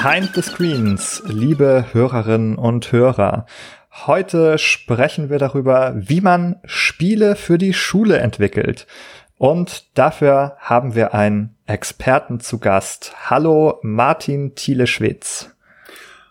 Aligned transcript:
Behind 0.00 0.32
the 0.32 0.42
Screens, 0.42 1.24
liebe 1.26 1.86
Hörerinnen 1.90 2.54
und 2.54 2.92
Hörer. 2.92 3.46
Heute 4.06 4.56
sprechen 4.56 5.28
wir 5.28 5.40
darüber, 5.40 5.92
wie 5.96 6.20
man 6.20 6.60
Spiele 6.64 7.34
für 7.34 7.58
die 7.58 7.74
Schule 7.74 8.18
entwickelt. 8.18 8.86
Und 9.38 9.98
dafür 9.98 10.56
haben 10.60 10.94
wir 10.94 11.14
einen 11.14 11.56
Experten 11.66 12.38
zu 12.38 12.60
Gast. 12.60 13.12
Hallo 13.28 13.80
Martin 13.82 14.54
Thiele-Schwitz. 14.54 15.50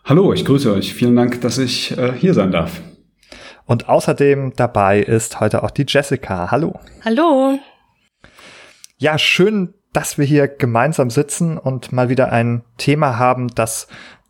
Hallo, 0.02 0.32
ich 0.32 0.46
grüße 0.46 0.72
euch. 0.72 0.94
Vielen 0.94 1.14
Dank, 1.14 1.42
dass 1.42 1.58
ich 1.58 1.94
äh, 1.98 2.14
hier 2.14 2.32
sein 2.32 2.50
darf. 2.50 2.80
Und 3.66 3.90
außerdem 3.90 4.54
dabei 4.56 5.00
ist 5.00 5.40
heute 5.40 5.62
auch 5.62 5.72
die 5.72 5.84
Jessica. 5.86 6.50
Hallo. 6.50 6.80
Hallo. 7.04 7.58
Ja, 8.96 9.18
schön, 9.18 9.74
dass 9.92 10.18
wir 10.18 10.24
hier 10.24 10.48
gemeinsam 10.48 11.10
sitzen 11.10 11.58
und 11.58 11.92
mal 11.92 12.08
wieder 12.08 12.32
ein 12.32 12.62
Thema 12.76 13.18
haben, 13.18 13.48
das 13.54 13.88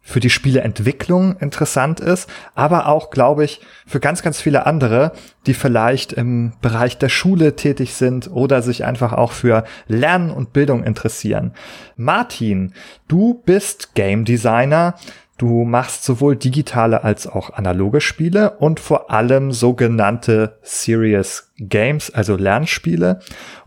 für 0.09 0.21
die 0.21 0.31
Spieleentwicklung 0.31 1.37
interessant 1.37 2.01
ist, 2.01 2.31
aber 2.55 2.87
auch, 2.89 3.11
glaube 3.11 3.45
ich, 3.45 3.61
für 3.87 4.01
ganz, 4.01 4.23
ganz 4.23 4.41
viele 4.41 4.65
andere, 4.65 5.13
die 5.47 5.53
vielleicht 5.53 6.15
im 6.15 6.55
Bereich 6.63 6.97
der 6.97 7.11
Schule 7.11 7.57
tätig 7.57 7.93
sind 7.93 8.31
oder 8.31 8.63
sich 8.63 8.87
einfach 8.87 9.13
auch 9.13 9.33
für 9.33 9.65
Lernen 9.87 10.31
und 10.31 10.55
Bildung 10.55 10.83
interessieren. 10.83 11.53
Martin, 11.97 12.73
du 13.07 13.35
bist 13.45 13.95
Game 13.95 14.25
Designer. 14.25 14.95
Du 15.39 15.63
machst 15.63 16.03
sowohl 16.03 16.35
digitale 16.35 17.05
als 17.05 17.29
auch 17.29 17.51
analoge 17.51 18.01
Spiele 18.01 18.59
und 18.59 18.81
vor 18.81 19.13
allem 19.13 19.53
sogenannte 19.53 20.59
Serious 20.63 21.53
Games, 21.59 22.13
also 22.13 22.35
Lernspiele. 22.35 23.21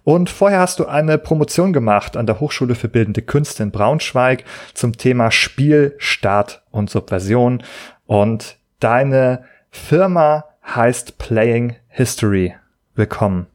Und 0.03 0.29
vorher 0.29 0.59
hast 0.59 0.79
du 0.79 0.85
eine 0.85 1.17
Promotion 1.17 1.71
gemacht 1.71 2.17
an 2.17 2.25
der 2.25 2.41
Hochschule 2.41 2.75
für 2.75 2.89
Bildende 2.89 3.21
Künste 3.21 3.63
in 3.63 3.71
Braunschweig 3.71 4.43
zum 4.73 4.97
Thema 4.97 5.31
Spiel, 5.31 5.95
Start 5.97 6.61
und 6.71 6.89
Subversion. 6.89 7.63
Und 8.05 8.57
deine 8.81 9.45
Firma 9.69 10.43
heißt 10.75 11.17
Playing 11.19 11.77
History. 11.87 12.53
Willkommen. 12.95 13.50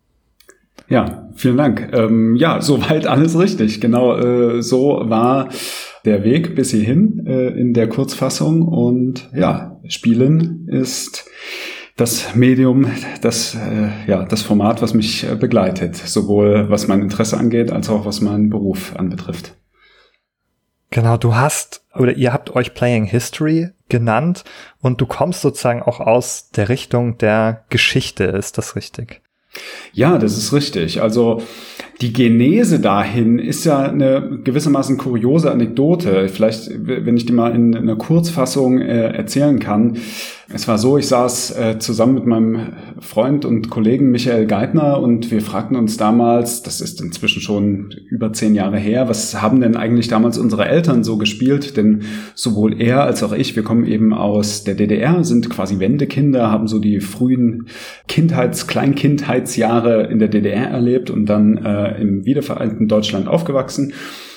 Ja, 0.89 1.29
vielen 1.35 1.57
Dank. 1.57 1.91
Ähm, 1.93 2.37
ja, 2.37 2.61
soweit 2.61 3.07
alles 3.07 3.39
richtig. 3.39 3.81
Genau, 3.81 4.17
äh, 4.17 4.63
so 4.63 5.03
war 5.05 5.49
der 6.05 6.23
Weg 6.25 6.55
bis 6.55 6.71
hierhin 6.71 7.27
äh, 7.27 7.49
in 7.49 7.75
der 7.75 7.89
Kurzfassung. 7.89 8.63
Und 8.63 9.29
ja, 9.35 9.81
Spielen 9.89 10.69
ist 10.69 11.29
das 11.97 12.35
Medium, 12.35 12.87
das, 13.23 13.55
äh, 13.55 13.89
ja, 14.07 14.25
das 14.25 14.43
Format, 14.43 14.83
was 14.83 14.95
mich 14.95 15.29
äh, 15.29 15.35
begleitet, 15.35 15.97
sowohl 15.97 16.69
was 16.69 16.89
mein 16.89 17.01
Interesse 17.01 17.39
angeht, 17.39 17.73
als 17.73 17.89
auch 17.89 18.05
was 18.05 18.21
meinen 18.21 18.51
Beruf 18.51 18.95
anbetrifft. 18.97 19.55
Genau, 20.91 21.17
du 21.17 21.35
hast 21.35 21.85
oder 21.95 22.13
ihr 22.13 22.33
habt 22.33 22.55
euch 22.55 22.75
Playing 22.75 23.07
History 23.07 23.71
genannt 23.89 24.45
und 24.81 25.01
du 25.01 25.07
kommst 25.07 25.41
sozusagen 25.41 25.83
auch 25.83 26.01
aus 26.01 26.51
der 26.51 26.69
Richtung 26.69 27.19
der 27.19 27.65
Geschichte, 27.71 28.25
ist 28.25 28.59
das 28.59 28.77
richtig? 28.77 29.23
Ja, 29.93 30.19
das 30.19 30.37
ist 30.37 30.53
richtig. 30.53 31.01
Also 31.01 31.43
die 32.01 32.13
Genese 32.13 32.81
dahin 32.81 33.39
ist 33.39 33.65
ja 33.65 33.81
eine 33.81 34.41
gewissermaßen 34.45 34.99
kuriose 34.99 35.51
Anekdote. 35.51 36.29
Vielleicht, 36.29 36.71
wenn 36.75 37.17
ich 37.17 37.25
die 37.25 37.33
mal 37.33 37.55
in 37.55 37.75
einer 37.75 37.97
Kurzfassung 37.97 38.81
äh, 38.81 39.09
erzählen 39.09 39.59
kann. 39.59 39.97
Es 40.53 40.69
war 40.69 40.79
so, 40.79 40.97
ich 40.97 41.09
saß 41.09 41.59
äh, 41.59 41.79
zusammen 41.81 42.15
mit 42.15 42.27
meinem 42.27 42.73
Freund 43.01 43.45
und 43.45 43.69
Kollegen 43.69 44.13
Michael 44.13 44.47
Geithner 44.47 45.01
und 45.01 45.33
wir 45.33 45.41
fragten 45.43 45.77
uns 45.77 45.97
damals, 45.97 46.63
das 46.63 46.81
ist 46.81 47.01
inzwischen 47.01 47.43
schon 47.43 47.93
über 48.09 48.33
zehn 48.33 48.55
Jahre 48.55 48.79
her, 48.79 49.09
was 49.09 49.43
haben 49.43 49.61
denn 49.61 49.77
eigentlich 49.77 50.07
damals 50.07 50.39
unsere 50.39 50.67
Eltern 50.67 51.03
so 51.03 51.19
gespielt? 51.19 51.77
Denn 51.77 52.03
sowohl 52.37 52.81
er 52.81 53.03
als 53.03 53.25
auch 53.25 53.33
ich, 53.33 53.57
wir 53.57 53.65
kommen 53.65 53.87
eben 53.87 54.15
aus 54.15 54.63
der 54.63 54.77
DDR, 54.77 55.25
sind 55.25 55.51
quasi 55.51 55.81
Wendekinder, 55.81 56.53
haben 56.53 56.69
so 56.69 56.79
die 56.79 57.01
frühen 57.01 57.67
Kindheits-, 58.07 58.69
Kleinkindheitsjahre 58.69 60.05
in 60.05 60.21
der 60.21 60.29
DDR 60.29 60.69
erlebt 60.69 61.11
und 61.11 61.27
dann 61.27 61.59
äh, 61.59 62.01
im 62.01 62.25
wiedervereinten 62.25 62.87
Deutschland 62.87 63.27
aufgewachsen. 63.27 63.95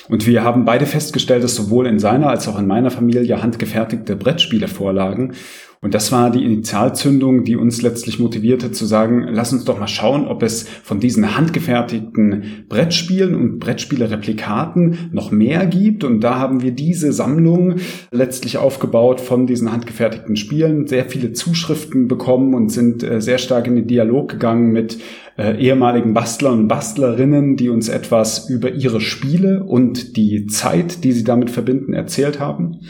Und 0.08 0.26
wir 0.26 0.42
haben 0.42 0.64
beide 0.64 0.86
festgestellt, 0.86 1.44
dass 1.44 1.54
sowohl 1.54 1.86
in 1.86 2.00
seiner 2.00 2.30
als 2.30 2.48
auch 2.48 2.58
in 2.58 2.66
meiner 2.66 2.90
Familie 2.90 3.40
handgefertigte 3.40 4.16
Brettspiele 4.16 4.66
vorlagen. 4.66 5.34
Und 5.82 5.94
das 5.94 6.12
war 6.12 6.30
die 6.30 6.44
Initialzündung, 6.44 7.44
die 7.44 7.56
uns 7.56 7.80
letztlich 7.80 8.18
motivierte 8.18 8.70
zu 8.70 8.84
sagen, 8.84 9.26
lass 9.30 9.54
uns 9.54 9.64
doch 9.64 9.78
mal 9.78 9.88
schauen, 9.88 10.28
ob 10.28 10.42
es 10.42 10.68
von 10.68 11.00
diesen 11.00 11.38
handgefertigten 11.38 12.66
Brettspielen 12.68 13.34
und 13.34 13.60
Brettspiele-Replikaten 13.60 15.08
noch 15.12 15.30
mehr 15.30 15.64
gibt. 15.64 16.04
Und 16.04 16.20
da 16.20 16.38
haben 16.38 16.60
wir 16.60 16.72
diese 16.72 17.14
Sammlung 17.14 17.76
letztlich 18.10 18.58
aufgebaut 18.58 19.22
von 19.22 19.46
diesen 19.46 19.72
handgefertigten 19.72 20.36
Spielen, 20.36 20.86
sehr 20.86 21.06
viele 21.06 21.32
Zuschriften 21.32 22.08
bekommen 22.08 22.52
und 22.52 22.68
sind 22.68 23.02
äh, 23.02 23.22
sehr 23.22 23.38
stark 23.38 23.66
in 23.66 23.76
den 23.76 23.86
Dialog 23.86 24.28
gegangen 24.28 24.72
mit 24.72 24.98
äh, 25.38 25.56
ehemaligen 25.56 26.12
Bastlern 26.12 26.58
und 26.58 26.68
Bastlerinnen, 26.68 27.56
die 27.56 27.70
uns 27.70 27.88
etwas 27.88 28.50
über 28.50 28.70
ihre 28.72 29.00
Spiele 29.00 29.64
und 29.64 30.18
die 30.18 30.46
Zeit, 30.46 31.04
die 31.04 31.12
sie 31.12 31.24
damit 31.24 31.48
verbinden, 31.48 31.94
erzählt 31.94 32.38
haben. 32.38 32.80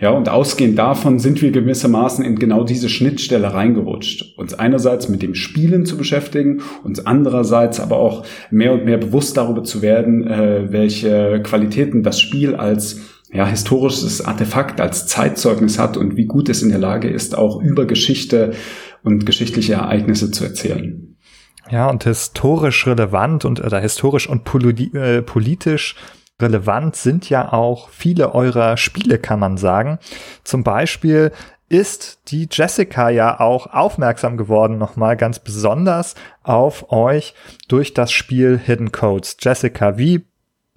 Ja, 0.00 0.10
und 0.10 0.28
ausgehend 0.28 0.78
davon 0.78 1.18
sind 1.18 1.42
wir 1.42 1.50
gewissermaßen 1.50 2.24
in 2.24 2.38
genau 2.38 2.62
diese 2.62 2.88
Schnittstelle 2.88 3.52
reingerutscht. 3.52 4.38
Uns 4.38 4.54
einerseits 4.54 5.08
mit 5.08 5.22
dem 5.22 5.34
Spielen 5.34 5.86
zu 5.86 5.96
beschäftigen, 5.96 6.62
uns 6.84 7.04
andererseits 7.04 7.80
aber 7.80 7.96
auch 7.96 8.24
mehr 8.52 8.72
und 8.72 8.84
mehr 8.84 8.98
bewusst 8.98 9.36
darüber 9.36 9.64
zu 9.64 9.82
werden, 9.82 10.24
äh, 10.24 10.70
welche 10.70 11.42
Qualitäten 11.42 12.04
das 12.04 12.20
Spiel 12.20 12.54
als 12.54 13.00
ja, 13.32 13.46
historisches 13.46 14.24
Artefakt, 14.24 14.80
als 14.80 15.06
Zeitzeugnis 15.08 15.80
hat 15.80 15.96
und 15.96 16.16
wie 16.16 16.26
gut 16.26 16.48
es 16.48 16.62
in 16.62 16.70
der 16.70 16.78
Lage 16.78 17.08
ist, 17.08 17.36
auch 17.36 17.60
über 17.60 17.84
Geschichte 17.84 18.52
und 19.02 19.26
geschichtliche 19.26 19.74
Ereignisse 19.74 20.30
zu 20.30 20.44
erzählen. 20.44 21.16
Ja, 21.70 21.90
und 21.90 22.04
historisch 22.04 22.86
relevant 22.86 23.44
und 23.44 23.60
oder 23.60 23.80
historisch 23.80 24.28
und 24.28 24.42
äh, 24.94 25.22
politisch 25.22 25.96
relevant 26.40 26.96
sind 26.96 27.28
ja 27.28 27.52
auch 27.52 27.88
viele 27.90 28.34
eurer 28.34 28.76
Spiele, 28.76 29.18
kann 29.18 29.40
man 29.40 29.56
sagen. 29.56 29.98
Zum 30.44 30.64
Beispiel 30.64 31.32
ist 31.68 32.20
die 32.28 32.48
Jessica 32.50 33.10
ja 33.10 33.40
auch 33.40 33.66
aufmerksam 33.66 34.36
geworden, 34.36 34.78
nochmal 34.78 35.16
ganz 35.16 35.38
besonders 35.38 36.14
auf 36.42 36.90
euch 36.92 37.34
durch 37.68 37.92
das 37.92 38.10
Spiel 38.10 38.58
Hidden 38.58 38.92
Codes. 38.92 39.36
Jessica, 39.40 39.98
wie 39.98 40.24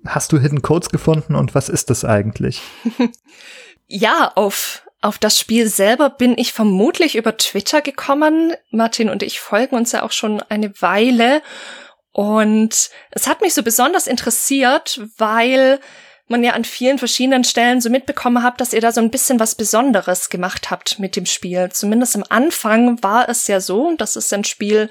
hast 0.05 0.31
du 0.33 0.39
Hidden 0.39 0.61
Codes 0.61 0.89
gefunden 0.89 1.35
und 1.35 1.55
was 1.55 1.69
ist 1.69 1.89
das 1.89 2.03
eigentlich? 2.03 2.61
ja, 3.87 4.31
auf 4.35 4.83
auf 5.03 5.17
das 5.17 5.39
Spiel 5.39 5.67
selber 5.67 6.11
bin 6.11 6.37
ich 6.37 6.53
vermutlich 6.53 7.15
über 7.15 7.35
Twitter 7.35 7.81
gekommen. 7.81 8.53
Martin 8.69 9.09
und 9.09 9.23
ich 9.23 9.39
folgen 9.39 9.75
uns 9.75 9.93
ja 9.93 10.03
auch 10.03 10.11
schon 10.11 10.43
eine 10.43 10.79
Weile. 10.79 11.41
Und 12.11 12.89
es 13.11 13.27
hat 13.27 13.41
mich 13.41 13.53
so 13.53 13.63
besonders 13.63 14.07
interessiert, 14.07 14.99
weil 15.17 15.79
man 16.31 16.43
ja 16.43 16.53
an 16.53 16.63
vielen 16.63 16.97
verschiedenen 16.97 17.43
Stellen 17.43 17.81
so 17.81 17.89
mitbekommen 17.89 18.41
hat, 18.41 18.59
dass 18.59 18.73
ihr 18.73 18.81
da 18.81 18.91
so 18.91 19.01
ein 19.01 19.11
bisschen 19.11 19.39
was 19.39 19.55
Besonderes 19.55 20.29
gemacht 20.29 20.71
habt 20.71 20.97
mit 20.97 21.15
dem 21.15 21.25
Spiel. 21.25 21.69
Zumindest 21.71 22.15
am 22.15 22.23
Anfang 22.29 23.03
war 23.03 23.29
es 23.29 23.47
ja 23.47 23.59
so, 23.59 23.93
das 23.97 24.15
ist 24.15 24.33
ein 24.33 24.45
Spiel, 24.45 24.89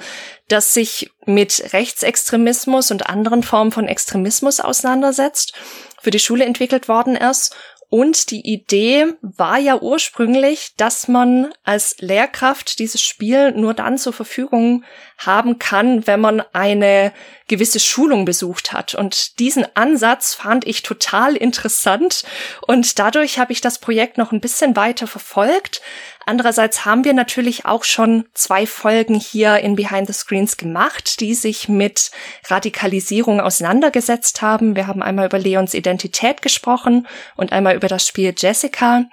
das 0.48 0.74
sich 0.74 1.10
mit 1.24 1.72
Rechtsextremismus 1.72 2.90
und 2.90 3.08
anderen 3.08 3.42
Formen 3.42 3.72
von 3.72 3.88
Extremismus 3.88 4.60
auseinandersetzt, 4.60 5.54
für 6.00 6.10
die 6.10 6.18
Schule 6.18 6.44
entwickelt 6.44 6.88
worden 6.88 7.16
ist 7.16 7.56
und 7.90 8.30
die 8.30 8.48
Idee 8.48 9.14
war 9.20 9.58
ja 9.58 9.80
ursprünglich, 9.80 10.74
dass 10.76 11.08
man 11.08 11.52
als 11.64 11.96
Lehrkraft 11.98 12.78
dieses 12.78 13.02
Spiel 13.02 13.50
nur 13.50 13.74
dann 13.74 13.98
zur 13.98 14.12
Verfügung 14.12 14.84
haben 15.20 15.58
kann, 15.58 16.06
wenn 16.06 16.20
man 16.20 16.42
eine 16.52 17.12
gewisse 17.46 17.80
Schulung 17.80 18.24
besucht 18.24 18.72
hat. 18.72 18.94
Und 18.94 19.38
diesen 19.38 19.66
Ansatz 19.74 20.34
fand 20.34 20.66
ich 20.66 20.82
total 20.82 21.36
interessant 21.36 22.24
und 22.66 22.98
dadurch 22.98 23.38
habe 23.38 23.52
ich 23.52 23.60
das 23.60 23.78
Projekt 23.78 24.18
noch 24.18 24.32
ein 24.32 24.40
bisschen 24.40 24.76
weiter 24.76 25.06
verfolgt. 25.06 25.82
Andererseits 26.26 26.84
haben 26.84 27.04
wir 27.04 27.12
natürlich 27.12 27.66
auch 27.66 27.82
schon 27.82 28.24
zwei 28.34 28.66
Folgen 28.66 29.14
hier 29.14 29.58
in 29.58 29.74
Behind 29.74 30.06
the 30.06 30.12
Screens 30.12 30.56
gemacht, 30.56 31.18
die 31.20 31.34
sich 31.34 31.68
mit 31.68 32.12
Radikalisierung 32.46 33.40
auseinandergesetzt 33.40 34.40
haben. 34.42 34.76
Wir 34.76 34.86
haben 34.86 35.02
einmal 35.02 35.26
über 35.26 35.38
Leons 35.38 35.74
Identität 35.74 36.42
gesprochen 36.42 37.08
und 37.36 37.52
einmal 37.52 37.74
über 37.74 37.88
das 37.88 38.06
Spiel 38.06 38.32
Jessica. 38.36 39.06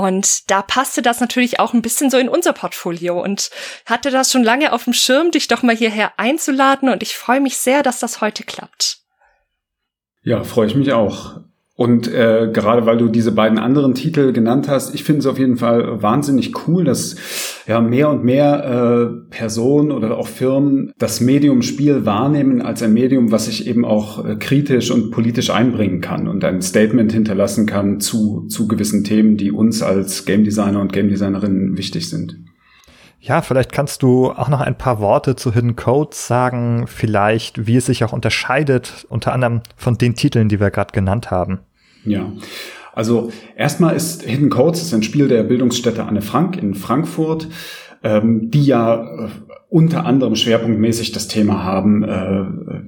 Und 0.00 0.50
da 0.50 0.62
passte 0.62 1.02
das 1.02 1.20
natürlich 1.20 1.60
auch 1.60 1.74
ein 1.74 1.82
bisschen 1.82 2.10
so 2.10 2.18
in 2.18 2.28
unser 2.28 2.52
Portfolio 2.52 3.22
und 3.22 3.50
hatte 3.86 4.10
das 4.10 4.32
schon 4.32 4.42
lange 4.42 4.72
auf 4.72 4.84
dem 4.84 4.92
Schirm, 4.94 5.30
dich 5.30 5.46
doch 5.46 5.62
mal 5.62 5.76
hierher 5.76 6.18
einzuladen. 6.18 6.88
Und 6.88 7.02
ich 7.02 7.16
freue 7.16 7.40
mich 7.40 7.58
sehr, 7.58 7.82
dass 7.82 8.00
das 8.00 8.20
heute 8.20 8.44
klappt. 8.44 8.98
Ja, 10.22 10.42
freue 10.44 10.66
ich 10.66 10.74
mich 10.74 10.92
auch. 10.92 11.40
Und 11.80 12.12
äh, 12.12 12.50
gerade 12.52 12.84
weil 12.84 12.98
du 12.98 13.08
diese 13.08 13.32
beiden 13.32 13.58
anderen 13.58 13.94
Titel 13.94 14.34
genannt 14.34 14.68
hast, 14.68 14.94
ich 14.94 15.02
finde 15.02 15.20
es 15.20 15.26
auf 15.26 15.38
jeden 15.38 15.56
Fall 15.56 16.02
wahnsinnig 16.02 16.68
cool, 16.68 16.84
dass 16.84 17.16
ja 17.66 17.80
mehr 17.80 18.10
und 18.10 18.22
mehr 18.22 18.64
äh, 18.66 19.34
Personen 19.34 19.90
oder 19.90 20.18
auch 20.18 20.28
Firmen 20.28 20.92
das 20.98 21.22
Medium 21.22 21.62
Spiel 21.62 22.04
wahrnehmen 22.04 22.60
als 22.60 22.82
ein 22.82 22.92
Medium, 22.92 23.32
was 23.32 23.46
sich 23.46 23.66
eben 23.66 23.86
auch 23.86 24.22
äh, 24.22 24.36
kritisch 24.36 24.90
und 24.90 25.10
politisch 25.10 25.48
einbringen 25.48 26.02
kann 26.02 26.28
und 26.28 26.44
ein 26.44 26.60
Statement 26.60 27.12
hinterlassen 27.12 27.64
kann 27.64 27.98
zu, 27.98 28.46
zu 28.48 28.68
gewissen 28.68 29.02
Themen, 29.02 29.38
die 29.38 29.50
uns 29.50 29.82
als 29.82 30.26
Game 30.26 30.44
Designer 30.44 30.82
und 30.82 30.92
Game 30.92 31.08
Designerinnen 31.08 31.78
wichtig 31.78 32.10
sind. 32.10 32.36
Ja, 33.20 33.40
vielleicht 33.40 33.72
kannst 33.72 34.02
du 34.02 34.32
auch 34.32 34.48
noch 34.48 34.60
ein 34.60 34.76
paar 34.76 35.00
Worte 35.00 35.34
zu 35.34 35.54
Hidden 35.54 35.76
Codes 35.76 36.26
sagen, 36.26 36.84
vielleicht 36.86 37.66
wie 37.66 37.76
es 37.76 37.86
sich 37.86 38.04
auch 38.04 38.12
unterscheidet, 38.12 39.06
unter 39.08 39.32
anderem 39.32 39.62
von 39.76 39.96
den 39.96 40.14
Titeln, 40.14 40.50
die 40.50 40.60
wir 40.60 40.70
gerade 40.70 40.92
genannt 40.92 41.30
haben. 41.30 41.60
Ja. 42.04 42.32
Also 42.92 43.30
erstmal 43.56 43.94
ist 43.94 44.22
Hidden 44.22 44.50
Codes 44.50 44.82
ist 44.82 44.94
ein 44.94 45.02
Spiel 45.02 45.28
der 45.28 45.42
Bildungsstätte 45.42 46.04
Anne 46.04 46.22
Frank 46.22 46.56
in 46.56 46.74
Frankfurt, 46.74 47.48
ähm, 48.02 48.50
die 48.50 48.64
ja 48.64 49.26
äh, 49.26 49.28
unter 49.68 50.04
anderem 50.04 50.34
schwerpunktmäßig 50.34 51.12
das 51.12 51.28
Thema 51.28 51.62
haben, 51.62 52.02
äh, 52.02 52.40
äh 52.40 52.80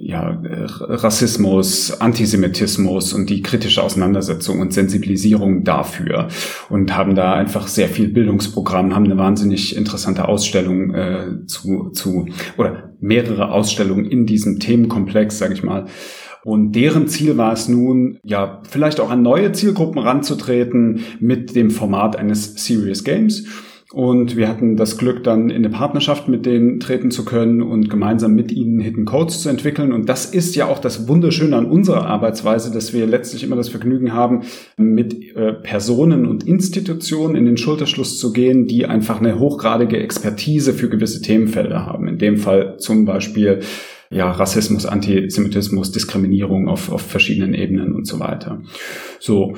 ja, 0.00 0.40
Rassismus, 0.42 2.00
Antisemitismus 2.00 3.12
und 3.12 3.28
die 3.28 3.42
kritische 3.42 3.82
Auseinandersetzung 3.82 4.60
und 4.60 4.72
Sensibilisierung 4.72 5.64
dafür 5.64 6.28
und 6.68 6.96
haben 6.96 7.16
da 7.16 7.34
einfach 7.34 7.66
sehr 7.66 7.88
viel 7.88 8.08
Bildungsprogramm, 8.08 8.94
haben 8.94 9.04
eine 9.04 9.18
wahnsinnig 9.18 9.76
interessante 9.76 10.28
Ausstellung 10.28 10.94
äh, 10.94 11.46
zu, 11.46 11.90
zu 11.90 12.28
oder 12.56 12.90
mehrere 13.00 13.50
Ausstellungen 13.50 14.04
in 14.04 14.26
diesem 14.26 14.60
Themenkomplex, 14.60 15.38
sage 15.38 15.54
ich 15.54 15.64
mal, 15.64 15.86
und 16.46 16.76
deren 16.76 17.08
Ziel 17.08 17.36
war 17.36 17.52
es 17.52 17.68
nun, 17.68 18.20
ja, 18.22 18.62
vielleicht 18.70 19.00
auch 19.00 19.10
an 19.10 19.20
neue 19.20 19.50
Zielgruppen 19.50 19.98
ranzutreten 19.98 21.00
mit 21.18 21.56
dem 21.56 21.72
Format 21.72 22.14
eines 22.14 22.64
Serious 22.64 23.02
Games. 23.02 23.48
Und 23.92 24.36
wir 24.36 24.46
hatten 24.46 24.76
das 24.76 24.96
Glück, 24.96 25.24
dann 25.24 25.50
in 25.50 25.56
eine 25.56 25.70
Partnerschaft 25.70 26.28
mit 26.28 26.46
denen 26.46 26.78
treten 26.78 27.10
zu 27.10 27.24
können 27.24 27.62
und 27.62 27.90
gemeinsam 27.90 28.36
mit 28.36 28.52
ihnen 28.52 28.78
Hidden 28.78 29.06
Codes 29.06 29.42
zu 29.42 29.48
entwickeln. 29.48 29.90
Und 29.90 30.08
das 30.08 30.26
ist 30.26 30.54
ja 30.54 30.66
auch 30.66 30.78
das 30.78 31.08
Wunderschöne 31.08 31.56
an 31.56 31.66
unserer 31.66 32.06
Arbeitsweise, 32.06 32.70
dass 32.70 32.92
wir 32.92 33.08
letztlich 33.08 33.42
immer 33.42 33.56
das 33.56 33.68
Vergnügen 33.68 34.12
haben, 34.12 34.42
mit 34.76 35.34
äh, 35.34 35.52
Personen 35.52 36.26
und 36.26 36.46
Institutionen 36.46 37.34
in 37.34 37.46
den 37.46 37.56
Schulterschluss 37.56 38.20
zu 38.20 38.32
gehen, 38.32 38.68
die 38.68 38.86
einfach 38.86 39.18
eine 39.18 39.40
hochgradige 39.40 39.98
Expertise 39.98 40.74
für 40.74 40.88
gewisse 40.88 41.22
Themenfelder 41.22 41.86
haben. 41.86 42.06
In 42.06 42.18
dem 42.18 42.36
Fall 42.36 42.76
zum 42.78 43.04
Beispiel 43.04 43.62
ja, 44.10 44.30
Rassismus, 44.30 44.86
Antisemitismus, 44.86 45.92
Diskriminierung 45.92 46.68
auf, 46.68 46.90
auf 46.90 47.02
verschiedenen 47.02 47.54
Ebenen 47.54 47.94
und 47.94 48.06
so 48.06 48.20
weiter. 48.20 48.62
So. 49.20 49.54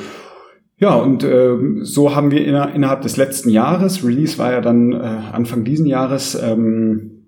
Ja, 0.80 0.94
und 0.94 1.24
äh, 1.24 1.56
so 1.82 2.14
haben 2.14 2.30
wir 2.30 2.44
inner, 2.44 2.72
innerhalb 2.72 3.02
des 3.02 3.16
letzten 3.16 3.50
Jahres, 3.50 4.04
Release 4.04 4.38
war 4.38 4.52
ja 4.52 4.60
dann 4.60 4.92
äh, 4.92 4.96
Anfang 4.96 5.64
diesen 5.64 5.86
Jahres, 5.86 6.38
ähm, 6.40 7.18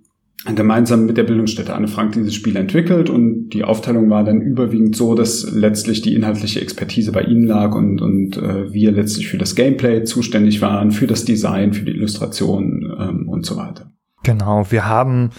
gemeinsam 0.46 1.04
mit 1.04 1.18
der 1.18 1.24
Bildungsstätte 1.24 1.74
Anne 1.74 1.88
Frank 1.88 2.12
dieses 2.12 2.34
Spiel 2.34 2.56
entwickelt 2.56 3.10
und 3.10 3.50
die 3.50 3.62
Aufteilung 3.62 4.08
war 4.08 4.24
dann 4.24 4.40
überwiegend 4.40 4.96
so, 4.96 5.14
dass 5.14 5.50
letztlich 5.52 6.00
die 6.00 6.14
inhaltliche 6.14 6.62
Expertise 6.62 7.12
bei 7.12 7.22
ihnen 7.22 7.46
lag 7.46 7.74
und, 7.74 8.00
und 8.00 8.38
äh, 8.38 8.72
wir 8.72 8.92
letztlich 8.92 9.28
für 9.28 9.36
das 9.36 9.54
Gameplay 9.54 10.04
zuständig 10.04 10.62
waren, 10.62 10.92
für 10.92 11.06
das 11.06 11.26
Design, 11.26 11.74
für 11.74 11.84
die 11.84 11.92
Illustration 11.92 12.90
ähm, 12.98 13.28
und 13.28 13.44
so 13.44 13.56
weiter. 13.56 13.90
Genau, 14.22 14.66
wir 14.70 14.86
haben 14.86 15.30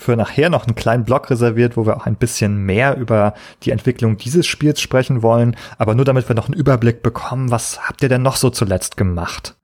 für 0.00 0.16
nachher 0.16 0.50
noch 0.50 0.66
einen 0.66 0.74
kleinen 0.74 1.04
Blog 1.04 1.30
reserviert, 1.30 1.76
wo 1.76 1.86
wir 1.86 1.96
auch 1.96 2.06
ein 2.06 2.16
bisschen 2.16 2.56
mehr 2.56 2.96
über 2.96 3.34
die 3.62 3.70
Entwicklung 3.70 4.16
dieses 4.16 4.46
Spiels 4.46 4.80
sprechen 4.80 5.22
wollen. 5.22 5.56
Aber 5.78 5.94
nur 5.94 6.04
damit 6.04 6.28
wir 6.28 6.34
noch 6.34 6.46
einen 6.46 6.58
Überblick 6.58 7.02
bekommen, 7.02 7.50
was 7.50 7.86
habt 7.86 8.02
ihr 8.02 8.08
denn 8.08 8.22
noch 8.22 8.36
so 8.36 8.50
zuletzt 8.50 8.96
gemacht? 8.96 9.59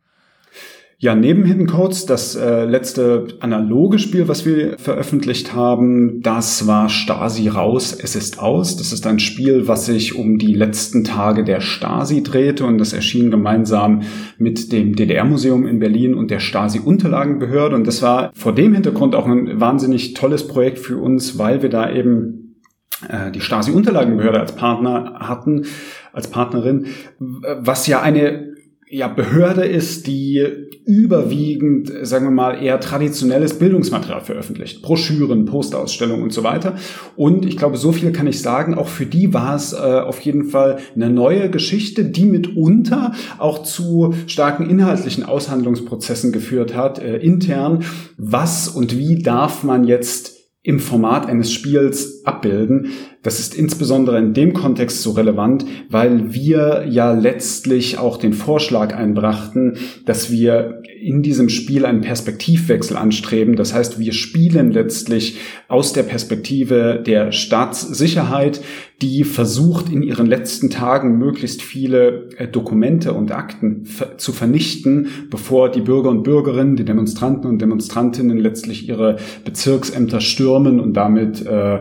Ja, 0.99 1.15
neben 1.15 1.45
Hidden 1.45 1.67
Codes, 1.67 2.07
das 2.07 2.37
äh, 2.37 2.65
letzte 2.65 3.27
analoge 3.41 3.99
Spiel, 3.99 4.29
was 4.29 4.47
wir 4.47 4.79
veröffentlicht 4.79 5.55
haben, 5.55 6.23
das 6.23 6.67
war 6.67 6.89
Stasi 6.89 7.49
raus, 7.49 7.93
es 7.93 8.17
ist 8.17 8.39
aus. 8.39 8.79
Das 8.79 8.95
ist 8.95 9.07
ein 9.07 9.19
Spiel, 9.19 9.69
was 9.69 9.85
sich 9.85 10.17
um 10.17 10.39
die 10.39 10.55
letzten 10.55 11.05
Tage 11.05 11.45
der 11.45 11.61
Stasi 11.61 12.23
drehte 12.23 12.65
und 12.65 12.79
das 12.79 12.95
erschien 12.95 13.31
gemeinsam 13.31 14.05
mit 14.39 14.73
dem 14.73 14.97
DDR-Museum 14.97 15.67
in 15.67 15.81
Berlin 15.81 16.15
und 16.15 16.31
der 16.31 16.41
Stasi-Unterlagenbehörde. 16.41 17.77
Und 17.77 17.87
das 17.87 18.01
war 18.01 18.31
vor 18.35 18.55
dem 18.55 18.73
Hintergrund 18.73 19.15
auch 19.15 19.27
ein 19.27 19.61
wahnsinnig 19.61 20.15
tolles 20.15 20.49
Projekt 20.49 20.79
für 20.79 20.97
uns, 20.97 21.39
weil 21.39 21.61
wir 21.61 21.69
da 21.69 21.93
eben 21.93 22.63
äh, 23.07 23.31
die 23.33 23.43
Stasi-Unterlagenbehörde 23.43 24.41
als 24.41 24.53
Partner 24.57 25.17
hatten, 25.21 25.67
als 26.15 26.29
Partnerin, 26.29 26.87
was 27.19 27.87
ja 27.87 28.01
eine 28.01 28.56
ja, 28.89 29.09
Behörde 29.09 29.65
ist, 29.65 30.07
die 30.07 30.47
überwiegend, 30.85 31.93
sagen 32.03 32.27
wir 32.27 32.31
mal, 32.31 32.63
eher 32.63 32.79
traditionelles 32.79 33.59
Bildungsmaterial 33.59 34.21
veröffentlicht. 34.21 34.83
Broschüren, 34.83 35.45
Posterausstellungen 35.45 36.23
und 36.23 36.33
so 36.33 36.45
weiter. 36.45 36.77
Und 37.17 37.45
ich 37.45 37.57
glaube, 37.57 37.77
so 37.79 37.91
viel 37.91 38.13
kann 38.13 38.29
ich 38.29 38.41
sagen, 38.41 38.75
auch 38.75 38.87
für 38.87 39.07
die 39.07 39.35
war 39.35 39.57
es 39.57 39.73
äh, 39.73 39.77
auf 39.77 40.21
jeden 40.21 40.45
Fall 40.45 40.79
eine 40.95 41.11
neue 41.11 41.51
Geschichte, 41.51 42.05
die 42.05 42.27
mitunter 42.27 43.13
auch 43.39 43.65
zu 43.65 44.15
starken 44.29 44.71
inhaltlichen 44.71 45.25
Aushandlungsprozessen 45.25 46.31
geführt 46.31 46.77
hat, 46.77 47.01
äh, 47.01 47.17
intern. 47.17 47.85
Was 48.17 48.69
und 48.69 48.97
wie 48.97 49.21
darf 49.21 49.65
man 49.65 49.83
jetzt 49.83 50.37
im 50.63 50.79
Format 50.79 51.27
eines 51.27 51.53
Spiels 51.53 52.16
abbilden. 52.27 52.91
Das 53.23 53.41
ist 53.41 53.55
insbesondere 53.55 54.19
in 54.19 54.35
dem 54.35 54.53
Kontext 54.53 55.03
so 55.03 55.13
relevant, 55.13 55.65
weil 55.91 56.33
wir 56.33 56.87
ja 56.89 57.13
letztlich 57.13 57.99
auch 57.99 58.19
den 58.19 58.33
Vorschlag 58.33 58.95
einbrachten, 58.95 59.79
dass 60.05 60.31
wir 60.31 60.83
in 61.01 61.23
diesem 61.23 61.49
Spiel 61.49 61.85
einen 61.85 62.01
Perspektivwechsel 62.01 62.97
anstreben. 62.97 63.57
Das 63.57 63.75
heißt, 63.75 63.99
wir 63.99 64.13
spielen 64.13 64.71
letztlich 64.71 65.39
aus 65.69 65.93
der 65.93 66.05
Perspektive 66.05 67.03
der 67.05 67.33
Staatssicherheit, 67.33 68.61
die 69.03 69.25
versucht, 69.25 69.91
in 69.91 70.03
ihren 70.03 70.27
letzten 70.27 70.71
Tagen 70.71 71.19
möglichst 71.19 71.61
viele 71.61 72.31
äh, 72.39 72.49
Dokumente 72.49 73.13
und 73.13 73.31
Akten 73.31 73.87
zu 74.17 74.33
vernichten, 74.33 75.09
bevor 75.31 75.71
die 75.71 75.83
Bürger 75.83 76.09
und 76.09 76.23
Bürgerinnen, 76.23 76.77
die 76.77 76.85
Demonstranten 76.85 77.51
und 77.51 77.61
Demonstrantinnen 77.61 78.39
letztlich 78.39 78.89
ihre 78.89 79.17
Bezirksämter 79.45 80.21
stürmen 80.21 80.81
und 80.81 80.95
damit 80.95 81.45
äh, 81.45 81.81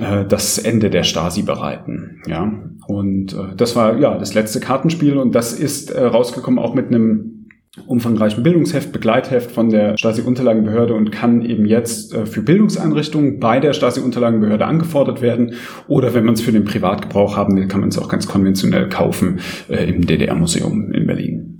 äh, 0.00 0.24
das 0.26 0.58
Ende 0.58 0.90
der 0.90 1.04
Stasi 1.04 1.42
bereiten. 1.42 2.22
Ja, 2.26 2.52
und 2.86 3.32
äh, 3.34 3.54
das 3.56 3.76
war 3.76 3.98
ja 3.98 4.18
das 4.18 4.34
letzte 4.34 4.60
Kartenspiel 4.60 5.16
und 5.16 5.34
das 5.34 5.52
ist 5.52 5.90
äh, 5.90 6.04
rausgekommen 6.04 6.58
auch 6.58 6.74
mit 6.74 6.88
einem 6.88 7.40
umfangreichen 7.86 8.42
Bildungsheft, 8.42 8.92
Begleitheft 8.92 9.52
von 9.52 9.70
der 9.70 9.96
Stasi-Unterlagenbehörde 9.96 10.94
und 10.94 11.12
kann 11.12 11.42
eben 11.42 11.66
jetzt 11.66 12.12
äh, 12.12 12.26
für 12.26 12.42
Bildungseinrichtungen 12.42 13.38
bei 13.38 13.60
der 13.60 13.72
Stasi-Unterlagenbehörde 13.72 14.66
angefordert 14.66 15.22
werden. 15.22 15.54
Oder 15.86 16.12
wenn 16.14 16.24
man 16.24 16.34
es 16.34 16.40
für 16.40 16.52
den 16.52 16.64
Privatgebrauch 16.64 17.36
haben 17.36 17.56
will, 17.56 17.68
kann 17.68 17.80
man 17.80 17.90
es 17.90 17.98
auch 17.98 18.08
ganz 18.08 18.26
konventionell 18.26 18.88
kaufen 18.88 19.38
äh, 19.68 19.88
im 19.88 20.04
DDR-Museum 20.04 20.92
in 20.92 21.06
Berlin. 21.06 21.59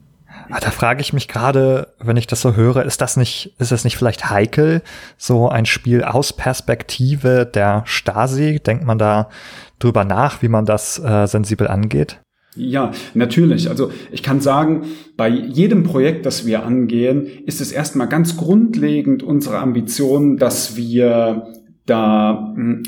Ah, 0.51 0.61
da 0.61 0.71
frage 0.71 1.01
ich 1.01 1.13
mich 1.13 1.29
gerade, 1.29 1.95
wenn 1.99 2.17
ich 2.17 2.27
das 2.27 2.41
so 2.41 2.55
höre, 2.55 2.85
ist 2.85 3.01
das 3.01 3.17
nicht, 3.17 3.55
ist 3.59 3.73
das 3.73 3.85
nicht 3.85 3.97
vielleicht 3.97 4.31
heikel, 4.31 4.83
so 5.17 5.49
ein 5.49 5.67
Spiel 5.67 6.03
aus 6.03 6.33
Perspektive 6.33 7.47
der 7.47 7.83
Stasi? 7.87 8.61
Denkt 8.61 8.85
man 8.85 8.99
da 8.99 9.29
drüber 9.79 10.05
nach, 10.05 10.43
wie 10.43 10.49
man 10.49 10.67
das 10.67 10.99
äh, 10.99 11.27
sensibel 11.27 11.69
angeht? 11.69 12.21
Ja, 12.57 12.91
natürlich. 13.15 13.69
Also 13.69 13.93
ich 14.11 14.23
kann 14.23 14.41
sagen, 14.41 14.83
bei 15.17 15.29
jedem 15.29 15.85
Projekt, 15.85 16.27
das 16.27 16.47
wir 16.47 16.65
angehen, 16.65 17.27
ist 17.47 17.61
es 17.61 17.71
erstmal 17.71 18.09
ganz 18.09 18.37
grundlegend 18.37 19.23
unsere 19.23 19.59
Ambition, 19.59 20.37
dass 20.37 20.77
wir 20.77 21.47
da 21.87 22.53
hm, 22.57 22.83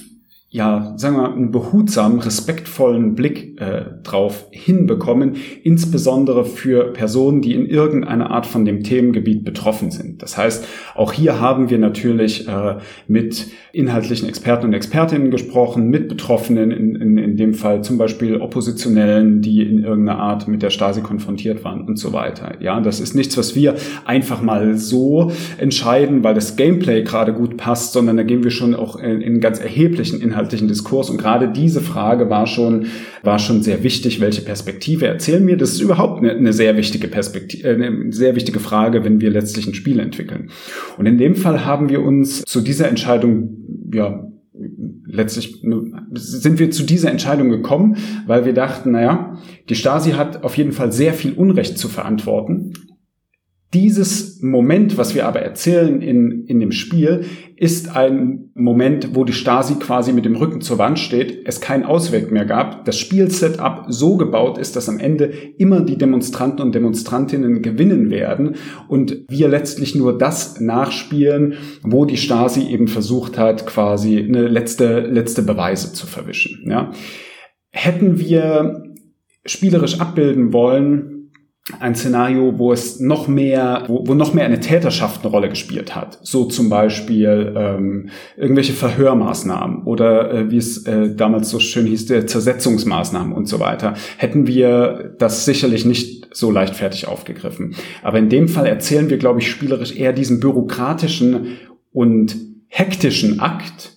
ja, 0.55 0.93
sagen 0.97 1.17
wir 1.17 1.23
mal, 1.23 1.33
einen 1.33 1.51
behutsamen, 1.51 2.21
respektvollen 2.21 3.15
Blick 3.15 3.59
äh, 3.59 3.87
drauf 4.03 4.49
hinbekommen, 4.51 5.37
insbesondere 5.63 6.45
für 6.45 6.93
Personen, 6.93 7.41
die 7.41 7.55
in 7.55 7.65
irgendeiner 7.65 8.31
Art 8.31 8.45
von 8.45 8.67
dem 8.67 8.83
Themengebiet 8.85 9.45
betroffen 9.45 9.91
sind. 9.91 10.23
Das 10.23 10.37
heißt, 10.37 10.69
auch 10.95 11.15
hier 11.15 11.41
haben 11.41 11.71
wir 11.71 11.79
natürlich 11.79 12.47
äh, 12.49 12.77
mit 13.09 13.47
inhaltlichen 13.73 14.29
Experten 14.29 14.67
und 14.67 14.75
Expertinnen 14.75 15.31
gesprochen, 15.31 15.89
mit 15.89 16.11
Betroffenen, 16.11 16.71
in, 16.71 16.97
in, 16.97 17.17
in 17.17 17.37
dem 17.39 17.55
Fall 17.55 17.83
zum 17.83 17.97
Beispiel 17.97 18.37
Oppositionellen, 18.37 19.41
die 19.41 19.63
in 19.63 19.83
irgendeiner 19.83 20.19
Art 20.19 20.49
mit 20.49 20.63
der 20.63 20.69
Stasi 20.69 21.01
konfrontiert 21.01 21.65
waren 21.65 21.81
und 21.81 21.99
so 21.99 22.13
weiter. 22.13 22.61
Ja, 22.61 22.79
das 22.83 23.01
ist 23.01 23.15
nichts, 23.15 23.39
was 23.39 23.57
wir 23.57 23.77
einfach 24.05 24.43
mal 24.43 24.77
so 24.77 25.33
entscheiden, 25.57 26.23
weil 26.23 26.35
das 26.35 26.57
Gameplay 26.57 27.05
gerade 27.05 27.33
gut 27.33 27.57
passt, 27.57 27.95
sondern 27.95 28.19
da 28.19 28.23
gehen 28.23 28.45
wir 28.45 28.51
schon 28.51 28.75
auch 28.75 28.97
in, 28.97 29.23
in 29.23 29.41
ganz 29.41 29.59
erheblichen 29.59 30.21
Inhalten 30.21 30.42
inhaltlichen 30.43 30.69
Diskurs. 30.69 31.11
Und 31.11 31.19
gerade 31.19 31.49
diese 31.49 31.81
Frage 31.81 32.29
war 32.29 32.47
schon, 32.47 32.87
war 33.23 33.39
schon 33.39 33.63
sehr 33.63 33.83
wichtig. 33.83 34.21
Welche 34.21 34.43
Perspektive 34.43 35.07
erzählen 35.07 35.45
mir? 35.45 35.57
Das 35.57 35.73
ist 35.73 35.81
überhaupt 35.81 36.19
eine, 36.19 36.33
eine 36.33 36.53
sehr 36.53 36.77
wichtige 36.77 37.09
Perspektive, 37.09 37.69
äh, 37.69 37.75
eine 37.75 38.13
sehr 38.13 38.35
wichtige 38.35 38.61
Frage, 38.61 39.05
wenn 39.05 39.21
wir 39.21 39.31
letztlich 39.31 39.67
ein 39.67 39.75
Spiel 39.75 40.01
entwickeln. 40.01 40.51
Und 40.99 41.07
in 41.07 41.19
dem 41.19 41.35
Fall 41.35 41.65
haben 41.65 41.89
wir 41.89 42.03
uns 42.03 42.43
zu 42.43 42.61
dieser 42.61 42.89
Entscheidung, 42.89 43.57
ja, 43.93 44.27
letztlich 45.07 45.63
sind 46.15 46.59
wir 46.59 46.71
zu 46.71 46.85
dieser 46.85 47.11
Entscheidung 47.11 47.51
gekommen, 47.51 47.97
weil 48.27 48.45
wir 48.45 48.53
dachten, 48.53 48.93
naja, 48.93 49.39
die 49.69 49.75
Stasi 49.75 50.13
hat 50.13 50.45
auf 50.45 50.57
jeden 50.57 50.73
Fall 50.73 50.93
sehr 50.93 51.15
viel 51.15 51.33
Unrecht 51.33 51.79
zu 51.79 51.89
verantworten 51.89 52.73
dieses 53.75 54.43
Moment, 54.43 54.99
was 54.99 55.15
wir 55.15 55.27
aber 55.27 55.41
erzählen 55.41 56.03
in, 56.03 56.45
in 56.45 56.61
dem 56.61 56.73
Spiel, 56.73 57.25
ist 57.57 57.97
ein 57.97 58.51
Moment, 58.55 59.15
wo 59.15 59.25
die 59.25 59.33
Stasi 59.33 59.77
quasi 59.77 60.13
mit 60.13 60.27
dem 60.27 60.37
Rücken 60.37 60.61
zur 60.61 60.79
Wand 60.79 60.99
steht, 60.99 61.47
es 61.47 61.61
keinen 61.61 61.85
Ausweg 61.85 62.31
mehr 62.31 62.45
gab, 62.45 62.85
das 62.85 62.99
Spielsetup 62.99 63.87
so 63.89 64.17
gebaut 64.17 64.59
ist, 64.59 64.77
dass 64.77 64.91
am 64.91 64.99
Ende 64.99 65.33
immer 65.57 65.81
die 65.81 65.97
Demonstranten 65.97 66.61
und 66.61 66.75
Demonstrantinnen 66.75 67.63
gewinnen 67.63 68.11
werden 68.11 68.57
und 68.89 69.25
wir 69.29 69.49
letztlich 69.49 69.95
nur 69.95 70.19
das 70.19 70.61
nachspielen, 70.61 71.55
wo 71.83 72.05
die 72.05 72.19
Stasi 72.19 72.69
eben 72.69 72.89
versucht 72.89 73.39
hat, 73.39 73.67
quasi 73.67 74.19
eine 74.19 74.49
letzte, 74.49 75.01
letzte 75.01 75.43
Beweise 75.43 75.95
zu 75.95 76.07
verwischen. 76.07 76.69
Ja. 76.69 76.91
Hätten 77.71 78.19
wir 78.19 78.83
spielerisch 79.47 80.01
abbilden 80.01 80.53
wollen, 80.53 81.12
ein 81.79 81.95
Szenario, 81.95 82.59
wo 82.59 82.73
es 82.73 82.99
noch 82.99 83.29
mehr, 83.29 83.85
wo, 83.87 84.05
wo 84.07 84.15
noch 84.15 84.35
mehr 84.35 84.45
eine 84.45 84.59
Täterschaft 84.59 85.21
eine 85.23 85.31
Rolle 85.31 85.49
gespielt 85.49 85.95
hat. 85.95 86.19
So 86.23 86.47
zum 86.47 86.69
Beispiel 86.69 87.55
ähm, 87.57 88.09
irgendwelche 88.37 88.73
Verhörmaßnahmen 88.73 89.85
oder 89.85 90.33
äh, 90.33 90.51
wie 90.51 90.57
es 90.57 90.87
äh, 90.87 91.15
damals 91.15 91.51
so 91.51 91.61
schön 91.61 91.87
hieß, 91.87 92.07
der 92.07 92.27
Zersetzungsmaßnahmen 92.27 93.33
und 93.33 93.47
so 93.47 93.61
weiter. 93.61 93.95
Hätten 94.17 94.49
wir 94.49 95.15
das 95.19 95.45
sicherlich 95.45 95.85
nicht 95.85 96.35
so 96.35 96.51
leichtfertig 96.51 97.07
aufgegriffen. 97.07 97.77
Aber 98.03 98.19
in 98.19 98.29
dem 98.29 98.49
Fall 98.49 98.67
erzählen 98.67 99.09
wir, 99.09 99.19
glaube 99.19 99.41
ich, 99.41 99.49
spielerisch 99.49 99.95
eher 99.95 100.13
diesen 100.13 100.41
bürokratischen 100.41 101.59
und 101.93 102.37
hektischen 102.67 103.39
Akt, 103.39 103.92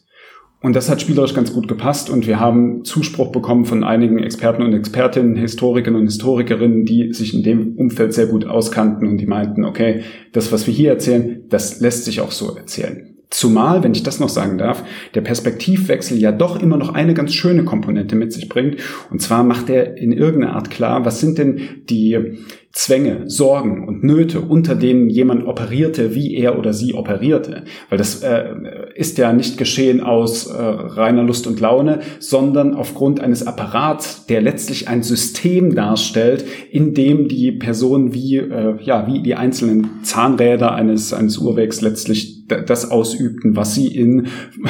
und 0.61 0.75
das 0.75 0.89
hat 0.89 1.01
spielerisch 1.01 1.33
ganz 1.33 1.53
gut 1.53 1.67
gepasst 1.67 2.09
und 2.09 2.25
wir 2.27 2.39
haben 2.39 2.83
Zuspruch 2.85 3.31
bekommen 3.31 3.65
von 3.65 3.83
einigen 3.83 4.19
Experten 4.19 4.63
und 4.63 4.73
Expertinnen, 4.73 5.35
Historikern 5.35 5.95
und 5.95 6.05
Historikerinnen, 6.05 6.85
die 6.85 7.13
sich 7.13 7.33
in 7.33 7.43
dem 7.43 7.75
Umfeld 7.75 8.13
sehr 8.13 8.27
gut 8.27 8.45
auskannten 8.45 9.07
und 9.07 9.17
die 9.17 9.27
meinten, 9.27 9.63
okay, 9.63 10.01
das, 10.31 10.51
was 10.51 10.65
wir 10.65 10.73
hier 10.73 10.89
erzählen, 10.89 11.43
das 11.49 11.81
lässt 11.81 12.05
sich 12.05 12.21
auch 12.21 12.31
so 12.31 12.55
erzählen. 12.55 13.15
Zumal, 13.29 13.83
wenn 13.83 13.93
ich 13.93 14.03
das 14.03 14.19
noch 14.19 14.29
sagen 14.29 14.57
darf, 14.57 14.83
der 15.13 15.21
Perspektivwechsel 15.21 16.17
ja 16.17 16.31
doch 16.31 16.61
immer 16.61 16.77
noch 16.77 16.93
eine 16.93 17.13
ganz 17.13 17.33
schöne 17.33 17.65
Komponente 17.65 18.15
mit 18.15 18.31
sich 18.31 18.47
bringt. 18.47 18.77
Und 19.11 19.21
zwar 19.21 19.43
macht 19.43 19.69
er 19.69 19.97
in 19.97 20.13
irgendeiner 20.13 20.55
Art 20.55 20.71
klar, 20.71 21.05
was 21.05 21.19
sind 21.19 21.37
denn 21.37 21.59
die 21.89 22.37
Zwänge, 22.75 23.23
Sorgen 23.29 23.87
und 23.87 24.03
Nöte, 24.03 24.41
unter 24.41 24.75
denen 24.75 25.09
jemand 25.09 25.47
operierte, 25.47 26.13
wie 26.13 26.35
er 26.35 26.59
oder 26.59 26.73
sie 26.73 26.93
operierte. 26.93 27.63
Weil 27.87 27.97
das 27.97 28.21
äh, 28.21 28.49
ist 28.95 29.17
ja 29.17 29.31
nicht 29.31 29.57
geschehen 29.57 30.01
aus 30.01 30.47
äh, 30.47 30.61
reiner 30.61 31.23
Lust 31.23 31.47
und 31.47 31.61
Laune, 31.61 32.01
sondern 32.19 32.75
aufgrund 32.75 33.21
eines 33.21 33.47
Apparats, 33.47 34.25
der 34.25 34.41
letztlich 34.41 34.89
ein 34.89 35.03
System 35.03 35.73
darstellt, 35.73 36.43
in 36.69 36.93
dem 36.93 37.29
die 37.29 37.53
Person 37.53 38.13
wie, 38.13 38.35
äh, 38.35 38.75
ja, 38.83 39.07
wie 39.07 39.23
die 39.23 39.35
einzelnen 39.35 40.03
Zahnräder 40.03 40.75
eines, 40.75 41.13
eines 41.13 41.37
Uhrwerks 41.37 41.79
letztlich 41.79 42.45
das 42.47 42.91
ausübten, 42.91 43.55
was 43.55 43.73
sie 43.73 43.87
in 43.87 44.27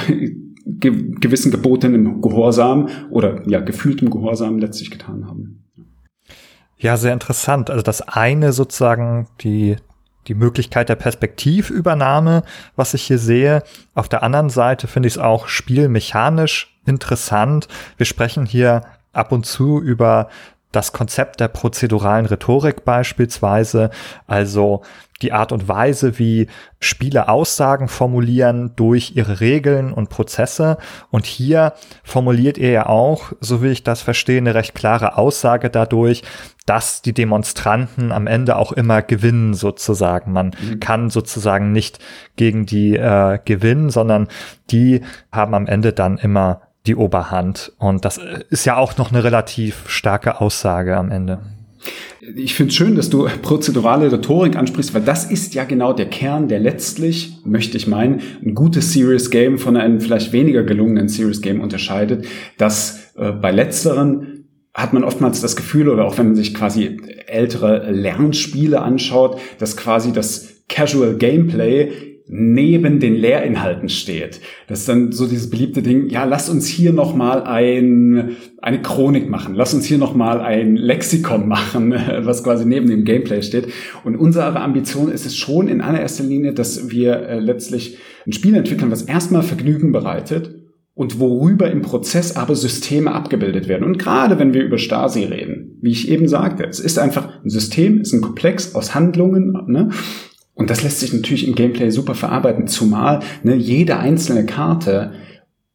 gewissen 0.65 1.51
gebotenen 1.51 2.21
Gehorsam 2.21 2.87
oder 3.09 3.41
ja, 3.47 3.61
gefühltem 3.61 4.11
Gehorsam 4.11 4.59
letztlich 4.59 4.91
getan 4.91 5.25
haben. 5.27 5.44
Ja, 6.77 6.97
sehr 6.97 7.13
interessant. 7.13 7.69
Also 7.69 7.81
das 7.81 8.01
eine 8.01 8.51
sozusagen 8.51 9.27
die 9.41 9.77
die 10.27 10.33
Möglichkeit 10.33 10.89
der 10.89 10.95
Perspektivübernahme, 10.95 12.43
was 12.75 12.93
ich 12.93 13.03
hier 13.03 13.19
sehe. 13.19 13.63
Auf 13.93 14.09
der 14.09 14.23
anderen 14.23 14.49
Seite 14.49 14.87
finde 14.87 15.07
ich 15.07 15.15
es 15.15 15.19
auch 15.19 15.47
spielmechanisch 15.47 16.79
interessant. 16.85 17.67
Wir 17.97 18.05
sprechen 18.05 18.45
hier 18.45 18.83
ab 19.13 19.31
und 19.31 19.45
zu 19.45 19.81
über 19.81 20.29
das 20.71 20.91
Konzept 20.91 21.39
der 21.39 21.47
prozeduralen 21.47 22.25
Rhetorik 22.25 22.83
beispielsweise, 22.83 23.89
also 24.27 24.81
die 25.21 25.31
Art 25.31 25.51
und 25.51 25.67
Weise, 25.67 26.19
wie 26.19 26.47
Spiele 26.79 27.29
Aussagen 27.29 27.87
formulieren 27.87 28.73
durch 28.75 29.13
ihre 29.15 29.39
Regeln 29.39 29.93
und 29.93 30.09
Prozesse. 30.09 30.77
Und 31.09 31.25
hier 31.25 31.73
formuliert 32.03 32.57
ihr 32.57 32.71
ja 32.71 32.85
auch, 32.87 33.31
so 33.39 33.63
wie 33.63 33.69
ich 33.69 33.83
das 33.83 34.01
verstehe, 34.01 34.37
eine 34.37 34.55
recht 34.55 34.75
klare 34.75 35.17
Aussage 35.17 35.69
dadurch, 35.69 36.23
dass 36.65 37.01
die 37.01 37.13
Demonstranten 37.13 38.11
am 38.11 38.27
Ende 38.27 38.57
auch 38.57 38.73
immer 38.73 39.01
gewinnen 39.01 39.53
sozusagen. 39.53 40.33
Man 40.33 40.47
mhm. 40.47 40.79
kann 40.79 41.09
sozusagen 41.09 41.71
nicht 41.71 41.99
gegen 42.35 42.65
die 42.65 42.97
äh, 42.97 43.39
gewinnen, 43.45 43.89
sondern 43.89 44.27
die 44.71 45.01
haben 45.31 45.53
am 45.53 45.67
Ende 45.67 45.93
dann 45.93 46.17
immer 46.17 46.61
die 46.87 46.95
Oberhand. 46.95 47.73
Und 47.77 48.05
das 48.05 48.19
ist 48.49 48.65
ja 48.65 48.77
auch 48.77 48.97
noch 48.97 49.11
eine 49.11 49.23
relativ 49.23 49.89
starke 49.89 50.41
Aussage 50.41 50.95
am 50.97 51.11
Ende. 51.11 51.39
Ich 52.35 52.55
finde 52.55 52.69
es 52.69 52.75
schön, 52.75 52.95
dass 52.95 53.09
du 53.09 53.27
prozedurale 53.41 54.11
Rhetorik 54.11 54.55
ansprichst, 54.55 54.93
weil 54.93 55.03
das 55.03 55.29
ist 55.29 55.53
ja 55.53 55.63
genau 55.63 55.93
der 55.93 56.09
Kern, 56.09 56.47
der 56.47 56.59
letztlich, 56.59 57.37
möchte 57.43 57.77
ich 57.77 57.87
meinen, 57.87 58.21
ein 58.43 58.55
gutes 58.55 58.93
Serious 58.93 59.29
Game 59.29 59.57
von 59.57 59.77
einem 59.77 60.01
vielleicht 60.01 60.31
weniger 60.31 60.63
gelungenen 60.63 61.09
Serious 61.09 61.41
Game 61.41 61.61
unterscheidet, 61.61 62.25
dass 62.57 63.13
äh, 63.15 63.31
bei 63.31 63.51
letzteren 63.51 64.31
hat 64.73 64.91
man 64.91 65.05
oftmals 65.05 65.39
das 65.39 65.55
Gefühl, 65.55 65.87
oder 65.87 66.05
auch 66.05 66.17
wenn 66.17 66.27
man 66.27 66.35
sich 66.35 66.53
quasi 66.53 66.97
ältere 67.27 67.89
Lernspiele 67.91 68.81
anschaut, 68.81 69.39
dass 69.57 69.77
quasi 69.77 70.11
das 70.11 70.65
Casual 70.67 71.15
Gameplay 71.15 72.14
neben 72.27 72.99
den 72.99 73.15
Lehrinhalten 73.15 73.89
steht. 73.89 74.41
Das 74.67 74.79
ist 74.79 74.89
dann 74.89 75.11
so 75.11 75.27
dieses 75.27 75.49
beliebte 75.49 75.83
Ding, 75.83 76.09
ja, 76.09 76.23
lass 76.23 76.49
uns 76.49 76.67
hier 76.67 76.91
nochmal 76.91 77.43
ein, 77.43 78.35
eine 78.61 78.81
Chronik 78.81 79.29
machen, 79.29 79.53
lass 79.53 79.73
uns 79.73 79.85
hier 79.85 79.99
nochmal 79.99 80.41
ein 80.41 80.75
Lexikon 80.75 81.47
machen, 81.47 81.91
was 82.21 82.43
quasi 82.43 82.65
neben 82.65 82.89
dem 82.89 83.05
Gameplay 83.05 83.41
steht. 83.43 83.67
Und 84.03 84.15
unsere 84.15 84.59
Ambition 84.59 85.11
ist 85.11 85.25
es 85.25 85.35
schon 85.35 85.67
in 85.67 85.81
allererster 85.81 86.23
Linie, 86.23 86.53
dass 86.53 86.89
wir 86.89 87.15
äh, 87.27 87.39
letztlich 87.39 87.97
ein 88.25 88.33
Spiel 88.33 88.55
entwickeln, 88.55 88.91
was 88.91 89.03
erstmal 89.03 89.43
Vergnügen 89.43 89.91
bereitet 89.91 90.55
und 90.95 91.19
worüber 91.19 91.69
im 91.69 91.81
Prozess 91.81 92.35
aber 92.35 92.55
Systeme 92.55 93.11
abgebildet 93.11 93.67
werden. 93.67 93.83
Und 93.83 93.99
gerade 93.99 94.39
wenn 94.39 94.53
wir 94.53 94.63
über 94.63 94.77
Stasi 94.79 95.25
reden, 95.25 95.77
wie 95.81 95.91
ich 95.91 96.09
eben 96.09 96.27
sagte, 96.27 96.63
es 96.63 96.79
ist 96.79 96.97
einfach 96.97 97.43
ein 97.43 97.49
System, 97.49 97.99
ist 97.99 98.13
ein 98.13 98.21
Komplex 98.21 98.73
aus 98.73 98.95
Handlungen, 98.95 99.53
ne? 99.67 99.89
Und 100.55 100.69
das 100.69 100.83
lässt 100.83 101.01
sich 101.01 101.13
natürlich 101.13 101.47
im 101.47 101.55
Gameplay 101.55 101.89
super 101.91 102.15
verarbeiten, 102.15 102.67
zumal 102.67 103.19
ne, 103.43 103.55
jede 103.55 103.97
einzelne 103.97 104.45
Karte 104.45 105.13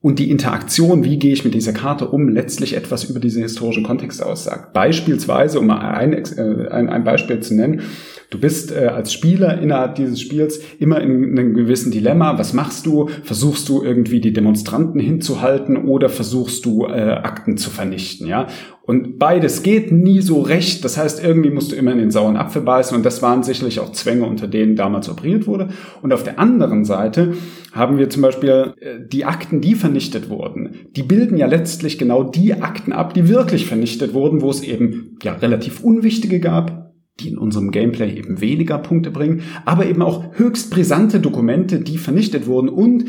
und 0.00 0.18
die 0.18 0.30
Interaktion, 0.30 1.04
wie 1.04 1.18
gehe 1.18 1.34
ich 1.34 1.44
mit 1.44 1.52
dieser 1.52 1.74
Karte 1.74 2.08
um, 2.08 2.30
letztlich 2.30 2.74
etwas 2.74 3.04
über 3.04 3.20
diesen 3.20 3.42
historischen 3.42 3.84
Kontext 3.84 4.22
aussagt. 4.22 4.72
Beispielsweise, 4.72 5.60
um 5.60 5.66
mal 5.66 5.80
ein, 5.80 6.14
äh, 6.14 6.68
ein, 6.70 6.88
ein 6.88 7.04
Beispiel 7.04 7.40
zu 7.40 7.54
nennen, 7.54 7.82
Du 8.30 8.38
bist 8.38 8.70
äh, 8.70 8.86
als 8.86 9.12
Spieler 9.12 9.60
innerhalb 9.60 9.96
dieses 9.96 10.20
Spiels 10.20 10.60
immer 10.78 11.00
in 11.00 11.36
einem 11.36 11.52
gewissen 11.54 11.90
Dilemma. 11.90 12.38
Was 12.38 12.52
machst 12.52 12.86
du? 12.86 13.08
Versuchst 13.24 13.68
du 13.68 13.82
irgendwie 13.82 14.20
die 14.20 14.32
Demonstranten 14.32 15.00
hinzuhalten 15.00 15.76
oder 15.76 16.08
versuchst 16.08 16.64
du 16.64 16.86
äh, 16.86 17.18
Akten 17.22 17.56
zu 17.56 17.70
vernichten? 17.70 18.28
Ja. 18.28 18.46
Und 18.82 19.18
beides 19.18 19.64
geht 19.64 19.90
nie 19.90 20.20
so 20.20 20.40
recht. 20.40 20.84
Das 20.84 20.96
heißt, 20.96 21.22
irgendwie 21.24 21.50
musst 21.50 21.72
du 21.72 21.76
immer 21.76 21.92
in 21.92 21.98
den 21.98 22.10
sauren 22.12 22.36
Apfel 22.36 22.62
beißen. 22.62 22.96
Und 22.96 23.04
das 23.04 23.20
waren 23.20 23.42
sicherlich 23.42 23.80
auch 23.80 23.92
Zwänge, 23.92 24.26
unter 24.26 24.46
denen 24.46 24.76
damals 24.76 25.08
operiert 25.08 25.48
wurde. 25.48 25.68
Und 26.00 26.12
auf 26.12 26.22
der 26.22 26.38
anderen 26.38 26.84
Seite 26.84 27.34
haben 27.72 27.98
wir 27.98 28.10
zum 28.10 28.22
Beispiel 28.22 28.74
äh, 28.80 29.00
die 29.08 29.24
Akten, 29.24 29.60
die 29.60 29.74
vernichtet 29.74 30.30
wurden. 30.30 30.76
Die 30.94 31.02
bilden 31.02 31.36
ja 31.36 31.46
letztlich 31.46 31.98
genau 31.98 32.22
die 32.22 32.54
Akten 32.54 32.92
ab, 32.92 33.12
die 33.12 33.28
wirklich 33.28 33.66
vernichtet 33.66 34.14
wurden, 34.14 34.40
wo 34.40 34.50
es 34.50 34.62
eben 34.62 35.18
ja 35.22 35.34
relativ 35.34 35.82
unwichtige 35.82 36.38
gab, 36.38 36.89
die 37.20 37.28
in 37.28 37.38
unserem 37.38 37.70
Gameplay 37.70 38.16
eben 38.16 38.40
weniger 38.40 38.78
Punkte 38.78 39.10
bringen, 39.10 39.42
aber 39.64 39.86
eben 39.86 40.02
auch 40.02 40.24
höchst 40.32 40.70
brisante 40.70 41.20
Dokumente, 41.20 41.80
die 41.80 41.98
vernichtet 41.98 42.46
wurden. 42.46 42.68
Und 42.68 43.04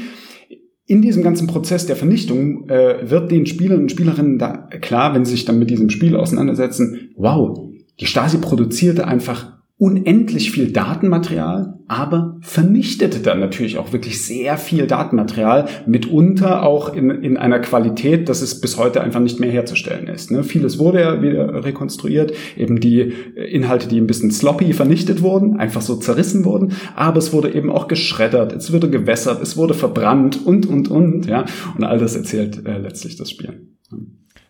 in 0.85 1.01
diesem 1.01 1.23
ganzen 1.23 1.47
Prozess 1.47 1.85
der 1.85 1.95
Vernichtung 1.95 2.69
äh, 2.69 3.09
wird 3.09 3.31
den 3.31 3.45
Spielern 3.45 3.81
und 3.81 3.91
Spielerinnen 3.91 4.37
da 4.37 4.69
klar, 4.81 5.13
wenn 5.13 5.25
sie 5.25 5.31
sich 5.31 5.45
dann 5.45 5.59
mit 5.59 5.69
diesem 5.69 5.89
Spiel 5.89 6.15
auseinandersetzen, 6.15 7.11
wow, 7.15 7.57
die 7.99 8.05
Stasi 8.07 8.39
produzierte 8.39 9.07
einfach 9.07 9.60
unendlich 9.81 10.51
viel 10.51 10.71
Datenmaterial, 10.71 11.79
aber 11.88 12.38
vernichtete 12.41 13.19
dann 13.19 13.39
natürlich 13.39 13.79
auch 13.79 13.91
wirklich 13.91 14.23
sehr 14.23 14.59
viel 14.59 14.85
Datenmaterial, 14.85 15.67
mitunter 15.88 16.61
auch 16.61 16.93
in, 16.93 17.09
in 17.09 17.35
einer 17.35 17.57
Qualität, 17.57 18.29
dass 18.29 18.43
es 18.43 18.61
bis 18.61 18.77
heute 18.77 19.01
einfach 19.01 19.21
nicht 19.21 19.39
mehr 19.39 19.50
herzustellen 19.50 20.05
ist. 20.05 20.29
Ne? 20.29 20.43
Vieles 20.43 20.77
wurde 20.77 21.01
ja 21.01 21.23
wieder 21.23 21.65
rekonstruiert, 21.65 22.31
eben 22.55 22.79
die 22.79 23.11
Inhalte, 23.35 23.88
die 23.88 24.00
ein 24.00 24.05
bisschen 24.05 24.29
sloppy 24.29 24.73
vernichtet 24.73 25.23
wurden, 25.23 25.57
einfach 25.57 25.81
so 25.81 25.95
zerrissen 25.95 26.45
wurden, 26.45 26.73
aber 26.95 27.17
es 27.17 27.33
wurde 27.33 27.51
eben 27.51 27.71
auch 27.71 27.88
geschreddert, 27.88 28.53
es 28.53 28.71
wurde 28.71 28.88
gewässert, 28.88 29.41
es 29.41 29.57
wurde 29.57 29.73
verbrannt 29.73 30.45
und, 30.45 30.67
und, 30.67 30.91
und, 30.91 31.25
ja, 31.25 31.45
und 31.75 31.83
all 31.85 31.97
das 31.97 32.15
erzählt 32.15 32.67
äh, 32.67 32.77
letztlich 32.77 33.15
das 33.15 33.31
Spiel. 33.31 33.67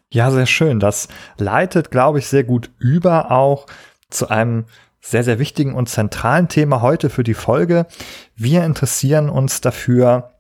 Ja, 0.10 0.30
sehr 0.30 0.46
schön. 0.46 0.82
Das 0.82 1.08
leitet, 1.38 1.90
glaube 1.90 2.20
ich, 2.20 2.28
sehr 2.28 2.44
gut 2.44 2.70
über 2.80 3.32
auch 3.32 3.66
zu 4.10 4.28
einem 4.28 4.66
sehr, 5.02 5.24
sehr 5.24 5.40
wichtigen 5.40 5.74
und 5.74 5.90
zentralen 5.90 6.48
Thema 6.48 6.82
heute 6.82 7.10
für 7.10 7.24
die 7.24 7.34
Folge. 7.34 7.88
Wir 8.36 8.64
interessieren 8.64 9.30
uns 9.30 9.60
dafür, 9.60 10.32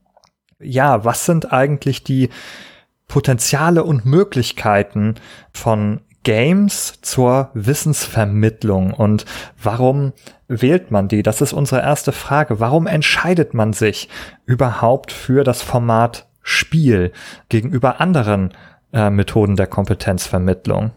ja, 0.59 1.03
was 1.03 1.25
sind 1.25 1.51
eigentlich 1.51 2.03
die 2.03 2.29
Potenziale 3.07 3.83
und 3.83 4.05
Möglichkeiten 4.05 5.15
von 5.51 6.01
Games 6.23 7.01
zur 7.01 7.49
Wissensvermittlung 7.55 8.93
und 8.93 9.25
warum 9.61 10.13
wählt 10.47 10.91
man 10.91 11.07
die? 11.07 11.23
Das 11.23 11.41
ist 11.41 11.51
unsere 11.51 11.81
erste 11.81 12.11
Frage. 12.11 12.59
Warum 12.59 12.85
entscheidet 12.85 13.55
man 13.55 13.73
sich 13.73 14.07
überhaupt 14.45 15.11
für 15.11 15.43
das 15.43 15.63
Format 15.63 16.27
Spiel 16.43 17.11
gegenüber 17.49 17.99
anderen 17.99 18.53
äh, 18.93 19.09
Methoden 19.09 19.55
der 19.55 19.67
Kompetenzvermittlung? 19.67 20.91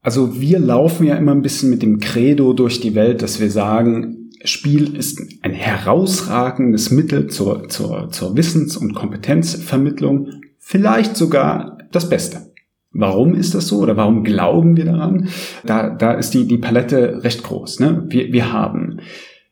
Also 0.00 0.40
wir 0.40 0.58
laufen 0.58 1.06
ja 1.06 1.16
immer 1.16 1.32
ein 1.32 1.42
bisschen 1.42 1.70
mit 1.70 1.82
dem 1.82 1.98
Credo 1.98 2.52
durch 2.52 2.80
die 2.80 2.94
Welt, 2.94 3.22
dass 3.22 3.40
wir 3.40 3.50
sagen, 3.50 4.30
Spiel 4.44 4.96
ist 4.96 5.20
ein 5.42 5.52
herausragendes 5.52 6.90
Mittel 6.90 7.26
zur, 7.26 7.68
zur, 7.68 8.08
zur 8.10 8.36
Wissens- 8.36 8.76
und 8.76 8.94
Kompetenzvermittlung, 8.94 10.28
vielleicht 10.58 11.16
sogar 11.16 11.78
das 11.90 12.08
Beste. 12.08 12.52
Warum 12.92 13.34
ist 13.34 13.54
das 13.54 13.68
so 13.68 13.80
oder 13.80 13.96
warum 13.96 14.24
glauben 14.24 14.76
wir 14.76 14.86
daran? 14.86 15.28
Da, 15.64 15.90
da 15.90 16.12
ist 16.12 16.32
die, 16.32 16.46
die 16.46 16.58
Palette 16.58 17.22
recht 17.22 17.42
groß. 17.42 17.80
Ne? 17.80 18.04
Wir, 18.08 18.32
wir 18.32 18.52
haben 18.52 18.87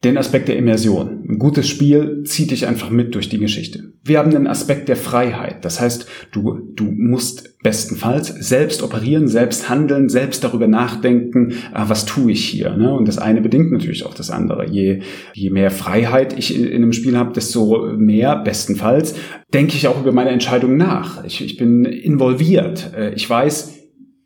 den 0.06 0.18
Aspekt 0.18 0.48
der 0.48 0.56
Immersion. 0.56 1.24
Ein 1.28 1.38
gutes 1.38 1.68
Spiel 1.68 2.22
zieht 2.24 2.52
dich 2.52 2.66
einfach 2.66 2.90
mit 2.90 3.14
durch 3.14 3.28
die 3.28 3.38
Geschichte. 3.38 3.92
Wir 4.04 4.18
haben 4.18 4.30
den 4.30 4.46
Aspekt 4.46 4.88
der 4.88 4.96
Freiheit. 4.96 5.64
Das 5.64 5.80
heißt, 5.80 6.06
du, 6.30 6.60
du 6.74 6.84
musst 6.84 7.58
bestenfalls 7.62 8.28
selbst 8.28 8.82
operieren, 8.84 9.26
selbst 9.26 9.68
handeln, 9.68 10.08
selbst 10.08 10.44
darüber 10.44 10.68
nachdenken, 10.68 11.54
ah, 11.72 11.88
was 11.88 12.06
tue 12.06 12.32
ich 12.32 12.44
hier. 12.44 12.76
Ne? 12.76 12.94
Und 12.94 13.08
das 13.08 13.18
eine 13.18 13.40
bedingt 13.40 13.72
natürlich 13.72 14.06
auch 14.06 14.14
das 14.14 14.30
andere. 14.30 14.70
Je, 14.70 15.00
je 15.34 15.50
mehr 15.50 15.72
Freiheit 15.72 16.38
ich 16.38 16.56
in, 16.56 16.64
in 16.64 16.82
einem 16.82 16.92
Spiel 16.92 17.16
habe, 17.16 17.32
desto 17.32 17.92
mehr, 17.96 18.36
bestenfalls, 18.36 19.16
denke 19.52 19.74
ich 19.74 19.88
auch 19.88 20.00
über 20.00 20.12
meine 20.12 20.30
Entscheidung 20.30 20.76
nach. 20.76 21.24
Ich, 21.24 21.44
ich 21.44 21.56
bin 21.56 21.84
involviert. 21.84 22.92
Äh, 22.96 23.12
ich 23.14 23.28
weiß, 23.28 23.74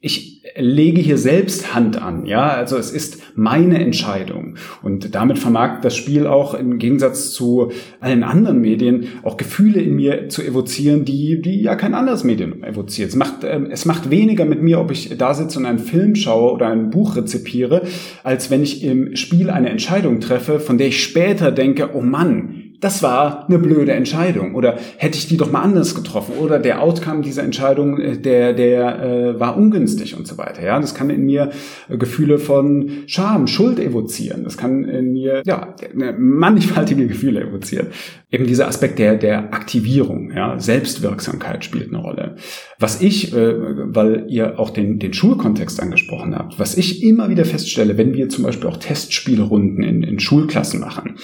ich 0.01 0.30
lege 0.57 1.01
hier 1.01 1.19
selbst 1.19 1.75
Hand 1.75 2.01
an, 2.01 2.27
ja, 2.27 2.49
also 2.49 2.77
es 2.77 2.91
ist 2.91 3.23
meine 3.35 3.79
Entscheidung 3.79 4.57
und 4.83 5.15
damit 5.15 5.39
vermag 5.39 5.81
das 5.83 5.97
Spiel 5.97 6.27
auch 6.27 6.55
im 6.55 6.79
Gegensatz 6.79 7.31
zu 7.33 7.71
allen 8.01 8.23
anderen 8.23 8.61
Medien 8.61 9.09
auch 9.23 9.37
Gefühle 9.37 9.81
in 9.81 9.97
mir 9.97 10.29
zu 10.29 10.43
evozieren, 10.43 11.05
die 11.05 11.41
die 11.41 11.63
ja 11.63 11.75
kein 11.77 11.95
anderes 11.95 12.25
Medium 12.25 12.63
evoziert. 12.65 13.11
Es 13.11 13.17
macht 13.17 13.45
ähm, 13.45 13.69
es 13.71 13.85
macht 13.85 14.11
weniger 14.11 14.45
mit 14.45 14.63
mir, 14.63 14.81
ob 14.81 14.91
ich 14.91 15.17
da 15.17 15.35
sitze 15.35 15.59
und 15.59 15.67
einen 15.67 15.79
Film 15.79 16.15
schaue 16.15 16.53
oder 16.53 16.69
ein 16.69 16.91
Buch 16.91 17.17
rezipiere, 17.17 17.83
als 18.25 18.51
wenn 18.51 18.63
ich 18.63 18.85
im 18.85 19.17
Spiel 19.17 19.51
eine 19.51 19.71
Entscheidung 19.71 20.21
treffe, 20.21 20.61
von 20.61 20.79
der 20.79 20.89
ich 20.89 21.03
später 21.03 21.53
denke, 21.53 21.91
oh 21.95 22.03
Mann, 22.03 22.70
das 22.81 23.03
war 23.03 23.47
eine 23.47 23.59
blöde 23.59 23.93
Entscheidung 23.93 24.55
oder 24.55 24.79
hätte 24.97 25.19
ich 25.19 25.29
die 25.29 25.37
doch 25.37 25.53
mal 25.53 25.61
anders 25.61 25.95
getroffen 25.95 26.35
oder 26.39 26.59
der 26.59 26.83
Outcome 26.83 27.21
dieser 27.21 27.43
Entscheidung, 27.43 27.99
äh, 27.99 28.17
der, 28.17 28.55
der 28.55 29.03
äh, 29.03 29.41
war 29.41 29.57
ungünstig 29.57 30.17
und 30.17 30.27
so 30.27 30.39
weiter. 30.39 30.65
Ja, 30.65 30.81
das 30.81 30.95
kann 30.95 31.11
in 31.11 31.25
mir 31.25 31.51
äh, 31.89 31.99
Gefühle 31.99 32.39
von 32.39 32.91
Scham, 33.07 33.47
Schuld 33.47 33.79
evozieren. 33.79 34.45
Das 34.45 34.57
kann 34.57 34.85
in 34.85 35.13
mir 35.13 35.43
ja 35.45 35.75
mannigfaltige 36.19 37.07
Gefühle 37.07 37.43
evozieren. 37.43 37.89
Eben 38.31 38.47
dieser 38.47 38.69
Aspekt 38.69 38.99
der 38.99 39.17
der 39.17 39.53
Aktivierung, 39.53 40.33
ja, 40.35 40.59
Selbstwirksamkeit 40.59 41.65
spielt 41.65 41.89
eine 41.89 41.99
Rolle. 41.99 42.37
Was 42.79 43.03
ich, 43.03 43.35
äh, 43.35 43.55
weil 43.95 44.25
ihr 44.29 44.59
auch 44.59 44.71
den 44.71 44.99
den 44.99 45.13
Schulkontext 45.13 45.81
angesprochen 45.83 46.35
habt, 46.35 46.59
was 46.59 46.77
ich 46.79 47.03
immer 47.03 47.29
wieder 47.29 47.45
feststelle, 47.45 47.99
wenn 47.99 48.15
wir 48.15 48.31
zum 48.31 48.45
Beispiel 48.45 48.69
auch 48.69 48.79
Testspielrunden 48.79 49.83
in, 49.83 50.03
in 50.03 50.19
Schulklassen 50.19 50.81
machen 50.81 51.17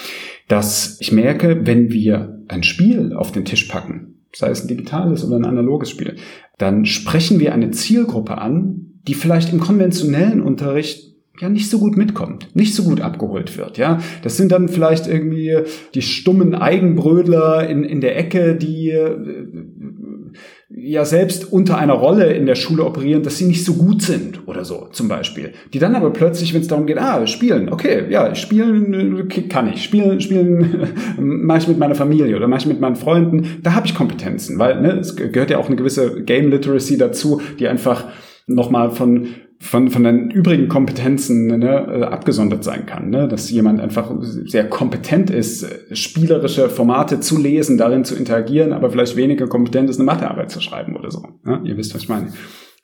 dass 0.49 0.99
ich 1.01 1.13
merke, 1.13 1.67
wenn 1.67 1.91
wir 1.91 2.43
ein 2.49 2.63
Spiel 2.63 3.13
auf 3.13 3.33
den 3.33 3.45
Tisch 3.45 3.65
packen, 3.65 4.15
sei 4.35 4.51
es 4.51 4.65
ein 4.65 4.69
digitales 4.69 5.25
oder 5.25 5.37
ein 5.37 5.45
analoges 5.45 5.91
Spiel, 5.91 6.17
dann 6.59 6.85
sprechen 6.85 7.41
wir 7.41 7.53
eine 7.53 7.71
Zielgruppe 7.71 8.39
an, 8.39 9.01
die 9.07 9.15
vielleicht 9.15 9.53
im 9.53 9.61
konventionellen 9.61 10.41
Unterricht 10.41 11.15
ja 11.41 11.49
nicht 11.49 11.69
so 11.69 11.79
gut 11.79 11.97
mitkommt, 11.97 12.49
nicht 12.55 12.75
so 12.75 12.85
gut 12.85 13.01
abgeholt 13.01 13.59
wird, 13.59 13.77
ja. 13.77 14.01
Das 14.23 14.37
sind 14.37 14.53
dann 14.53 14.69
vielleicht 14.69 15.07
irgendwie 15.07 15.59
die 15.95 16.03
stummen 16.03 16.55
Eigenbrödler 16.55 17.69
in, 17.69 17.85
in 17.85 18.01
der 18.01 18.19
Ecke, 18.19 18.57
die 18.57 18.91
äh, 18.91 19.17
ja 20.87 21.05
selbst 21.05 21.53
unter 21.53 21.79
einer 21.79 21.95
Rolle 21.95 22.33
in 22.33 22.47
der 22.47 22.55
Schule 22.55 22.85
operieren, 22.85 23.25
dass 23.25 23.39
sie 23.39 23.47
nicht 23.47 23.65
so 23.65 23.75
gut 23.75 24.03
sind 24.03 24.47
oder 24.47 24.65
so 24.65 24.89
zum 24.93 25.09
Beispiel. 25.09 25.53
Die 25.73 25.81
dann 25.81 25.97
aber 25.97 26.11
plötzlich, 26.13 26.55
wenn 26.55 26.61
es 26.61 26.69
darum 26.69 26.87
geht, 26.87 26.99
ah, 26.99 27.27
spielen, 27.27 27.73
okay, 27.73 28.05
ja, 28.09 28.35
spielen 28.37 29.29
kann 29.49 29.73
ich, 29.73 29.83
spielen, 29.83 30.21
spielen 30.21 30.89
mache 31.19 31.59
ich 31.59 31.69
mit 31.69 31.79
meiner 31.79 31.97
Familie 31.97 32.37
oder 32.37 32.47
mache 32.47 32.61
ich 32.61 32.67
mit 32.67 32.81
meinen 32.81 32.97
Freunden, 32.97 33.59
da 33.63 33.75
habe 33.75 33.87
ich 33.87 33.97
Kompetenzen, 33.97 34.59
weil 34.61 34.81
ne, 34.81 34.99
es 35.01 35.17
gehört 35.17 35.51
ja 35.51 35.59
auch 35.59 35.67
eine 35.67 35.77
gewisse 35.77 36.23
Game 36.23 36.51
Literacy 36.51 36.97
dazu, 36.97 37.41
die 37.59 37.67
einfach 37.67 38.05
nochmal 38.47 38.93
von 38.93 39.27
von, 39.59 39.91
von 39.91 40.05
den 40.05 40.31
übrigen 40.31 40.69
Kompetenzen 40.69 41.47
ne, 41.47 41.87
äh, 41.89 42.03
abgesondert 42.03 42.63
sein 42.63 42.87
kann. 42.87 43.11
Ne? 43.11 43.27
Dass 43.29 43.51
jemand 43.51 43.81
einfach 43.81 44.13
sehr 44.21 44.69
kompetent 44.69 45.31
ist, 45.31 45.67
spielerische 45.93 46.69
Formate 46.69 47.21
zu 47.21 47.39
lesen, 47.39 47.79
darin 47.79 48.05
zu 48.05 48.15
interagieren, 48.17 48.73
aber 48.73 48.91
vielleicht 48.91 49.17
weniger 49.17 49.47
kompetent 49.47 49.89
ist, 49.89 49.97
eine 49.97 50.05
Mathearbeit 50.05 50.51
zu 50.51 50.61
schreiben 50.61 50.97
oder 50.97 51.11
so. 51.11 51.23
Ne? 51.45 51.63
Ihr 51.65 51.77
wisst, 51.77 51.95
was 51.95 52.03
ich 52.03 52.09
meine. 52.09 52.29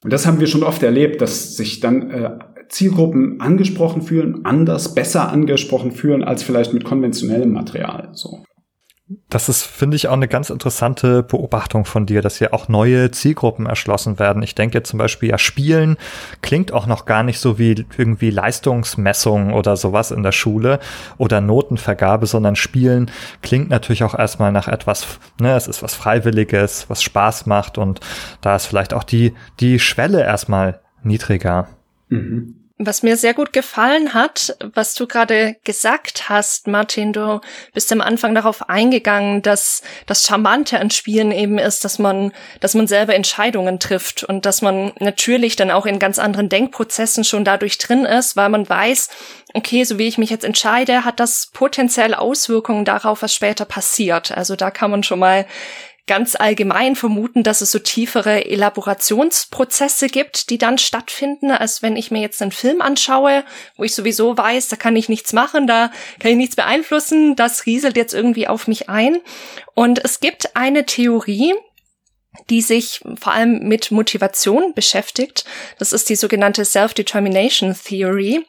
Und 0.02 0.12
das 0.12 0.26
haben 0.26 0.40
wir 0.40 0.46
schon 0.46 0.64
oft 0.64 0.82
erlebt, 0.82 1.20
dass 1.20 1.56
sich 1.56 1.80
dann 1.80 2.10
äh, 2.10 2.30
Zielgruppen 2.68 3.40
angesprochen 3.40 4.02
fühlen, 4.02 4.44
anders, 4.44 4.94
besser 4.94 5.30
angesprochen 5.30 5.92
fühlen, 5.92 6.24
als 6.24 6.42
vielleicht 6.42 6.72
mit 6.72 6.84
konventionellem 6.84 7.52
Material. 7.52 8.08
So. 8.12 8.42
Das 9.28 9.48
ist, 9.48 9.62
finde 9.62 9.96
ich, 9.96 10.08
auch 10.08 10.12
eine 10.12 10.28
ganz 10.28 10.50
interessante 10.50 11.22
Beobachtung 11.22 11.84
von 11.84 12.06
dir, 12.06 12.22
dass 12.22 12.36
hier 12.36 12.54
auch 12.54 12.68
neue 12.68 13.10
Zielgruppen 13.10 13.66
erschlossen 13.66 14.18
werden. 14.18 14.42
Ich 14.42 14.54
denke 14.54 14.82
zum 14.82 14.98
Beispiel, 14.98 15.30
ja, 15.30 15.38
Spielen 15.38 15.96
klingt 16.40 16.72
auch 16.72 16.86
noch 16.86 17.04
gar 17.04 17.22
nicht 17.22 17.38
so 17.40 17.58
wie 17.58 17.86
irgendwie 17.96 18.30
Leistungsmessung 18.30 19.52
oder 19.52 19.76
sowas 19.76 20.10
in 20.10 20.22
der 20.22 20.32
Schule 20.32 20.78
oder 21.18 21.40
Notenvergabe, 21.40 22.26
sondern 22.26 22.56
Spielen 22.56 23.10
klingt 23.42 23.70
natürlich 23.70 24.04
auch 24.04 24.18
erstmal 24.18 24.52
nach 24.52 24.68
etwas, 24.68 25.18
ne, 25.40 25.54
es 25.56 25.68
ist 25.68 25.82
was 25.82 25.94
Freiwilliges, 25.94 26.88
was 26.88 27.02
Spaß 27.02 27.46
macht 27.46 27.78
und 27.78 28.00
da 28.40 28.56
ist 28.56 28.66
vielleicht 28.66 28.94
auch 28.94 29.04
die, 29.04 29.34
die 29.60 29.78
Schwelle 29.78 30.22
erstmal 30.22 30.80
niedriger. 31.02 31.68
Mhm. 32.08 32.61
Was 32.84 33.04
mir 33.04 33.16
sehr 33.16 33.32
gut 33.32 33.52
gefallen 33.52 34.12
hat, 34.12 34.56
was 34.74 34.94
du 34.94 35.06
gerade 35.06 35.54
gesagt 35.62 36.28
hast, 36.28 36.66
Martin, 36.66 37.12
du 37.12 37.40
bist 37.74 37.92
am 37.92 38.00
Anfang 38.00 38.34
darauf 38.34 38.68
eingegangen, 38.68 39.40
dass 39.40 39.82
das 40.06 40.24
Charmante 40.26 40.80
an 40.80 40.90
Spielen 40.90 41.30
eben 41.30 41.58
ist, 41.58 41.84
dass 41.84 42.00
man, 42.00 42.32
dass 42.58 42.74
man 42.74 42.88
selber 42.88 43.14
Entscheidungen 43.14 43.78
trifft 43.78 44.24
und 44.24 44.46
dass 44.46 44.62
man 44.62 44.92
natürlich 44.98 45.54
dann 45.54 45.70
auch 45.70 45.86
in 45.86 46.00
ganz 46.00 46.18
anderen 46.18 46.48
Denkprozessen 46.48 47.22
schon 47.22 47.44
dadurch 47.44 47.78
drin 47.78 48.04
ist, 48.04 48.36
weil 48.36 48.48
man 48.48 48.68
weiß, 48.68 49.10
okay, 49.54 49.84
so 49.84 49.98
wie 49.98 50.08
ich 50.08 50.18
mich 50.18 50.30
jetzt 50.30 50.44
entscheide, 50.44 51.04
hat 51.04 51.20
das 51.20 51.50
potenziell 51.52 52.14
Auswirkungen 52.14 52.84
darauf, 52.84 53.22
was 53.22 53.32
später 53.32 53.64
passiert. 53.64 54.32
Also 54.32 54.56
da 54.56 54.72
kann 54.72 54.90
man 54.90 55.04
schon 55.04 55.20
mal 55.20 55.46
ganz 56.12 56.36
allgemein 56.36 56.94
vermuten, 56.94 57.42
dass 57.42 57.62
es 57.62 57.70
so 57.70 57.78
tiefere 57.78 58.44
Elaborationsprozesse 58.44 60.08
gibt, 60.08 60.50
die 60.50 60.58
dann 60.58 60.76
stattfinden, 60.76 61.50
als 61.50 61.80
wenn 61.80 61.96
ich 61.96 62.10
mir 62.10 62.20
jetzt 62.20 62.42
einen 62.42 62.52
Film 62.52 62.82
anschaue, 62.82 63.44
wo 63.78 63.84
ich 63.84 63.94
sowieso 63.94 64.36
weiß, 64.36 64.68
da 64.68 64.76
kann 64.76 64.94
ich 64.94 65.08
nichts 65.08 65.32
machen, 65.32 65.66
da 65.66 65.90
kann 66.20 66.32
ich 66.32 66.36
nichts 66.36 66.54
beeinflussen, 66.54 67.34
das 67.34 67.64
rieselt 67.64 67.96
jetzt 67.96 68.12
irgendwie 68.12 68.46
auf 68.46 68.68
mich 68.68 68.90
ein. 68.90 69.20
Und 69.74 70.04
es 70.04 70.20
gibt 70.20 70.54
eine 70.54 70.84
Theorie, 70.84 71.54
die 72.48 72.62
sich 72.62 73.00
vor 73.20 73.32
allem 73.32 73.68
mit 73.68 73.90
Motivation 73.90 74.72
beschäftigt. 74.74 75.44
Das 75.78 75.92
ist 75.92 76.08
die 76.08 76.16
sogenannte 76.16 76.64
Self-Determination 76.64 77.74
Theory. 77.74 78.46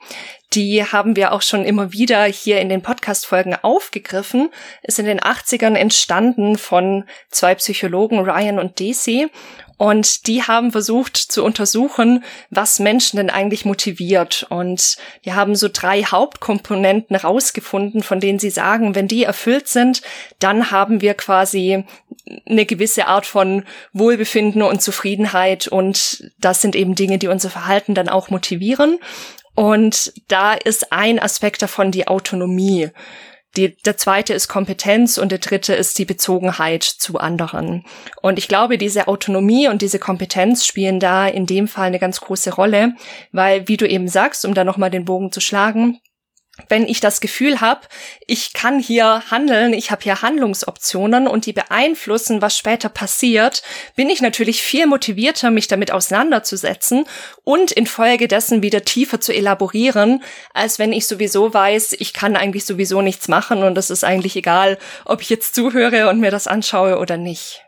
Die 0.54 0.84
haben 0.84 1.16
wir 1.16 1.32
auch 1.32 1.42
schon 1.42 1.66
immer 1.66 1.94
wieder 1.94 2.26
hier 2.26 2.62
in 2.62 2.70
den 2.70 2.82
Podcast-Folgen 2.82 3.56
aufgegriffen. 3.56 4.50
Ist 4.84 5.00
in 5.00 5.06
den 5.06 5.20
80ern 5.20 5.74
entstanden 5.74 6.58
von 6.58 7.06
zwei 7.30 7.56
Psychologen, 7.56 8.20
Ryan 8.20 8.60
und 8.60 8.80
Daisy. 8.80 9.30
Und 9.78 10.28
die 10.28 10.44
haben 10.44 10.72
versucht 10.72 11.18
zu 11.18 11.44
untersuchen, 11.44 12.24
was 12.50 12.80
Menschen 12.80 13.18
denn 13.18 13.30
eigentlich 13.30 13.66
motiviert. 13.66 14.46
Und 14.50 14.98
die 15.26 15.34
haben 15.34 15.56
so 15.56 15.70
drei 15.72 16.04
Hauptkomponenten 16.04 17.16
rausgefunden, 17.16 18.04
von 18.04 18.20
denen 18.20 18.40
sie 18.40 18.50
sagen, 18.50 18.96
wenn 18.96 19.08
die 19.08 19.24
erfüllt 19.24 19.68
sind, 19.68 20.02
dann 20.40 20.72
haben 20.72 21.02
wir 21.02 21.14
quasi 21.16 21.84
eine 22.46 22.66
gewisse 22.66 23.08
Art 23.08 23.26
von 23.26 23.64
Wohlbefinden 23.92 24.62
und 24.62 24.82
Zufriedenheit. 24.82 25.68
Und 25.68 26.32
das 26.40 26.62
sind 26.62 26.76
eben 26.76 26.96
Dinge, 26.96 27.18
die 27.18 27.28
unser 27.28 27.50
Verhalten 27.50 27.96
dann 27.96 28.10
auch 28.10 28.30
motivieren. 28.30 29.00
Und 29.56 30.14
da 30.28 30.54
ist 30.54 30.92
ein 30.92 31.20
Aspekt 31.20 31.62
davon 31.62 31.92
die 31.92 32.08
Autonomie. 32.08 32.90
Die, 33.56 33.76
der 33.84 33.98
zweite 33.98 34.34
ist 34.34 34.48
Kompetenz 34.48 35.20
und 35.20 35.32
der 35.32 35.40
dritte 35.40 35.76
ist 35.76 36.00
die 36.00 36.06
Bezogenheit 36.06 36.84
zu 36.84 37.20
anderen. 37.20 37.86
Und 38.22 38.40
ich 38.40 38.48
glaube, 38.48 38.80
diese 38.80 39.08
Autonomie 39.08 39.68
und 39.68 39.84
diese 39.84 40.00
Kompetenz 40.00 40.66
spielen 40.66 41.00
da 41.00 41.28
in 41.28 41.46
dem 41.46 41.68
Fall 41.68 41.88
eine 41.88 42.00
ganz 42.00 42.20
große 42.20 42.56
Rolle, 42.56 42.94
weil, 43.32 43.68
wie 43.68 43.78
du 43.78 43.88
eben 43.88 44.08
sagst, 44.08 44.44
um 44.44 44.56
da 44.56 44.64
nochmal 44.64 44.90
den 44.90 45.06
Bogen 45.06 45.32
zu 45.32 45.40
schlagen, 45.40 46.00
wenn 46.70 46.88
ich 46.88 47.00
das 47.00 47.20
Gefühl 47.20 47.62
habe, 47.62 47.82
ich 48.28 48.54
kann 48.54 48.80
hier 48.80 49.24
handeln, 49.32 49.74
ich 49.74 49.90
habe 49.90 50.04
hier 50.04 50.22
Handlungsoptionen 50.22 51.28
und 51.28 51.48
die 51.48 51.54
beeinflussen, 51.54 52.44
was 52.44 52.56
später 52.56 52.90
passiert, 52.90 53.64
bin 53.96 54.08
ich 54.10 54.22
natürlich 54.22 54.62
viel 54.62 54.86
motivierter, 54.86 55.50
mich 55.50 55.68
damit 55.68 55.92
auseinanderzusetzen 55.92 57.06
und 57.44 57.72
infolgedessen 57.72 58.62
wieder 58.62 58.86
tiefer 58.86 59.20
zu 59.20 59.34
elaborieren, 59.34 60.24
als 60.54 60.78
wenn 60.78 60.94
ich 60.94 61.08
sowieso 61.08 61.52
weiß, 61.54 61.94
ich 61.94 62.14
kann 62.14 62.36
eigentlich 62.36 62.66
sowieso 62.66 63.02
nichts 63.02 63.28
machen 63.28 63.64
und 63.64 63.76
es 63.76 63.90
ist 63.90 64.04
eigentlich 64.04 64.36
egal, 64.36 64.78
ob 65.06 65.22
ich 65.22 65.30
jetzt 65.32 65.56
zuhöre 65.56 66.08
und 66.08 66.20
mir 66.20 66.32
das 66.32 66.46
anschaue 66.46 67.00
oder 67.00 67.18
nicht. 67.18 67.64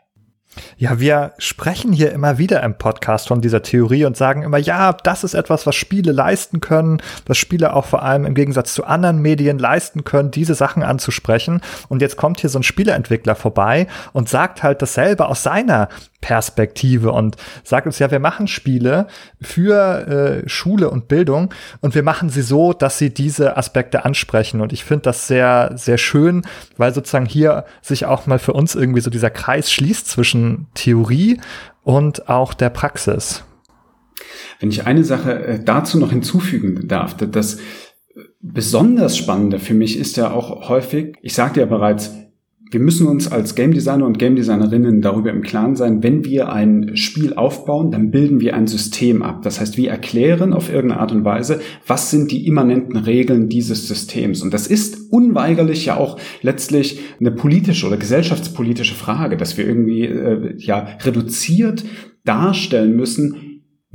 Ja, 0.78 1.00
wir 1.00 1.32
sprechen 1.38 1.92
hier 1.92 2.12
immer 2.12 2.38
wieder 2.38 2.62
im 2.62 2.76
Podcast 2.78 3.28
von 3.28 3.40
dieser 3.40 3.62
Theorie 3.62 4.04
und 4.04 4.16
sagen 4.16 4.42
immer, 4.42 4.58
ja, 4.58 4.92
das 4.92 5.24
ist 5.24 5.34
etwas, 5.34 5.66
was 5.66 5.74
Spiele 5.74 6.12
leisten 6.12 6.60
können, 6.60 7.02
was 7.26 7.38
Spiele 7.38 7.74
auch 7.74 7.86
vor 7.86 8.02
allem 8.02 8.24
im 8.24 8.34
Gegensatz 8.34 8.74
zu 8.74 8.84
anderen 8.84 9.20
Medien 9.20 9.58
leisten 9.58 10.04
können, 10.04 10.30
diese 10.30 10.54
Sachen 10.54 10.82
anzusprechen. 10.82 11.60
Und 11.88 12.02
jetzt 12.02 12.16
kommt 12.16 12.40
hier 12.40 12.50
so 12.50 12.58
ein 12.58 12.62
Spieleentwickler 12.62 13.34
vorbei 13.34 13.86
und 14.12 14.28
sagt 14.28 14.62
halt 14.62 14.82
dasselbe 14.82 15.26
aus 15.26 15.42
seiner 15.42 15.88
Perspektive 16.26 17.12
und 17.12 17.36
sagt 17.62 17.86
uns 17.86 18.00
ja, 18.00 18.10
wir 18.10 18.18
machen 18.18 18.48
Spiele 18.48 19.06
für 19.40 20.42
äh, 20.42 20.48
Schule 20.48 20.90
und 20.90 21.06
Bildung 21.06 21.54
und 21.82 21.94
wir 21.94 22.02
machen 22.02 22.30
sie 22.30 22.42
so, 22.42 22.72
dass 22.72 22.98
sie 22.98 23.14
diese 23.14 23.56
Aspekte 23.56 24.04
ansprechen. 24.04 24.60
Und 24.60 24.72
ich 24.72 24.82
finde 24.82 25.02
das 25.02 25.28
sehr, 25.28 25.70
sehr 25.76 25.98
schön, 25.98 26.42
weil 26.76 26.92
sozusagen 26.92 27.26
hier 27.26 27.64
sich 27.80 28.06
auch 28.06 28.26
mal 28.26 28.40
für 28.40 28.54
uns 28.54 28.74
irgendwie 28.74 29.02
so 29.02 29.08
dieser 29.08 29.30
Kreis 29.30 29.70
schließt 29.70 30.08
zwischen 30.08 30.66
Theorie 30.74 31.38
und 31.84 32.28
auch 32.28 32.54
der 32.54 32.70
Praxis. 32.70 33.44
Wenn 34.58 34.70
ich 34.70 34.84
eine 34.84 35.04
Sache 35.04 35.32
äh, 35.44 35.60
dazu 35.62 35.96
noch 35.96 36.10
hinzufügen 36.10 36.88
darf, 36.88 37.16
das 37.16 37.58
besonders 38.40 39.16
Spannende 39.16 39.60
für 39.60 39.74
mich 39.74 39.96
ist 39.96 40.16
ja 40.16 40.32
auch 40.32 40.68
häufig, 40.68 41.14
ich 41.22 41.34
sagte 41.34 41.60
ja 41.60 41.66
bereits, 41.66 42.10
wir 42.68 42.80
müssen 42.80 43.06
uns 43.06 43.30
als 43.30 43.54
Game 43.54 43.72
Designer 43.72 44.06
und 44.06 44.18
Game 44.18 44.34
Designerinnen 44.34 45.00
darüber 45.00 45.30
im 45.30 45.42
Klaren 45.42 45.76
sein, 45.76 46.02
wenn 46.02 46.24
wir 46.24 46.52
ein 46.52 46.96
Spiel 46.96 47.34
aufbauen, 47.34 47.92
dann 47.92 48.10
bilden 48.10 48.40
wir 48.40 48.56
ein 48.56 48.66
System 48.66 49.22
ab. 49.22 49.42
Das 49.42 49.60
heißt, 49.60 49.76
wir 49.76 49.90
erklären 49.90 50.52
auf 50.52 50.68
irgendeine 50.68 51.00
Art 51.00 51.12
und 51.12 51.24
Weise, 51.24 51.60
was 51.86 52.10
sind 52.10 52.32
die 52.32 52.46
immanenten 52.46 52.96
Regeln 52.96 53.48
dieses 53.48 53.86
Systems. 53.86 54.42
Und 54.42 54.52
das 54.52 54.66
ist 54.66 55.12
unweigerlich 55.12 55.86
ja 55.86 55.96
auch 55.96 56.18
letztlich 56.42 56.98
eine 57.20 57.30
politische 57.30 57.86
oder 57.86 57.98
gesellschaftspolitische 57.98 58.94
Frage, 58.94 59.36
dass 59.36 59.56
wir 59.56 59.66
irgendwie 59.66 60.04
äh, 60.04 60.54
ja 60.58 60.88
reduziert 61.04 61.84
darstellen 62.24 62.96
müssen, 62.96 63.45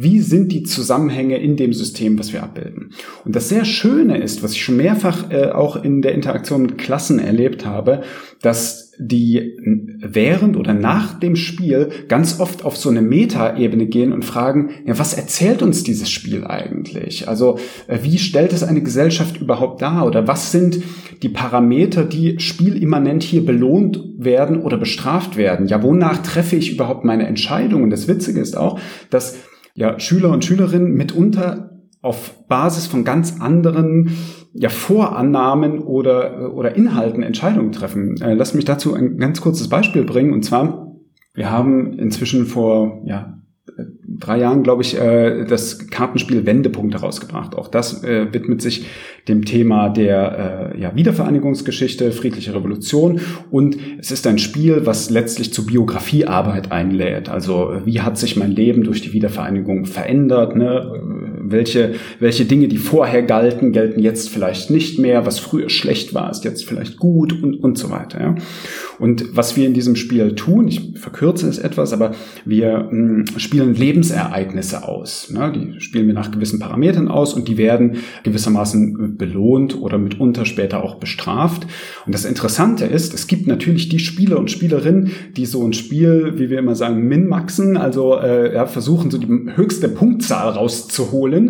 wie 0.01 0.19
sind 0.19 0.51
die 0.51 0.63
Zusammenhänge 0.63 1.37
in 1.37 1.55
dem 1.55 1.73
System, 1.73 2.17
was 2.17 2.33
wir 2.33 2.43
abbilden? 2.43 2.91
Und 3.25 3.35
das 3.35 3.49
sehr 3.49 3.65
Schöne 3.65 4.17
ist, 4.17 4.41
was 4.43 4.53
ich 4.53 4.63
schon 4.63 4.77
mehrfach 4.77 5.29
äh, 5.29 5.51
auch 5.51 5.83
in 5.83 6.01
der 6.01 6.13
Interaktion 6.13 6.63
mit 6.63 6.77
Klassen 6.77 7.19
erlebt 7.19 7.65
habe, 7.65 8.01
dass 8.41 8.91
die 8.97 9.57
während 9.99 10.57
oder 10.57 10.73
nach 10.73 11.19
dem 11.19 11.35
Spiel 11.35 11.89
ganz 12.07 12.39
oft 12.39 12.65
auf 12.65 12.77
so 12.77 12.89
eine 12.89 13.01
Metaebene 13.01 13.87
gehen 13.87 14.13
und 14.13 14.23
fragen, 14.23 14.71
ja, 14.85 14.97
was 14.99 15.13
erzählt 15.13 15.61
uns 15.63 15.83
dieses 15.83 16.09
Spiel 16.09 16.45
eigentlich? 16.45 17.27
Also, 17.27 17.57
äh, 17.87 17.99
wie 18.03 18.17
stellt 18.17 18.53
es 18.53 18.63
eine 18.63 18.81
Gesellschaft 18.81 19.41
überhaupt 19.41 19.81
dar? 19.81 20.05
Oder 20.05 20.27
was 20.27 20.51
sind 20.51 20.81
die 21.21 21.29
Parameter, 21.29 22.03
die 22.03 22.39
spielimmanent 22.39 23.23
hier 23.23 23.45
belohnt 23.45 23.99
werden 24.17 24.61
oder 24.61 24.77
bestraft 24.77 25.37
werden? 25.37 25.67
Ja, 25.67 25.81
wonach 25.81 26.19
treffe 26.19 26.55
ich 26.55 26.71
überhaupt 26.71 27.03
meine 27.03 27.27
Entscheidungen? 27.27 27.89
Das 27.89 28.07
Witzige 28.07 28.39
ist 28.39 28.55
auch, 28.55 28.79
dass 29.09 29.37
ja, 29.73 29.99
Schüler 29.99 30.29
und 30.29 30.45
Schülerinnen 30.45 30.93
mitunter 30.93 31.71
auf 32.01 32.47
Basis 32.47 32.87
von 32.87 33.03
ganz 33.03 33.39
anderen 33.39 34.11
ja, 34.53 34.69
Vorannahmen 34.69 35.79
oder, 35.79 36.53
oder 36.53 36.75
Inhalten 36.75 37.23
Entscheidungen 37.23 37.71
treffen. 37.71 38.19
Äh, 38.21 38.33
lass 38.33 38.53
mich 38.53 38.65
dazu 38.65 38.93
ein 38.93 39.17
ganz 39.17 39.39
kurzes 39.41 39.69
Beispiel 39.69 40.03
bringen. 40.03 40.33
Und 40.33 40.43
zwar, 40.43 40.95
wir 41.33 41.51
haben 41.51 41.93
inzwischen 41.93 42.45
vor 42.45 43.01
ja, 43.05 43.40
drei 44.21 44.39
Jahren, 44.39 44.63
glaube 44.63 44.83
ich, 44.83 44.97
äh, 44.97 45.45
das 45.45 45.89
Kartenspiel 45.89 46.45
Wendepunkte 46.45 46.99
rausgebracht. 46.99 47.55
Auch 47.55 47.67
das 47.67 48.03
äh, 48.03 48.33
widmet 48.33 48.61
sich 48.61 48.85
dem 49.27 49.43
Thema 49.45 49.89
der 49.89 50.73
äh, 50.75 50.79
ja, 50.81 50.95
Wiedervereinigungsgeschichte, 50.95 52.11
friedliche 52.11 52.55
Revolution. 52.55 53.19
Und 53.49 53.77
es 53.99 54.11
ist 54.11 54.25
ein 54.27 54.37
Spiel, 54.37 54.85
was 54.85 55.09
letztlich 55.09 55.53
zur 55.53 55.65
Biografiearbeit 55.65 56.71
einlädt. 56.71 57.29
Also 57.29 57.73
wie 57.85 58.01
hat 58.01 58.17
sich 58.17 58.37
mein 58.37 58.51
Leben 58.51 58.83
durch 58.83 59.01
die 59.01 59.13
Wiedervereinigung 59.13 59.85
verändert? 59.85 60.55
Ne? 60.55 61.30
Welche, 61.51 61.95
welche 62.19 62.45
Dinge, 62.45 62.67
die 62.67 62.77
vorher 62.77 63.23
galten, 63.23 63.71
gelten 63.71 63.99
jetzt 63.99 64.29
vielleicht 64.29 64.69
nicht 64.69 64.99
mehr. 64.99 65.25
Was 65.25 65.39
früher 65.39 65.69
schlecht 65.69 66.13
war, 66.13 66.31
ist 66.31 66.43
jetzt 66.43 66.65
vielleicht 66.65 66.97
gut 66.97 67.33
und, 67.41 67.55
und 67.55 67.77
so 67.77 67.89
weiter. 67.89 68.21
Ja? 68.21 68.35
Und 68.99 69.35
was 69.35 69.55
wir 69.55 69.65
in 69.65 69.73
diesem 69.73 69.95
Spiel 69.95 70.35
tun, 70.35 70.67
ich 70.67 70.93
verkürze 70.95 71.47
es 71.47 71.57
etwas, 71.57 71.91
aber 71.93 72.11
wir 72.45 72.89
mh, 72.91 72.91
hm, 72.91 73.25
spielen 73.39 73.73
Lebensereignisse 73.73 74.87
aus. 74.87 75.31
Ne? 75.31 75.51
Die 75.51 75.81
spielen 75.81 76.07
wir 76.07 76.13
nach 76.13 76.31
gewissen 76.31 76.59
Parametern 76.59 77.07
aus 77.07 77.33
und 77.33 77.47
die 77.47 77.57
werden 77.57 77.97
gewissermaßen 78.23 79.17
belohnt 79.17 79.79
oder 79.79 79.97
mitunter 79.97 80.45
später 80.45 80.83
auch 80.83 80.95
bestraft. 80.95 81.65
Und 82.05 82.13
das 82.13 82.25
Interessante 82.25 82.85
ist, 82.85 83.13
es 83.13 83.27
gibt 83.27 83.47
natürlich 83.47 83.89
die 83.89 83.99
Spieler 83.99 84.37
und 84.39 84.51
Spielerinnen, 84.51 85.11
die 85.35 85.45
so 85.45 85.65
ein 85.65 85.73
Spiel, 85.73 86.33
wie 86.37 86.49
wir 86.49 86.59
immer 86.59 86.75
sagen, 86.75 87.07
min-maxen, 87.07 87.77
also 87.77 88.19
äh, 88.19 88.53
ja, 88.53 88.65
versuchen 88.65 89.09
so 89.09 89.17
die 89.17 89.27
höchste 89.55 89.87
Punktzahl 89.89 90.49
rauszuholen. 90.49 91.40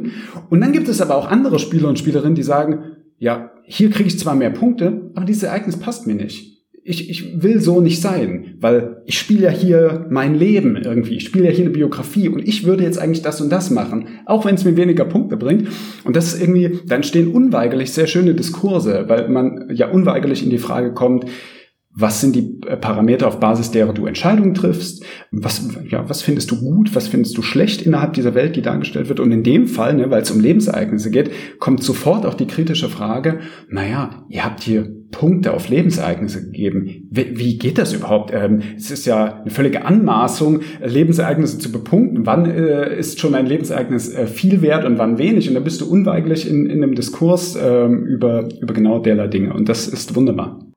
Und 0.50 0.62
dann 0.62 0.74
gibt 0.74 0.88
es 0.88 1.02
aber 1.02 1.16
auch 1.16 1.30
andere 1.30 1.60
Spieler 1.60 1.90
und 1.90 2.00
Spielerinnen, 2.00 2.36
die 2.36 2.44
sagen, 2.44 2.98
ja, 3.18 3.52
hier 3.64 3.90
kriege 3.90 4.08
ich 4.08 4.20
zwar 4.20 4.36
mehr 4.36 4.50
Punkte, 4.50 5.12
aber 5.16 5.26
dieses 5.26 5.44
Ereignis 5.44 5.78
passt 5.78 6.08
mir 6.08 6.16
nicht 6.16 6.52
ich, 6.84 7.10
ich 7.10 7.44
will 7.44 7.62
so 7.62 7.80
nicht 7.80 8.02
sein, 8.02 8.56
weil 8.60 9.04
ich 9.06 9.20
spiele 9.20 9.44
ja 9.44 9.52
hier 9.52 10.08
mein 10.10 10.34
Leben 10.34 10.76
irgendwie. 10.76 11.16
Ich 11.16 11.26
spiele 11.26 11.46
ja 11.46 11.52
hier 11.52 11.66
eine 11.66 11.74
Biografie 11.74 12.28
und 12.28 12.48
ich 12.48 12.66
würde 12.66 12.84
jetzt 12.84 12.98
eigentlich 12.98 13.22
das 13.22 13.40
und 13.40 13.52
das 13.52 13.70
machen, 13.70 14.08
auch 14.26 14.46
wenn 14.46 14.56
es 14.56 14.66
mir 14.66 14.76
weniger 14.76 15.06
Punkte 15.06 15.38
bringt. 15.38 15.68
Und 16.04 16.16
das 16.16 16.34
ist 16.34 16.42
irgendwie, 16.42 16.80
dann 16.88 16.98
entstehen 16.98 17.32
unweigerlich 17.32 17.92
sehr 17.92 18.08
schöne 18.08 18.34
Diskurse, 18.34 19.06
weil 19.08 19.30
man 19.30 19.70
ja 19.72 19.90
unweigerlich 19.90 20.44
in 20.44 20.50
die 20.50 20.58
Frage 20.58 20.94
kommt, 20.94 21.26
was 21.94 22.22
sind 22.22 22.36
die 22.36 22.60
Parameter, 22.80 23.28
auf 23.28 23.40
Basis 23.40 23.72
derer 23.72 23.94
du 23.94 24.06
Entscheidungen 24.06 24.54
triffst? 24.54 25.04
Was, 25.32 25.68
ja, 25.90 26.08
was 26.08 26.22
findest 26.22 26.50
du 26.52 26.60
gut? 26.60 26.96
Was 26.96 27.10
findest 27.10 27.38
du 27.38 27.42
schlecht 27.42 27.82
innerhalb 27.82 28.14
dieser 28.14 28.34
Welt, 28.34 28.56
die 28.56 28.62
dargestellt 28.62 29.10
wird? 29.10 29.20
Und 29.20 29.32
in 29.32 29.44
dem 29.44 29.68
Fall, 29.68 29.96
ne, 29.96 30.10
weil 30.10 30.22
es 30.22 30.32
um 30.32 30.40
Lebensereignisse 30.40 31.12
geht, 31.12 31.32
kommt 31.60 31.84
sofort 31.84 32.26
auch 32.26 32.34
die 32.34 32.48
kritische 32.48 32.88
Frage, 32.88 33.42
naja, 33.70 34.26
ihr 34.30 34.46
habt 34.46 34.64
hier 34.64 34.90
Punkte 35.12 35.54
auf 35.54 35.68
Lebensereignisse 35.68 36.46
gegeben. 36.46 37.10
Wie, 37.12 37.38
wie 37.38 37.58
geht 37.58 37.78
das 37.78 37.92
überhaupt? 37.92 38.32
Ähm, 38.34 38.62
es 38.78 38.90
ist 38.90 39.06
ja 39.06 39.42
eine 39.42 39.52
völlige 39.52 39.84
Anmaßung, 39.84 40.62
Lebensereignisse 40.82 41.60
zu 41.60 41.74
bepunkten. 41.74 42.26
Wann 42.26 42.46
äh, 42.46 42.98
ist 42.98 43.20
schon 43.20 43.36
ein 43.36 43.46
Lebensereignis 43.46 44.14
äh, 44.14 44.28
viel 44.28 44.62
wert 44.62 44.86
und 44.86 44.98
wann 44.98 45.18
wenig? 45.18 45.50
Und 45.50 45.56
da 45.56 45.60
bist 45.60 45.82
du 45.82 45.92
unweigerlich 45.92 46.50
in, 46.50 46.68
in 46.68 46.82
einem 46.82 46.96
Diskurs 46.96 47.58
ähm, 47.62 48.06
über, 48.06 48.48
über 48.62 48.74
genau 48.74 49.00
derlei 49.00 49.28
Dinge. 49.28 49.54
Und 49.54 49.68
das 49.68 49.90
ist 49.90 50.16
wunderbar. 50.16 50.71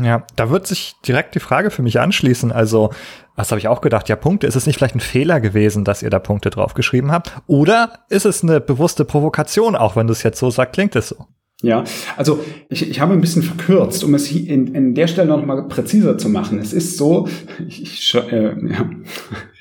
Ja, 0.00 0.24
da 0.36 0.50
wird 0.50 0.66
sich 0.66 0.94
direkt 1.06 1.34
die 1.34 1.40
Frage 1.40 1.70
für 1.70 1.82
mich 1.82 1.98
anschließen. 1.98 2.52
Also, 2.52 2.90
was 3.34 3.50
habe 3.50 3.58
ich 3.58 3.68
auch 3.68 3.80
gedacht? 3.80 4.08
Ja, 4.08 4.16
Punkte, 4.16 4.46
ist 4.46 4.54
es 4.54 4.66
nicht 4.66 4.76
vielleicht 4.76 4.94
ein 4.94 5.00
Fehler 5.00 5.40
gewesen, 5.40 5.84
dass 5.84 6.02
ihr 6.02 6.10
da 6.10 6.20
Punkte 6.20 6.50
draufgeschrieben 6.50 7.10
habt? 7.10 7.32
Oder 7.46 8.04
ist 8.08 8.24
es 8.24 8.42
eine 8.42 8.60
bewusste 8.60 9.04
Provokation, 9.04 9.74
auch 9.74 9.96
wenn 9.96 10.06
du 10.06 10.12
es 10.12 10.22
jetzt 10.22 10.38
so 10.38 10.50
sagst, 10.50 10.74
klingt 10.74 10.94
es 10.94 11.08
so? 11.08 11.26
Ja, 11.60 11.82
also 12.16 12.38
ich, 12.68 12.88
ich 12.88 13.00
habe 13.00 13.14
ein 13.14 13.20
bisschen 13.20 13.42
verkürzt, 13.42 14.04
um 14.04 14.14
es 14.14 14.30
in, 14.30 14.74
in 14.74 14.94
der 14.94 15.08
Stelle 15.08 15.28
noch 15.28 15.44
mal 15.44 15.66
präziser 15.66 16.16
zu 16.16 16.28
machen. 16.28 16.60
Es 16.60 16.72
ist 16.72 16.96
so, 16.96 17.26
ich, 17.66 18.14
äh, 18.14 18.54
ja, 18.68 18.88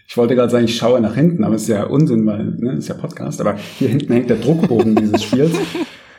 ich 0.07 0.15
wollte 0.15 0.35
gerade 0.35 0.51
sagen, 0.51 0.65
ich 0.65 0.77
schaue 0.77 1.01
nach 1.01 1.15
hinten, 1.15 1.43
aber 1.43 1.55
es 1.55 1.63
ist 1.63 1.69
ja 1.69 1.85
Unsinn, 1.85 2.25
weil 2.27 2.45
ne, 2.59 2.73
ist 2.73 2.87
ja 2.87 2.93
Podcast. 2.93 3.41
Aber 3.41 3.55
hier 3.55 3.89
hinten 3.89 4.13
hängt 4.13 4.29
der 4.29 4.37
Druckbogen 4.37 4.95
dieses 4.95 5.23
Spiels. 5.23 5.53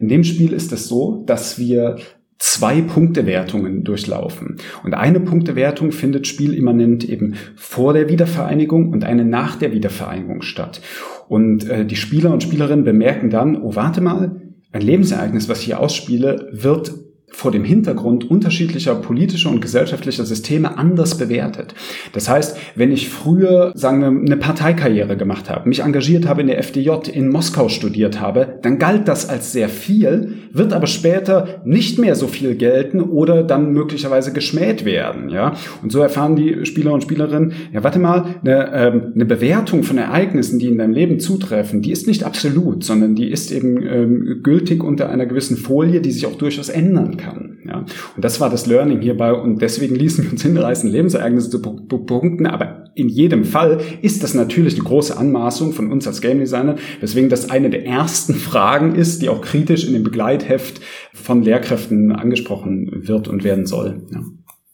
In 0.01 0.09
dem 0.09 0.25
Spiel 0.25 0.53
ist 0.53 0.73
es 0.73 0.89
so, 0.89 1.23
dass 1.27 1.59
wir 1.59 1.97
zwei 2.39 2.81
Punktewertungen 2.83 3.85
durchlaufen. 3.85 4.57
Und 4.85 4.95
eine 4.95 5.21
Punktewertung 5.21 5.91
findet 5.91 6.27
spielimmanent 6.27 7.09
eben 7.09 7.35
vor 7.57 7.93
der 7.93 8.09
Wiedervereinigung 8.09 8.91
und 8.91 9.05
eine 9.05 9.25
nach 9.25 9.57
der 9.57 9.73
Wiedervereinigung 9.73 10.43
statt. 10.43 10.81
Und 11.29 11.69
äh, 11.69 11.85
die 11.85 11.97
Spieler 11.97 12.33
und 12.33 12.43
Spielerinnen 12.43 12.85
bemerken 12.85 13.31
dann, 13.31 13.61
oh 13.61 13.75
warte 13.75 14.01
mal, 14.01 14.41
ein 14.71 14.83
Lebensereignis, 14.83 15.49
was 15.49 15.61
ich 15.61 15.67
hier 15.67 15.81
ausspiele, 15.81 16.49
wird 16.53 16.93
vor 17.31 17.53
dem 17.53 17.65
Hintergrund 17.65 18.29
unterschiedlicher 18.29 18.95
politischer 18.95 19.51
und 19.51 19.61
gesellschaftlicher 19.61 20.25
Systeme 20.25 20.77
anders 20.79 21.19
bewertet. 21.19 21.75
Das 22.13 22.29
heißt, 22.29 22.57
wenn 22.75 22.91
ich 22.91 23.09
früher, 23.09 23.73
sagen 23.75 24.01
wir, 24.01 24.09
eine 24.09 24.37
Parteikarriere 24.37 25.17
gemacht 25.17 25.51
habe, 25.51 25.69
mich 25.69 25.81
engagiert 25.81 26.27
habe 26.27 26.41
in 26.41 26.47
der 26.47 26.59
FDJ, 26.59 27.11
in 27.13 27.29
Moskau 27.29 27.69
studiert 27.69 28.21
habe, 28.21 28.59
dann 28.63 28.79
galt 28.79 29.09
das 29.09 29.29
als 29.29 29.53
sehr 29.53 29.69
viel, 29.69 30.35
wird 30.53 30.73
aber 30.73 30.87
später 30.87 31.61
nicht 31.65 31.99
mehr 31.99 32.15
so 32.15 32.27
viel 32.27 32.57
gelten 32.57 33.01
oder 33.01 33.43
dann 33.43 33.73
möglicherweise 33.73 34.33
geschmäht 34.33 34.85
werden. 34.85 35.29
Ja? 35.29 35.55
Und 35.83 35.93
so 35.93 36.01
erfahren 36.01 36.35
die 36.35 36.65
Spieler 36.65 36.93
und 36.93 37.03
Spielerinnen, 37.03 37.53
ja, 37.73 37.85
warte 37.85 37.99
mal, 37.99 38.37
eine, 38.43 38.73
ähm, 38.73 39.13
eine 39.15 39.27
Bewertung 39.27 39.83
von 39.83 39.99
Ereignissen, 39.99 40.59
die 40.59 40.69
in 40.69 40.79
deinem 40.79 40.93
Leben 40.93 41.21
zutreffen, 41.21 41.83
die 41.83 41.93
ist 41.93 42.07
nicht 42.07 42.25
absolut, 42.25 42.85
sondern 42.85 43.15
die 43.15 43.31
ist 43.31 43.53
eben 43.53 43.83
ähm, 43.87 44.41
gültig 44.43 44.83
unter 44.83 45.11
einer 45.11 45.27
gewissen 45.27 45.57
Folie, 45.57 46.01
die 46.01 46.11
sich 46.11 46.27
auch 46.27 46.37
durchaus 46.37 46.69
ändern 46.69 47.18
kann. 47.19 47.59
Ja? 47.67 47.79
Und 47.79 48.25
das 48.25 48.41
war 48.41 48.49
das 48.49 48.67
Learning 48.67 49.01
hierbei 49.01 49.33
und 49.33 49.61
deswegen 49.61 49.95
ließen 49.95 50.25
wir 50.25 50.33
uns 50.33 50.43
hinreißen, 50.43 50.91
Lebensereignisse 50.91 51.51
zu 51.51 51.61
punkten, 51.61 52.47
aber 52.47 52.85
in 52.95 53.09
jedem 53.09 53.45
Fall 53.45 53.81
ist 54.03 54.23
das 54.23 54.35
natürlich 54.35 54.75
eine 54.75 54.85
große 54.85 55.17
Anmaßung 55.17 55.73
von 55.73 55.93
uns 55.93 56.07
als 56.07 56.21
Game 56.21 56.39
Designer, 56.39 56.77
weswegen 57.01 57.29
das 57.29 57.51
eine 57.51 57.71
der 57.71 57.87
ersten 57.87 58.35
Fragen 58.35 58.95
ist, 58.95 59.23
die 59.23 59.29
auch 59.29 59.41
kritisch 59.41 59.87
in 59.87 59.93
dem 59.93 60.03
Begleitheft 60.03 60.81
von 61.13 61.43
Lehrkräften 61.43 62.13
angesprochen 62.13 62.91
wird 63.07 63.29
und 63.29 63.45
werden 63.45 63.67
soll. 63.67 64.03
Ja. 64.11 64.23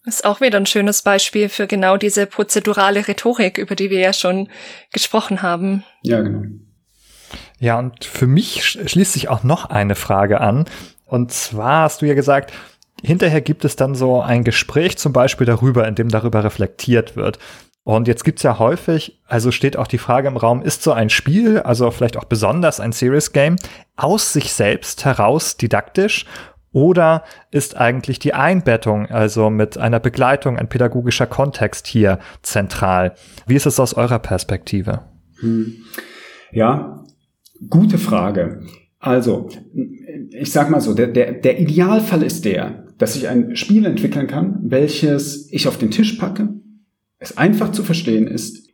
Das 0.04 0.16
ist 0.16 0.24
auch 0.26 0.42
wieder 0.42 0.58
ein 0.58 0.66
schönes 0.66 1.02
Beispiel 1.02 1.48
für 1.48 1.66
genau 1.66 1.96
diese 1.96 2.26
prozedurale 2.26 3.08
Rhetorik, 3.08 3.56
über 3.56 3.74
die 3.74 3.88
wir 3.88 4.00
ja 4.00 4.12
schon 4.12 4.48
gesprochen 4.92 5.40
haben. 5.40 5.82
Ja, 6.02 6.20
genau. 6.20 6.42
Ja, 7.58 7.78
und 7.78 8.04
für 8.04 8.26
mich 8.26 8.62
schließt 8.62 9.14
sich 9.14 9.28
auch 9.28 9.44
noch 9.44 9.70
eine 9.70 9.94
Frage 9.94 10.40
an. 10.40 10.66
Und 11.06 11.32
zwar 11.32 11.82
hast 11.82 12.02
du 12.02 12.06
ja 12.06 12.14
gesagt, 12.14 12.52
hinterher 13.02 13.40
gibt 13.40 13.64
es 13.64 13.76
dann 13.76 13.94
so 13.94 14.20
ein 14.20 14.44
Gespräch 14.44 14.98
zum 14.98 15.12
Beispiel 15.12 15.46
darüber, 15.46 15.86
in 15.86 15.94
dem 15.94 16.08
darüber 16.08 16.44
reflektiert 16.44 17.16
wird. 17.16 17.38
Und 17.84 18.08
jetzt 18.08 18.24
gibt's 18.24 18.42
ja 18.42 18.58
häufig, 18.58 19.20
also 19.26 19.50
steht 19.50 19.76
auch 19.76 19.86
die 19.86 19.98
Frage 19.98 20.28
im 20.28 20.38
Raum, 20.38 20.62
ist 20.62 20.82
so 20.82 20.92
ein 20.92 21.10
Spiel, 21.10 21.58
also 21.58 21.90
vielleicht 21.90 22.16
auch 22.16 22.24
besonders 22.24 22.80
ein 22.80 22.92
Serious 22.92 23.32
Game, 23.32 23.56
aus 23.96 24.32
sich 24.32 24.54
selbst 24.54 25.04
heraus 25.04 25.58
didaktisch 25.58 26.24
oder 26.72 27.24
ist 27.50 27.76
eigentlich 27.76 28.18
die 28.18 28.32
Einbettung, 28.32 29.06
also 29.06 29.50
mit 29.50 29.76
einer 29.76 30.00
Begleitung, 30.00 30.58
ein 30.58 30.68
pädagogischer 30.68 31.26
Kontext 31.26 31.86
hier 31.86 32.18
zentral? 32.40 33.14
Wie 33.46 33.54
ist 33.54 33.66
es 33.66 33.78
aus 33.78 33.92
eurer 33.94 34.18
Perspektive? 34.18 35.02
Hm. 35.40 35.76
Ja, 36.52 37.04
gute 37.68 37.98
Frage. 37.98 38.62
Also, 39.04 39.50
ich 40.30 40.50
sag 40.50 40.70
mal 40.70 40.80
so, 40.80 40.94
der, 40.94 41.08
der, 41.08 41.32
der 41.32 41.60
Idealfall 41.60 42.22
ist 42.22 42.46
der, 42.46 42.86
dass 42.96 43.16
ich 43.16 43.28
ein 43.28 43.54
Spiel 43.54 43.84
entwickeln 43.84 44.26
kann, 44.26 44.60
welches 44.62 45.52
ich 45.52 45.68
auf 45.68 45.76
den 45.76 45.90
Tisch 45.90 46.14
packe, 46.14 46.54
es 47.18 47.36
einfach 47.36 47.70
zu 47.72 47.82
verstehen 47.82 48.26
ist, 48.26 48.70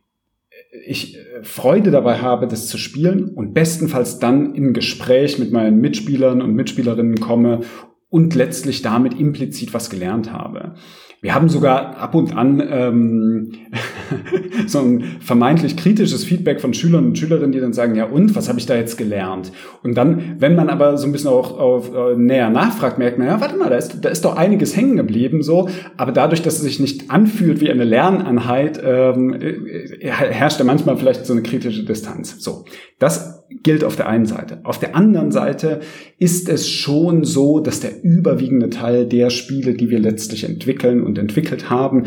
ich 0.85 1.17
Freude 1.41 1.91
dabei 1.91 2.19
habe, 2.19 2.47
das 2.47 2.67
zu 2.67 2.77
spielen 2.77 3.27
und 3.27 3.53
bestenfalls 3.53 4.19
dann 4.19 4.55
in 4.55 4.71
Gespräch 4.71 5.37
mit 5.37 5.51
meinen 5.51 5.81
Mitspielern 5.81 6.41
und 6.41 6.55
Mitspielerinnen 6.55 7.19
komme 7.19 7.59
und 8.07 8.33
letztlich 8.33 8.81
damit 8.81 9.19
implizit 9.19 9.73
was 9.73 9.89
gelernt 9.89 10.31
habe. 10.31 10.75
Wir 11.19 11.35
haben 11.35 11.49
sogar 11.49 11.97
ab 11.97 12.15
und 12.15 12.37
an 12.37 12.63
ähm, 12.65 13.51
so 14.67 14.79
ein 14.79 15.03
vermeintlich 15.19 15.77
kritisches 15.77 16.23
Feedback 16.23 16.61
von 16.61 16.73
Schülern 16.73 17.05
und 17.07 17.17
Schülerinnen, 17.17 17.51
die 17.51 17.59
dann 17.59 17.73
sagen, 17.73 17.95
ja 17.95 18.05
und, 18.05 18.35
was 18.35 18.49
habe 18.49 18.59
ich 18.59 18.65
da 18.65 18.75
jetzt 18.75 18.97
gelernt? 18.97 19.51
Und 19.83 19.95
dann, 19.95 20.35
wenn 20.39 20.55
man 20.55 20.69
aber 20.69 20.97
so 20.97 21.07
ein 21.07 21.11
bisschen 21.11 21.29
auch 21.29 21.57
auf, 21.57 21.93
äh, 21.93 22.15
näher 22.15 22.49
nachfragt, 22.49 22.97
merkt 22.97 23.17
man, 23.17 23.27
ja, 23.27 23.41
warte 23.41 23.57
mal, 23.57 23.69
da 23.69 23.75
ist, 23.75 23.99
da 24.01 24.09
ist 24.09 24.25
doch 24.25 24.35
einiges 24.35 24.75
hängen 24.75 24.97
geblieben 24.97 25.43
so, 25.43 25.69
aber 25.97 26.11
dadurch, 26.11 26.41
dass 26.41 26.55
es 26.55 26.61
sich 26.61 26.79
nicht 26.79 27.11
anfühlt 27.11 27.61
wie 27.61 27.71
eine 27.71 27.83
Lerneinheit, 27.83 28.81
ähm, 28.83 29.33
äh, 29.33 30.09
herrscht 30.09 30.59
da 30.59 30.63
manchmal 30.63 30.97
vielleicht 30.97 31.25
so 31.25 31.33
eine 31.33 31.41
kritische 31.41 31.83
Distanz. 31.83 32.37
So, 32.39 32.65
das 32.99 33.40
gilt 33.63 33.83
auf 33.83 33.95
der 33.95 34.07
einen 34.07 34.25
Seite. 34.25 34.59
Auf 34.63 34.79
der 34.79 34.95
anderen 34.95 35.31
Seite 35.31 35.81
ist 36.17 36.49
es 36.49 36.69
schon 36.69 37.23
so, 37.23 37.59
dass 37.59 37.79
der 37.79 38.03
überwiegende 38.03 38.69
Teil 38.69 39.05
der 39.05 39.29
Spiele, 39.29 39.73
die 39.73 39.89
wir 39.89 39.99
letztlich 39.99 40.43
entwickeln 40.43 41.03
und 41.03 41.17
entwickelt 41.17 41.69
haben, 41.69 42.03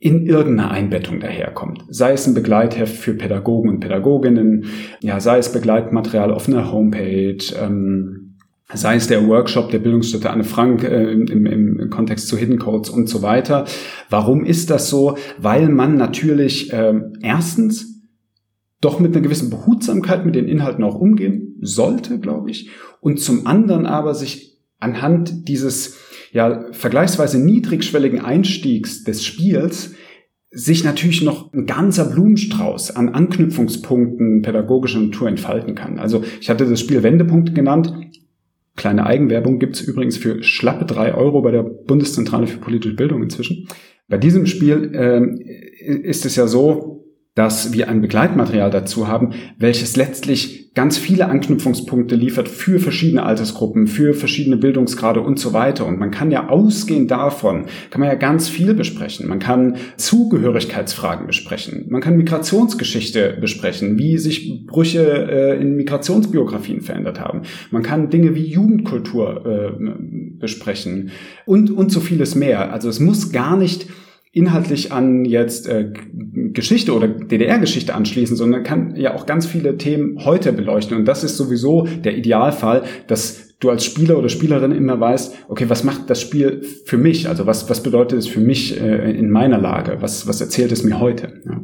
in 0.00 0.26
irgendeiner 0.26 0.70
Einbettung 0.70 1.20
daherkommt. 1.20 1.84
Sei 1.88 2.12
es 2.12 2.26
ein 2.26 2.34
Begleitheft 2.34 2.96
für 2.96 3.14
Pädagogen 3.14 3.68
und 3.70 3.80
Pädagoginnen, 3.80 4.66
ja, 5.00 5.20
sei 5.20 5.38
es 5.38 5.52
Begleitmaterial 5.52 6.32
auf 6.32 6.48
einer 6.48 6.70
Homepage, 6.72 7.38
ähm, 7.60 8.36
sei 8.72 8.96
es 8.96 9.06
der 9.06 9.26
Workshop 9.26 9.70
der 9.70 9.78
Bildungsstätte 9.78 10.30
Anne 10.30 10.44
Frank 10.44 10.84
äh, 10.84 11.12
im, 11.12 11.46
im 11.46 11.90
Kontext 11.90 12.28
zu 12.28 12.36
Hidden 12.36 12.58
Codes 12.58 12.90
und 12.90 13.08
so 13.08 13.22
weiter. 13.22 13.64
Warum 14.10 14.44
ist 14.44 14.70
das 14.70 14.90
so? 14.90 15.16
Weil 15.38 15.68
man 15.68 15.96
natürlich 15.96 16.72
äh, 16.72 16.94
erstens 17.22 17.97
doch 18.80 19.00
mit 19.00 19.12
einer 19.12 19.22
gewissen 19.22 19.50
Behutsamkeit 19.50 20.24
mit 20.24 20.34
den 20.34 20.48
Inhalten 20.48 20.84
auch 20.84 20.94
umgehen 20.94 21.56
sollte, 21.60 22.20
glaube 22.20 22.50
ich. 22.50 22.70
Und 23.00 23.20
zum 23.20 23.46
anderen 23.46 23.86
aber 23.86 24.14
sich 24.14 24.58
anhand 24.78 25.48
dieses 25.48 25.98
ja 26.32 26.66
vergleichsweise 26.72 27.38
niedrigschwelligen 27.38 28.20
Einstiegs 28.20 29.04
des 29.04 29.24
Spiels 29.24 29.94
sich 30.50 30.82
natürlich 30.82 31.22
noch 31.22 31.52
ein 31.52 31.66
ganzer 31.66 32.06
Blumenstrauß 32.06 32.96
an 32.96 33.10
Anknüpfungspunkten 33.10 34.42
pädagogischer 34.42 35.00
Natur 35.00 35.28
entfalten 35.28 35.74
kann. 35.74 35.98
Also 35.98 36.24
ich 36.40 36.48
hatte 36.48 36.66
das 36.66 36.80
Spiel 36.80 37.02
Wendepunkte 37.02 37.52
genannt. 37.52 37.92
Kleine 38.76 39.04
Eigenwerbung 39.04 39.58
gibt's 39.58 39.80
übrigens 39.80 40.16
für 40.16 40.42
schlappe 40.42 40.86
drei 40.86 41.14
Euro 41.14 41.42
bei 41.42 41.50
der 41.50 41.64
Bundeszentrale 41.64 42.46
für 42.46 42.58
politische 42.58 42.94
Bildung 42.94 43.22
inzwischen. 43.22 43.68
Bei 44.08 44.16
diesem 44.16 44.46
Spiel 44.46 44.92
äh, 44.94 46.00
ist 46.02 46.24
es 46.24 46.36
ja 46.36 46.46
so, 46.46 47.07
dass 47.38 47.72
wir 47.72 47.88
ein 47.88 48.00
Begleitmaterial 48.00 48.68
dazu 48.68 49.06
haben, 49.06 49.32
welches 49.58 49.94
letztlich 49.94 50.74
ganz 50.74 50.98
viele 50.98 51.28
Anknüpfungspunkte 51.28 52.16
liefert 52.16 52.48
für 52.48 52.80
verschiedene 52.80 53.22
Altersgruppen, 53.22 53.86
für 53.86 54.12
verschiedene 54.12 54.56
Bildungsgrade 54.56 55.20
und 55.20 55.38
so 55.38 55.52
weiter. 55.52 55.86
Und 55.86 56.00
man 56.00 56.10
kann 56.10 56.32
ja 56.32 56.48
ausgehend 56.48 57.12
davon, 57.12 57.66
kann 57.90 58.00
man 58.00 58.08
ja 58.08 58.16
ganz 58.16 58.48
viel 58.48 58.74
besprechen. 58.74 59.28
Man 59.28 59.38
kann 59.38 59.76
Zugehörigkeitsfragen 59.96 61.28
besprechen. 61.28 61.86
Man 61.88 62.00
kann 62.00 62.16
Migrationsgeschichte 62.16 63.38
besprechen, 63.40 63.98
wie 63.98 64.18
sich 64.18 64.66
Brüche 64.66 65.28
äh, 65.30 65.60
in 65.60 65.76
Migrationsbiografien 65.76 66.80
verändert 66.80 67.20
haben. 67.20 67.42
Man 67.70 67.84
kann 67.84 68.10
Dinge 68.10 68.34
wie 68.34 68.46
Jugendkultur 68.46 69.46
äh, 69.46 70.40
besprechen 70.40 71.10
und, 71.46 71.70
und 71.70 71.92
so 71.92 72.00
vieles 72.00 72.34
mehr. 72.34 72.72
Also 72.72 72.88
es 72.88 72.98
muss 72.98 73.30
gar 73.30 73.56
nicht 73.56 73.86
inhaltlich 74.32 74.92
an 74.92 75.24
jetzt 75.24 75.66
äh, 75.68 75.92
Geschichte 76.52 76.94
oder 76.94 77.08
DDR-Geschichte 77.08 77.94
anschließen, 77.94 78.36
sondern 78.36 78.62
kann 78.62 78.96
ja 78.96 79.14
auch 79.14 79.26
ganz 79.26 79.46
viele 79.46 79.76
Themen 79.76 80.24
heute 80.24 80.52
beleuchten. 80.52 80.96
Und 80.96 81.04
das 81.06 81.24
ist 81.24 81.36
sowieso 81.36 81.86
der 81.86 82.16
Idealfall, 82.16 82.84
dass 83.06 83.56
du 83.58 83.70
als 83.70 83.84
Spieler 83.84 84.18
oder 84.18 84.28
Spielerin 84.28 84.72
immer 84.72 85.00
weißt, 85.00 85.34
okay, 85.48 85.68
was 85.68 85.84
macht 85.84 86.08
das 86.10 86.20
Spiel 86.20 86.62
für 86.84 86.96
mich? 86.96 87.28
Also 87.28 87.46
was, 87.46 87.68
was 87.68 87.82
bedeutet 87.82 88.18
es 88.18 88.28
für 88.28 88.40
mich 88.40 88.80
äh, 88.80 89.10
in 89.10 89.30
meiner 89.30 89.58
Lage? 89.58 89.98
Was, 90.00 90.26
was 90.26 90.40
erzählt 90.40 90.72
es 90.72 90.84
mir 90.84 91.00
heute? 91.00 91.40
Ja. 91.44 91.60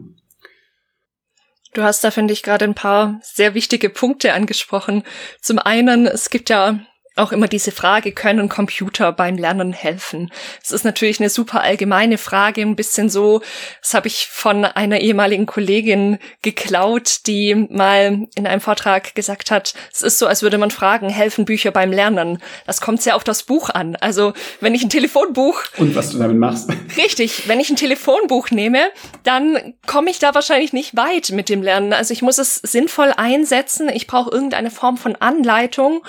Du 1.75 1.83
hast 1.83 2.05
da, 2.05 2.11
finde 2.13 2.33
ich, 2.33 2.43
gerade 2.45 2.65
ein 2.65 2.75
paar 2.75 3.21
sehr 3.23 3.55
wichtige 3.55 3.91
Punkte 3.91 4.33
angesprochen. 4.33 5.03
Zum 5.41 5.59
einen, 5.59 6.07
es 6.07 6.31
gibt 6.31 6.49
ja 6.49 6.81
auch 7.17 7.33
immer 7.33 7.49
diese 7.49 7.73
Frage, 7.73 8.13
können 8.13 8.49
Computer 8.49 9.13
beim 9.13 9.37
Lernen 9.37 9.73
helfen? 9.73 10.33
Es 10.63 10.71
ist 10.73 10.85
natürlich 10.85 11.21
eine 11.21 11.31
super 11.31 11.63
allgemeine 11.63 12.19
Frage, 12.19 12.63
ein 12.63 12.77
bisschen 12.77 13.09
so, 13.09 13.41
das 13.81 13.95
habe 13.95 14.09
ich 14.09 14.27
von 14.31 14.65
einer 14.65 15.01
ehemaligen 15.01 15.47
Kollegin 15.47 16.19
geklaut, 16.43 17.21
die 17.27 17.55
mal 17.55 18.27
in 18.35 18.47
einem 18.47 18.61
Vortrag 18.61 19.15
gesagt 19.15 19.51
hat, 19.51 19.75
es 19.93 20.03
ist 20.03 20.19
so, 20.19 20.27
als 20.27 20.43
würde 20.43 20.59
man 20.59 20.71
fragen, 20.71 21.09
helfen 21.09 21.45
Bücher 21.45 21.71
beim 21.71 21.93
Lernen? 21.93 22.43
Das 22.67 22.81
kommt 22.81 23.03
sehr 23.03 23.17
auf 23.17 23.25
das 23.25 23.45
Buch 23.45 23.71
an. 23.71 23.97
Also, 23.97 24.33
wenn 24.61 24.75
ich 24.75 24.83
ein 24.83 24.91
Telefonbuch... 24.91 25.63
Und 25.79 25.95
was 25.95 26.11
du 26.11 26.19
damit 26.19 26.37
machst. 26.37 26.71
Richtig, 26.97 27.49
wenn 27.49 27.61
ich 27.61 27.71
ein 27.71 27.77
Telefonbuch 27.77 28.51
nehme, 28.51 28.91
dann 29.23 29.75
komme 29.87 30.11
ich 30.11 30.19
da 30.19 30.35
wahrscheinlich 30.35 30.73
nicht 30.73 30.97
weit 30.97 31.31
mit 31.31 31.49
dem 31.49 31.63
Lernen. 31.63 31.93
Also 31.93 32.13
ich 32.13 32.23
muss 32.23 32.39
es 32.39 32.57
sinnvoll 32.57 33.13
einsetzen, 33.17 33.89
ich 33.89 34.07
brauche 34.07 34.31
irgendeine 34.31 34.71
Form 34.71 34.97
von 34.97 35.17
Anleitung 35.17 36.03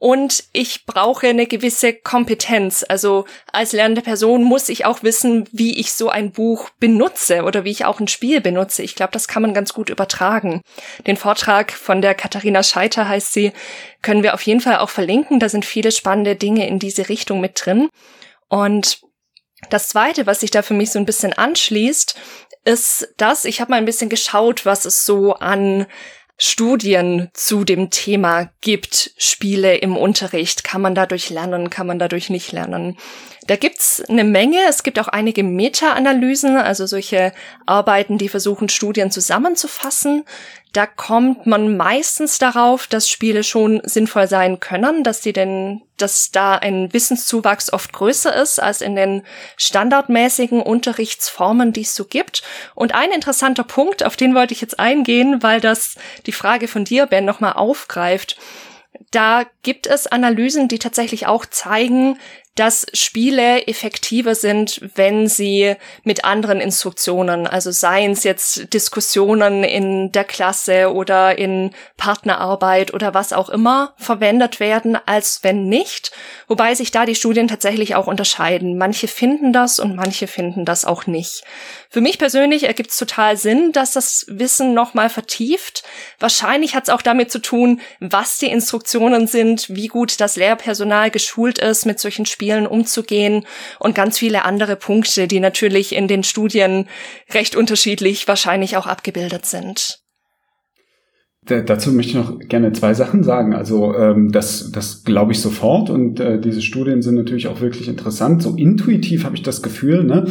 und 0.00 0.44
ich 0.54 0.86
brauche 0.86 1.28
eine 1.28 1.46
gewisse 1.46 1.92
Kompetenz. 1.92 2.86
Also 2.88 3.26
als 3.52 3.72
lernende 3.72 4.00
Person 4.00 4.42
muss 4.42 4.70
ich 4.70 4.86
auch 4.86 5.02
wissen, 5.02 5.46
wie 5.52 5.78
ich 5.78 5.92
so 5.92 6.08
ein 6.08 6.32
Buch 6.32 6.70
benutze 6.80 7.42
oder 7.42 7.64
wie 7.64 7.70
ich 7.70 7.84
auch 7.84 8.00
ein 8.00 8.08
Spiel 8.08 8.40
benutze. 8.40 8.82
Ich 8.82 8.94
glaube, 8.94 9.12
das 9.12 9.28
kann 9.28 9.42
man 9.42 9.52
ganz 9.52 9.74
gut 9.74 9.90
übertragen. 9.90 10.62
Den 11.06 11.18
Vortrag 11.18 11.70
von 11.70 12.00
der 12.00 12.14
Katharina 12.14 12.62
Scheiter 12.62 13.10
heißt 13.10 13.34
sie, 13.34 13.52
können 14.00 14.22
wir 14.22 14.32
auf 14.32 14.40
jeden 14.40 14.62
Fall 14.62 14.78
auch 14.78 14.88
verlinken. 14.88 15.38
Da 15.38 15.50
sind 15.50 15.66
viele 15.66 15.92
spannende 15.92 16.34
Dinge 16.34 16.66
in 16.66 16.78
diese 16.78 17.10
Richtung 17.10 17.42
mit 17.42 17.60
drin. 17.62 17.90
Und 18.48 19.02
das 19.68 19.88
Zweite, 19.88 20.24
was 20.26 20.40
sich 20.40 20.50
da 20.50 20.62
für 20.62 20.72
mich 20.72 20.92
so 20.92 20.98
ein 20.98 21.04
bisschen 21.04 21.34
anschließt, 21.34 22.18
ist 22.64 23.12
das, 23.18 23.44
ich 23.44 23.60
habe 23.60 23.72
mal 23.72 23.76
ein 23.76 23.84
bisschen 23.84 24.08
geschaut, 24.08 24.64
was 24.64 24.86
es 24.86 25.04
so 25.04 25.34
an 25.34 25.84
Studien 26.42 27.28
zu 27.34 27.64
dem 27.64 27.90
Thema 27.90 28.50
gibt, 28.62 29.10
Spiele 29.18 29.76
im 29.76 29.94
Unterricht. 29.94 30.64
Kann 30.64 30.80
man 30.80 30.94
dadurch 30.94 31.28
lernen, 31.28 31.68
kann 31.68 31.86
man 31.86 31.98
dadurch 31.98 32.30
nicht 32.30 32.50
lernen? 32.52 32.96
Da 33.46 33.56
gibt's 33.56 34.02
eine 34.08 34.24
Menge. 34.24 34.56
Es 34.66 34.82
gibt 34.82 34.98
auch 34.98 35.08
einige 35.08 35.42
Meta-Analysen, 35.42 36.56
also 36.56 36.86
solche 36.86 37.34
Arbeiten, 37.66 38.16
die 38.16 38.30
versuchen, 38.30 38.70
Studien 38.70 39.10
zusammenzufassen. 39.10 40.24
Da 40.72 40.86
kommt 40.86 41.46
man 41.46 41.76
meistens 41.76 42.38
darauf, 42.38 42.86
dass 42.86 43.08
Spiele 43.08 43.42
schon 43.42 43.80
sinnvoll 43.84 44.28
sein 44.28 44.60
können, 44.60 45.02
dass 45.02 45.20
die 45.20 45.32
denn, 45.32 45.82
dass 45.96 46.30
da 46.30 46.54
ein 46.54 46.92
Wissenszuwachs 46.92 47.72
oft 47.72 47.92
größer 47.92 48.34
ist 48.34 48.60
als 48.60 48.80
in 48.80 48.94
den 48.94 49.22
standardmäßigen 49.56 50.62
Unterrichtsformen, 50.62 51.72
die 51.72 51.82
es 51.82 51.96
so 51.96 52.04
gibt. 52.04 52.42
Und 52.76 52.94
ein 52.94 53.10
interessanter 53.10 53.64
Punkt, 53.64 54.04
auf 54.04 54.16
den 54.16 54.34
wollte 54.34 54.54
ich 54.54 54.60
jetzt 54.60 54.78
eingehen, 54.78 55.42
weil 55.42 55.60
das 55.60 55.96
die 56.26 56.32
Frage 56.32 56.68
von 56.68 56.84
dir, 56.84 57.06
Ben, 57.06 57.24
nochmal 57.24 57.54
aufgreift. 57.54 58.36
Da 59.10 59.44
gibt 59.62 59.88
es 59.88 60.06
Analysen, 60.06 60.68
die 60.68 60.78
tatsächlich 60.78 61.26
auch 61.26 61.46
zeigen, 61.46 62.16
dass 62.60 62.84
Spiele 62.92 63.66
effektiver 63.68 64.34
sind, 64.34 64.82
wenn 64.94 65.28
sie 65.28 65.76
mit 66.04 66.26
anderen 66.26 66.60
Instruktionen, 66.60 67.46
also 67.46 67.70
seien 67.70 68.12
es 68.12 68.22
jetzt 68.22 68.74
Diskussionen 68.74 69.64
in 69.64 70.12
der 70.12 70.24
Klasse 70.24 70.92
oder 70.92 71.38
in 71.38 71.70
Partnerarbeit 71.96 72.92
oder 72.92 73.14
was 73.14 73.32
auch 73.32 73.48
immer 73.48 73.94
verwendet 73.96 74.60
werden, 74.60 74.98
als 75.06 75.40
wenn 75.42 75.70
nicht. 75.70 76.12
Wobei 76.48 76.74
sich 76.74 76.90
da 76.90 77.06
die 77.06 77.14
Studien 77.14 77.48
tatsächlich 77.48 77.94
auch 77.94 78.06
unterscheiden. 78.06 78.76
Manche 78.76 79.08
finden 79.08 79.54
das 79.54 79.78
und 79.78 79.96
manche 79.96 80.26
finden 80.26 80.66
das 80.66 80.84
auch 80.84 81.06
nicht. 81.06 81.44
Für 81.92 82.00
mich 82.00 82.18
persönlich 82.18 82.62
ergibt 82.62 82.90
es 82.90 82.96
total 82.98 83.36
Sinn, 83.36 83.72
dass 83.72 83.90
das 83.90 84.24
Wissen 84.28 84.74
nochmal 84.74 85.10
vertieft. 85.10 85.82
Wahrscheinlich 86.20 86.76
hat 86.76 86.84
es 86.84 86.88
auch 86.88 87.02
damit 87.02 87.32
zu 87.32 87.40
tun, 87.40 87.80
was 87.98 88.38
die 88.38 88.46
Instruktionen 88.46 89.26
sind, 89.26 89.68
wie 89.70 89.88
gut 89.88 90.20
das 90.20 90.36
Lehrpersonal 90.36 91.10
geschult 91.10 91.58
ist, 91.58 91.86
mit 91.86 91.98
solchen 91.98 92.26
Spielen 92.26 92.68
umzugehen 92.68 93.44
und 93.80 93.96
ganz 93.96 94.18
viele 94.18 94.44
andere 94.44 94.76
Punkte, 94.76 95.26
die 95.26 95.40
natürlich 95.40 95.92
in 95.92 96.06
den 96.06 96.22
Studien 96.22 96.88
recht 97.32 97.56
unterschiedlich 97.56 98.28
wahrscheinlich 98.28 98.76
auch 98.76 98.86
abgebildet 98.86 99.44
sind. 99.44 99.98
Da, 101.46 101.62
dazu 101.62 101.90
möchte 101.92 102.10
ich 102.10 102.16
noch 102.16 102.38
gerne 102.38 102.72
zwei 102.72 102.92
Sachen 102.92 103.22
sagen. 103.22 103.54
Also 103.54 103.94
ähm, 103.94 104.30
das, 104.30 104.70
das 104.72 105.04
glaube 105.04 105.32
ich 105.32 105.40
sofort 105.40 105.88
und 105.88 106.20
äh, 106.20 106.38
diese 106.38 106.60
Studien 106.60 107.00
sind 107.00 107.14
natürlich 107.14 107.48
auch 107.48 107.60
wirklich 107.62 107.88
interessant. 107.88 108.42
So 108.42 108.56
intuitiv 108.56 109.24
habe 109.24 109.36
ich 109.36 109.42
das 109.42 109.62
Gefühl, 109.62 110.04
ne? 110.04 110.26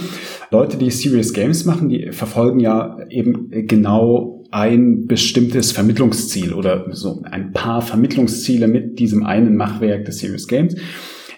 Leute, 0.52 0.78
die 0.78 0.92
Serious 0.92 1.34
Games 1.34 1.66
machen, 1.66 1.90
die 1.90 2.12
verfolgen 2.12 2.60
ja 2.60 2.98
eben 3.10 3.50
genau 3.50 4.46
ein 4.52 5.08
bestimmtes 5.08 5.72
Vermittlungsziel 5.72 6.54
oder 6.54 6.86
so 6.92 7.22
ein 7.24 7.54
paar 7.54 7.82
Vermittlungsziele 7.82 8.68
mit 8.68 9.00
diesem 9.00 9.26
einen 9.26 9.56
Machwerk 9.56 10.06
des 10.06 10.20
Serious 10.20 10.48
Games. 10.48 10.76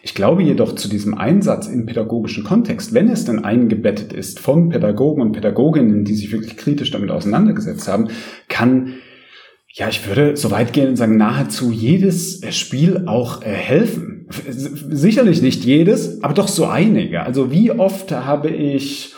Ich 0.03 0.15
glaube 0.15 0.43
jedoch 0.43 0.75
zu 0.75 0.89
diesem 0.89 1.13
Einsatz 1.13 1.67
im 1.67 1.86
pädagogischen 1.86 2.43
Kontext, 2.43 2.93
wenn 2.93 3.07
es 3.07 3.25
denn 3.25 3.43
eingebettet 3.43 4.13
ist 4.13 4.39
von 4.39 4.69
Pädagogen 4.69 5.21
und 5.21 5.31
Pädagoginnen, 5.34 6.05
die 6.05 6.15
sich 6.15 6.31
wirklich 6.31 6.57
kritisch 6.57 6.91
damit 6.91 7.12
auseinandergesetzt 7.12 7.88
haben, 7.88 8.07
kann 8.49 8.93
ja, 9.73 9.88
ich 9.88 10.05
würde 10.07 10.36
so 10.36 10.51
weit 10.51 10.73
gehen 10.73 10.89
und 10.89 10.95
sagen, 10.97 11.17
nahezu 11.17 11.71
jedes 11.71 12.41
Spiel 12.55 13.03
auch 13.07 13.41
äh, 13.41 13.45
helfen. 13.45 14.27
Sicherlich 14.29 15.41
nicht 15.41 15.63
jedes, 15.65 16.23
aber 16.23 16.34
doch 16.34 16.47
so 16.47 16.65
einige. 16.65 17.23
Also 17.23 17.51
wie 17.51 17.71
oft 17.71 18.12
habe 18.12 18.49
ich 18.49 19.13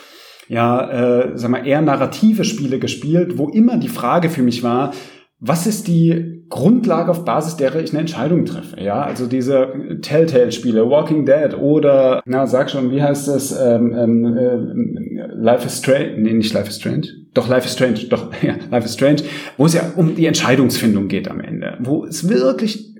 ja, 0.48 0.90
äh, 0.90 1.38
sag 1.38 1.50
mal, 1.50 1.66
eher 1.66 1.80
narrative 1.80 2.44
Spiele 2.44 2.78
gespielt, 2.78 3.38
wo 3.38 3.48
immer 3.48 3.78
die 3.78 3.88
Frage 3.88 4.28
für 4.28 4.42
mich 4.42 4.62
war, 4.62 4.92
was 5.40 5.66
ist 5.66 5.88
die 5.88 6.44
Grundlage, 6.48 7.10
auf 7.10 7.24
Basis 7.24 7.56
derer 7.56 7.80
ich 7.80 7.90
eine 7.90 8.00
Entscheidung 8.00 8.44
treffe? 8.44 8.80
Ja, 8.80 9.02
also 9.02 9.26
diese 9.26 9.98
Telltale-Spiele, 10.00 10.88
Walking 10.88 11.26
Dead 11.26 11.54
oder, 11.58 12.22
na, 12.26 12.46
sag 12.46 12.70
schon, 12.70 12.90
wie 12.90 13.02
heißt 13.02 13.28
das? 13.28 13.58
Ähm, 13.58 13.94
ähm, 13.94 14.36
äh, 14.36 15.26
Life 15.34 15.66
is 15.66 15.78
Strange, 15.78 16.14
nee, 16.18 16.32
nicht 16.32 16.52
Life 16.54 16.68
is 16.68 16.76
Strange. 16.76 17.08
Doch, 17.34 17.48
Life 17.48 17.66
is 17.66 17.72
Strange, 17.72 18.04
doch, 18.08 18.30
ja, 18.42 18.54
Life 18.70 18.86
is 18.86 18.94
Strange, 18.94 19.22
wo 19.56 19.66
es 19.66 19.74
ja 19.74 19.92
um 19.96 20.14
die 20.14 20.26
Entscheidungsfindung 20.26 21.08
geht 21.08 21.28
am 21.28 21.40
Ende, 21.40 21.76
wo 21.80 22.04
es 22.04 22.28
wirklich 22.28 22.93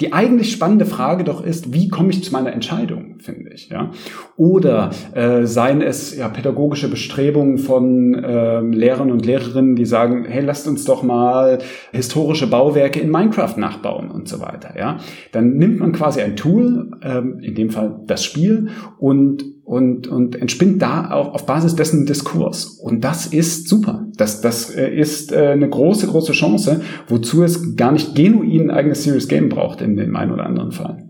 die 0.00 0.12
eigentlich 0.12 0.52
spannende 0.52 0.86
Frage 0.86 1.24
doch 1.24 1.44
ist, 1.44 1.72
wie 1.72 1.88
komme 1.88 2.10
ich 2.10 2.24
zu 2.24 2.32
meiner 2.32 2.52
Entscheidung, 2.52 3.16
finde 3.18 3.50
ich. 3.50 3.68
Ja? 3.68 3.90
Oder 4.36 4.90
äh, 5.14 5.46
seien 5.46 5.80
es 5.80 6.16
ja 6.16 6.28
pädagogische 6.28 6.88
Bestrebungen 6.88 7.58
von 7.58 8.14
äh, 8.14 8.60
Lehrern 8.60 9.10
und 9.10 9.24
Lehrerinnen, 9.24 9.76
die 9.76 9.84
sagen, 9.84 10.24
hey, 10.28 10.44
lasst 10.44 10.66
uns 10.66 10.84
doch 10.84 11.02
mal 11.02 11.58
historische 11.92 12.48
Bauwerke 12.48 13.00
in 13.00 13.10
Minecraft 13.10 13.56
nachbauen 13.56 14.10
und 14.10 14.28
so 14.28 14.40
weiter. 14.40 14.74
Ja? 14.78 14.98
Dann 15.32 15.56
nimmt 15.56 15.80
man 15.80 15.92
quasi 15.92 16.20
ein 16.20 16.36
Tool, 16.36 16.90
ähm, 17.02 17.38
in 17.40 17.54
dem 17.54 17.70
Fall 17.70 18.00
das 18.06 18.24
Spiel, 18.24 18.68
und 18.98 19.44
und, 19.64 20.08
und 20.08 20.34
entspinnt 20.34 20.82
da 20.82 21.12
auch 21.12 21.34
auf 21.34 21.46
Basis 21.46 21.76
dessen 21.76 22.04
Diskurs. 22.04 22.66
Und 22.66 23.04
das 23.04 23.26
ist 23.26 23.68
super. 23.68 24.01
Das, 24.16 24.40
das 24.40 24.70
äh, 24.70 24.88
ist 24.88 25.32
äh, 25.32 25.48
eine 25.48 25.68
große, 25.68 26.06
große 26.06 26.32
Chance, 26.32 26.82
wozu 27.08 27.42
es 27.42 27.76
gar 27.76 27.92
nicht 27.92 28.14
genuin 28.14 28.70
ein 28.70 28.76
eigenes 28.76 29.04
Serious 29.04 29.28
Game 29.28 29.48
braucht 29.48 29.80
in 29.80 29.96
dem 29.96 30.14
einen 30.16 30.32
oder 30.32 30.46
anderen 30.46 30.72
Fall. 30.72 31.08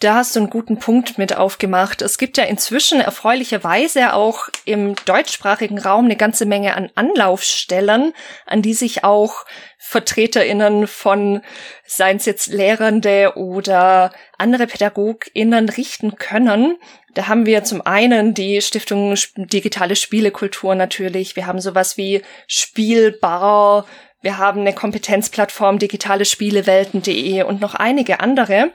Da 0.00 0.14
hast 0.14 0.34
du 0.34 0.40
einen 0.40 0.48
guten 0.48 0.78
Punkt 0.78 1.18
mit 1.18 1.36
aufgemacht. 1.36 2.00
Es 2.00 2.16
gibt 2.16 2.38
ja 2.38 2.44
inzwischen 2.44 3.02
erfreulicherweise 3.02 4.14
auch 4.14 4.48
im 4.64 4.94
deutschsprachigen 5.04 5.78
Raum 5.78 6.06
eine 6.06 6.16
ganze 6.16 6.46
Menge 6.46 6.74
an 6.74 6.88
Anlaufstellen, 6.94 8.14
an 8.46 8.62
die 8.62 8.72
sich 8.72 9.04
auch 9.04 9.44
VertreterInnen 9.76 10.86
von, 10.86 11.42
seien 11.84 12.16
es 12.16 12.24
jetzt 12.24 12.46
Lehrende 12.46 13.34
oder 13.36 14.12
andere 14.38 14.66
PädagogInnen 14.66 15.68
richten 15.68 16.16
können. 16.16 16.78
Da 17.14 17.28
haben 17.28 17.46
wir 17.46 17.64
zum 17.64 17.84
einen 17.84 18.34
die 18.34 18.60
Stiftung 18.60 19.14
Digitale 19.36 19.96
Spielekultur 19.96 20.74
natürlich. 20.74 21.36
Wir 21.36 21.46
haben 21.46 21.60
sowas 21.60 21.96
wie 21.96 22.22
Spielbar. 22.46 23.86
Wir 24.22 24.38
haben 24.38 24.60
eine 24.60 24.74
Kompetenzplattform 24.74 25.78
digitale 25.78 26.24
Spielewelten.de 26.24 27.42
und 27.42 27.60
noch 27.60 27.74
einige 27.74 28.20
andere. 28.20 28.70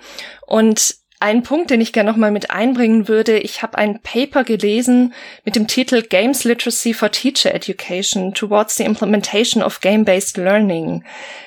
Und 0.48 0.96
ein 1.20 1.44
Punkt, 1.44 1.70
den 1.70 1.80
ich 1.80 1.94
gerne 1.94 2.12
nochmal 2.12 2.32
mit 2.32 2.52
einbringen 2.52 3.08
würde, 3.08 3.40
ich 3.40 3.62
habe 3.62 3.78
ein 3.78 4.02
Paper 4.02 4.44
gelesen 4.44 5.14
mit 5.46 5.56
dem 5.56 5.68
Titel 5.68 6.02
Games 6.02 6.44
Literacy 6.44 6.94
for 6.94 7.10
Teacher 7.10 7.54
Education 7.54 8.34
Towards 8.34 8.76
the 8.76 8.84
Implementation 8.84 9.64
of 9.64 9.80
Game-Based 9.80 10.38
Learning. 10.38 11.06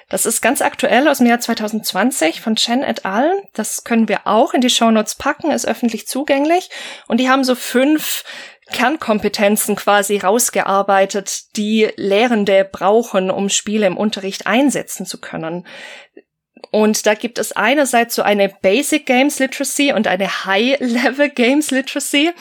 Das 0.08 0.24
ist 0.24 0.40
ganz 0.40 0.62
aktuell 0.62 1.06
aus 1.06 1.18
dem 1.18 1.26
Jahr 1.26 1.40
2020 1.40 2.40
von 2.40 2.56
Chen 2.56 2.82
et 2.82 3.04
al. 3.04 3.30
Das 3.52 3.84
können 3.84 4.08
wir 4.08 4.26
auch 4.26 4.54
in 4.54 4.62
die 4.62 4.70
Show 4.70 4.90
Notes 4.90 5.16
packen, 5.16 5.50
ist 5.50 5.68
öffentlich 5.68 6.08
zugänglich. 6.08 6.70
Und 7.06 7.20
die 7.20 7.28
haben 7.28 7.44
so 7.44 7.54
fünf 7.54 8.24
Kernkompetenzen 8.72 9.76
quasi 9.76 10.18
rausgearbeitet, 10.18 11.56
die 11.56 11.88
Lehrende 11.96 12.68
brauchen, 12.70 13.30
um 13.30 13.48
Spiele 13.48 13.86
im 13.86 13.96
Unterricht 13.96 14.46
einsetzen 14.46 15.06
zu 15.06 15.20
können. 15.20 15.66
Und 16.70 17.06
da 17.06 17.14
gibt 17.14 17.38
es 17.38 17.52
einerseits 17.52 18.14
so 18.14 18.22
eine 18.22 18.48
Basic 18.48 19.06
Games 19.06 19.38
Literacy 19.38 19.92
und 19.92 20.06
eine 20.06 20.44
High 20.44 20.78
Level 20.80 21.30
Games 21.30 21.70
Literacy, 21.70 22.32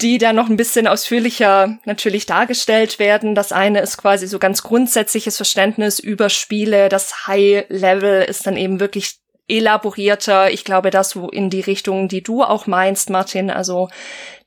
die 0.00 0.18
da 0.18 0.32
noch 0.32 0.48
ein 0.48 0.56
bisschen 0.56 0.86
ausführlicher 0.86 1.78
natürlich 1.84 2.26
dargestellt 2.26 2.98
werden. 2.98 3.34
Das 3.34 3.52
eine 3.52 3.80
ist 3.80 3.96
quasi 3.96 4.26
so 4.26 4.38
ganz 4.38 4.62
grundsätzliches 4.62 5.36
Verständnis 5.36 5.98
über 5.98 6.28
Spiele. 6.28 6.88
Das 6.88 7.26
High 7.26 7.64
Level 7.68 8.22
ist 8.22 8.46
dann 8.46 8.56
eben 8.56 8.80
wirklich 8.80 9.16
elaborierter. 9.48 10.50
Ich 10.50 10.64
glaube, 10.64 10.90
das 10.90 11.10
so 11.10 11.30
in 11.30 11.50
die 11.50 11.60
Richtung, 11.60 12.08
die 12.08 12.22
du 12.22 12.42
auch 12.42 12.66
meinst, 12.66 13.10
Martin. 13.10 13.50
Also, 13.50 13.88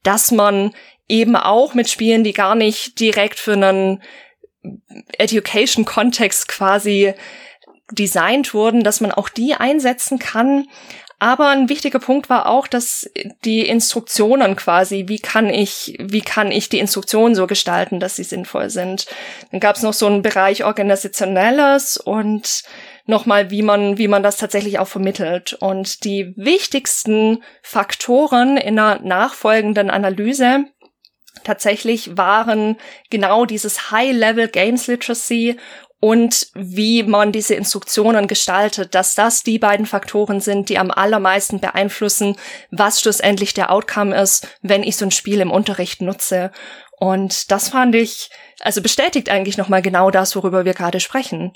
dass 0.04 0.32
man 0.32 0.74
eben 1.08 1.36
auch 1.36 1.74
mit 1.74 1.90
Spielen, 1.90 2.24
die 2.24 2.34
gar 2.34 2.56
nicht 2.56 3.00
direkt 3.00 3.40
für 3.40 3.54
einen 3.54 4.04
Education-Kontext 5.18 6.48
quasi 6.48 7.14
designt 7.92 8.54
wurden, 8.54 8.84
dass 8.84 9.02
man 9.02 9.12
auch 9.12 9.30
die 9.30 9.56
einsetzen 9.56 10.20
kann. 10.20 10.68
Aber 11.22 11.50
ein 11.50 11.68
wichtiger 11.68 12.00
Punkt 12.00 12.30
war 12.30 12.48
auch, 12.48 12.66
dass 12.66 13.10
die 13.44 13.68
Instruktionen 13.68 14.56
quasi, 14.56 15.06
wie 15.08 15.20
kann 15.20 15.50
ich, 15.50 15.98
wie 16.00 16.22
kann 16.22 16.50
ich 16.50 16.70
die 16.70 16.80
Instruktionen 16.80 17.36
so 17.36 17.46
gestalten, 17.46 18.00
dass 18.00 18.16
sie 18.16 18.24
sinnvoll 18.24 18.70
sind. 18.70 19.06
Dann 19.52 19.60
gab 19.60 19.76
es 19.76 19.84
noch 19.84 19.94
so 19.94 20.06
einen 20.06 20.22
Bereich 20.22 20.64
Organisationelles 20.64 21.98
und 21.98 22.64
nochmal, 23.06 23.52
wie 23.52 23.64
man, 23.64 23.98
wie 23.98 24.08
man 24.08 24.24
das 24.24 24.38
tatsächlich 24.38 24.80
auch 24.80 24.88
vermittelt. 24.88 25.58
Und 25.60 26.06
die 26.06 26.34
wichtigsten 26.38 27.44
Faktoren 27.64 28.56
in 28.56 28.80
einer 28.80 29.02
nachfolgenden 29.02 29.90
Analyse 29.90 30.66
tatsächlich 31.44 32.18
waren 32.18 32.78
genau 33.10 33.46
dieses 33.46 33.92
High-Level 33.92 34.48
Games 34.48 34.88
Literacy 34.88 35.58
und 36.00 36.48
wie 36.54 37.04
man 37.04 37.32
diese 37.32 37.56
Instruktionen 37.56 38.28
gestaltet, 38.28 38.96
dass 38.96 39.16
das 39.16 39.44
die 39.44 39.60
beiden 39.60 39.86
Faktoren 39.86 40.40
sind, 40.40 40.70
die 40.70 40.78
am 40.78 40.92
allermeisten 40.92 41.60
beeinflussen, 41.60 42.38
was 42.72 43.02
schlussendlich 43.02 43.54
der 43.54 43.72
Outcome 43.72 44.16
ist, 44.16 44.48
wenn 44.62 44.84
ich 44.84 44.96
so 44.96 45.06
ein 45.06 45.12
Spiel 45.12 45.42
im 45.42 45.52
Unterricht 45.52 46.02
nutze. 46.02 46.52
Und 47.00 47.52
das 47.52 47.70
fand 47.70 47.96
ich, 47.96 48.30
also 48.62 48.82
bestätigt 48.82 49.30
eigentlich 49.30 49.58
nochmal 49.58 49.82
genau 49.82 50.10
das, 50.10 50.36
worüber 50.36 50.64
wir 50.64 50.74
gerade 50.74 51.00
sprechen. 51.00 51.54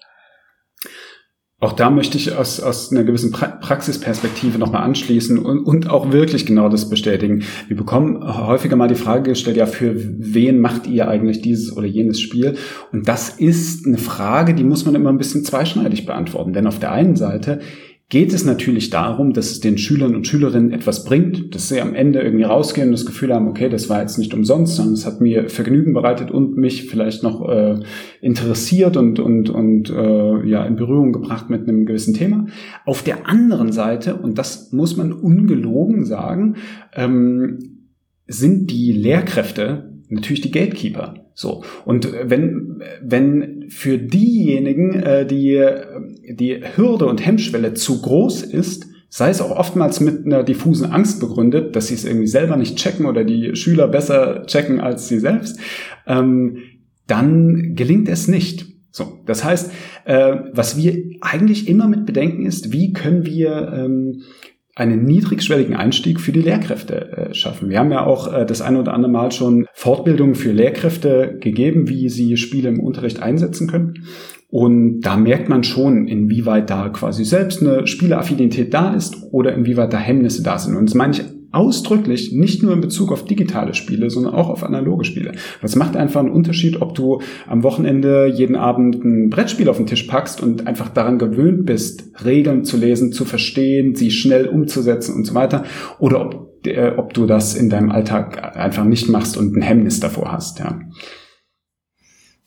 Auch 1.64 1.72
da 1.72 1.89
möchte 1.89 2.18
ich 2.18 2.36
aus, 2.36 2.59
aus 2.59 2.91
einer 2.91 3.05
gewissen 3.05 3.32
pra 3.32 3.47
Praxisperspektive 3.47 4.59
nochmal 4.59 4.84
anschließen 4.84 5.38
und, 5.38 5.64
und 5.64 5.89
auch 5.89 6.11
wirklich 6.11 6.45
genau 6.45 6.68
das 6.68 6.89
bestätigen. 6.89 7.43
Wir 7.70 7.78
bekommen 7.78 8.22
häufiger 8.22 8.76
mal 8.76 8.89
die 8.89 8.95
Frage 8.95 9.30
gestellt, 9.30 9.55
ja, 9.55 9.66
für 9.66 9.95
wen 9.95 10.59
macht 10.59 10.88
ihr 10.88 11.07
eigentlich 11.07 11.41
dieses 11.41 11.78
oder 11.78 11.88
jenes 11.88 12.20
Spiel? 12.20 12.55
Und 12.91 13.07
das 13.07 13.30
ist 13.30 13.88
eine 13.88 13.97
Frage, 13.97 14.55
die 14.55 14.66
muss 14.66 14.86
man 14.86 14.93
immer 14.93 15.09
ein 15.09 15.18
bisschen 15.18 15.45
zweischneidig 15.45 16.05
beantworten. 16.05 16.51
Denn 16.51 16.68
auf 16.68 16.80
der 16.80 16.91
einen 16.91 17.16
Seite 17.16 17.61
geht 18.10 18.34
es 18.34 18.45
natürlich 18.45 18.89
darum, 18.89 19.34
dass 19.34 19.49
es 19.49 19.60
den 19.60 19.78
Schülern 19.78 20.16
und 20.16 20.28
Schülerinnen 20.28 20.72
etwas 20.72 21.04
bringt, 21.04 21.56
dass 21.56 21.70
sie 21.70 21.82
am 21.82 21.95
Ende 21.95 22.22
irgendwie 22.22 22.43
rausgehen 22.43 22.89
und 22.89 22.93
das 22.93 23.06
Gefühl 23.06 23.34
haben, 23.34 23.47
okay, 23.47 23.70
das 23.70 23.89
war 23.89 24.01
jetzt 24.01 24.20
nicht 24.20 24.34
umsonst, 24.34 24.76
sondern 24.76 24.93
es 24.93 25.06
hat 25.06 25.20
mir 25.20 25.49
Vergnügen 25.49 25.93
bereitet 25.93 26.30
und 26.30 26.56
mich 26.56 26.89
vielleicht 26.89 27.24
noch 27.24 27.47
äh, 27.49 27.80
interessiert 28.22 28.97
und 28.97 29.20
und 29.20 29.49
und 29.49 29.89
äh, 29.89 30.47
ja 30.47 30.66
in 30.66 30.76
Berührung 30.76 31.12
gebracht 31.12 31.49
mit 31.49 31.68
einem 31.68 31.86
gewissen 31.86 32.14
Thema. 32.14 32.45
Auf 32.86 33.01
der 33.04 33.28
anderen 33.28 33.72
Seite 33.72 34.16
und 34.16 34.38
das 34.38 34.72
muss 34.72 34.95
man 34.95 35.12
ungelogen 35.12 36.06
sagen, 36.06 36.58
ähm, 36.93 37.88
sind 38.28 38.70
die 38.70 38.91
Lehrkräfte 38.91 39.93
natürlich 40.14 40.41
die 40.41 40.51
Gatekeeper. 40.51 41.26
So. 41.34 41.64
Und 41.86 42.11
wenn, 42.24 42.82
wenn 43.01 43.66
für 43.70 43.97
diejenigen 43.97 44.93
äh, 44.93 45.26
die, 45.26 45.66
die 46.30 46.61
Hürde 46.76 47.05
und 47.05 47.26
Hemmschwelle 47.26 47.74
zu 47.74 48.01
groß 48.01 48.43
ist, 48.43 48.88
sei 49.09 49.30
es 49.30 49.41
auch 49.41 49.51
oftmals 49.51 49.99
mit 49.99 50.26
einer 50.26 50.43
diffusen 50.43 50.91
Angst 50.91 51.20
begründet, 51.20 51.76
dass 51.76 51.88
sie 51.88 51.93
es 51.93 52.03
irgendwie 52.03 52.28
selber 52.28 52.57
nicht 52.57 52.78
checken 52.78 53.05
oder 53.05 53.24
die 53.24 53.55
Schüler 53.55 53.88
besser 53.88 54.45
checken 54.47 54.80
als 54.80 55.07
sie 55.07 55.20
selbst, 55.20 55.59
ähm, 56.07 56.57
dann 57.05 57.76
gelingt 57.76 58.09
es 58.09 58.28
nicht. 58.28 58.66
So, 58.89 59.20
das 59.26 59.43
heißt, 59.43 59.72
äh, 60.05 60.36
was 60.51 60.78
wir 60.78 60.97
eigentlich 61.22 61.68
immer 61.68 61.88
mit 61.88 62.05
bedenken 62.05 62.45
ist, 62.45 62.72
wie 62.72 62.93
können 62.93 63.26
wir 63.26 63.72
ähm, 63.76 64.22
einen 64.76 65.05
niedrigschwelligen 65.05 65.76
Einstieg 65.76 66.19
für 66.19 66.32
die 66.32 66.41
Lehrkräfte 66.41 67.11
äh, 67.11 67.34
schaffen. 67.34 67.69
Wir 67.69 67.80
haben 67.80 67.91
ja 67.91 68.05
auch 68.05 68.32
äh, 68.34 68.45
das 68.45 68.61
eine 68.61 68.80
oder 68.80 68.93
andere 68.93 69.11
Mal 69.11 69.32
schon 69.32 69.67
Fortbildungen 69.74 70.36
für 70.36 70.51
Lehrkräfte 70.51 71.38
gegeben, 71.39 71.88
wie 71.89 72.09
sie 72.09 72.38
Spiele 72.38 72.69
im 72.69 72.80
Unterricht 72.80 73.21
einsetzen 73.21 73.67
können. 73.67 74.05
Und 74.49 75.01
da 75.01 75.17
merkt 75.17 75.49
man 75.49 75.63
schon, 75.63 76.07
inwieweit 76.07 76.69
da 76.69 76.89
quasi 76.89 77.26
selbst 77.26 77.61
eine 77.61 77.88
Spieleaffinität 77.88 78.74
da 78.74 78.93
ist 78.93 79.17
oder 79.32 79.53
inwieweit 79.53 79.93
da 79.93 79.97
Hemmnisse 79.97 80.43
da 80.43 80.57
sind. 80.59 80.76
Und 80.76 80.86
das 80.86 80.95
meine 80.95 81.13
ich 81.13 81.24
ausdrücklich 81.54 82.34
nicht 82.34 82.64
nur 82.64 82.74
in 82.74 82.82
Bezug 82.82 83.12
auf 83.12 83.26
digitale 83.26 83.76
Spiele, 83.76 84.10
sondern 84.10 84.34
auch 84.34 84.49
auf 84.49 84.64
analoge 84.64 85.06
Spiele. 85.06 85.34
Das 85.62 85.76
macht 85.76 85.95
einfach 85.95 86.20
einen 86.20 86.32
Unterschied, 86.32 86.82
ob 86.82 86.95
du 86.95 87.22
am 87.47 87.62
Wochenende 87.62 88.26
jeden 88.26 88.56
Abend 88.56 89.06
ein 89.06 89.30
Brettspiel 89.30 89.70
auf 89.70 89.78
den 89.78 89.86
Tisch 89.86 90.04
packst 90.04 90.41
und 90.41 90.66
einfach 90.66 90.89
daran 90.89 91.20
gewöhnt 91.20 91.66
bist, 91.66 92.10
Regeln 92.26 92.66
zu 92.66 92.78
lesen, 92.78 93.14
zu 93.14 93.24
verstehen, 93.24 93.95
sie 93.95 94.10
schnell 94.10 94.47
umzusetzen 94.47 95.16
und 95.16 95.26
so 95.26 95.36
weiter, 95.36 95.64
oder 95.99 96.26
ob, 96.26 96.66
äh, 96.66 96.93
ob 96.97 97.14
du 97.14 97.28
das 97.28 97.54
in 97.56 97.70
deinem 97.70 97.91
Alltag 97.91 98.58
einfach 98.58 98.84
nicht 98.84 99.08
machst 99.08 99.38
und 99.38 99.56
ein 99.56 99.62
Hemmnis 99.62 99.99
davor 99.99 100.32
hast, 100.32 100.60
ja. 100.60 100.80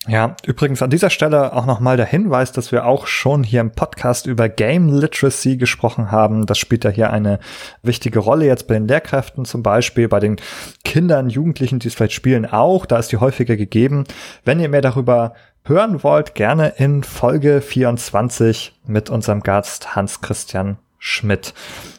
Ja, 0.07 0.37
übrigens 0.45 0.81
an 0.81 0.89
dieser 0.89 1.09
Stelle 1.09 1.51
auch 1.51 1.65
nochmal 1.65 1.97
der 1.97 2.05
Hinweis, 2.05 2.53
dass 2.53 2.71
wir 2.71 2.85
auch 2.85 3.07
schon 3.07 3.43
hier 3.43 3.59
im 3.59 3.71
Podcast 3.71 4.25
über 4.25 4.47
Game 4.47 4.87
Literacy 4.87 5.57
gesprochen 5.57 6.11
haben. 6.11 6.45
Das 6.45 6.57
spielt 6.57 6.85
ja 6.85 6.89
hier 6.89 7.11
eine 7.11 7.39
wichtige 7.83 8.19
Rolle 8.19 8.45
jetzt 8.45 8.69
bei 8.69 8.75
den 8.75 8.87
Lehrkräften 8.87 9.43
zum 9.43 9.63
Beispiel, 9.63 10.07
bei 10.07 10.21
den 10.21 10.37
Kindern, 10.85 11.29
Jugendlichen, 11.29 11.79
die 11.79 11.89
es 11.89 11.95
vielleicht 11.95 12.13
spielen 12.13 12.45
auch. 12.45 12.85
Da 12.85 12.99
ist 12.99 13.11
die 13.11 13.17
häufiger 13.17 13.57
gegeben. 13.57 14.05
Wenn 14.45 14.61
ihr 14.61 14.69
mehr 14.69 14.81
darüber 14.81 15.33
hören 15.65 16.01
wollt, 16.03 16.35
gerne 16.35 16.69
in 16.77 17.03
Folge 17.03 17.59
24 17.59 18.79
mit 18.85 19.09
unserem 19.09 19.41
Gast 19.41 19.93
Hans 19.97 20.21
Christian 20.21 20.77
Schmidt. 20.97 21.53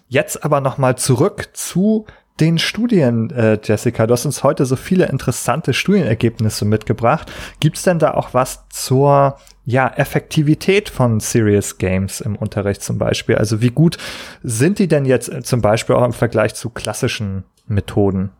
Jetzt 0.08 0.44
aber 0.44 0.62
nochmal 0.62 0.96
zurück 0.96 1.50
zu 1.52 2.06
den 2.40 2.58
Studien, 2.58 3.30
äh, 3.30 3.58
Jessica. 3.62 4.06
Du 4.06 4.12
hast 4.12 4.24
uns 4.24 4.42
heute 4.42 4.64
so 4.64 4.76
viele 4.76 5.06
interessante 5.06 5.74
Studienergebnisse 5.74 6.64
mitgebracht. 6.64 7.32
Gibt's 7.60 7.82
denn 7.82 7.98
da 7.98 8.14
auch 8.14 8.34
was 8.34 8.68
zur 8.68 9.38
ja, 9.64 9.88
Effektivität 9.88 10.88
von 10.88 11.20
Serious 11.20 11.78
Games 11.78 12.20
im 12.20 12.36
Unterricht 12.36 12.82
zum 12.82 12.98
Beispiel? 12.98 13.36
Also 13.36 13.60
wie 13.60 13.70
gut 13.70 13.98
sind 14.42 14.78
die 14.78 14.88
denn 14.88 15.04
jetzt 15.04 15.28
äh, 15.28 15.42
zum 15.42 15.60
Beispiel 15.60 15.96
auch 15.96 16.04
im 16.04 16.12
Vergleich 16.12 16.54
zu 16.54 16.70
klassischen 16.70 17.44
Methoden? 17.66 18.30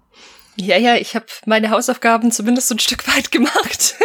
Ja, 0.57 0.77
ja, 0.77 0.97
ich 0.97 1.15
habe 1.15 1.27
meine 1.47 1.71
Hausaufgaben 1.71 2.33
zumindest 2.33 2.69
so 2.69 2.75
ein 2.75 2.81
Stück 2.81 3.07
weit 3.15 3.31
gemacht. 3.31 3.97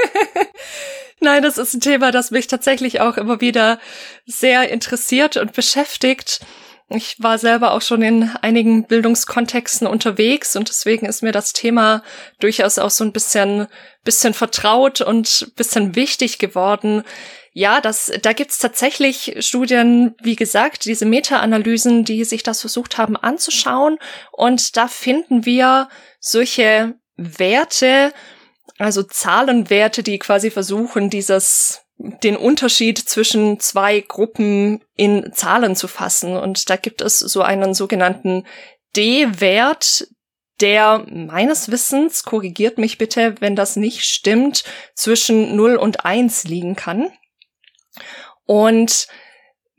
Nein, 1.20 1.42
das 1.42 1.58
ist 1.58 1.74
ein 1.74 1.80
Thema, 1.80 2.12
das 2.12 2.32
mich 2.32 2.48
tatsächlich 2.48 3.00
auch 3.00 3.18
immer 3.18 3.40
wieder 3.40 3.80
sehr 4.26 4.70
interessiert 4.70 5.38
und 5.38 5.54
beschäftigt. 5.54 6.42
Ich 6.96 7.22
war 7.22 7.40
selber 7.40 7.72
auch 7.72 7.82
schon 7.82 8.04
in 8.04 8.30
einigen 8.42 8.86
Bildungskontexten 8.86 9.88
unterwegs 9.88 10.56
und 10.56 10.70
deswegen 10.70 11.08
ist 11.08 11.24
mir 11.24 11.32
das 11.32 11.52
Thema 11.52 12.04
durchaus 12.40 12.78
auch 12.78 12.92
so 12.92 13.04
ein 13.04 13.12
bisschen, 13.12 13.68
bisschen 14.04 14.36
vertraut 14.36 15.02
und 15.02 15.54
bisschen 15.56 15.96
wichtig 15.96 16.38
geworden. 16.38 17.04
Ja, 17.52 17.82
das, 17.82 18.12
da 18.22 18.34
gibt's 18.34 18.60
tatsächlich 18.60 19.38
Studien, 19.40 20.14
wie 20.22 20.36
gesagt, 20.36 20.86
diese 20.86 21.06
Meta-Analysen, 21.06 22.04
die 22.04 22.24
sich 22.26 22.44
das 22.44 22.62
versucht 22.62 23.00
haben 23.00 23.18
anzuschauen. 23.18 23.98
Und 24.32 24.78
da 24.78 24.88
finden 24.88 25.46
wir 25.46 25.90
solche 26.20 26.94
Werte, 27.16 28.14
also 28.78 29.02
Zahlenwerte, 29.02 30.04
die 30.04 30.20
quasi 30.20 30.52
versuchen, 30.52 31.10
dieses 31.10 31.83
den 31.98 32.36
Unterschied 32.36 32.98
zwischen 32.98 33.60
zwei 33.60 34.02
Gruppen 34.02 34.84
in 34.96 35.32
Zahlen 35.34 35.76
zu 35.76 35.88
fassen. 35.88 36.36
Und 36.36 36.70
da 36.70 36.76
gibt 36.76 37.02
es 37.02 37.20
so 37.20 37.42
einen 37.42 37.74
sogenannten 37.74 38.46
D-Wert, 38.96 40.08
der 40.60 41.06
meines 41.10 41.72
Wissens, 41.72 42.24
korrigiert 42.24 42.78
mich 42.78 42.98
bitte, 42.98 43.36
wenn 43.40 43.56
das 43.56 43.76
nicht 43.76 44.06
stimmt, 44.06 44.64
zwischen 44.94 45.56
0 45.56 45.76
und 45.76 46.06
1 46.06 46.46
liegen 46.46 46.76
kann. 46.76 47.12
Und 48.46 49.08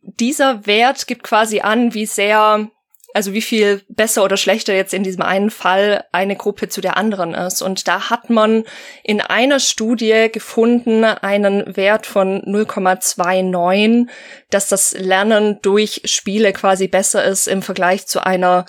dieser 0.02 0.66
Wert 0.66 1.06
gibt 1.06 1.22
quasi 1.22 1.60
an, 1.60 1.94
wie 1.94 2.06
sehr 2.06 2.70
also 3.14 3.32
wie 3.32 3.42
viel 3.42 3.80
besser 3.88 4.24
oder 4.24 4.36
schlechter 4.36 4.74
jetzt 4.74 4.92
in 4.92 5.04
diesem 5.04 5.22
einen 5.22 5.50
Fall 5.50 6.04
eine 6.10 6.34
Gruppe 6.34 6.68
zu 6.68 6.80
der 6.80 6.96
anderen 6.96 7.32
ist. 7.32 7.62
Und 7.62 7.86
da 7.86 8.10
hat 8.10 8.28
man 8.28 8.64
in 9.04 9.20
einer 9.20 9.60
Studie 9.60 10.28
gefunden 10.32 11.04
einen 11.04 11.76
Wert 11.76 12.06
von 12.06 12.42
0,29, 12.42 14.08
dass 14.50 14.68
das 14.68 14.92
Lernen 14.98 15.60
durch 15.62 16.02
Spiele 16.06 16.52
quasi 16.52 16.88
besser 16.88 17.24
ist 17.24 17.46
im 17.46 17.62
Vergleich 17.62 18.08
zu 18.08 18.26
einer 18.26 18.66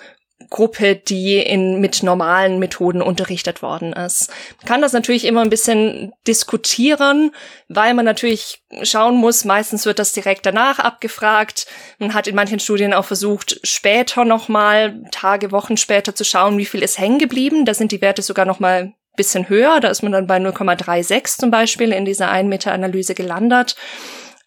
Gruppe, 0.50 0.96
die 0.96 1.38
in, 1.38 1.80
mit 1.80 2.02
normalen 2.02 2.58
Methoden 2.58 3.02
unterrichtet 3.02 3.62
worden 3.62 3.92
ist. 3.92 4.30
Man 4.58 4.66
kann 4.66 4.82
das 4.82 4.92
natürlich 4.92 5.24
immer 5.24 5.42
ein 5.42 5.50
bisschen 5.50 6.12
diskutieren, 6.26 7.32
weil 7.68 7.94
man 7.94 8.04
natürlich 8.04 8.62
schauen 8.82 9.16
muss, 9.16 9.44
meistens 9.44 9.86
wird 9.86 9.98
das 9.98 10.12
direkt 10.12 10.46
danach 10.46 10.78
abgefragt. 10.78 11.66
Man 11.98 12.14
hat 12.14 12.26
in 12.26 12.34
manchen 12.34 12.60
Studien 12.60 12.94
auch 12.94 13.04
versucht, 13.04 13.60
später 13.64 14.24
nochmal, 14.24 15.02
Tage, 15.10 15.52
Wochen 15.52 15.76
später 15.76 16.14
zu 16.14 16.24
schauen, 16.24 16.58
wie 16.58 16.66
viel 16.66 16.82
ist 16.82 16.98
hängen 16.98 17.18
geblieben. 17.18 17.64
Da 17.64 17.74
sind 17.74 17.92
die 17.92 18.00
Werte 18.00 18.22
sogar 18.22 18.44
nochmal 18.44 18.92
bisschen 19.16 19.48
höher. 19.48 19.80
Da 19.80 19.88
ist 19.88 20.02
man 20.02 20.12
dann 20.12 20.26
bei 20.26 20.36
0,36 20.36 21.38
zum 21.38 21.50
Beispiel 21.50 21.92
in 21.92 22.04
dieser 22.04 22.30
1 22.30 22.48
Meter 22.48 22.72
Analyse 22.72 23.14
gelandet. 23.14 23.74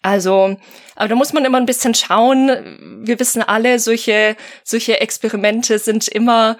Also, 0.02 0.56
aber 0.96 1.08
da 1.08 1.14
muss 1.14 1.32
man 1.32 1.44
immer 1.44 1.58
ein 1.58 1.66
bisschen 1.66 1.94
schauen. 1.94 3.04
Wir 3.04 3.20
wissen 3.20 3.42
alle, 3.42 3.78
solche, 3.78 4.36
solche 4.64 5.00
Experimente 5.00 5.78
sind 5.78 6.08
immer 6.08 6.56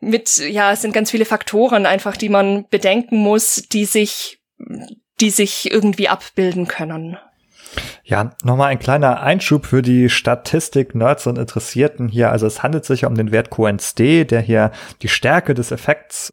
mit, 0.00 0.38
ja, 0.38 0.72
es 0.72 0.82
sind 0.82 0.92
ganz 0.92 1.10
viele 1.10 1.24
Faktoren 1.24 1.86
einfach, 1.86 2.16
die 2.16 2.28
man 2.30 2.66
bedenken 2.68 3.18
muss, 3.18 3.66
die 3.70 3.84
sich, 3.84 4.40
die 5.20 5.30
sich 5.30 5.70
irgendwie 5.70 6.08
abbilden 6.08 6.66
können. 6.66 7.16
Ja, 8.02 8.30
nochmal 8.42 8.70
ein 8.70 8.80
kleiner 8.80 9.20
Einschub 9.20 9.66
für 9.66 9.82
die 9.82 10.08
Statistik-Nerds 10.08 11.28
und 11.28 11.38
Interessierten 11.38 12.08
hier. 12.08 12.32
Also 12.32 12.46
es 12.46 12.62
handelt 12.64 12.84
sich 12.84 13.04
um 13.04 13.14
den 13.14 13.30
Wert 13.30 13.50
QNSD, 13.50 14.24
der 14.24 14.40
hier 14.40 14.72
die 15.02 15.08
Stärke 15.08 15.54
des 15.54 15.70
Effekts 15.70 16.32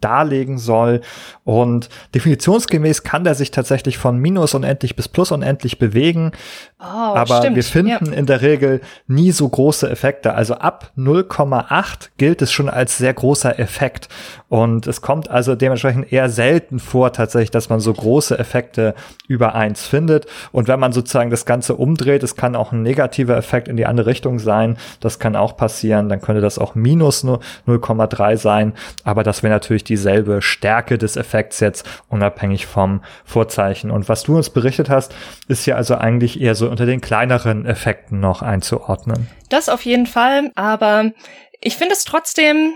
darlegen 0.00 0.58
soll. 0.58 1.00
Und 1.44 1.88
definitionsgemäß 2.14 3.02
kann 3.02 3.24
der 3.24 3.34
sich 3.34 3.50
tatsächlich 3.50 3.98
von 3.98 4.18
minus 4.18 4.54
unendlich 4.54 4.96
bis 4.96 5.08
plus 5.08 5.32
unendlich 5.32 5.78
bewegen. 5.78 6.32
Oh, 6.80 6.84
aber 6.84 7.38
stimmt. 7.38 7.56
wir 7.56 7.64
finden 7.64 8.06
ja. 8.06 8.12
in 8.12 8.26
der 8.26 8.42
Regel 8.42 8.80
nie 9.06 9.32
so 9.32 9.48
große 9.48 9.90
Effekte. 9.90 10.34
Also 10.34 10.54
ab 10.54 10.92
0,8 10.96 12.10
gilt 12.18 12.42
es 12.42 12.52
schon 12.52 12.68
als 12.68 12.98
sehr 12.98 13.14
großer 13.14 13.58
Effekt. 13.58 14.08
Und 14.48 14.86
es 14.86 15.02
kommt 15.02 15.28
also 15.28 15.54
dementsprechend 15.54 16.12
eher 16.12 16.28
selten 16.28 16.78
vor, 16.78 17.12
tatsächlich, 17.12 17.50
dass 17.50 17.68
man 17.68 17.80
so 17.80 17.92
große 17.92 18.38
Effekte 18.38 18.94
über 19.26 19.54
eins 19.54 19.86
findet. 19.86 20.26
Und 20.52 20.68
wenn 20.68 20.80
man 20.80 20.92
sozusagen 20.92 21.30
das 21.30 21.44
Ganze 21.44 21.74
umdreht, 21.74 22.22
es 22.22 22.36
kann 22.36 22.56
auch 22.56 22.72
ein 22.72 22.82
negativer 22.82 23.36
Effekt 23.36 23.68
in 23.68 23.76
die 23.76 23.86
andere 23.86 24.06
Richtung 24.06 24.38
sein. 24.38 24.78
Das 25.00 25.18
kann 25.18 25.36
auch 25.36 25.56
passieren. 25.56 26.08
Dann 26.08 26.20
könnte 26.20 26.40
das 26.40 26.58
auch 26.58 26.74
minus 26.74 27.24
0,3 27.24 28.36
sein. 28.36 28.72
Aber 29.04 29.22
das 29.22 29.42
wäre 29.42 29.52
natürlich 29.52 29.77
natürlich 29.78 29.84
dieselbe 29.84 30.42
Stärke 30.42 30.98
des 30.98 31.16
Effekts 31.16 31.60
jetzt, 31.60 31.88
unabhängig 32.08 32.66
vom 32.66 33.02
Vorzeichen. 33.24 33.90
Und 33.90 34.08
was 34.08 34.24
du 34.24 34.36
uns 34.36 34.50
berichtet 34.50 34.90
hast, 34.90 35.14
ist 35.48 35.66
ja 35.66 35.76
also 35.76 35.94
eigentlich 35.94 36.40
eher 36.40 36.54
so 36.54 36.68
unter 36.68 36.86
den 36.86 37.00
kleineren 37.00 37.66
Effekten 37.66 38.20
noch 38.20 38.42
einzuordnen. 38.42 39.28
Das 39.48 39.68
auf 39.68 39.82
jeden 39.82 40.06
Fall, 40.06 40.50
aber 40.54 41.12
ich 41.60 41.76
finde 41.76 41.94
es 41.94 42.04
trotzdem, 42.04 42.72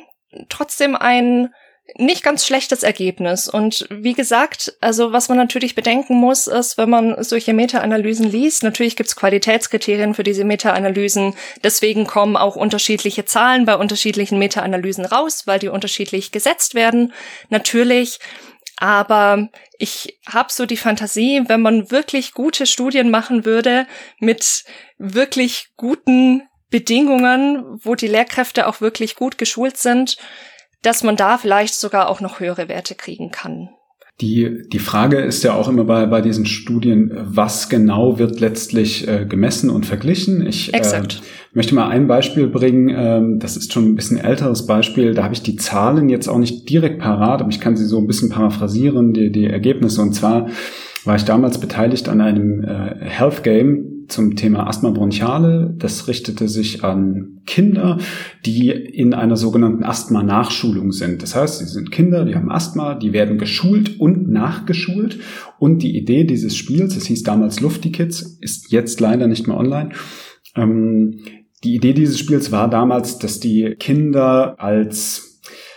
trotzdem 0.48 0.96
ein 0.96 1.50
nicht 1.96 2.22
ganz 2.22 2.46
schlechtes 2.46 2.82
Ergebnis. 2.82 3.48
Und 3.48 3.86
wie 3.90 4.14
gesagt, 4.14 4.74
also 4.80 5.12
was 5.12 5.28
man 5.28 5.36
natürlich 5.36 5.74
bedenken 5.74 6.14
muss, 6.14 6.46
ist, 6.46 6.78
wenn 6.78 6.88
man 6.88 7.22
solche 7.22 7.52
Meta-Analysen 7.52 8.30
liest, 8.30 8.62
natürlich 8.62 8.96
gibt 8.96 9.08
es 9.08 9.16
Qualitätskriterien 9.16 10.14
für 10.14 10.22
diese 10.22 10.44
Meta-Analysen. 10.44 11.34
Deswegen 11.62 12.06
kommen 12.06 12.36
auch 12.36 12.56
unterschiedliche 12.56 13.24
Zahlen 13.24 13.66
bei 13.66 13.76
unterschiedlichen 13.76 14.38
Meta-Analysen 14.38 15.04
raus, 15.04 15.46
weil 15.46 15.58
die 15.58 15.68
unterschiedlich 15.68 16.32
gesetzt 16.32 16.74
werden. 16.74 17.12
Natürlich. 17.50 18.18
Aber 18.78 19.48
ich 19.78 20.18
habe 20.26 20.52
so 20.52 20.66
die 20.66 20.76
Fantasie, 20.76 21.42
wenn 21.46 21.60
man 21.60 21.90
wirklich 21.90 22.32
gute 22.32 22.66
Studien 22.66 23.10
machen 23.10 23.44
würde 23.44 23.86
mit 24.18 24.64
wirklich 24.98 25.68
guten 25.76 26.42
Bedingungen, 26.70 27.78
wo 27.84 27.94
die 27.94 28.08
Lehrkräfte 28.08 28.66
auch 28.66 28.80
wirklich 28.80 29.14
gut 29.14 29.36
geschult 29.38 29.76
sind, 29.76 30.16
dass 30.82 31.02
man 31.02 31.16
da 31.16 31.38
vielleicht 31.38 31.74
sogar 31.74 32.08
auch 32.08 32.20
noch 32.20 32.40
höhere 32.40 32.68
Werte 32.68 32.94
kriegen 32.94 33.30
kann. 33.30 33.70
Die, 34.20 34.68
die 34.68 34.78
Frage 34.78 35.18
ist 35.18 35.42
ja 35.42 35.54
auch 35.54 35.68
immer 35.68 35.84
bei, 35.84 36.06
bei 36.06 36.20
diesen 36.20 36.46
Studien, 36.46 37.10
was 37.12 37.68
genau 37.68 38.18
wird 38.18 38.40
letztlich 38.40 39.08
äh, 39.08 39.24
gemessen 39.24 39.70
und 39.70 39.86
verglichen. 39.86 40.46
Ich 40.46 40.72
äh, 40.72 41.02
möchte 41.54 41.74
mal 41.74 41.88
ein 41.88 42.06
Beispiel 42.06 42.46
bringen, 42.46 42.94
ähm, 42.96 43.38
das 43.40 43.56
ist 43.56 43.72
schon 43.72 43.86
ein 43.86 43.94
bisschen 43.96 44.18
älteres 44.18 44.66
Beispiel, 44.66 45.14
da 45.14 45.24
habe 45.24 45.34
ich 45.34 45.42
die 45.42 45.56
Zahlen 45.56 46.08
jetzt 46.08 46.28
auch 46.28 46.38
nicht 46.38 46.68
direkt 46.68 47.00
parat, 47.00 47.40
aber 47.40 47.50
ich 47.50 47.58
kann 47.58 47.74
sie 47.74 47.86
so 47.86 47.98
ein 47.98 48.06
bisschen 48.06 48.28
paraphrasieren, 48.28 49.12
die, 49.12 49.32
die 49.32 49.46
Ergebnisse. 49.46 50.02
Und 50.02 50.12
zwar 50.12 50.48
war 51.04 51.16
ich 51.16 51.24
damals 51.24 51.58
beteiligt 51.58 52.08
an 52.08 52.20
einem 52.20 52.62
äh, 52.62 52.94
Health 53.00 53.42
Game, 53.42 53.91
zum 54.08 54.36
Thema 54.36 54.66
Asthma 54.66 54.90
bronchiale. 54.90 55.74
Das 55.78 56.08
richtete 56.08 56.48
sich 56.48 56.84
an 56.84 57.40
Kinder, 57.46 57.98
die 58.44 58.70
in 58.70 59.14
einer 59.14 59.36
sogenannten 59.36 59.84
Asthma-Nachschulung 59.84 60.92
sind. 60.92 61.22
Das 61.22 61.34
heißt, 61.34 61.58
sie 61.58 61.66
sind 61.66 61.90
Kinder, 61.90 62.24
die 62.24 62.34
haben 62.34 62.50
Asthma, 62.50 62.94
die 62.94 63.12
werden 63.12 63.38
geschult 63.38 64.00
und 64.00 64.30
nachgeschult. 64.30 65.18
Und 65.58 65.82
die 65.82 65.96
Idee 65.96 66.24
dieses 66.24 66.56
Spiels, 66.56 66.96
es 66.96 67.06
hieß 67.06 67.22
damals 67.22 67.60
Lufty 67.60 67.90
Kids, 67.92 68.38
ist 68.40 68.70
jetzt 68.70 69.00
leider 69.00 69.26
nicht 69.26 69.46
mehr 69.46 69.56
online. 69.56 69.90
Ähm, 70.56 71.20
die 71.64 71.74
Idee 71.74 71.92
dieses 71.92 72.18
Spiels 72.18 72.50
war 72.50 72.68
damals, 72.68 73.18
dass 73.18 73.40
die 73.40 73.76
Kinder 73.78 74.60
als 74.60 75.31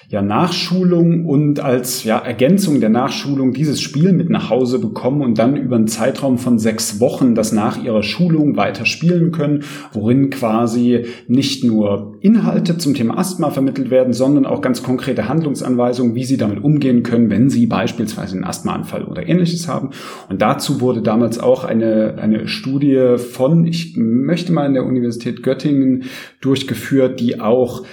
ja, 0.09 0.21
Nachschulung 0.21 1.25
und 1.25 1.59
als 1.59 2.03
ja, 2.03 2.19
Ergänzung 2.19 2.79
der 2.79 2.89
Nachschulung 2.89 3.53
dieses 3.53 3.81
Spiel 3.81 4.13
mit 4.13 4.29
nach 4.29 4.49
Hause 4.49 4.79
bekommen 4.79 5.21
und 5.21 5.39
dann 5.39 5.57
über 5.57 5.77
einen 5.77 5.87
Zeitraum 5.87 6.37
von 6.37 6.59
sechs 6.59 6.99
Wochen 6.99 7.33
das 7.33 7.51
nach 7.51 7.83
ihrer 7.83 8.03
Schulung 8.03 8.55
weiter 8.55 8.85
spielen 8.85 9.31
können, 9.31 9.63
worin 9.93 10.29
quasi 10.29 11.05
nicht 11.27 11.63
nur 11.63 12.17
Inhalte 12.21 12.77
zum 12.77 12.93
Thema 12.93 13.17
Asthma 13.17 13.49
vermittelt 13.49 13.89
werden, 13.89 14.13
sondern 14.13 14.45
auch 14.45 14.61
ganz 14.61 14.83
konkrete 14.83 15.27
Handlungsanweisungen, 15.27 16.13
wie 16.13 16.23
sie 16.25 16.37
damit 16.37 16.63
umgehen 16.63 17.01
können, 17.01 17.31
wenn 17.31 17.49
sie 17.49 17.65
beispielsweise 17.65 18.35
einen 18.35 18.43
Asthmaanfall 18.43 19.05
oder 19.05 19.27
ähnliches 19.27 19.67
haben. 19.67 19.89
Und 20.29 20.41
dazu 20.41 20.81
wurde 20.81 21.01
damals 21.01 21.39
auch 21.39 21.63
eine, 21.63 22.15
eine 22.19 22.47
Studie 22.47 23.17
von, 23.17 23.65
ich 23.65 23.97
möchte 23.97 24.53
mal 24.53 24.67
in 24.67 24.75
der 24.75 24.85
Universität 24.85 25.41
Göttingen 25.41 26.03
durchgeführt, 26.41 27.19
die 27.19 27.39
auch 27.39 27.83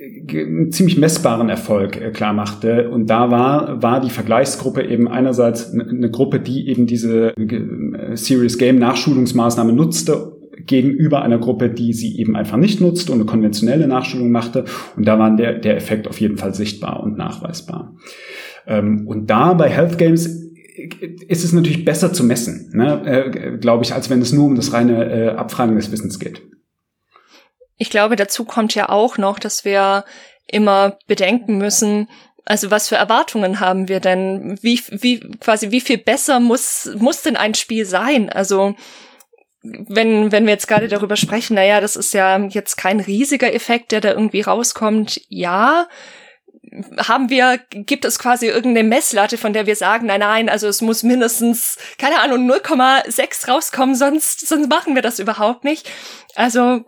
einen 0.00 0.72
ziemlich 0.72 0.96
messbaren 0.96 1.48
Erfolg 1.48 2.00
äh, 2.00 2.10
klar 2.10 2.32
machte. 2.32 2.90
Und 2.90 3.10
da 3.10 3.30
war, 3.30 3.82
war 3.82 4.00
die 4.00 4.10
Vergleichsgruppe 4.10 4.82
eben 4.82 5.08
einerseits 5.08 5.72
eine 5.72 6.10
Gruppe, 6.10 6.40
die 6.40 6.68
eben 6.68 6.86
diese 6.86 7.36
äh, 7.36 8.16
Serious 8.16 8.58
Game 8.58 8.78
Nachschulungsmaßnahme 8.78 9.72
nutzte 9.72 10.36
gegenüber 10.66 11.22
einer 11.22 11.38
Gruppe, 11.38 11.70
die 11.70 11.92
sie 11.92 12.18
eben 12.18 12.36
einfach 12.36 12.56
nicht 12.56 12.80
nutzt 12.80 13.10
und 13.10 13.16
eine 13.16 13.24
konventionelle 13.24 13.86
Nachschulung 13.86 14.30
machte. 14.30 14.64
Und 14.96 15.06
da 15.06 15.18
war 15.18 15.34
der, 15.36 15.58
der 15.58 15.76
Effekt 15.76 16.08
auf 16.08 16.20
jeden 16.20 16.36
Fall 16.36 16.54
sichtbar 16.54 17.02
und 17.02 17.16
nachweisbar. 17.16 17.96
Ähm, 18.66 19.06
und 19.06 19.28
da 19.28 19.54
bei 19.54 19.68
Health 19.68 19.98
Games 19.98 20.26
ist 21.28 21.44
es 21.44 21.52
natürlich 21.52 21.84
besser 21.84 22.12
zu 22.12 22.24
messen, 22.24 22.70
ne, 22.72 23.02
äh, 23.04 23.58
glaube 23.58 23.84
ich, 23.84 23.92
als 23.92 24.08
wenn 24.08 24.22
es 24.22 24.32
nur 24.32 24.46
um 24.46 24.54
das 24.54 24.72
reine 24.72 25.10
äh, 25.10 25.28
Abfragen 25.30 25.76
des 25.76 25.92
Wissens 25.92 26.18
geht. 26.18 26.42
Ich 27.80 27.88
glaube, 27.88 28.14
dazu 28.14 28.44
kommt 28.44 28.74
ja 28.74 28.90
auch 28.90 29.16
noch, 29.16 29.38
dass 29.38 29.64
wir 29.64 30.04
immer 30.46 30.98
bedenken 31.06 31.56
müssen, 31.56 32.08
also 32.44 32.70
was 32.70 32.88
für 32.88 32.96
Erwartungen 32.96 33.60
haben 33.60 33.88
wir 33.88 34.00
denn? 34.00 34.58
Wie, 34.60 34.82
wie, 34.90 35.20
quasi, 35.38 35.70
wie 35.70 35.80
viel 35.80 35.96
besser 35.98 36.40
muss, 36.40 36.90
muss 36.98 37.22
denn 37.22 37.36
ein 37.36 37.54
Spiel 37.54 37.86
sein? 37.86 38.28
Also, 38.28 38.74
wenn, 39.62 40.30
wenn 40.30 40.44
wir 40.44 40.52
jetzt 40.52 40.68
gerade 40.68 40.88
darüber 40.88 41.16
sprechen, 41.16 41.54
naja, 41.54 41.80
das 41.80 41.96
ist 41.96 42.12
ja 42.12 42.38
jetzt 42.38 42.76
kein 42.76 43.00
riesiger 43.00 43.54
Effekt, 43.54 43.92
der 43.92 44.00
da 44.02 44.10
irgendwie 44.10 44.40
rauskommt. 44.42 45.20
Ja, 45.28 45.88
haben 46.98 47.30
wir, 47.30 47.60
gibt 47.70 48.04
es 48.04 48.18
quasi 48.18 48.48
irgendeine 48.48 48.88
Messlatte, 48.88 49.38
von 49.38 49.52
der 49.54 49.66
wir 49.66 49.76
sagen, 49.76 50.06
nein, 50.06 50.20
nein, 50.20 50.48
also 50.50 50.68
es 50.68 50.82
muss 50.82 51.02
mindestens, 51.02 51.78
keine 51.98 52.20
Ahnung, 52.20 52.50
0,6 52.50 53.48
rauskommen, 53.48 53.94
sonst, 53.94 54.46
sonst 54.46 54.68
machen 54.68 54.94
wir 54.94 55.02
das 55.02 55.18
überhaupt 55.18 55.64
nicht. 55.64 55.88
Also 56.34 56.84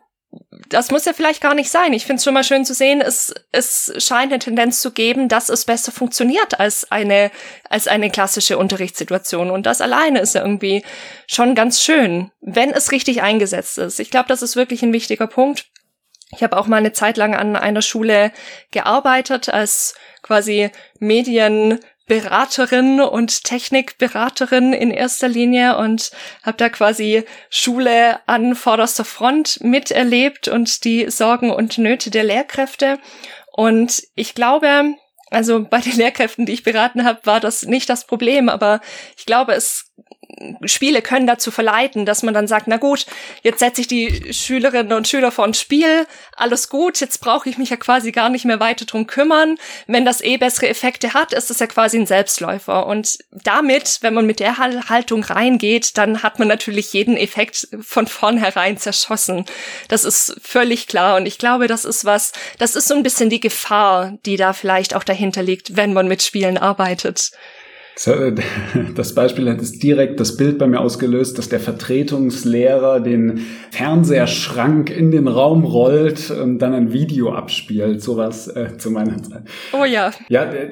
das 0.68 0.90
muss 0.90 1.04
ja 1.04 1.12
vielleicht 1.12 1.42
gar 1.42 1.54
nicht 1.54 1.70
sein. 1.70 1.92
Ich 1.92 2.06
finde 2.06 2.18
es 2.18 2.24
schon 2.24 2.34
mal 2.34 2.44
schön 2.44 2.64
zu 2.64 2.74
sehen, 2.74 3.00
es, 3.00 3.34
es 3.52 3.92
scheint 3.98 4.32
eine 4.32 4.38
Tendenz 4.38 4.80
zu 4.80 4.92
geben, 4.92 5.28
dass 5.28 5.48
es 5.48 5.66
besser 5.66 5.92
funktioniert 5.92 6.58
als 6.58 6.90
eine, 6.90 7.30
als 7.68 7.88
eine 7.88 8.10
klassische 8.10 8.56
Unterrichtssituation. 8.56 9.50
Und 9.50 9.66
das 9.66 9.80
alleine 9.80 10.20
ist 10.20 10.34
ja 10.34 10.42
irgendwie 10.42 10.82
schon 11.26 11.54
ganz 11.54 11.82
schön, 11.82 12.30
wenn 12.40 12.70
es 12.70 12.92
richtig 12.92 13.22
eingesetzt 13.22 13.78
ist. 13.78 14.00
Ich 14.00 14.10
glaube, 14.10 14.28
das 14.28 14.42
ist 14.42 14.56
wirklich 14.56 14.82
ein 14.82 14.94
wichtiger 14.94 15.26
Punkt. 15.26 15.66
Ich 16.34 16.42
habe 16.42 16.56
auch 16.56 16.66
mal 16.66 16.78
eine 16.78 16.92
Zeit 16.92 17.18
lang 17.18 17.34
an 17.34 17.56
einer 17.56 17.82
Schule 17.82 18.32
gearbeitet 18.70 19.50
als 19.50 19.94
quasi 20.22 20.70
Medien 20.98 21.80
Beraterin 22.12 23.00
und 23.00 23.42
Technikberaterin 23.44 24.74
in 24.74 24.90
erster 24.90 25.28
Linie 25.28 25.78
und 25.78 26.10
habe 26.42 26.58
da 26.58 26.68
quasi 26.68 27.24
Schule 27.48 28.20
an 28.28 28.54
vorderster 28.54 29.06
Front 29.06 29.62
miterlebt 29.62 30.46
und 30.46 30.84
die 30.84 31.10
Sorgen 31.10 31.50
und 31.50 31.78
Nöte 31.78 32.10
der 32.10 32.24
Lehrkräfte. 32.24 32.98
Und 33.50 34.02
ich 34.14 34.34
glaube, 34.34 34.94
also 35.30 35.64
bei 35.64 35.80
den 35.80 35.96
Lehrkräften, 35.96 36.44
die 36.44 36.52
ich 36.52 36.64
beraten 36.64 37.06
habe, 37.06 37.20
war 37.24 37.40
das 37.40 37.62
nicht 37.62 37.88
das 37.88 38.06
Problem, 38.06 38.50
aber 38.50 38.82
ich 39.16 39.24
glaube, 39.24 39.54
es 39.54 39.90
Spiele 40.64 41.02
können 41.02 41.26
dazu 41.26 41.50
verleiten, 41.50 42.06
dass 42.06 42.22
man 42.22 42.34
dann 42.34 42.46
sagt, 42.46 42.66
na 42.66 42.76
gut, 42.76 43.06
jetzt 43.42 43.60
setze 43.60 43.80
ich 43.80 43.86
die 43.86 44.32
Schülerinnen 44.32 44.92
und 44.92 45.08
Schüler 45.08 45.30
vor 45.30 45.44
ein 45.44 45.54
Spiel, 45.54 46.06
alles 46.36 46.68
gut, 46.68 47.00
jetzt 47.00 47.20
brauche 47.20 47.48
ich 47.48 47.58
mich 47.58 47.70
ja 47.70 47.76
quasi 47.76 48.12
gar 48.12 48.28
nicht 48.28 48.44
mehr 48.44 48.60
weiter 48.60 48.84
drum 48.84 49.06
kümmern. 49.06 49.56
Wenn 49.86 50.04
das 50.04 50.22
eh 50.22 50.36
bessere 50.36 50.68
Effekte 50.68 51.14
hat, 51.14 51.32
ist 51.32 51.50
es 51.50 51.58
ja 51.58 51.66
quasi 51.66 51.98
ein 51.98 52.06
Selbstläufer. 52.06 52.86
Und 52.86 53.18
damit, 53.30 53.98
wenn 54.00 54.14
man 54.14 54.26
mit 54.26 54.40
der 54.40 54.58
Haltung 54.58 55.22
reingeht, 55.22 55.98
dann 55.98 56.22
hat 56.22 56.38
man 56.38 56.48
natürlich 56.48 56.92
jeden 56.92 57.16
Effekt 57.16 57.68
von 57.80 58.06
vornherein 58.06 58.78
zerschossen. 58.78 59.44
Das 59.88 60.04
ist 60.04 60.36
völlig 60.42 60.86
klar. 60.86 61.16
Und 61.16 61.26
ich 61.26 61.38
glaube, 61.38 61.66
das 61.66 61.84
ist 61.84 62.04
was, 62.04 62.32
das 62.58 62.74
ist 62.74 62.88
so 62.88 62.94
ein 62.94 63.02
bisschen 63.02 63.30
die 63.30 63.40
Gefahr, 63.40 64.18
die 64.26 64.36
da 64.36 64.52
vielleicht 64.52 64.94
auch 64.94 65.04
dahinter 65.04 65.42
liegt, 65.42 65.76
wenn 65.76 65.92
man 65.92 66.08
mit 66.08 66.22
Spielen 66.22 66.58
arbeitet. 66.58 67.32
Das 68.94 69.14
Beispiel 69.14 69.50
hat 69.50 69.60
es 69.60 69.78
direkt 69.78 70.18
das 70.18 70.36
Bild 70.36 70.58
bei 70.58 70.66
mir 70.66 70.80
ausgelöst, 70.80 71.38
dass 71.38 71.48
der 71.48 71.60
Vertretungslehrer 71.60 73.00
den 73.00 73.40
Fernseherschrank 73.70 74.90
in 74.90 75.10
den 75.10 75.28
Raum 75.28 75.64
rollt 75.64 76.30
und 76.30 76.58
dann 76.58 76.72
ein 76.72 76.92
Video 76.92 77.32
abspielt. 77.32 78.02
Sowas 78.02 78.48
äh, 78.48 78.76
zu 78.78 78.90
meiner 78.90 79.22
Zeit. 79.22 79.42
Oh 79.72 79.84
ja. 79.84 80.10
Ja, 80.28 80.44
äh, 80.44 80.70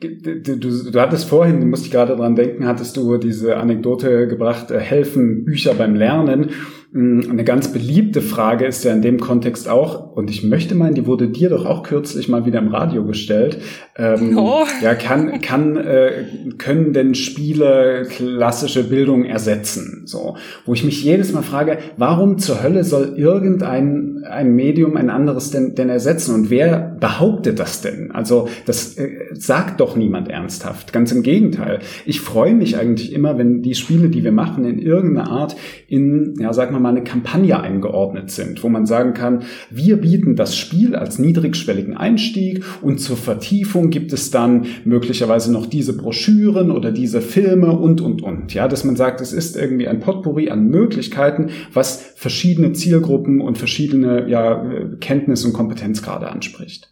du, 0.00 0.58
du, 0.58 0.90
du 0.90 1.00
hattest 1.00 1.28
vorhin, 1.28 1.60
du 1.60 1.66
musst 1.66 1.90
gerade 1.90 2.16
dran 2.16 2.34
denken, 2.36 2.66
hattest 2.66 2.96
du 2.96 3.16
diese 3.16 3.56
Anekdote 3.56 4.26
gebracht, 4.26 4.70
äh, 4.70 4.78
helfen 4.78 5.44
Bücher 5.44 5.74
beim 5.74 5.94
Lernen. 5.94 6.50
Mm, 6.92 7.30
eine 7.30 7.44
ganz 7.44 7.72
beliebte 7.72 8.22
Frage 8.22 8.66
ist 8.66 8.84
ja 8.84 8.92
in 8.92 9.02
dem 9.02 9.20
Kontext 9.20 9.68
auch, 9.68 10.16
und 10.16 10.30
ich 10.30 10.42
möchte 10.42 10.74
meinen, 10.74 10.94
die 10.94 11.06
wurde 11.06 11.28
dir 11.28 11.50
doch 11.50 11.66
auch 11.66 11.82
kürzlich 11.82 12.28
mal 12.28 12.46
wieder 12.46 12.58
im 12.58 12.68
Radio 12.68 13.04
gestellt. 13.04 13.58
Ähm, 13.96 14.38
oh. 14.38 14.64
Ja, 14.82 14.94
kann, 14.94 15.40
kann, 15.40 15.76
äh, 15.76 16.24
können 16.58 16.92
denn 16.92 17.14
Spiele 17.14 18.06
klassische 18.08 18.84
Bildung 18.84 19.24
ersetzen? 19.24 20.02
So, 20.06 20.36
wo 20.64 20.74
ich 20.74 20.84
mich 20.84 21.02
jedes 21.02 21.32
Mal 21.32 21.42
frage, 21.42 21.78
warum 21.96 22.38
zur 22.38 22.62
Hölle 22.62 22.84
soll 22.84 23.14
irgendein 23.16 24.24
ein 24.24 24.54
Medium 24.54 24.96
ein 24.96 25.10
anderes 25.10 25.50
denn, 25.50 25.74
denn 25.74 25.88
ersetzen? 25.88 26.34
Und 26.34 26.50
wer 26.50 26.96
behauptet 27.00 27.58
das 27.58 27.80
denn? 27.80 28.10
Also, 28.12 28.48
das 28.64 28.96
äh, 28.96 29.10
sagt 29.32 29.80
doch 29.80 29.96
niemand 29.96 30.28
ernsthaft. 30.28 30.92
Ganz 30.92 31.12
im 31.12 31.22
Gegenteil. 31.22 31.80
Ich 32.04 32.20
freue 32.20 32.54
mich 32.54 32.78
eigentlich 32.78 33.12
immer, 33.12 33.38
wenn 33.38 33.62
die 33.62 33.74
Spiele, 33.74 34.08
die 34.08 34.24
wir 34.24 34.32
machen, 34.32 34.64
in 34.64 34.78
irgendeiner 34.78 35.30
Art 35.30 35.56
in, 35.88 36.34
ja, 36.38 36.52
sag 36.52 36.70
mal, 36.72 36.75
wir 36.76 36.80
mal, 36.80 36.90
eine 36.90 37.04
Kampagne 37.04 37.60
eingeordnet 37.60 38.30
sind, 38.30 38.62
wo 38.62 38.68
man 38.68 38.86
sagen 38.86 39.14
kann, 39.14 39.42
wir 39.70 40.00
bieten 40.00 40.36
das 40.36 40.56
Spiel 40.56 40.94
als 40.94 41.18
niedrigschwelligen 41.18 41.96
Einstieg 41.96 42.64
und 42.82 43.00
zur 43.00 43.16
Vertiefung 43.16 43.90
gibt 43.90 44.12
es 44.12 44.30
dann 44.30 44.66
möglicherweise 44.84 45.52
noch 45.52 45.66
diese 45.66 45.96
Broschüren 45.96 46.70
oder 46.70 46.92
diese 46.92 47.20
Filme 47.20 47.72
und, 47.72 48.00
und, 48.00 48.22
und. 48.22 48.54
Ja, 48.54 48.68
dass 48.68 48.84
man 48.84 48.96
sagt, 48.96 49.20
es 49.20 49.32
ist 49.32 49.56
irgendwie 49.56 49.88
ein 49.88 50.00
Potpourri 50.00 50.50
an 50.50 50.68
Möglichkeiten, 50.68 51.50
was 51.72 52.12
verschiedene 52.16 52.72
Zielgruppen 52.72 53.40
und 53.40 53.58
verschiedene 53.58 54.28
ja, 54.28 54.64
Kenntnis- 55.00 55.44
und 55.44 55.52
Kompetenzgrade 55.52 56.30
anspricht. 56.30 56.90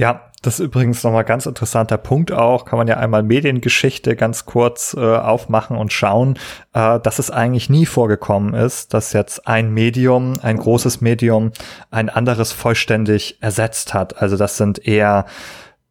Ja, 0.00 0.30
das 0.40 0.58
ist 0.58 0.64
übrigens 0.64 1.04
nochmal 1.04 1.24
ganz 1.24 1.44
interessanter 1.44 1.98
Punkt 1.98 2.32
auch. 2.32 2.64
Kann 2.64 2.78
man 2.78 2.88
ja 2.88 2.96
einmal 2.96 3.22
Mediengeschichte 3.22 4.16
ganz 4.16 4.46
kurz 4.46 4.96
äh, 4.98 4.98
aufmachen 4.98 5.76
und 5.76 5.92
schauen, 5.92 6.38
äh, 6.72 6.98
dass 7.00 7.18
es 7.18 7.30
eigentlich 7.30 7.68
nie 7.68 7.84
vorgekommen 7.84 8.54
ist, 8.54 8.94
dass 8.94 9.12
jetzt 9.12 9.46
ein 9.46 9.74
Medium, 9.74 10.38
ein 10.40 10.56
großes 10.56 11.02
Medium, 11.02 11.52
ein 11.90 12.08
anderes 12.08 12.50
vollständig 12.50 13.42
ersetzt 13.42 13.92
hat. 13.92 14.22
Also 14.22 14.38
das 14.38 14.56
sind 14.56 14.88
eher 14.88 15.26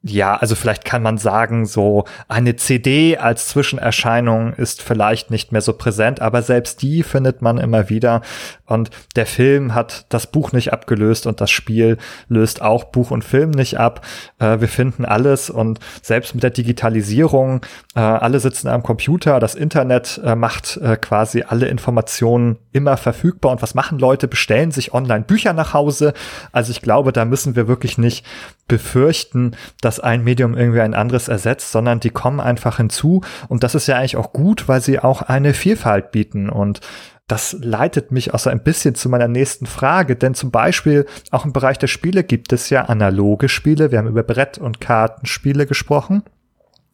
ja, 0.01 0.37
also 0.37 0.55
vielleicht 0.55 0.85
kann 0.85 1.03
man 1.03 1.17
sagen, 1.17 1.65
so 1.65 2.05
eine 2.29 2.55
CD 2.55 3.17
als 3.17 3.49
Zwischenerscheinung 3.49 4.53
ist 4.53 4.81
vielleicht 4.81 5.29
nicht 5.29 5.51
mehr 5.51 5.59
so 5.59 5.73
präsent, 5.73 6.21
aber 6.21 6.41
selbst 6.41 6.81
die 6.81 7.03
findet 7.03 7.41
man 7.41 7.57
immer 7.57 7.89
wieder. 7.89 8.21
Und 8.65 8.91
der 9.17 9.25
Film 9.25 9.75
hat 9.75 10.05
das 10.07 10.27
Buch 10.27 10.53
nicht 10.53 10.71
abgelöst 10.71 11.27
und 11.27 11.41
das 11.41 11.51
Spiel 11.51 11.97
löst 12.29 12.61
auch 12.61 12.85
Buch 12.85 13.11
und 13.11 13.25
Film 13.25 13.49
nicht 13.51 13.77
ab. 13.77 14.05
Äh, 14.37 14.61
wir 14.61 14.69
finden 14.69 15.03
alles 15.03 15.49
und 15.49 15.79
selbst 16.01 16.33
mit 16.33 16.43
der 16.43 16.51
Digitalisierung, 16.51 17.65
äh, 17.95 17.99
alle 17.99 18.39
sitzen 18.39 18.69
am 18.69 18.83
Computer, 18.83 19.41
das 19.41 19.55
Internet 19.55 20.21
äh, 20.23 20.35
macht 20.35 20.77
äh, 20.77 20.95
quasi 20.95 21.43
alle 21.45 21.67
Informationen 21.67 22.57
immer 22.71 22.95
verfügbar. 22.95 23.51
Und 23.51 23.61
was 23.61 23.75
machen 23.75 23.99
Leute? 23.99 24.29
Bestellen 24.29 24.71
sich 24.71 24.93
online 24.93 25.25
Bücher 25.25 25.51
nach 25.51 25.73
Hause. 25.73 26.13
Also 26.53 26.71
ich 26.71 26.81
glaube, 26.81 27.11
da 27.11 27.25
müssen 27.25 27.57
wir 27.57 27.67
wirklich 27.67 27.97
nicht 27.97 28.25
befürchten, 28.69 29.57
dass 29.81 29.88
ein 29.97 30.23
Medium 30.23 30.55
irgendwie 30.55 30.81
ein 30.81 30.93
anderes 30.93 31.29
ersetzt, 31.29 31.71
sondern 31.71 32.01
die 32.01 32.09
kommen 32.09 32.41
einfach 32.41 32.77
hinzu. 32.77 33.21
Und 33.47 33.63
das 33.63 33.73
ist 33.73 33.87
ja 33.87 33.95
eigentlich 33.95 34.17
auch 34.17 34.33
gut, 34.33 34.67
weil 34.67 34.81
sie 34.81 34.99
auch 34.99 35.21
eine 35.21 35.53
Vielfalt 35.53 36.11
bieten. 36.11 36.49
Und 36.49 36.81
das 37.29 37.55
leitet 37.61 38.11
mich 38.11 38.33
auch 38.33 38.39
so 38.39 38.49
ein 38.49 38.63
bisschen 38.63 38.95
zu 38.95 39.07
meiner 39.07 39.27
nächsten 39.27 39.67
Frage, 39.67 40.15
denn 40.15 40.33
zum 40.33 40.51
Beispiel 40.51 41.05
auch 41.31 41.45
im 41.45 41.53
Bereich 41.53 41.77
der 41.77 41.87
Spiele 41.87 42.23
gibt 42.23 42.51
es 42.51 42.69
ja 42.69 42.85
analoge 42.85 43.49
Spiele. 43.49 43.91
Wir 43.91 43.99
haben 43.99 44.07
über 44.07 44.23
Brett- 44.23 44.57
und 44.57 44.81
Kartenspiele 44.81 45.65
gesprochen. 45.65 46.23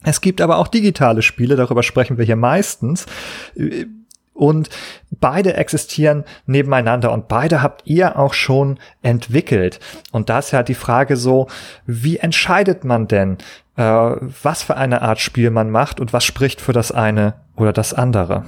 Es 0.04 0.22
gibt 0.22 0.42
aber 0.42 0.58
auch 0.58 0.68
digitale 0.68 1.22
Spiele, 1.22 1.56
darüber 1.56 1.84
sprechen 1.84 2.18
wir 2.18 2.26
hier 2.26 2.36
meistens. 2.36 3.06
Und 4.36 4.70
beide 5.12 5.56
existieren 5.56 6.26
nebeneinander 6.46 7.14
und 7.14 7.30
beide 7.30 7.62
habt 7.62 7.84
ihr 7.86 8.20
auch 8.20 8.34
schon 8.34 8.78
entwickelt. 9.02 9.80
Und 10.12 10.30
da 10.30 10.40
ist 10.40 10.52
ja 10.52 10.62
die 10.62 10.76
Frage 10.76 11.16
so, 11.16 11.48
wie 11.86 12.18
entscheidet 12.18 12.84
man 12.84 13.08
denn, 13.08 13.38
äh, 13.78 13.82
was 13.82 14.62
für 14.62 14.76
eine 14.76 15.02
Art 15.02 15.20
Spiel 15.20 15.52
man 15.52 15.70
macht 15.72 16.02
und 16.02 16.12
was 16.12 16.26
spricht 16.26 16.60
für 16.60 16.74
das 16.74 16.92
eine 16.92 17.36
oder 17.56 17.72
das 17.72 17.94
andere? 17.94 18.44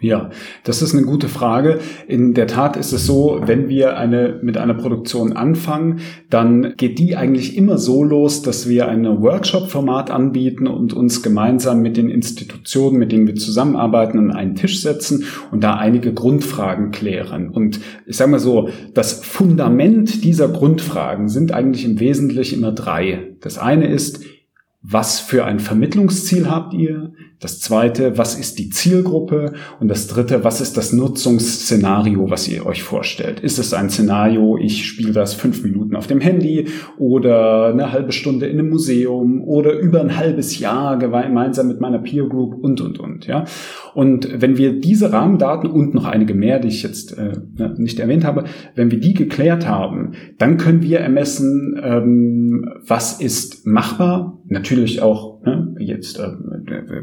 Ja, 0.00 0.30
das 0.62 0.80
ist 0.80 0.94
eine 0.94 1.04
gute 1.04 1.28
Frage. 1.28 1.80
In 2.06 2.32
der 2.32 2.46
Tat 2.46 2.76
ist 2.76 2.92
es 2.92 3.04
so, 3.04 3.40
wenn 3.44 3.68
wir 3.68 3.98
eine, 3.98 4.38
mit 4.42 4.56
einer 4.56 4.74
Produktion 4.74 5.32
anfangen, 5.32 5.98
dann 6.30 6.74
geht 6.76 7.00
die 7.00 7.16
eigentlich 7.16 7.56
immer 7.56 7.78
so 7.78 8.04
los, 8.04 8.42
dass 8.42 8.68
wir 8.68 8.86
ein 8.86 9.04
Workshop-Format 9.04 10.12
anbieten 10.12 10.68
und 10.68 10.92
uns 10.92 11.24
gemeinsam 11.24 11.82
mit 11.82 11.96
den 11.96 12.10
Institutionen, 12.10 12.98
mit 12.98 13.10
denen 13.10 13.26
wir 13.26 13.34
zusammenarbeiten, 13.34 14.18
an 14.18 14.30
einen 14.30 14.54
Tisch 14.54 14.82
setzen 14.82 15.24
und 15.50 15.64
da 15.64 15.74
einige 15.74 16.14
Grundfragen 16.14 16.92
klären. 16.92 17.50
Und 17.50 17.80
ich 18.06 18.16
sage 18.16 18.30
mal 18.30 18.38
so, 18.38 18.68
das 18.94 19.24
Fundament 19.24 20.22
dieser 20.22 20.48
Grundfragen 20.48 21.28
sind 21.28 21.52
eigentlich 21.52 21.84
im 21.84 21.98
Wesentlichen 21.98 22.60
immer 22.60 22.70
drei. 22.70 23.34
Das 23.40 23.58
eine 23.58 23.88
ist, 23.88 24.24
was 24.80 25.18
für 25.18 25.44
ein 25.44 25.58
Vermittlungsziel 25.58 26.48
habt 26.48 26.72
ihr? 26.72 27.12
Das 27.40 27.60
zweite, 27.60 28.18
was 28.18 28.36
ist 28.36 28.58
die 28.58 28.68
Zielgruppe? 28.68 29.52
Und 29.78 29.88
das 29.88 30.08
dritte, 30.08 30.42
was 30.42 30.60
ist 30.60 30.76
das 30.76 30.92
Nutzungsszenario, 30.92 32.28
was 32.30 32.48
ihr 32.48 32.66
euch 32.66 32.82
vorstellt? 32.82 33.38
Ist 33.38 33.60
es 33.60 33.72
ein 33.72 33.90
Szenario, 33.90 34.58
ich 34.58 34.86
spiele 34.86 35.12
das 35.12 35.34
fünf 35.34 35.62
Minuten 35.62 35.94
auf 35.94 36.08
dem 36.08 36.20
Handy 36.20 36.66
oder 36.98 37.66
eine 37.66 37.92
halbe 37.92 38.10
Stunde 38.10 38.46
in 38.46 38.58
einem 38.58 38.70
Museum 38.70 39.44
oder 39.44 39.78
über 39.78 40.00
ein 40.00 40.16
halbes 40.16 40.58
Jahr 40.58 40.98
gemeinsam 40.98 41.68
mit 41.68 41.80
meiner 41.80 42.00
Peer 42.00 42.24
Group 42.24 42.54
und, 42.54 42.80
und, 42.80 42.98
und, 42.98 43.26
ja? 43.26 43.44
Und 43.94 44.28
wenn 44.40 44.56
wir 44.56 44.80
diese 44.80 45.12
Rahmendaten 45.12 45.70
und 45.70 45.94
noch 45.94 46.06
einige 46.06 46.34
mehr, 46.34 46.58
die 46.58 46.68
ich 46.68 46.82
jetzt 46.82 47.16
äh, 47.18 47.32
ne, 47.56 47.74
nicht 47.78 48.00
erwähnt 48.00 48.24
habe, 48.24 48.44
wenn 48.74 48.90
wir 48.90 48.98
die 48.98 49.14
geklärt 49.14 49.66
haben, 49.66 50.12
dann 50.38 50.56
können 50.56 50.82
wir 50.82 50.98
ermessen, 50.98 51.80
ähm, 51.82 52.68
was 52.84 53.20
ist 53.20 53.66
machbar, 53.66 54.40
natürlich 54.46 55.02
auch 55.02 55.27
jetzt, 55.78 56.18
äh, 56.18 56.28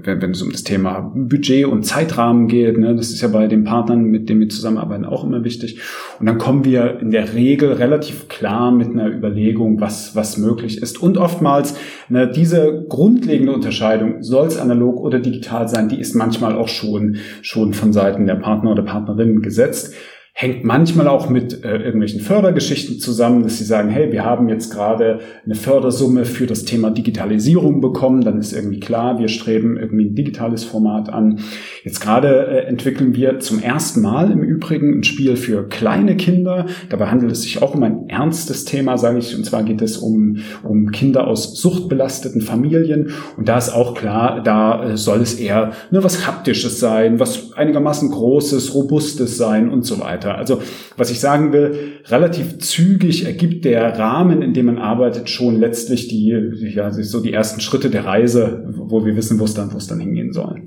wenn, 0.03 0.21
wenn 0.21 0.32
es 0.32 0.41
um 0.41 0.51
das 0.51 0.63
Thema 0.63 1.11
Budget 1.15 1.65
und 1.65 1.84
Zeitrahmen 1.84 2.47
geht. 2.47 2.78
Ne, 2.78 2.95
das 2.95 3.09
ist 3.09 3.21
ja 3.21 3.28
bei 3.28 3.47
den 3.47 3.63
Partnern, 3.63 4.03
mit 4.05 4.30
denen 4.30 4.41
wir 4.41 4.49
zusammenarbeiten, 4.49 5.05
auch 5.05 5.23
immer 5.23 5.43
wichtig. 5.43 5.80
Und 6.19 6.26
dann 6.26 6.38
kommen 6.38 6.65
wir 6.65 6.99
in 6.99 7.11
der 7.11 7.34
Regel 7.34 7.73
relativ 7.73 8.28
klar 8.28 8.71
mit 8.71 8.89
einer 8.89 9.07
Überlegung, 9.07 9.82
was, 9.82 10.15
was 10.15 10.38
möglich 10.38 10.82
ist. 10.82 11.01
Und 11.01 11.17
oftmals 11.17 11.76
ne, 12.09 12.30
diese 12.30 12.86
grundlegende 12.88 13.53
Unterscheidung, 13.53 14.23
soll 14.23 14.47
es 14.47 14.57
analog 14.57 14.99
oder 14.99 15.19
digital 15.19 15.67
sein, 15.67 15.89
die 15.89 15.99
ist 15.99 16.15
manchmal 16.15 16.55
auch 16.55 16.67
schon, 16.67 17.17
schon 17.41 17.73
von 17.73 17.93
Seiten 17.93 18.26
der 18.26 18.36
Partner 18.36 18.71
oder 18.71 18.84
Partnerinnen 18.84 19.41
gesetzt 19.41 19.93
hängt 20.38 20.66
manchmal 20.66 21.08
auch 21.08 21.30
mit 21.30 21.64
äh, 21.64 21.78
irgendwelchen 21.78 22.20
Fördergeschichten 22.20 23.00
zusammen, 23.00 23.44
dass 23.44 23.58
sie 23.58 23.64
sagen, 23.64 23.88
hey, 23.90 24.12
wir 24.12 24.26
haben 24.26 24.50
jetzt 24.50 24.70
gerade 24.70 25.22
eine 25.46 25.56
Fördersumme 25.56 26.26
für 26.26 26.46
das 26.46 26.66
Thema 26.66 26.92
Digitalisierung 26.92 27.80
bekommen, 27.80 28.20
dann 28.20 28.38
ist 28.38 28.52
irgendwie 28.52 28.82
klar, 28.82 29.18
wir 29.18 29.30
streben 29.30 29.78
irgendwie 29.78 30.04
ein 30.04 30.14
digitales 30.14 30.66
Format 30.66 31.08
an. 31.08 31.40
Jetzt 31.86 32.02
gerade 32.02 32.48
äh, 32.48 32.66
entwickeln 32.66 33.16
wir 33.16 33.40
zum 33.40 33.62
ersten 33.62 34.02
Mal 34.02 34.30
im 34.30 34.44
Übrigen 34.44 35.00
ein 35.00 35.04
Spiel 35.06 35.38
für 35.38 35.70
kleine 35.70 36.18
Kinder. 36.18 36.66
Dabei 36.90 37.08
handelt 37.08 37.32
es 37.32 37.44
sich 37.44 37.62
auch 37.62 37.74
um 37.74 37.84
ein 37.84 38.10
ernstes 38.10 38.66
Thema, 38.66 38.98
sage 38.98 39.20
ich, 39.20 39.38
und 39.38 39.46
zwar 39.46 39.64
geht 39.64 39.82
es 39.82 39.96
um, 39.96 40.40
um 40.64 40.92
Kinder 40.92 41.28
aus 41.28 41.56
suchtbelasteten 41.62 42.42
Familien. 42.42 43.12
Und 43.38 43.48
da 43.48 43.58
ist 43.58 43.70
auch 43.70 43.94
klar, 43.94 44.44
da 44.44 44.84
äh, 44.84 44.98
soll 44.98 45.22
es 45.22 45.36
eher 45.36 45.72
ne, 45.92 46.04
was 46.04 46.28
Haptisches 46.28 46.82
sein, 46.82 47.22
was 47.22 47.54
einigermaßen 47.54 48.12
Großes, 48.12 48.76
Robustes 48.76 49.38
sein 49.38 49.70
und 49.70 49.86
so 49.86 50.02
weiter 50.02 50.24
weiter. 50.26 50.38
Also 50.38 50.61
was 50.97 51.11
ich 51.11 51.19
sagen 51.19 51.53
will, 51.53 51.99
relativ 52.05 52.59
zügig 52.59 53.26
ergibt 53.26 53.65
der 53.65 53.97
Rahmen, 53.97 54.41
in 54.41 54.53
dem 54.53 54.65
man 54.65 54.78
arbeitet, 54.78 55.30
schon 55.30 55.59
letztlich 55.59 56.07
die, 56.07 56.30
ja, 56.73 56.91
so 56.91 57.21
die 57.21 57.34
ersten 57.34 57.61
Schritte 57.61 57.89
der 57.89 58.05
Reise, 58.05 58.65
wo 58.67 59.05
wir 59.05 59.15
wissen, 59.15 59.39
wo 59.39 59.45
es 59.45 59.53
dann, 59.53 59.69
dann 59.88 59.99
hingehen 59.99 60.34
soll. 60.34 60.61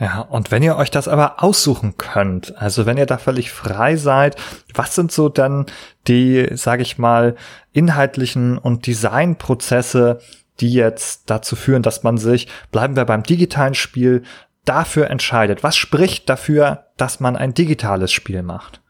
Ja, 0.00 0.22
und 0.22 0.50
wenn 0.50 0.62
ihr 0.62 0.76
euch 0.76 0.90
das 0.90 1.08
aber 1.08 1.42
aussuchen 1.44 1.98
könnt, 1.98 2.56
also 2.56 2.86
wenn 2.86 2.96
ihr 2.96 3.04
da 3.04 3.18
völlig 3.18 3.50
frei 3.52 3.96
seid, 3.96 4.36
was 4.74 4.94
sind 4.94 5.12
so 5.12 5.28
dann 5.28 5.66
die, 6.08 6.48
sage 6.54 6.80
ich 6.80 6.96
mal, 6.96 7.36
inhaltlichen 7.72 8.56
und 8.56 8.86
Designprozesse, 8.86 10.20
die 10.60 10.72
jetzt 10.72 11.28
dazu 11.28 11.54
führen, 11.54 11.82
dass 11.82 12.02
man 12.02 12.16
sich, 12.16 12.48
bleiben 12.72 12.96
wir 12.96 13.04
beim 13.04 13.22
digitalen 13.22 13.74
Spiel, 13.74 14.22
dafür 14.70 15.10
entscheidet? 15.10 15.64
Was 15.64 15.76
spricht 15.76 16.28
dafür, 16.30 16.86
dass 16.96 17.18
man 17.18 17.34
ein 17.34 17.54
digitales 17.54 18.12
Spiel 18.12 18.42
macht? 18.42 18.80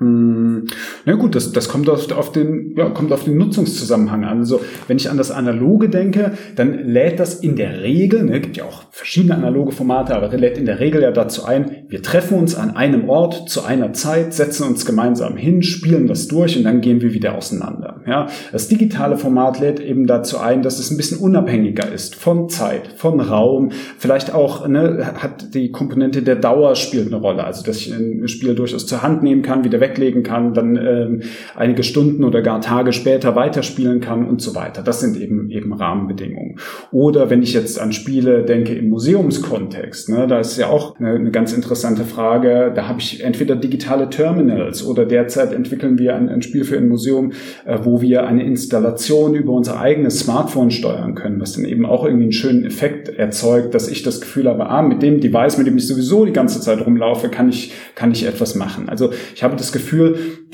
Hm, 0.00 0.66
na 1.06 1.14
gut, 1.14 1.34
das, 1.34 1.50
das 1.50 1.68
kommt 1.68 1.88
auf, 1.90 2.12
auf 2.12 2.30
den, 2.30 2.76
ja, 2.76 2.88
kommt 2.90 3.10
auf 3.12 3.24
den 3.24 3.36
Nutzungszusammenhang 3.36 4.24
an. 4.24 4.38
Also, 4.38 4.60
wenn 4.86 4.96
ich 4.96 5.10
an 5.10 5.16
das 5.16 5.32
Analoge 5.32 5.88
denke, 5.88 6.34
dann 6.54 6.84
lädt 6.84 7.18
das 7.18 7.40
in 7.40 7.56
der 7.56 7.82
Regel, 7.82 8.22
ne, 8.22 8.40
gibt 8.40 8.56
ja 8.56 8.64
auch 8.64 8.84
verschiedene 8.92 9.34
analoge 9.34 9.72
Formate, 9.72 10.14
aber 10.14 10.28
lädt 10.36 10.56
in 10.56 10.66
der 10.66 10.78
Regel 10.78 11.02
ja 11.02 11.10
dazu 11.10 11.44
ein, 11.44 11.86
wir 11.88 12.00
treffen 12.00 12.38
uns 12.38 12.54
an 12.54 12.76
einem 12.76 13.08
Ort 13.08 13.50
zu 13.50 13.64
einer 13.64 13.92
Zeit, 13.92 14.34
setzen 14.34 14.68
uns 14.68 14.86
gemeinsam 14.86 15.36
hin, 15.36 15.64
spielen 15.64 16.06
das 16.06 16.28
durch 16.28 16.56
und 16.56 16.62
dann 16.62 16.80
gehen 16.80 17.00
wir 17.00 17.12
wieder 17.12 17.34
auseinander. 17.34 18.02
Ja, 18.06 18.28
das 18.52 18.68
digitale 18.68 19.18
Format 19.18 19.58
lädt 19.58 19.80
eben 19.80 20.06
dazu 20.06 20.38
ein, 20.38 20.62
dass 20.62 20.78
es 20.78 20.92
ein 20.92 20.96
bisschen 20.96 21.18
unabhängiger 21.18 21.90
ist 21.90 22.14
von 22.14 22.48
Zeit, 22.48 22.92
von 22.94 23.18
Raum, 23.20 23.72
vielleicht 23.98 24.32
auch, 24.32 24.68
ne, 24.68 25.14
hat 25.20 25.54
die 25.54 25.72
Komponente 25.72 26.22
der 26.22 26.36
Dauer 26.36 26.76
spielt 26.76 27.08
eine 27.08 27.16
Rolle, 27.16 27.42
also 27.42 27.64
dass 27.64 27.78
ich 27.78 27.92
ein 27.92 28.28
Spiel 28.28 28.54
durchaus 28.54 28.86
zur 28.86 29.02
Hand 29.02 29.24
nehmen 29.24 29.42
kann, 29.42 29.64
wieder 29.64 29.80
weg 29.80 29.87
weglegen 29.88 30.22
kann, 30.22 30.54
dann 30.54 30.76
ähm, 30.76 31.22
einige 31.54 31.82
Stunden 31.82 32.24
oder 32.24 32.42
gar 32.42 32.60
Tage 32.60 32.92
später 32.92 33.34
weiterspielen 33.34 34.00
kann 34.00 34.26
und 34.26 34.40
so 34.40 34.54
weiter. 34.54 34.82
Das 34.82 35.00
sind 35.00 35.20
eben 35.20 35.50
eben 35.50 35.72
Rahmenbedingungen. 35.72 36.56
Oder 36.92 37.30
wenn 37.30 37.42
ich 37.42 37.52
jetzt 37.54 37.80
an 37.80 37.92
Spiele 37.92 38.44
denke 38.44 38.74
im 38.74 38.88
Museumskontext, 38.88 40.08
ne, 40.10 40.26
da 40.26 40.40
ist 40.40 40.56
ja 40.56 40.68
auch 40.68 40.98
eine, 40.98 41.12
eine 41.12 41.30
ganz 41.30 41.52
interessante 41.52 42.04
Frage. 42.04 42.72
Da 42.74 42.88
habe 42.88 43.00
ich 43.00 43.24
entweder 43.24 43.56
digitale 43.56 44.10
Terminals 44.10 44.84
oder 44.84 45.04
derzeit 45.04 45.52
entwickeln 45.52 45.98
wir 45.98 46.14
ein, 46.16 46.28
ein 46.28 46.42
Spiel 46.42 46.64
für 46.64 46.76
ein 46.76 46.88
Museum, 46.88 47.32
äh, 47.64 47.78
wo 47.82 48.00
wir 48.00 48.26
eine 48.26 48.44
Installation 48.44 49.34
über 49.34 49.52
unser 49.52 49.80
eigenes 49.80 50.20
Smartphone 50.20 50.70
steuern 50.70 51.14
können, 51.14 51.40
was 51.40 51.52
dann 51.52 51.64
eben 51.64 51.86
auch 51.86 52.04
irgendwie 52.04 52.24
einen 52.24 52.32
schönen 52.32 52.64
Effekt 52.64 53.08
erzeugt, 53.08 53.74
dass 53.74 53.88
ich 53.88 54.02
das 54.02 54.20
Gefühl 54.20 54.48
habe, 54.48 54.66
ah, 54.66 54.82
mit 54.82 55.02
dem 55.02 55.20
Device, 55.20 55.58
mit 55.58 55.66
dem 55.66 55.76
ich 55.76 55.86
sowieso 55.86 56.24
die 56.24 56.32
ganze 56.32 56.60
Zeit 56.60 56.84
rumlaufe, 56.84 57.28
kann 57.28 57.48
ich, 57.48 57.72
kann 57.94 58.12
ich 58.12 58.26
etwas 58.26 58.54
machen. 58.54 58.88
Also 58.88 59.10
ich 59.34 59.42
habe 59.42 59.56
das 59.56 59.72
Gefühl, 59.72 59.77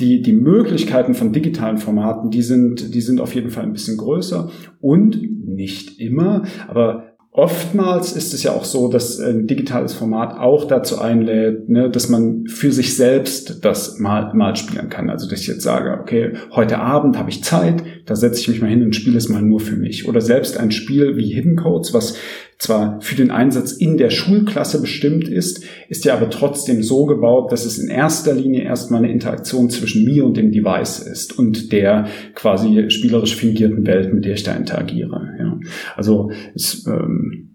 die, 0.00 0.22
die 0.22 0.32
Möglichkeiten 0.32 1.14
von 1.14 1.32
digitalen 1.32 1.78
Formaten, 1.78 2.30
die 2.30 2.42
sind, 2.42 2.94
die 2.94 3.00
sind 3.00 3.20
auf 3.20 3.34
jeden 3.34 3.50
Fall 3.50 3.64
ein 3.64 3.72
bisschen 3.72 3.96
größer 3.96 4.50
und 4.80 5.20
nicht 5.46 6.00
immer, 6.00 6.44
aber 6.68 7.14
Oftmals 7.36 8.12
ist 8.12 8.32
es 8.32 8.44
ja 8.44 8.52
auch 8.52 8.64
so, 8.64 8.86
dass 8.86 9.18
ein 9.18 9.48
digitales 9.48 9.92
Format 9.92 10.38
auch 10.38 10.68
dazu 10.68 11.00
einlädt, 11.00 11.68
ne, 11.68 11.90
dass 11.90 12.08
man 12.08 12.46
für 12.46 12.70
sich 12.70 12.96
selbst 12.96 13.64
das 13.64 13.98
mal, 13.98 14.32
mal 14.34 14.54
spielen 14.54 14.88
kann. 14.88 15.10
Also 15.10 15.28
dass 15.28 15.40
ich 15.40 15.48
jetzt 15.48 15.64
sage, 15.64 15.98
okay, 16.00 16.34
heute 16.52 16.78
Abend 16.78 17.18
habe 17.18 17.30
ich 17.30 17.42
Zeit, 17.42 17.82
da 18.06 18.14
setze 18.14 18.40
ich 18.40 18.48
mich 18.48 18.60
mal 18.60 18.70
hin 18.70 18.84
und 18.84 18.94
spiele 18.94 19.18
es 19.18 19.28
mal 19.28 19.42
nur 19.42 19.58
für 19.58 19.74
mich. 19.74 20.06
Oder 20.06 20.20
selbst 20.20 20.60
ein 20.60 20.70
Spiel 20.70 21.16
wie 21.16 21.34
Hidden 21.34 21.56
Codes, 21.56 21.92
was 21.92 22.16
zwar 22.64 23.00
für 23.00 23.14
den 23.14 23.30
Einsatz 23.30 23.72
in 23.72 23.96
der 23.96 24.10
Schulklasse 24.10 24.80
bestimmt 24.80 25.28
ist, 25.28 25.64
ist 25.88 26.04
ja 26.04 26.14
aber 26.14 26.30
trotzdem 26.30 26.82
so 26.82 27.06
gebaut, 27.06 27.52
dass 27.52 27.64
es 27.64 27.78
in 27.78 27.88
erster 27.88 28.34
Linie 28.34 28.62
erstmal 28.62 29.04
eine 29.04 29.12
Interaktion 29.12 29.70
zwischen 29.70 30.04
mir 30.04 30.24
und 30.24 30.36
dem 30.36 30.50
Device 30.50 30.98
ist 31.00 31.38
und 31.38 31.72
der 31.72 32.06
quasi 32.34 32.90
spielerisch 32.90 33.36
fingierten 33.36 33.86
Welt, 33.86 34.12
mit 34.12 34.24
der 34.24 34.34
ich 34.34 34.42
da 34.42 34.54
interagiere. 34.54 35.28
Ja. 35.38 35.58
Also 35.96 36.30
es, 36.54 36.86
ähm, 36.86 37.54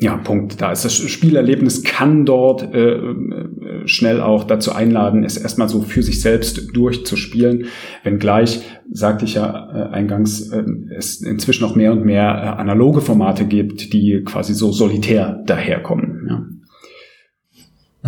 ja, 0.00 0.16
Punkt. 0.16 0.60
Da 0.60 0.70
ist 0.70 0.84
das 0.84 0.94
Spielerlebnis 0.94 1.82
kann 1.82 2.24
dort 2.24 2.72
äh, 2.72 2.92
äh, 2.92 3.48
schnell 3.88 4.20
auch 4.20 4.44
dazu 4.44 4.72
einladen, 4.72 5.24
es 5.24 5.36
erstmal 5.36 5.68
so 5.68 5.82
für 5.82 6.02
sich 6.02 6.20
selbst 6.20 6.76
durchzuspielen. 6.76 7.66
Wenngleich, 8.04 8.62
sagte 8.90 9.24
ich 9.24 9.34
ja 9.34 9.70
äh, 9.72 9.92
eingangs, 9.92 10.50
äh, 10.50 10.64
es 10.96 11.20
inzwischen 11.20 11.62
noch 11.62 11.74
mehr 11.74 11.92
und 11.92 12.04
mehr 12.04 12.24
äh, 12.24 12.60
analoge 12.60 13.00
Formate 13.00 13.44
gibt, 13.44 13.92
die 13.92 14.22
quasi 14.24 14.54
so 14.54 14.72
solitär 14.72 15.42
daherkommen. 15.46 16.26
Ja. 16.28 16.44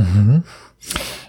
Mhm. 0.02 0.44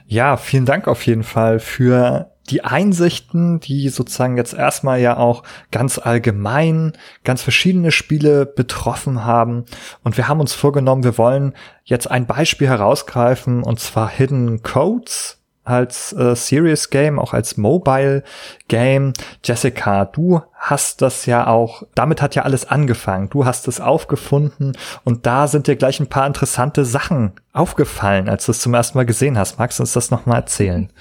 ja, 0.05 0.37
vielen 0.37 0.65
Dank 0.65 0.87
auf 0.87 1.05
jeden 1.05 1.23
Fall 1.23 1.59
für 1.59 2.31
die 2.51 2.63
Einsichten, 2.63 3.59
die 3.59 3.89
sozusagen 3.89 4.37
jetzt 4.37 4.53
erstmal 4.53 4.99
ja 4.99 5.17
auch 5.17 5.43
ganz 5.71 5.97
allgemein 5.97 6.93
ganz 7.23 7.41
verschiedene 7.41 7.91
Spiele 7.91 8.45
betroffen 8.45 9.23
haben. 9.25 9.65
Und 10.03 10.17
wir 10.17 10.27
haben 10.27 10.41
uns 10.41 10.53
vorgenommen, 10.53 11.03
wir 11.03 11.17
wollen 11.17 11.53
jetzt 11.85 12.11
ein 12.11 12.27
Beispiel 12.27 12.67
herausgreifen, 12.67 13.63
und 13.63 13.79
zwar 13.79 14.09
Hidden 14.09 14.61
Codes 14.63 15.41
als 15.63 16.11
äh, 16.13 16.35
Serious 16.35 16.89
Game, 16.89 17.19
auch 17.19 17.33
als 17.33 17.55
Mobile 17.55 18.23
Game. 18.67 19.13
Jessica, 19.43 20.05
du 20.05 20.41
hast 20.55 21.01
das 21.01 21.25
ja 21.25 21.47
auch, 21.47 21.83
damit 21.95 22.21
hat 22.21 22.35
ja 22.35 22.43
alles 22.43 22.67
angefangen. 22.67 23.29
Du 23.29 23.45
hast 23.45 23.67
es 23.67 23.79
aufgefunden 23.79 24.75
und 25.03 25.25
da 25.25 25.47
sind 25.47 25.67
dir 25.67 25.75
gleich 25.75 25.99
ein 25.99 26.07
paar 26.07 26.27
interessante 26.27 26.83
Sachen 26.83 27.33
aufgefallen, 27.53 28.27
als 28.27 28.45
du 28.45 28.51
es 28.51 28.59
zum 28.59 28.73
ersten 28.73 28.97
Mal 28.97 29.05
gesehen 29.05 29.37
hast. 29.37 29.59
Magst 29.59 29.79
du 29.79 29.83
uns 29.83 29.93
das 29.93 30.11
nochmal 30.11 30.37
erzählen? 30.37 30.91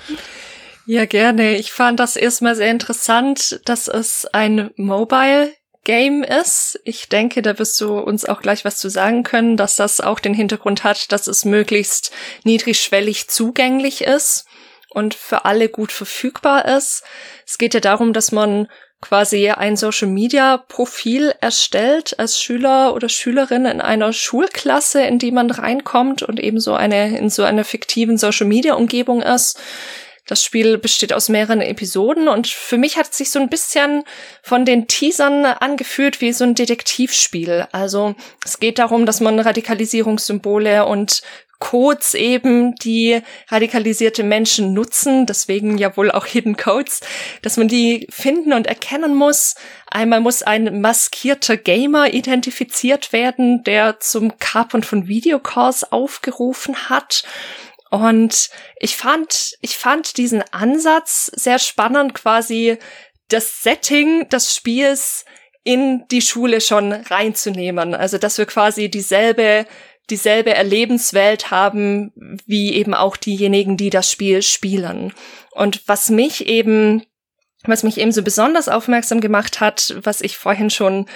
Ja, 0.91 1.05
gerne. 1.05 1.55
Ich 1.55 1.71
fand 1.71 2.01
das 2.01 2.17
erstmal 2.17 2.57
sehr 2.57 2.73
interessant, 2.73 3.61
dass 3.65 3.87
es 3.87 4.27
ein 4.27 4.73
Mobile 4.75 5.53
Game 5.85 6.25
ist. 6.25 6.81
Ich 6.83 7.09
denke, 7.09 7.43
da 7.43 7.61
wirst 7.61 7.81
du 7.81 7.97
uns 7.97 8.25
auch 8.25 8.43
gleich 8.43 8.65
was 8.65 8.79
zu 8.79 8.91
sagen 8.91 9.23
können, 9.23 9.57
dass 9.57 9.77
das 9.77 10.01
auch 10.01 10.19
den 10.19 10.35
Hintergrund 10.35 10.83
hat, 10.83 11.13
dass 11.13 11.29
es 11.29 11.45
möglichst 11.45 12.11
niedrigschwellig 12.43 13.29
zugänglich 13.29 14.01
ist 14.03 14.47
und 14.89 15.15
für 15.15 15.45
alle 15.45 15.69
gut 15.69 15.93
verfügbar 15.93 16.65
ist. 16.65 17.05
Es 17.47 17.57
geht 17.57 17.75
ja 17.75 17.79
darum, 17.79 18.13
dass 18.13 18.33
man 18.33 18.67
quasi 19.01 19.49
ein 19.49 19.77
Social 19.77 20.09
Media 20.09 20.57
Profil 20.57 21.33
erstellt 21.41 22.19
als 22.19 22.43
Schüler 22.43 22.97
oder 22.97 23.09
Schülerin 23.09 23.65
in 23.65 23.81
einer 23.81 24.13
Schulklasse, 24.13 25.03
in 25.03 25.21
die 25.21 25.31
man 25.31 25.53
reinkommt 25.53 26.25
und 26.25 26.41
eben 26.41 26.59
so 26.59 26.75
eine, 26.75 27.17
in 27.17 27.31
so 27.31 27.45
einer 27.45 27.63
fiktiven 27.63 28.19
Social 28.19 28.49
Media 28.49 28.75
Umgebung 28.75 29.23
ist. 29.23 29.57
Das 30.31 30.45
Spiel 30.45 30.79
besteht 30.79 31.13
aus 31.13 31.29
mehreren 31.29 31.61
Episoden 31.61 32.29
und 32.29 32.47
für 32.47 32.79
mich 32.79 32.97
hat 32.97 33.11
es 33.11 33.19
sich 33.19 33.33
so 33.33 33.41
ein 33.41 33.49
bisschen 33.49 34.05
von 34.45 34.65
den 34.65 34.87
Teasern 34.87 35.45
angefühlt 35.45 36.21
wie 36.21 36.33
so 36.33 36.45
ein 36.45 36.55
Detektivspiel. 36.55 37.67
Also 37.73 38.15
es 38.45 38.61
geht 38.61 38.79
darum, 38.79 39.07
dass 39.07 39.21
man 39.21 39.41
Radikalisierungssymbole 39.41 40.87
und 40.87 41.23
Codes 41.59 42.15
eben, 42.15 42.77
die 42.77 43.21
radikalisierte 43.49 44.23
Menschen 44.23 44.73
nutzen, 44.73 45.27
deswegen 45.27 45.79
ja 45.79 45.97
wohl 45.97 46.13
auch 46.13 46.27
Hidden 46.27 46.57
Codes, 46.57 47.01
dass 47.43 47.57
man 47.57 47.67
die 47.67 48.07
finden 48.11 48.53
und 48.53 48.69
erkennen 48.69 49.17
muss. 49.17 49.57
Einmal 49.89 50.21
muss 50.21 50.45
ein 50.45 50.81
maskierter 50.81 51.57
Gamer 51.57 52.15
identifiziert 52.15 53.13
werden, 53.13 53.65
der 53.65 53.99
zum 53.99 54.39
Kapern 54.39 54.85
von 54.85 55.09
Videocalls 55.09 55.91
aufgerufen 55.93 56.89
hat. 56.89 57.25
Und 57.91 58.51
ich 58.79 58.97
fand, 58.97 59.55
ich 59.61 59.77
fand 59.77 60.17
diesen 60.17 60.43
Ansatz 60.53 61.27
sehr 61.35 61.59
spannend, 61.59 62.15
quasi 62.15 62.79
das 63.29 63.63
Setting 63.63 64.29
des 64.29 64.55
Spiels 64.55 65.25
in 65.65 66.07
die 66.11 66.23
Schule 66.23 66.61
schon 66.61 66.93
reinzunehmen. 66.93 67.95
Also, 67.95 68.19
dass 68.19 68.39
wir 68.39 68.47
quasi 68.47 68.89
dieselbe, 68.89 69.67
dieselbe 70.09 70.55
Erlebenswelt 70.55 71.51
haben, 71.51 72.13
wie 72.47 72.75
eben 72.75 72.95
auch 72.95 73.17
diejenigen, 73.17 73.77
die 73.77 73.91
das 73.91 74.11
Spiel 74.11 74.43
spielen. 74.43 75.13
Und 75.53 75.87
was 75.87 76.11
mich 76.11 76.47
eben 76.47 77.05
was 77.65 77.83
mich 77.83 77.99
eben 77.99 78.13
so 78.13 78.23
besonders 78.23 78.69
aufmerksam 78.69 79.21
gemacht 79.21 79.61
hat, 79.61 79.95
was 80.03 80.23
ich 80.23 80.39
vorhin 80.39 80.71
schon 80.71 81.07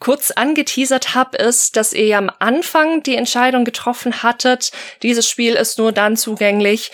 kurz 0.00 0.30
angeteasert 0.32 1.14
habe, 1.14 1.36
ist, 1.36 1.76
dass 1.76 1.92
ihr 1.92 2.06
ja 2.06 2.18
am 2.18 2.32
Anfang 2.38 3.02
die 3.02 3.16
Entscheidung 3.16 3.64
getroffen 3.64 4.22
hattet, 4.22 4.72
dieses 5.02 5.28
Spiel 5.28 5.54
ist 5.54 5.78
nur 5.78 5.92
dann 5.92 6.16
zugänglich 6.16 6.90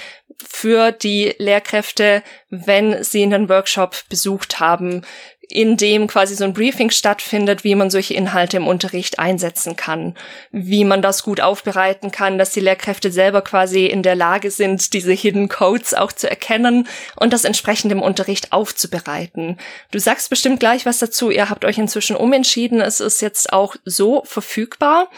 für 0.47 0.93
die 0.93 1.35
Lehrkräfte, 1.39 2.23
wenn 2.51 3.03
sie 3.03 3.23
einen 3.23 3.49
Workshop 3.49 4.05
besucht 4.09 4.61
haben, 4.61 5.03
in 5.49 5.77
dem 5.77 6.07
quasi 6.07 6.35
so 6.35 6.45
ein 6.45 6.53
Briefing 6.53 6.91
stattfindet, 6.91 7.65
wie 7.65 7.75
man 7.75 7.91
solche 7.91 8.15
Inhalte 8.15 8.57
im 8.57 8.67
Unterricht 8.67 9.19
einsetzen 9.19 9.77
kann, 9.77 10.15
wie 10.51 10.85
man 10.85 11.03
das 11.03 11.23
gut 11.23 11.41
aufbereiten 11.41 12.11
kann, 12.11 12.39
dass 12.39 12.53
die 12.53 12.61
Lehrkräfte 12.61 13.11
selber 13.11 13.43
quasi 13.43 13.87
in 13.87 14.03
der 14.03 14.15
Lage 14.15 14.51
sind, 14.51 14.93
diese 14.93 15.13
Hidden 15.13 15.49
Codes 15.49 15.95
auch 15.95 16.13
zu 16.13 16.29
erkennen 16.29 16.89
und 17.17 17.33
das 17.33 17.45
entsprechend 17.45 17.93
im 17.93 18.03
Unterricht 18.03 18.53
aufzubereiten. 18.53 19.59
Du 19.91 19.99
sagst 19.99 20.31
bestimmt 20.31 20.61
gleich 20.61 20.87
was 20.87 20.99
dazu. 20.99 21.31
Ihr 21.31 21.51
habt 21.51 21.65
euch 21.65 21.79
inzwischen 21.79 22.17
umentschieden. 22.17 22.81
Es 22.81 23.01
ist 23.01 23.23
jetzt 23.23 23.53
auch 23.53 23.77
so 23.85 24.23
verfügbar. 24.25 25.09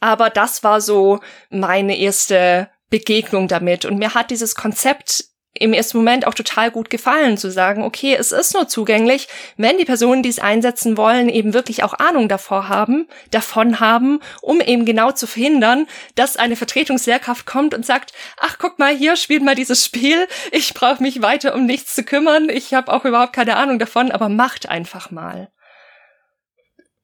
Aber 0.00 0.30
das 0.30 0.62
war 0.62 0.80
so 0.80 1.20
meine 1.50 1.98
erste 1.98 2.68
Begegnung 2.90 3.48
damit. 3.48 3.84
Und 3.84 3.98
mir 3.98 4.14
hat 4.14 4.30
dieses 4.30 4.54
Konzept 4.54 5.24
im 5.56 5.72
ersten 5.72 5.98
Moment 5.98 6.26
auch 6.26 6.34
total 6.34 6.70
gut 6.70 6.90
gefallen, 6.90 7.36
zu 7.36 7.50
sagen, 7.50 7.82
okay, 7.82 8.16
es 8.18 8.32
ist 8.32 8.54
nur 8.54 8.68
zugänglich, 8.68 9.28
wenn 9.56 9.78
die 9.78 9.84
Personen, 9.84 10.22
die 10.22 10.28
es 10.28 10.38
einsetzen 10.38 10.96
wollen, 10.96 11.28
eben 11.28 11.54
wirklich 11.54 11.82
auch 11.82 11.94
Ahnung 11.94 12.28
davor 12.28 12.68
haben, 12.68 13.08
davon 13.30 13.80
haben, 13.80 14.20
um 14.42 14.60
eben 14.60 14.84
genau 14.84 15.12
zu 15.12 15.26
verhindern, 15.26 15.86
dass 16.14 16.36
eine 16.36 16.56
Vertretungslehrkraft 16.56 17.46
kommt 17.46 17.74
und 17.74 17.84
sagt, 17.84 18.12
ach, 18.38 18.56
guck 18.58 18.78
mal, 18.78 18.94
hier 18.94 19.16
spielt 19.16 19.42
mal 19.42 19.54
dieses 19.54 19.84
Spiel, 19.84 20.26
ich 20.52 20.74
brauche 20.74 21.02
mich 21.02 21.22
weiter 21.22 21.54
um 21.54 21.66
nichts 21.66 21.94
zu 21.94 22.04
kümmern, 22.04 22.48
ich 22.48 22.74
habe 22.74 22.92
auch 22.92 23.04
überhaupt 23.04 23.32
keine 23.32 23.56
Ahnung 23.56 23.78
davon, 23.78 24.10
aber 24.12 24.28
macht 24.28 24.68
einfach 24.68 25.10
mal 25.10 25.48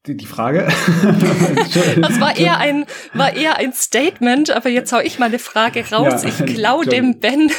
die, 0.07 0.17
die 0.17 0.27
Frage. 0.27 0.67
das 1.97 2.21
war 2.21 2.37
eher 2.37 2.59
ein, 2.59 2.87
war 3.15 3.35
eher 3.35 3.57
ein 3.59 3.73
Statement, 3.73 4.51
aber 4.51 4.69
jetzt 4.69 4.93
hau 4.93 4.99
ich 4.99 5.19
mal 5.19 5.27
eine 5.27 5.39
Frage 5.39 5.89
raus. 5.91 6.25
Ja, 6.25 6.29
ich 6.29 6.45
klau 6.55 6.83
dem 6.83 7.21
Ben 7.21 7.51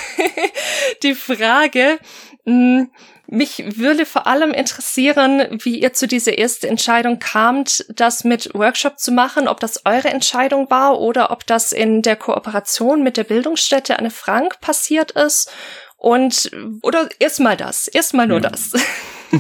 die 1.04 1.16
Frage. 1.16 2.00
Hm, 2.46 2.92
mich 3.28 3.64
würde 3.78 4.06
vor 4.06 4.28
allem 4.28 4.52
interessieren, 4.52 5.58
wie 5.64 5.80
ihr 5.80 5.94
zu 5.94 6.06
dieser 6.06 6.38
ersten 6.38 6.68
Entscheidung 6.68 7.20
kamt, 7.20 7.86
das 7.96 8.26
mit 8.26 8.54
Workshop 8.54 9.00
zu 9.00 9.14
machen, 9.14 9.48
ob 9.48 9.62
das 9.62 9.86
eure 9.86 10.10
Entscheidung 10.10 10.70
war 10.70 11.00
oder 11.00 11.32
ob 11.32 11.48
das 11.48 11.72
in 11.72 12.02
der 12.02 12.18
Kooperation 12.18 13.02
mit 13.02 13.16
der 13.16 13.24
Bildungsstätte 13.24 13.98
Anne 13.98 14.12
Frank 14.12 14.60
passiert 14.60 15.12
ist. 15.12 15.50
Und, 15.96 16.52
oder 16.82 17.08
erstmal 17.20 17.56
das, 17.56 17.88
erstmal 17.88 18.28
nur 18.28 18.42
ja. 18.42 18.50
das. 18.50 18.74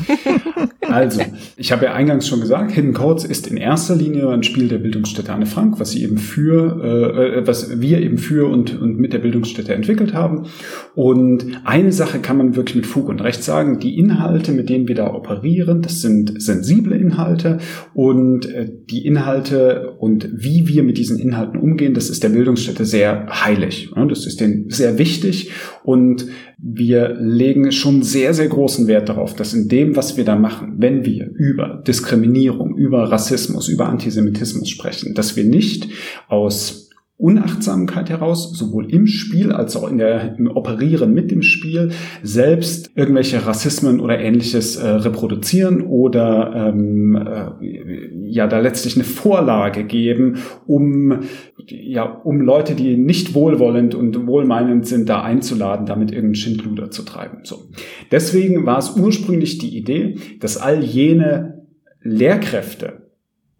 also, 0.82 1.22
ich 1.58 1.72
habe 1.72 1.86
ja 1.86 1.94
eingangs 1.94 2.28
schon 2.28 2.41
gesagt, 2.41 2.72
Hidden 2.72 2.94
Codes 2.94 3.26
ist 3.26 3.48
in 3.48 3.58
erster 3.58 3.96
Linie 3.96 4.30
ein 4.30 4.44
Spiel 4.44 4.68
der 4.68 4.78
Bildungsstätte 4.78 5.32
Anne 5.32 5.46
Frank, 5.46 5.80
was 5.80 5.91
sie 5.91 6.04
eben 6.04 6.18
für, 6.18 6.82
äh, 6.84 7.39
äh, 7.39 7.48
was 7.48 7.80
wir 7.80 8.00
eben 8.00 8.18
für 8.18 8.50
und, 8.50 8.80
und 8.80 8.98
mit 8.98 9.14
der 9.14 9.20
Bildungsstätte 9.20 9.74
entwickelt 9.74 10.14
haben. 10.14 10.48
Und 10.96 11.46
eine 11.64 11.91
Sache 11.91 12.20
kann 12.20 12.38
man 12.38 12.56
wirklich 12.56 12.76
mit 12.76 12.86
Fug 12.86 13.10
und 13.10 13.22
Recht 13.22 13.44
sagen, 13.44 13.80
die 13.80 13.98
Inhalte, 13.98 14.52
mit 14.52 14.70
denen 14.70 14.88
wir 14.88 14.96
da 14.96 15.14
operieren, 15.14 15.82
das 15.82 16.02
sind 16.02 16.41
sensible 16.41 16.96
Inhalte 16.96 17.60
und 17.94 18.46
äh, 18.46 18.70
die 18.89 19.06
Inhalte 19.06 19.96
und 20.00 20.30
wie 20.34 20.68
wir 20.68 20.84
mit 20.84 20.98
diesen 20.98 21.20
Inhalten 21.20 21.60
umgehen, 21.60 21.94
das 21.94 22.10
ist 22.10 22.24
der 22.24 22.30
Bildungsstätte 22.30 22.86
sehr 22.86 23.28
heilig. 23.30 23.91
Ja, 23.96 24.06
das 24.06 24.26
ist 24.26 24.39
denen 24.39 24.70
sehr 24.70 24.98
wichtig 24.98 25.52
und 25.84 26.28
wir 26.66 27.18
legen 27.20 27.74
schon 27.74 28.03
sehr, 28.03 28.34
sehr 28.34 28.47
großen 28.47 28.88
Wert 28.88 29.09
darauf, 29.09 29.36
dass 29.36 29.53
in 29.53 29.68
dem, 29.68 29.97
was 29.97 30.16
wir 30.16 30.24
da 30.24 30.38
machen, 30.38 30.76
wenn 30.78 31.03
wir 31.03 31.30
über 31.36 31.84
Diskriminierung, 31.86 32.78
über 32.78 33.11
Rassismus, 33.11 33.68
über 33.68 33.89
Antisemitismus 33.89 34.70
sprechen, 34.70 35.14
dass 35.14 35.36
wir 35.36 35.43
nicht 35.43 35.89
aus 36.30 36.83
Unachtsamkeit 37.24 38.09
heraus, 38.09 38.51
sowohl 38.51 38.93
im 38.93 39.07
Spiel 39.07 39.53
als 39.53 39.78
auch 39.78 39.89
in 39.89 39.97
der, 39.97 40.38
im 40.38 40.47
Operieren 40.47 41.13
mit 41.13 41.32
dem 41.32 41.41
Spiel, 41.41 41.91
selbst 42.21 42.91
irgendwelche 42.95 43.45
Rassismen 43.47 44.01
oder 44.01 44.19
ähnliches 44.19 44.76
äh, 44.76 44.86
reproduzieren 44.86 45.84
oder 45.84 46.53
ähm, 46.53 47.15
äh, 47.15 48.09
ja 48.28 48.45
da 48.47 48.59
letztlich 48.59 48.95
eine 48.97 49.05
Vorlage 49.05 49.86
geben, 49.86 50.39
um 50.67 51.21
ja 51.65 52.03
um 52.03 52.41
Leute, 52.41 52.76
die 52.76 52.97
nicht 52.97 53.34
wohlwollend 53.34 53.95
und 53.95 54.28
wohlmeinend 54.28 54.86
sind, 54.86 55.07
da 55.07 55.21
einzuladen, 55.21 55.86
damit 55.86 56.11
irgendeinen 56.11 56.36
Schindluder 56.36 56.91
zu 56.91 57.03
treiben. 57.03 57.39
So, 57.43 57.69
deswegen 58.11 58.65
war 58.65 58.80
es 58.80 58.97
ursprünglich 58.97 59.59
die 59.59 59.78
Idee, 59.78 60.17
dass 60.41 60.57
all 60.57 60.84
jene 60.84 61.63
Lehrkräfte, 62.01 63.03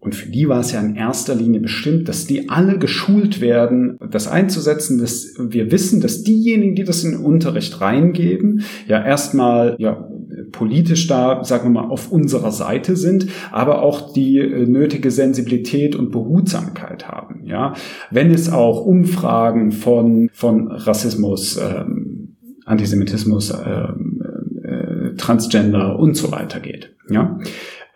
und 0.04 0.14
für 0.14 0.28
die 0.28 0.48
war 0.50 0.60
es 0.60 0.70
ja 0.70 0.80
in 0.80 0.96
erster 0.96 1.34
Linie 1.34 1.60
bestimmt, 1.60 2.10
dass 2.10 2.26
die 2.26 2.50
alle 2.50 2.78
geschult 2.78 3.40
werden, 3.40 3.98
das 4.10 4.28
einzusetzen, 4.28 4.98
dass 4.98 5.34
wir 5.38 5.72
wissen, 5.72 6.02
dass 6.02 6.22
diejenigen, 6.22 6.74
die 6.74 6.84
das 6.84 7.04
in 7.04 7.12
den 7.12 7.20
Unterricht 7.20 7.80
reingeben, 7.80 8.64
ja 8.86 9.02
erstmal 9.02 9.76
ja 9.78 10.06
politisch 10.52 11.06
da, 11.06 11.42
sagen 11.42 11.72
wir 11.72 11.82
mal, 11.82 11.88
auf 11.88 12.12
unserer 12.12 12.50
Seite 12.50 12.96
sind, 12.96 13.28
aber 13.50 13.80
auch 13.80 14.12
die 14.12 14.38
äh, 14.38 14.66
nötige 14.66 15.10
Sensibilität 15.10 15.96
und 15.96 16.12
Behutsamkeit 16.12 17.08
haben. 17.08 17.46
Ja, 17.46 17.72
wenn 18.10 18.30
es 18.30 18.52
auch 18.52 18.84
Umfragen 18.84 19.72
von 19.72 20.28
von 20.34 20.70
Rassismus, 20.70 21.56
ähm, 21.56 22.36
Antisemitismus, 22.66 23.54
ähm, 23.54 24.22
äh, 24.62 25.14
Transgender 25.16 25.98
und 25.98 26.14
so 26.14 26.30
weiter 26.30 26.60
geht. 26.60 26.94
Ja, 27.08 27.38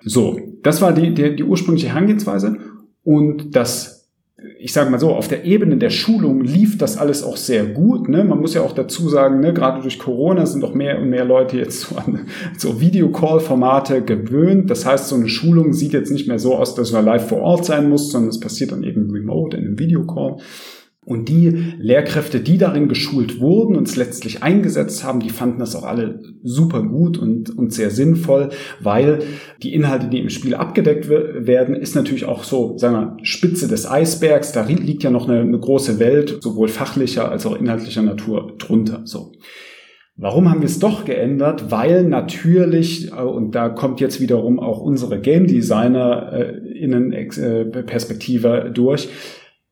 so, 0.01 0.39
das 0.63 0.81
war 0.83 0.93
die, 0.93 1.15
die, 1.15 1.37
die 1.37 1.45
ursprüngliche 1.45 1.89
Herangehensweise 1.89 2.59
und 3.03 3.55
das 3.57 3.99
ich 4.61 4.73
sage 4.73 4.91
mal 4.91 5.01
so, 5.01 5.11
auf 5.15 5.27
der 5.27 5.45
Ebene 5.45 5.79
der 5.79 5.91
Schulung 5.91 6.43
lief 6.43 6.79
das 6.79 6.97
alles 6.97 7.25
auch 7.25 7.37
sehr 7.37 7.67
gut. 7.67 8.09
Ne? 8.09 8.23
Man 8.23 8.41
muss 8.41 8.55
ja 8.55 8.63
auch 8.63 8.73
dazu 8.73 9.09
sagen, 9.09 9.41
ne, 9.41 9.53
gerade 9.53 9.83
durch 9.83 9.99
Corona 9.99 10.47
sind 10.47 10.63
auch 10.65 10.75
mehr 10.75 11.01
und 11.01 11.11
mehr 11.11 11.25
Leute 11.25 11.57
jetzt 11.57 11.81
so 11.81 11.97
an 11.97 12.27
so 12.57 12.81
Videocall-Formate 12.81 14.03
gewöhnt. 14.03 14.71
Das 14.71 14.87
heißt, 14.87 15.09
so 15.09 15.17
eine 15.17 15.29
Schulung 15.29 15.73
sieht 15.73 15.93
jetzt 15.93 16.13
nicht 16.13 16.29
mehr 16.29 16.39
so 16.39 16.55
aus, 16.55 16.77
dass 16.77 16.93
man 16.93 17.05
live 17.05 17.29
vor 17.29 17.41
Ort 17.41 17.65
sein 17.65 17.89
muss, 17.89 18.13
sondern 18.13 18.31
es 18.31 18.39
passiert 18.39 18.71
dann 18.71 18.85
eben 18.85 19.11
remote 19.11 19.57
in 19.57 19.65
einem 19.65 19.79
Videocall. 19.79 20.37
Und 21.09 21.31
die 21.31 21.49
Lehrkräfte, 21.79 22.41
die 22.41 22.59
darin 22.59 22.87
geschult 22.87 23.41
wurden 23.41 23.77
und 23.77 23.89
es 23.89 23.97
letztlich 23.97 24.43
eingesetzt 24.43 25.05
haben, 25.05 25.21
die 25.21 25.31
fanden 25.31 25.59
das 25.59 25.75
auch 25.75 25.85
alle 25.85 26.21
super 26.43 26.83
gut 26.83 27.17
und, 27.17 27.57
und 27.57 27.73
sehr 27.73 27.89
sinnvoll, 27.89 28.51
weil 28.81 29.21
die 29.63 29.73
Inhalte, 29.73 30.09
die 30.09 30.19
im 30.19 30.29
Spiel 30.29 30.55
abgedeckt 30.55 31.09
werden, 31.09 31.75
ist 31.75 31.95
natürlich 31.95 32.27
auch 32.27 32.45
so, 32.45 32.77
sagen 32.77 32.95
wir, 32.95 33.17
Spitze 33.23 33.69
des 33.69 33.91
Eisbergs. 33.91 34.53
Da 34.53 34.67
liegt 34.67 35.03
ja 35.03 35.09
noch 35.11 35.27
eine, 35.27 35.41
eine 35.41 35.59
große 35.59 35.99
Welt, 35.99 36.41
sowohl 36.43 36.69
fachlicher 36.69 37.31
als 37.31 37.47
auch 37.47 37.59
inhaltlicher 37.59 38.03
Natur 38.03 38.53
drunter. 38.59 39.01
So. 39.05 39.33
Warum 40.21 40.51
haben 40.51 40.61
wir 40.61 40.67
es 40.67 40.81
doch 40.81 41.05
geändert? 41.05 41.71
Weil 41.71 42.03
natürlich, 42.03 43.13
äh, 43.13 43.23
und 43.23 43.55
da 43.55 43.69
kommt 43.69 44.01
jetzt 44.01 44.21
wiederum 44.21 44.59
auch 44.59 44.81
unsere 44.81 45.21
Game 45.21 45.47
Designer 45.47 46.33
äh, 46.33 46.85
äh, 46.85 47.65
Perspektive 47.65 48.71
durch, 48.75 49.09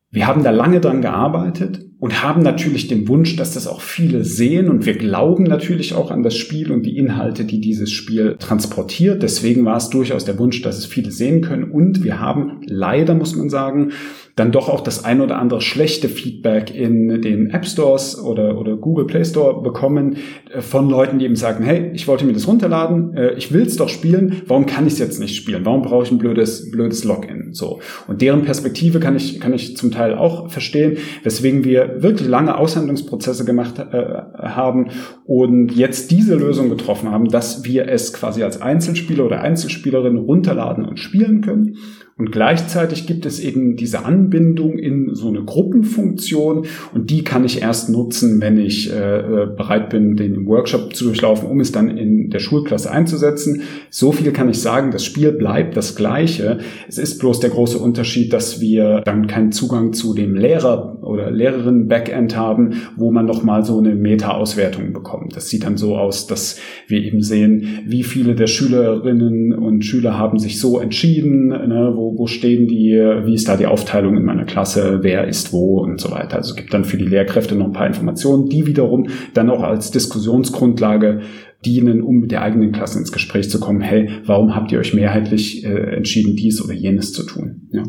wir 0.09 0.25
haben 0.25 0.43
da 0.43 0.51
lange 0.51 0.79
dran 0.79 1.01
gearbeitet 1.01 1.85
und 1.99 2.23
haben 2.23 2.41
natürlich 2.41 2.87
den 2.87 3.07
Wunsch, 3.07 3.35
dass 3.35 3.53
das 3.53 3.67
auch 3.67 3.81
viele 3.81 4.23
sehen 4.23 4.69
und 4.69 4.85
wir 4.85 4.97
glauben 4.97 5.43
natürlich 5.43 5.93
auch 5.95 6.11
an 6.11 6.23
das 6.23 6.35
Spiel 6.37 6.71
und 6.71 6.85
die 6.85 6.97
Inhalte, 6.97 7.43
die 7.43 7.59
dieses 7.59 7.91
Spiel 7.91 8.37
transportiert. 8.39 9.23
Deswegen 9.23 9.65
war 9.65 9.77
es 9.77 9.89
durchaus 9.89 10.23
der 10.23 10.37
Wunsch, 10.39 10.61
dass 10.61 10.77
es 10.77 10.85
viele 10.85 11.11
sehen 11.11 11.41
können 11.41 11.71
und 11.71 12.03
wir 12.03 12.19
haben 12.19 12.61
leider, 12.65 13.15
muss 13.15 13.35
man 13.35 13.49
sagen, 13.49 13.91
dann 14.37 14.51
doch 14.51 14.69
auch 14.69 14.81
das 14.81 15.03
ein 15.03 15.19
oder 15.19 15.39
andere 15.39 15.61
schlechte 15.61 16.07
Feedback 16.09 16.73
in 16.73 17.21
den 17.21 17.49
App 17.49 17.65
Stores 17.65 18.21
oder, 18.21 18.57
oder 18.57 18.77
Google 18.77 19.05
Play 19.05 19.25
Store 19.25 19.61
bekommen 19.61 20.17
äh, 20.53 20.61
von 20.61 20.89
Leuten, 20.89 21.19
die 21.19 21.25
eben 21.25 21.35
sagen, 21.35 21.65
hey, 21.65 21.89
ich 21.93 22.07
wollte 22.07 22.23
mir 22.23 22.33
das 22.33 22.47
runterladen, 22.47 23.15
äh, 23.17 23.33
ich 23.33 23.51
will 23.51 23.63
es 23.63 23.77
doch 23.77 23.89
spielen, 23.89 24.43
warum 24.45 24.67
kann 24.67 24.85
ich 24.85 24.93
es 24.93 24.99
jetzt 24.99 25.19
nicht 25.19 25.35
spielen? 25.35 25.65
Warum 25.65 25.81
brauche 25.81 26.03
ich 26.03 26.11
ein 26.11 26.19
blödes, 26.19 26.69
blödes 26.69 27.03
Login? 27.03 27.49
So. 27.53 27.79
Und 28.07 28.21
deren 28.21 28.43
Perspektive 28.43 28.99
kann 28.99 29.15
ich, 29.15 29.39
kann 29.39 29.53
ich 29.53 29.75
zum 29.75 29.89
Teil 29.89 30.13
auch 30.13 30.51
verstehen, 30.51 30.97
weswegen 31.23 31.63
wir 31.63 32.03
wirklich 32.03 32.29
lange 32.29 32.57
Aushandlungsprozesse 32.57 33.43
gemacht 33.43 33.79
äh, 33.79 34.21
haben 34.37 34.89
und 35.25 35.75
jetzt 35.75 36.11
diese 36.11 36.35
Lösung 36.35 36.69
getroffen 36.69 37.09
haben, 37.09 37.27
dass 37.29 37.65
wir 37.65 37.89
es 37.89 38.13
quasi 38.13 38.43
als 38.43 38.61
Einzelspieler 38.61 39.25
oder 39.25 39.41
Einzelspielerin 39.41 40.17
runterladen 40.17 40.85
und 40.85 40.99
spielen 40.99 41.41
können 41.41 41.77
und 42.17 42.31
gleichzeitig 42.31 43.05
gibt 43.05 43.27
es 43.27 43.39
eben 43.39 43.75
diese 43.75 44.03
Anbindung 44.03 44.79
in 44.79 45.13
so 45.13 45.27
eine 45.27 45.43
Gruppenfunktion 45.43 46.65
und 46.93 47.11
die 47.11 47.23
kann 47.23 47.45
ich 47.45 47.61
erst 47.61 47.91
nutzen, 47.91 48.41
wenn 48.41 48.57
ich 48.57 48.91
äh, 48.91 49.19
äh, 49.19 49.45
bereit 49.45 49.91
bin, 49.91 50.15
den 50.15 50.47
Workshop 50.47 50.95
zu 50.95 51.05
durchlaufen, 51.05 51.47
um 51.47 51.59
es 51.59 51.71
dann 51.71 51.95
in 51.95 52.31
der 52.31 52.39
Schulklasse 52.39 52.89
einzusetzen. 52.89 53.61
So 53.91 54.11
viel 54.11 54.31
kann 54.31 54.49
ich 54.49 54.59
sagen, 54.59 54.89
das 54.89 55.05
Spiel 55.05 55.31
bleibt 55.31 55.77
das 55.77 55.95
gleiche. 55.95 56.57
Es 56.87 56.97
ist 56.97 57.19
bloß 57.19 57.39
der 57.39 57.51
große 57.51 57.77
Unterschied, 57.77 58.33
dass 58.33 58.59
wir 58.59 59.01
dann 59.01 59.27
keinen 59.27 59.51
Zugang 59.51 59.93
zu 59.93 60.15
dem 60.15 60.33
Lehrer 60.33 60.97
oder 61.03 61.29
Lehrerin 61.29 61.87
Backend 61.87 62.35
haben, 62.35 62.81
wo 62.95 63.11
man 63.11 63.27
nochmal 63.27 63.63
so 63.63 63.77
eine 63.77 63.93
Meta-Auswertung 63.93 64.91
bekommt. 64.91 65.35
Das 65.35 65.49
sieht 65.49 65.65
dann 65.65 65.77
so 65.77 65.95
aus, 65.95 66.25
dass 66.25 66.59
wir 66.87 66.99
eben 66.99 67.21
sehen, 67.21 67.83
wie 67.85 68.01
viele 68.01 68.33
der 68.33 68.47
Schülerinnen 68.47 69.53
und 69.53 69.85
Schüler 69.85 70.17
haben 70.17 70.39
sich 70.39 70.59
so 70.59 70.79
entschieden, 70.79 71.49
ne, 71.49 71.91
wo 71.93 72.06
wo, 72.15 72.27
stehen 72.27 72.67
die, 72.67 72.91
wie 73.25 73.33
ist 73.33 73.47
da 73.47 73.57
die 73.57 73.65
Aufteilung 73.65 74.15
in 74.17 74.25
meiner 74.25 74.45
Klasse, 74.45 74.99
wer 75.01 75.27
ist 75.27 75.51
wo 75.53 75.79
und 75.79 75.99
so 75.99 76.11
weiter. 76.11 76.37
Also 76.37 76.51
es 76.51 76.55
gibt 76.55 76.73
dann 76.73 76.85
für 76.85 76.97
die 76.97 77.05
Lehrkräfte 77.05 77.55
noch 77.55 77.65
ein 77.65 77.73
paar 77.73 77.87
Informationen, 77.87 78.47
die 78.47 78.65
wiederum 78.65 79.07
dann 79.33 79.49
auch 79.49 79.63
als 79.63 79.91
Diskussionsgrundlage 79.91 81.21
dienen, 81.65 82.01
um 82.01 82.19
mit 82.19 82.31
der 82.31 82.41
eigenen 82.41 82.71
Klasse 82.71 82.99
ins 82.99 83.11
Gespräch 83.11 83.49
zu 83.49 83.59
kommen. 83.59 83.81
Hey, 83.81 84.09
warum 84.25 84.55
habt 84.55 84.71
ihr 84.71 84.79
euch 84.79 84.93
mehrheitlich 84.93 85.65
äh, 85.65 85.95
entschieden, 85.95 86.35
dies 86.35 86.63
oder 86.63 86.73
jenes 86.73 87.13
zu 87.13 87.25
tun? 87.25 87.67
Ja. 87.71 87.83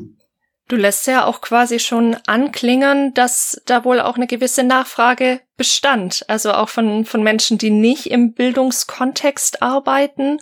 Du 0.69 0.77
lässt 0.77 1.07
ja 1.07 1.25
auch 1.25 1.41
quasi 1.41 1.79
schon 1.79 2.17
anklingern, 2.27 3.15
dass 3.15 3.61
da 3.65 3.87
wohl 3.87 4.01
auch 4.01 4.17
eine 4.17 4.27
gewisse 4.27 4.65
Nachfrage 4.65 5.41
bestand. 5.57 6.27
Also 6.29 6.53
auch 6.53 6.69
von, 6.69 7.07
von 7.07 7.23
Menschen, 7.23 7.57
die 7.57 7.71
nicht 7.71 8.07
im 8.11 8.35
Bildungskontext 8.35 9.63
arbeiten. 9.63 10.39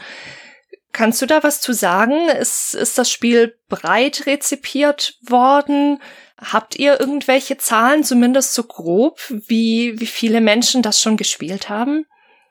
Kannst 0.97 1.21
du 1.21 1.27
da 1.27 1.43
was 1.43 1.61
zu 1.61 1.75
sagen? 1.75 2.15
Ist, 2.41 2.75
ist 2.75 2.97
das 2.97 3.11
Spiel 3.11 3.53
breit 3.69 4.23
rezipiert 4.25 5.19
worden? 5.21 5.99
Habt 6.39 6.79
ihr 6.79 6.99
irgendwelche 6.99 7.59
Zahlen, 7.59 8.03
zumindest 8.03 8.55
so 8.55 8.63
grob, 8.63 9.19
wie, 9.29 10.01
wie 10.01 10.07
viele 10.07 10.41
Menschen 10.41 10.81
das 10.81 11.03
schon 11.03 11.19
gespielt 11.19 11.69
haben? 11.69 12.07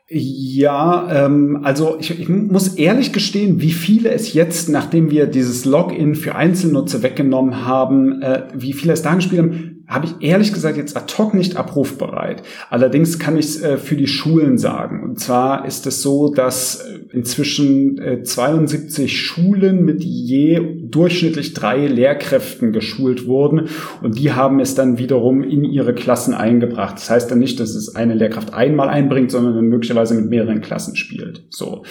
Ja, 0.07 1.25
ähm, 1.25 1.61
also 1.63 1.97
ich, 1.99 2.19
ich 2.19 2.29
muss 2.29 2.75
ehrlich 2.75 3.11
gestehen, 3.11 3.61
wie 3.61 3.71
viele 3.71 4.11
es 4.11 4.33
jetzt, 4.33 4.69
nachdem 4.69 5.09
wir 5.09 5.25
dieses 5.25 5.65
Login 5.65 6.13
für 6.13 6.35
Einzelnutzer 6.35 7.01
weggenommen 7.01 7.65
haben, 7.65 8.21
äh, 8.21 8.43
wie 8.53 8.73
viele 8.73 8.93
es 8.93 9.01
da 9.01 9.15
gespielt 9.15 9.41
haben, 9.41 9.74
habe 9.87 10.07
ich 10.07 10.27
ehrlich 10.27 10.51
gesagt 10.51 10.77
jetzt 10.77 10.97
ad 10.97 11.13
hoc 11.17 11.33
nicht 11.33 11.57
abrufbereit. 11.57 12.41
Allerdings 12.69 13.19
kann 13.19 13.37
ich 13.37 13.45
es 13.45 13.61
äh, 13.61 13.77
für 13.77 13.95
die 13.95 14.07
Schulen 14.07 14.57
sagen. 14.57 15.03
Und 15.03 15.19
zwar 15.19 15.65
ist 15.65 15.85
es 15.85 16.01
so, 16.01 16.33
dass 16.33 16.81
äh, 16.81 16.99
inzwischen 17.11 17.99
äh, 17.99 18.23
72 18.23 19.21
Schulen 19.21 19.85
mit 19.85 20.03
je 20.03 20.59
durchschnittlich 20.81 21.53
drei 21.53 21.87
Lehrkräften 21.87 22.71
geschult 22.71 23.27
wurden 23.27 23.69
und 24.01 24.17
die 24.17 24.33
haben 24.33 24.59
es 24.59 24.75
dann 24.75 24.97
wiederum 24.97 25.43
in 25.43 25.63
ihre 25.63 25.93
Klassen 25.93 26.33
eingebracht. 26.33 26.95
Das 26.95 27.09
heißt 27.09 27.29
dann 27.29 27.39
nicht, 27.39 27.59
dass 27.59 27.75
es 27.75 27.95
eine 27.95 28.15
Lehrkraft 28.15 28.53
einmal 28.53 28.89
einbringt, 28.89 29.31
sondern 29.31 29.67
möglicherweise 29.67 30.15
mit 30.15 30.29
mehreren 30.29 30.61
Klassen 30.61 30.95
spielt. 30.95 31.43
So. 31.49 31.83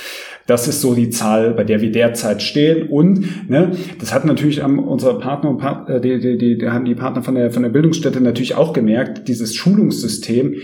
Das 0.46 0.68
ist 0.68 0.80
so 0.80 0.94
die 0.94 1.10
Zahl, 1.10 1.54
bei 1.54 1.64
der 1.64 1.80
wir 1.80 1.90
derzeit 1.90 2.42
stehen. 2.42 2.88
Und 2.88 3.48
ne, 3.48 3.72
das 3.98 4.12
hat 4.12 4.24
natürlich 4.24 4.58
ähm, 4.58 4.78
unsere 4.78 5.18
Partner, 5.18 5.86
äh, 5.88 6.00
die, 6.00 6.18
die, 6.20 6.36
die, 6.36 6.58
die 6.58 6.68
haben 6.68 6.84
die 6.84 6.94
Partner 6.94 7.22
von 7.22 7.34
der, 7.34 7.50
von 7.50 7.62
der 7.62 7.70
Bildungsstätte 7.84 8.22
natürlich 8.22 8.54
auch 8.54 8.72
gemerkt, 8.72 9.28
dieses 9.28 9.54
Schulungssystem 9.54 10.56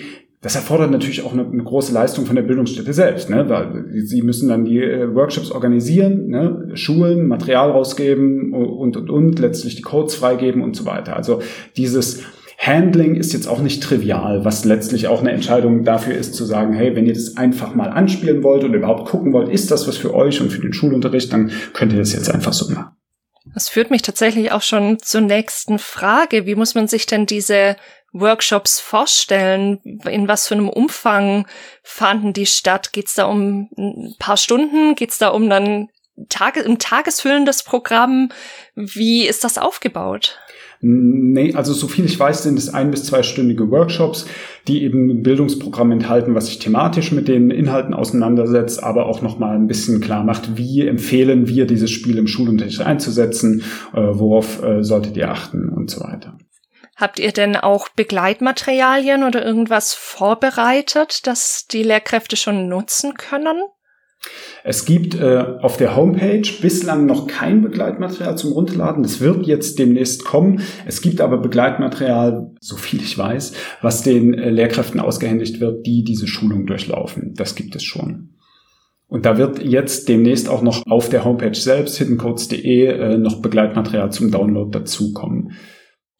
Das 0.42 0.56
erfordert 0.56 0.90
natürlich 0.90 1.22
auch 1.22 1.34
eine, 1.34 1.44
eine, 1.44 1.62
große 1.62 1.92
Leistung 1.92 2.24
von 2.24 2.34
der 2.34 2.42
Bildungsstätte 2.42 2.94
selbst, 2.94 3.28
ne? 3.28 3.46
weil 3.50 3.84
sie 3.92 4.22
müssen 4.22 4.48
dann 4.48 4.64
die 4.64 4.78
äh, 4.78 5.14
Workshops 5.14 5.50
organisieren, 5.50 6.28
ne? 6.28 6.70
Schulen, 6.72 7.28
Material 7.28 7.72
rausgeben 7.72 8.54
und, 8.54 8.96
und, 8.96 9.10
und, 9.10 9.38
letztlich 9.38 9.76
die 9.76 9.82
Codes 9.82 10.14
freigeben 10.14 10.62
und 10.62 10.74
so 10.74 10.86
weiter. 10.86 11.14
Also 11.14 11.42
dieses 11.76 12.22
Handling 12.58 13.16
ist 13.16 13.34
jetzt 13.34 13.48
auch 13.48 13.60
nicht 13.60 13.82
trivial, 13.82 14.42
was 14.42 14.64
letztlich 14.64 15.08
auch 15.08 15.20
eine 15.20 15.32
Entscheidung 15.32 15.84
dafür 15.84 16.14
ist, 16.14 16.34
zu 16.34 16.46
sagen, 16.46 16.72
hey, 16.72 16.96
wenn 16.96 17.04
ihr 17.04 17.12
das 17.12 17.36
einfach 17.36 17.74
mal 17.74 17.90
anspielen 17.90 18.42
wollt 18.42 18.64
und 18.64 18.72
überhaupt 18.72 19.10
gucken 19.10 19.34
wollt, 19.34 19.50
ist 19.50 19.70
das 19.70 19.86
was 19.86 19.98
für 19.98 20.14
euch 20.14 20.40
und 20.40 20.50
für 20.50 20.62
den 20.62 20.72
Schulunterricht, 20.72 21.30
dann 21.34 21.50
könnt 21.74 21.92
ihr 21.92 21.98
das 21.98 22.14
jetzt 22.14 22.30
einfach 22.30 22.54
so 22.54 22.72
machen. 22.72 22.92
Das 23.54 23.68
führt 23.68 23.90
mich 23.90 24.02
tatsächlich 24.02 24.52
auch 24.52 24.62
schon 24.62 24.98
zur 24.98 25.22
nächsten 25.22 25.78
Frage. 25.78 26.46
Wie 26.46 26.54
muss 26.54 26.74
man 26.74 26.88
sich 26.88 27.06
denn 27.06 27.26
diese 27.26 27.76
Workshops 28.12 28.80
vorstellen? 28.80 29.80
In 30.04 30.28
was 30.28 30.48
für 30.48 30.54
einem 30.54 30.68
Umfang 30.68 31.46
fanden 31.82 32.32
die 32.32 32.46
statt? 32.46 32.92
Geht 32.92 33.06
es 33.06 33.14
da 33.14 33.24
um 33.24 33.70
ein 33.76 34.14
paar 34.18 34.36
Stunden? 34.36 34.94
Geht 34.94 35.10
es 35.10 35.18
da 35.18 35.28
um 35.28 35.48
dann 35.48 35.88
Tage, 36.28 36.64
ein 36.64 36.78
tagesfüllendes 36.78 37.62
Programm? 37.62 38.30
Wie 38.74 39.26
ist 39.26 39.42
das 39.44 39.58
aufgebaut? 39.58 40.38
Nee, 40.82 41.54
also 41.54 41.74
so 41.74 41.88
viel 41.88 42.06
ich 42.06 42.18
weiß, 42.18 42.42
sind 42.42 42.58
es 42.58 42.72
ein- 42.72 42.90
bis 42.90 43.04
zweistündige 43.04 43.70
Workshops, 43.70 44.26
die 44.66 44.82
eben 44.82 45.10
ein 45.10 45.22
Bildungsprogramm 45.22 45.92
enthalten, 45.92 46.34
was 46.34 46.46
sich 46.46 46.58
thematisch 46.58 47.12
mit 47.12 47.28
den 47.28 47.50
Inhalten 47.50 47.92
auseinandersetzt, 47.92 48.82
aber 48.82 49.04
auch 49.06 49.20
nochmal 49.20 49.56
ein 49.56 49.66
bisschen 49.66 50.00
klar 50.00 50.24
macht, 50.24 50.56
wie 50.56 50.86
empfehlen 50.86 51.48
wir 51.48 51.66
dieses 51.66 51.90
Spiel 51.90 52.16
im 52.16 52.26
Schulunterricht 52.26 52.80
einzusetzen, 52.80 53.62
äh, 53.92 53.98
worauf 54.00 54.62
äh, 54.62 54.82
solltet 54.82 55.18
ihr 55.18 55.30
achten 55.30 55.68
und 55.68 55.90
so 55.90 56.00
weiter. 56.00 56.38
Habt 56.96 57.18
ihr 57.18 57.32
denn 57.32 57.56
auch 57.56 57.88
Begleitmaterialien 57.90 59.22
oder 59.24 59.44
irgendwas 59.44 59.92
vorbereitet, 59.94 61.26
das 61.26 61.66
die 61.70 61.82
Lehrkräfte 61.82 62.36
schon 62.36 62.68
nutzen 62.68 63.14
können? 63.14 63.56
Es 64.62 64.84
gibt 64.84 65.14
äh, 65.14 65.44
auf 65.60 65.76
der 65.76 65.96
Homepage 65.96 66.48
bislang 66.60 67.06
noch 67.06 67.26
kein 67.26 67.62
Begleitmaterial 67.62 68.36
zum 68.36 68.52
Runterladen. 68.52 69.02
Das 69.02 69.20
wird 69.20 69.46
jetzt 69.46 69.78
demnächst 69.78 70.24
kommen. 70.24 70.60
Es 70.86 71.00
gibt 71.00 71.20
aber 71.20 71.38
Begleitmaterial, 71.38 72.50
so 72.60 72.76
viel 72.76 73.00
ich 73.00 73.16
weiß, 73.16 73.52
was 73.80 74.02
den 74.02 74.34
äh, 74.34 74.50
Lehrkräften 74.50 75.00
ausgehändigt 75.00 75.60
wird, 75.60 75.86
die 75.86 76.04
diese 76.04 76.26
Schulung 76.26 76.66
durchlaufen. 76.66 77.34
Das 77.34 77.54
gibt 77.54 77.74
es 77.74 77.82
schon. 77.82 78.34
Und 79.06 79.26
da 79.26 79.38
wird 79.38 79.60
jetzt 79.62 80.08
demnächst 80.08 80.48
auch 80.48 80.62
noch 80.62 80.86
auf 80.86 81.08
der 81.08 81.24
Homepage 81.24 81.54
selbst, 81.54 81.98
hiddencodes.de, 81.98 82.86
äh, 82.86 83.18
noch 83.18 83.42
Begleitmaterial 83.42 84.12
zum 84.12 84.30
Download 84.30 84.70
dazukommen. 84.70 85.52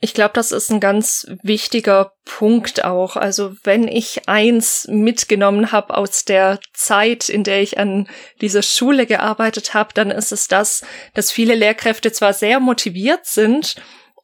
Ich 0.03 0.15
glaube, 0.15 0.33
das 0.33 0.51
ist 0.51 0.71
ein 0.71 0.81
ganz 0.81 1.27
wichtiger 1.43 2.13
Punkt 2.25 2.85
auch. 2.85 3.17
Also 3.17 3.55
wenn 3.65 3.87
ich 3.87 4.29
eins 4.29 4.89
mitgenommen 4.89 5.73
habe 5.73 5.95
aus 5.95 6.25
der 6.25 6.59
Zeit, 6.73 7.29
in 7.29 7.45
der 7.45 7.61
ich 7.61 7.79
an 7.79 8.09
dieser 8.41 8.63
Schule 8.63 9.05
gearbeitet 9.05 9.75
habe, 9.75 9.91
dann 9.93 10.11
ist 10.11 10.33
es 10.33 10.49
das, 10.49 10.83
dass 11.13 11.31
viele 11.31 11.55
Lehrkräfte 11.55 12.13
zwar 12.13 12.33
sehr 12.33 12.61
motiviert 12.61 13.27
sind, 13.27 13.77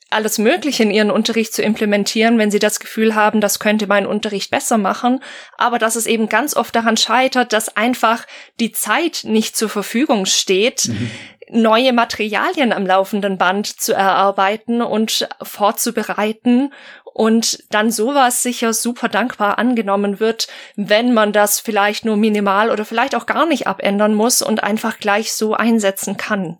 alles 0.08 0.38
Mögliche 0.38 0.84
in 0.84 0.92
ihren 0.92 1.10
Unterricht 1.10 1.52
zu 1.52 1.62
implementieren, 1.62 2.38
wenn 2.38 2.52
sie 2.52 2.60
das 2.60 2.78
Gefühl 2.78 3.14
haben, 3.14 3.40
das 3.40 3.58
könnte 3.58 3.88
mein 3.88 4.06
Unterricht 4.06 4.52
besser 4.52 4.78
machen, 4.78 5.20
aber 5.58 5.78
dass 5.78 5.96
es 5.96 6.06
eben 6.06 6.28
ganz 6.28 6.54
oft 6.54 6.74
daran 6.76 6.96
scheitert, 6.96 7.52
dass 7.52 7.76
einfach 7.76 8.24
die 8.60 8.70
Zeit 8.70 9.22
nicht 9.24 9.56
zur 9.56 9.68
Verfügung 9.68 10.24
steht, 10.24 10.88
mhm 10.88 11.10
neue 11.50 11.92
Materialien 11.92 12.72
am 12.72 12.86
laufenden 12.86 13.38
Band 13.38 13.66
zu 13.66 13.92
erarbeiten 13.92 14.82
und 14.82 15.28
vorzubereiten 15.42 16.72
und 17.04 17.64
dann 17.70 17.90
sowas 17.90 18.42
sicher 18.42 18.74
super 18.74 19.08
dankbar 19.08 19.58
angenommen 19.58 20.20
wird, 20.20 20.48
wenn 20.76 21.14
man 21.14 21.32
das 21.32 21.60
vielleicht 21.60 22.04
nur 22.04 22.16
minimal 22.16 22.70
oder 22.70 22.84
vielleicht 22.84 23.14
auch 23.14 23.24
gar 23.24 23.46
nicht 23.46 23.66
abändern 23.66 24.12
muss 24.12 24.42
und 24.42 24.62
einfach 24.62 24.98
gleich 24.98 25.32
so 25.32 25.54
einsetzen 25.54 26.18
kann. 26.18 26.58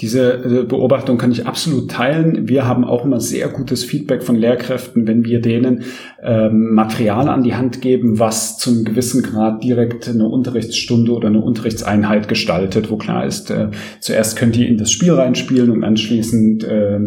Diese 0.00 0.32
äh, 0.32 0.62
Beobachtung 0.64 1.18
kann 1.18 1.32
ich 1.32 1.46
absolut 1.46 1.90
teilen. 1.90 2.48
Wir 2.48 2.66
haben 2.66 2.84
auch 2.84 3.04
immer 3.04 3.20
sehr 3.20 3.48
gutes 3.48 3.84
Feedback 3.84 4.22
von 4.22 4.36
Lehrkräften, 4.36 5.06
wenn 5.08 5.24
wir 5.24 5.40
denen 5.40 5.84
ähm, 6.26 6.74
Material 6.74 7.28
an 7.28 7.44
die 7.44 7.54
Hand 7.54 7.80
geben, 7.80 8.18
was 8.18 8.58
zum 8.58 8.84
gewissen 8.84 9.22
Grad 9.22 9.62
direkt 9.62 10.08
eine 10.08 10.26
Unterrichtsstunde 10.26 11.12
oder 11.12 11.28
eine 11.28 11.40
Unterrichtseinheit 11.40 12.26
gestaltet, 12.26 12.90
wo 12.90 12.96
klar 12.96 13.24
ist, 13.24 13.50
äh, 13.50 13.68
zuerst 14.00 14.36
könnt 14.36 14.56
ihr 14.56 14.66
in 14.66 14.76
das 14.76 14.90
Spiel 14.90 15.12
reinspielen 15.12 15.70
und 15.70 15.84
anschließend 15.84 16.64
äh, 16.64 16.98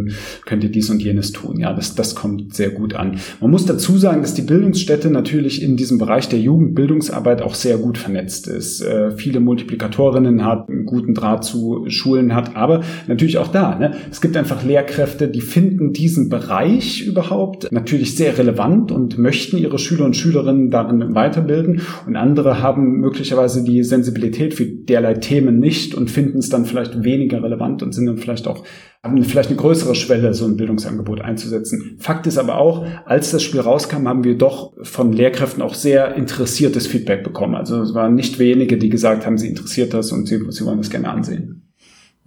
könnt 0.45 0.63
ihr 0.63 0.71
dies 0.71 0.89
und 0.89 1.03
jenes 1.03 1.33
tun. 1.33 1.59
Ja, 1.59 1.73
das, 1.73 1.95
das 1.95 2.15
kommt 2.15 2.53
sehr 2.55 2.69
gut 2.69 2.95
an. 2.95 3.17
Man 3.41 3.51
muss 3.51 3.65
dazu 3.65 3.97
sagen, 3.97 4.21
dass 4.21 4.33
die 4.33 4.41
Bildungsstätte 4.41 5.09
natürlich 5.09 5.61
in 5.61 5.75
diesem 5.75 5.97
Bereich 5.97 6.29
der 6.29 6.39
Jugendbildungsarbeit 6.39 7.41
auch 7.41 7.55
sehr 7.55 7.77
gut 7.77 7.97
vernetzt 7.97 8.47
ist. 8.47 8.81
Äh, 8.81 9.11
viele 9.11 9.41
Multiplikatorinnen 9.41 10.45
hat, 10.45 10.69
einen 10.69 10.85
guten 10.85 11.13
Draht 11.13 11.43
zu 11.43 11.85
Schulen 11.87 12.33
hat, 12.33 12.55
aber 12.55 12.81
natürlich 13.07 13.37
auch 13.37 13.49
da. 13.49 13.77
Ne? 13.77 13.95
Es 14.09 14.21
gibt 14.21 14.37
einfach 14.37 14.63
Lehrkräfte, 14.63 15.27
die 15.27 15.41
finden 15.41 15.91
diesen 15.91 16.29
Bereich 16.29 17.05
überhaupt 17.05 17.69
natürlich 17.71 18.15
sehr 18.15 18.37
relevant 18.37 18.93
und 18.93 19.08
möchten 19.17 19.57
ihre 19.57 19.79
Schüler 19.79 20.05
und 20.05 20.15
Schülerinnen 20.15 20.69
darin 20.69 21.15
weiterbilden. 21.15 21.81
Und 22.05 22.15
andere 22.15 22.61
haben 22.61 22.99
möglicherweise 22.99 23.63
die 23.63 23.83
Sensibilität 23.83 24.53
für 24.53 24.65
derlei 24.65 25.15
Themen 25.15 25.59
nicht 25.59 25.95
und 25.95 26.11
finden 26.11 26.37
es 26.39 26.49
dann 26.49 26.65
vielleicht 26.65 27.03
weniger 27.03 27.41
relevant 27.43 27.81
und 27.81 27.93
sind 27.93 28.05
dann 28.05 28.17
vielleicht 28.17 28.47
auch 28.47 28.63
haben 29.01 29.23
vielleicht 29.23 29.49
eine 29.49 29.57
größere 29.57 29.95
Schwelle, 29.95 30.33
so 30.33 30.45
ein 30.45 30.57
Bildungsangebot 30.57 31.21
einzusetzen. 31.21 31.95
Fakt 31.99 32.27
ist 32.27 32.37
aber 32.37 32.57
auch, 32.57 32.85
als 33.05 33.31
das 33.31 33.43
Spiel 33.43 33.61
rauskam, 33.61 34.07
haben 34.09 34.25
wir 34.25 34.37
doch 34.37 34.73
von 34.83 35.13
Lehrkräften 35.13 35.61
auch 35.61 35.73
sehr 35.73 36.15
interessiertes 36.15 36.85
Feedback 36.85 37.23
bekommen. 37.23 37.55
Also 37.55 37.81
es 37.81 37.93
waren 37.93 38.15
nicht 38.15 38.39
wenige, 38.39 38.77
die 38.77 38.89
gesagt 38.89 39.25
haben, 39.25 39.37
sie 39.37 39.47
interessiert 39.47 39.93
das 39.93 40.11
und 40.11 40.27
sie, 40.27 40.39
sie 40.49 40.65
wollen 40.65 40.79
das 40.79 40.89
gerne 40.89 41.09
ansehen. 41.09 41.68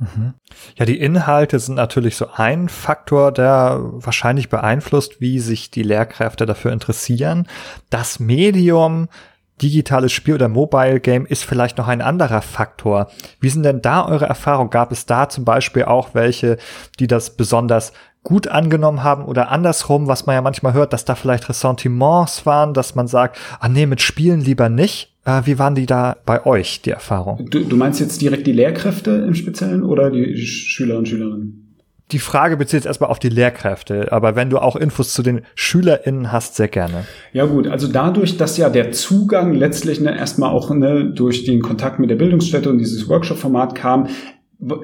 Mhm. 0.03 0.35
Ja, 0.77 0.85
die 0.85 0.99
Inhalte 0.99 1.59
sind 1.59 1.77
natürlich 1.77 2.17
so 2.17 2.27
ein 2.35 2.69
Faktor, 2.69 3.31
der 3.31 3.79
wahrscheinlich 3.81 4.49
beeinflusst, 4.49 5.21
wie 5.21 5.39
sich 5.39 5.71
die 5.71 5.83
Lehrkräfte 5.83 6.45
dafür 6.45 6.73
interessieren. 6.73 7.47
Das 7.91 8.19
Medium, 8.19 9.09
digitales 9.61 10.13
Spiel 10.13 10.35
oder 10.35 10.49
Mobile 10.49 10.99
Game 10.99 11.25
ist 11.25 11.45
vielleicht 11.45 11.79
noch 11.79 11.87
ein 11.87 12.01
anderer 12.01 12.43
Faktor. 12.43 13.11
Wie 13.39 13.49
sind 13.49 13.63
denn 13.63 13.81
da 13.81 14.05
eure 14.07 14.27
Erfahrungen? 14.27 14.71
Gab 14.71 14.91
es 14.91 15.07
da 15.07 15.29
zum 15.29 15.45
Beispiel 15.45 15.85
auch 15.85 16.15
welche, 16.15 16.59
die 16.99 17.07
das 17.07 17.37
besonders 17.37 17.93
gut 18.25 18.49
angenommen 18.49 19.03
haben 19.03 19.25
oder 19.25 19.51
andersrum, 19.51 20.07
was 20.07 20.27
man 20.27 20.35
ja 20.35 20.43
manchmal 20.43 20.75
hört, 20.75 20.93
dass 20.93 21.05
da 21.05 21.15
vielleicht 21.15 21.49
Ressentiments 21.49 22.47
waren, 22.47 22.75
dass 22.75 22.95
man 22.95 23.07
sagt, 23.09 23.37
ah 23.61 23.69
nee, 23.69 23.87
mit 23.87 24.01
Spielen 24.01 24.41
lieber 24.41 24.69
nicht. 24.69 25.12
Äh, 25.25 25.43
wie 25.45 25.59
waren 25.59 25.75
die 25.75 25.87
da 25.87 26.17
bei 26.27 26.45
euch, 26.47 26.83
die 26.83 26.91
Erfahrung? 26.91 27.49
Du, 27.51 27.61
du 27.61 27.77
meinst 27.77 28.01
jetzt 28.01 28.21
direkt 28.21 28.47
die 28.47 28.53
Lehrkräfte 28.53 29.11
im 29.11 29.35
Speziellen 29.35 29.83
oder 29.83 30.11
die 30.11 30.37
Schüler 30.37 30.99
und 30.99 31.09
Schülerinnen? 31.09 31.63
die 32.13 32.19
Frage 32.19 32.57
bezieht 32.57 32.81
jetzt 32.81 32.87
erstmal 32.87 33.11
auf 33.11 33.19
die 33.19 33.29
Lehrkräfte, 33.29 34.13
aber 34.13 34.37
wenn 34.37 34.51
du 34.51 34.59
auch 34.59 34.77
Infos 34.77 35.15
zu 35.15 35.23
den 35.23 35.43
SchülerInnen 35.55 36.31
hast, 36.31 36.57
sehr 36.57 36.69
gerne. 36.69 37.07
Ja 37.33 37.47
gut, 37.47 37.67
also 37.67 37.89
dadurch, 37.89 38.37
dass 38.37 38.57
ja 38.59 38.69
der 38.69 38.93
Zugang 38.93 39.55
letztlich 39.55 40.01
ne, 40.01 40.17
erstmal 40.17 40.51
auch 40.51 40.71
ne, 40.71 41.07
durch 41.07 41.45
den 41.45 41.63
Kontakt 41.63 41.99
mit 41.99 42.11
der 42.11 42.17
Bildungsstätte 42.17 42.69
und 42.69 42.79
dieses 42.79 43.09
Workshop-Format 43.09 43.75
kam, 43.75 44.09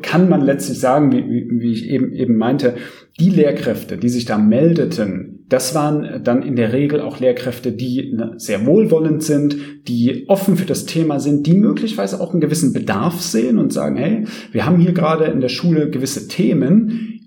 kann 0.03 0.29
man 0.29 0.43
letztlich 0.43 0.81
sagen, 0.81 1.13
wie, 1.13 1.25
wie, 1.29 1.61
wie 1.61 1.73
ich 1.73 1.89
eben, 1.89 2.13
eben 2.13 2.37
meinte, 2.37 2.75
die 3.21 3.31
Lehrkräfte, 3.31 3.97
die 3.97 4.09
sich 4.09 4.25
da 4.25 4.39
meldeten, 4.39 5.45
das 5.49 5.75
waren 5.75 6.23
dann 6.23 6.43
in 6.43 6.57
der 6.57 6.73
Regel 6.73 7.01
auch 7.01 7.21
Lehrkräfte, 7.21 7.73
die 7.73 8.13
ne, 8.13 8.35
sehr 8.37 8.67
wohlwollend 8.67 9.23
sind, 9.23 9.57
die 9.89 10.25
offen 10.29 10.57
für 10.57 10.67
das 10.67 10.85
Thema 10.85 11.21
sind, 11.21 11.47
die 11.47 11.55
möglicherweise 11.55 12.21
auch 12.21 12.33
einen 12.33 12.41
gewissen 12.41 12.73
Bedarf 12.73 13.21
sehen 13.21 13.59
und 13.59 13.73
sagen, 13.73 13.97
hey, 13.97 14.25
wir 14.53 14.67
haben 14.67 14.79
hier 14.79 14.93
gerade 14.93 15.25
in 15.25 15.41
der 15.41 15.49
Schule 15.49 15.91
gewisse 15.91 16.29
Themen, 16.29 17.21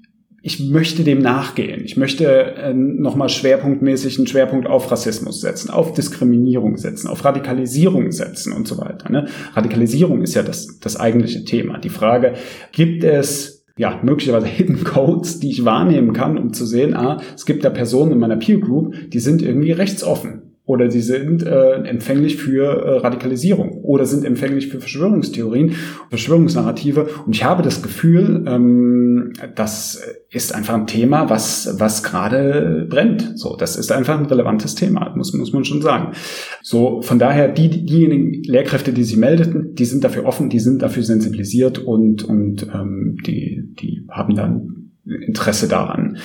ich 0.43 0.59
möchte 0.59 1.03
dem 1.03 1.19
nachgehen. 1.19 1.83
Ich 1.85 1.97
möchte 1.97 2.25
äh, 2.25 2.73
nochmal 2.73 3.29
schwerpunktmäßig 3.29 4.17
einen 4.17 4.27
Schwerpunkt 4.27 4.67
auf 4.67 4.91
Rassismus 4.91 5.39
setzen, 5.39 5.69
auf 5.69 5.93
Diskriminierung 5.93 6.77
setzen, 6.77 7.07
auf 7.07 7.23
Radikalisierung 7.23 8.11
setzen 8.11 8.53
und 8.53 8.67
so 8.67 8.79
weiter. 8.79 9.11
Ne? 9.11 9.27
Radikalisierung 9.53 10.21
ist 10.23 10.33
ja 10.33 10.41
das, 10.41 10.79
das 10.79 10.99
eigentliche 10.99 11.45
Thema. 11.45 11.77
Die 11.77 11.89
Frage, 11.89 12.33
gibt 12.71 13.03
es 13.03 13.65
ja, 13.77 13.99
möglicherweise 14.01 14.47
Hidden 14.47 14.83
Codes, 14.83 15.39
die 15.39 15.51
ich 15.51 15.63
wahrnehmen 15.63 16.13
kann, 16.13 16.37
um 16.37 16.53
zu 16.53 16.65
sehen, 16.65 16.95
ah, 16.95 17.21
es 17.35 17.45
gibt 17.45 17.63
da 17.63 17.69
Personen 17.69 18.13
in 18.13 18.19
meiner 18.19 18.37
Peer 18.37 18.59
Group, 18.59 18.95
die 19.11 19.19
sind 19.19 19.43
irgendwie 19.43 19.71
rechtsoffen 19.71 20.50
oder 20.71 20.89
sie 20.89 21.01
sind 21.01 21.45
äh, 21.45 21.73
empfänglich 21.83 22.37
für 22.37 22.63
äh, 22.63 22.97
Radikalisierung 22.99 23.71
oder 23.83 24.05
sind 24.05 24.23
empfänglich 24.23 24.69
für 24.69 24.79
Verschwörungstheorien, 24.79 25.73
Verschwörungsnarrative. 26.09 27.09
Und 27.25 27.35
ich 27.35 27.43
habe 27.43 27.61
das 27.61 27.81
Gefühl, 27.81 28.45
ähm, 28.47 29.33
das 29.53 30.01
ist 30.29 30.55
einfach 30.55 30.75
ein 30.75 30.87
Thema, 30.87 31.29
was 31.29 31.75
was 31.77 32.03
gerade 32.03 32.87
brennt. 32.89 33.33
So, 33.37 33.57
das 33.57 33.75
ist 33.75 33.91
einfach 33.91 34.17
ein 34.17 34.27
relevantes 34.27 34.75
Thema, 34.75 35.13
muss 35.17 35.33
muss 35.33 35.51
man 35.51 35.65
schon 35.65 35.81
sagen. 35.81 36.13
So, 36.61 37.01
von 37.01 37.19
daher 37.19 37.49
die 37.49 37.69
diejenigen 37.69 38.41
Lehrkräfte, 38.43 38.93
die 38.93 39.03
sich 39.03 39.17
meldeten, 39.17 39.75
die 39.75 39.85
sind 39.85 40.05
dafür 40.05 40.23
offen, 40.23 40.49
die 40.49 40.59
sind 40.59 40.81
dafür 40.81 41.03
sensibilisiert 41.03 41.79
und 41.79 42.23
und 42.23 42.65
ähm, 42.73 43.17
die 43.27 43.73
die 43.77 44.07
haben 44.09 44.35
dann 44.35 44.91
Interesse 45.05 45.67
daran. 45.67 46.17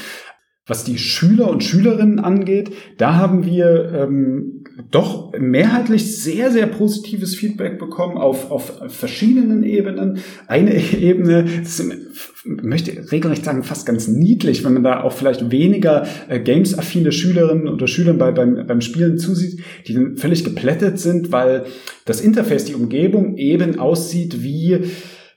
Was 0.66 0.82
die 0.82 0.98
Schüler 0.98 1.48
und 1.48 1.62
Schülerinnen 1.62 2.18
angeht, 2.18 2.72
da 2.98 3.14
haben 3.14 3.46
wir 3.46 3.92
ähm, 3.94 4.64
doch 4.90 5.32
mehrheitlich 5.38 6.16
sehr, 6.16 6.50
sehr 6.50 6.66
positives 6.66 7.36
Feedback 7.36 7.78
bekommen 7.78 8.18
auf, 8.18 8.50
auf 8.50 8.72
verschiedenen 8.88 9.62
Ebenen. 9.62 10.18
Eine 10.48 10.74
Ebene, 10.98 11.44
das 11.62 11.82
möchte 12.44 13.12
regelrecht 13.12 13.44
sagen, 13.44 13.62
fast 13.62 13.86
ganz 13.86 14.08
niedlich, 14.08 14.64
wenn 14.64 14.74
man 14.74 14.82
da 14.82 15.02
auch 15.02 15.12
vielleicht 15.12 15.52
weniger 15.52 16.06
äh, 16.28 16.40
games-affine 16.40 17.12
Schülerinnen 17.12 17.68
oder 17.68 17.86
Schüler 17.86 18.14
bei, 18.14 18.32
beim, 18.32 18.66
beim 18.66 18.80
Spielen 18.80 19.18
zusieht, 19.18 19.60
die 19.86 19.94
dann 19.94 20.16
völlig 20.16 20.44
geplättet 20.44 20.98
sind, 20.98 21.30
weil 21.30 21.64
das 22.04 22.20
Interface, 22.20 22.64
die 22.64 22.74
Umgebung 22.74 23.36
eben 23.36 23.78
aussieht 23.78 24.42
wie 24.42 24.80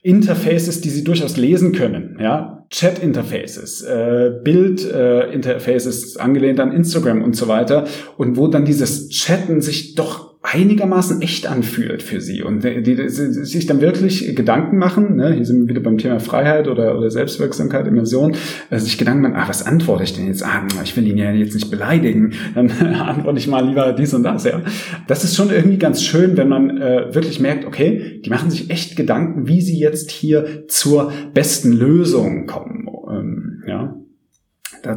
Interfaces, 0.01 0.81
die 0.81 0.89
sie 0.89 1.03
durchaus 1.03 1.37
lesen 1.37 1.71
können. 1.71 2.17
Ja, 2.19 2.58
Chat-Interfaces, 2.69 3.81
äh, 3.81 4.31
Bild-Interfaces 4.43 6.15
äh, 6.15 6.19
angelehnt 6.19 6.59
an 6.59 6.71
Instagram 6.71 7.23
und 7.23 7.35
so 7.35 7.47
weiter. 7.47 7.85
Und 8.17 8.37
wo 8.37 8.47
dann 8.47 8.65
dieses 8.65 9.09
Chatten 9.09 9.61
sich 9.61 9.95
doch 9.95 10.28
einigermaßen 10.41 11.21
echt 11.21 11.47
anfühlt 11.47 12.01
für 12.01 12.21
sie 12.21 12.43
und 12.43 12.63
die, 12.63 12.81
die, 12.81 12.95
die 12.95 13.09
sich 13.09 13.65
dann 13.65 13.81
wirklich 13.81 14.35
Gedanken 14.35 14.77
machen, 14.77 15.17
ne, 15.17 15.33
hier 15.33 15.45
sind 15.45 15.63
wir 15.63 15.67
wieder 15.67 15.81
beim 15.81 15.97
Thema 15.97 16.21
Freiheit 16.21 16.69
oder, 16.69 16.97
oder 16.97 17.11
Selbstwirksamkeit, 17.11 17.85
Immersion, 17.87 18.35
äh, 18.69 18.79
sich 18.79 18.97
Gedanken 18.97 19.23
machen, 19.23 19.35
ah, 19.35 19.49
was 19.49 19.65
antworte 19.65 20.03
ich 20.03 20.13
denn 20.13 20.27
jetzt? 20.27 20.45
Ah, 20.45 20.65
ich 20.81 20.95
will 20.95 21.05
ihn 21.05 21.17
ja 21.17 21.31
jetzt 21.31 21.55
nicht 21.55 21.69
beleidigen, 21.69 22.33
dann 22.55 22.71
antworte 22.81 23.37
ich 23.37 23.47
mal 23.47 23.67
lieber 23.67 23.91
dies 23.91 24.13
und 24.13 24.23
das, 24.23 24.45
ja. 24.45 24.61
Das 25.07 25.25
ist 25.25 25.35
schon 25.35 25.49
irgendwie 25.49 25.77
ganz 25.77 26.01
schön, 26.01 26.37
wenn 26.37 26.47
man 26.47 26.77
äh, 26.77 27.13
wirklich 27.13 27.41
merkt, 27.41 27.65
okay, 27.65 28.21
die 28.23 28.29
machen 28.29 28.49
sich 28.49 28.69
echt 28.69 28.95
Gedanken, 28.95 29.47
wie 29.47 29.59
sie 29.59 29.77
jetzt 29.77 30.09
hier 30.09 30.65
zur 30.69 31.11
besten 31.33 31.73
Lösung 31.73 32.45
kommen, 32.45 32.87
ähm, 33.11 33.63
ja. 33.67 33.95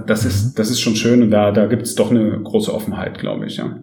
Das 0.07 0.25
ist, 0.25 0.55
das 0.55 0.71
ist 0.71 0.81
schon 0.81 0.95
schön 0.95 1.23
und 1.23 1.33
da, 1.33 1.51
da 1.51 1.67
gibt 1.67 1.83
es 1.83 1.97
doch 1.97 2.13
eine 2.13 2.41
große 2.41 2.73
Offenheit, 2.73 3.19
glaube 3.19 3.47
ich, 3.47 3.57
ja. 3.57 3.83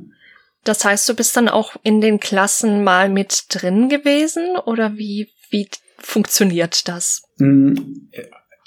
Das 0.64 0.86
heißt, 0.86 1.08
du 1.08 1.16
bist 1.16 1.36
dann 1.36 1.50
auch 1.50 1.76
in 1.84 2.02
den 2.02 2.20
Klassen 2.20 2.84
mal 2.84 3.10
mit 3.10 3.46
drin 3.50 3.90
gewesen 3.90 4.58
oder 4.66 4.98
wie, 4.98 5.30
wie 5.50 5.68
funktioniert 5.98 6.88
das? 6.88 7.24
Mm, 7.38 7.76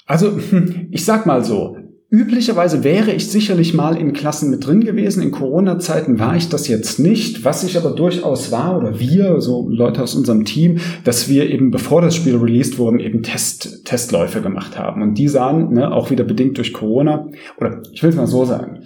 also, 0.05 0.39
ich 0.91 1.05
sag 1.05 1.25
mal 1.25 1.43
so, 1.43 1.77
Üblicherweise 2.13 2.83
wäre 2.83 3.11
ich 3.11 3.31
sicherlich 3.31 3.73
mal 3.73 3.97
in 3.97 4.13
Klassen 4.13 4.51
mit 4.51 4.67
drin 4.67 4.81
gewesen. 4.81 5.23
In 5.23 5.31
Corona-Zeiten 5.31 6.19
war 6.19 6.35
ich 6.35 6.47
das 6.47 6.67
jetzt 6.67 6.99
nicht. 6.99 7.43
Was 7.43 7.63
ich 7.63 7.75
aber 7.75 7.89
durchaus 7.89 8.51
war, 8.51 8.77
oder 8.77 8.99
wir, 8.99 9.41
so 9.41 9.67
Leute 9.67 10.03
aus 10.03 10.13
unserem 10.13 10.45
Team, 10.45 10.77
dass 11.05 11.27
wir 11.27 11.49
eben, 11.49 11.71
bevor 11.71 12.03
das 12.03 12.15
Spiel 12.15 12.35
released 12.35 12.77
wurde, 12.77 13.03
eben 13.03 13.23
Test, 13.23 13.83
Testläufe 13.85 14.41
gemacht 14.41 14.77
haben. 14.77 15.01
Und 15.01 15.15
die 15.15 15.27
sahen, 15.27 15.73
ne, 15.73 15.91
auch 15.91 16.11
wieder 16.11 16.23
bedingt 16.23 16.59
durch 16.59 16.71
Corona, 16.71 17.29
oder 17.57 17.81
ich 17.91 18.03
will 18.03 18.11
es 18.11 18.15
mal 18.15 18.27
so 18.27 18.45
sagen, 18.45 18.83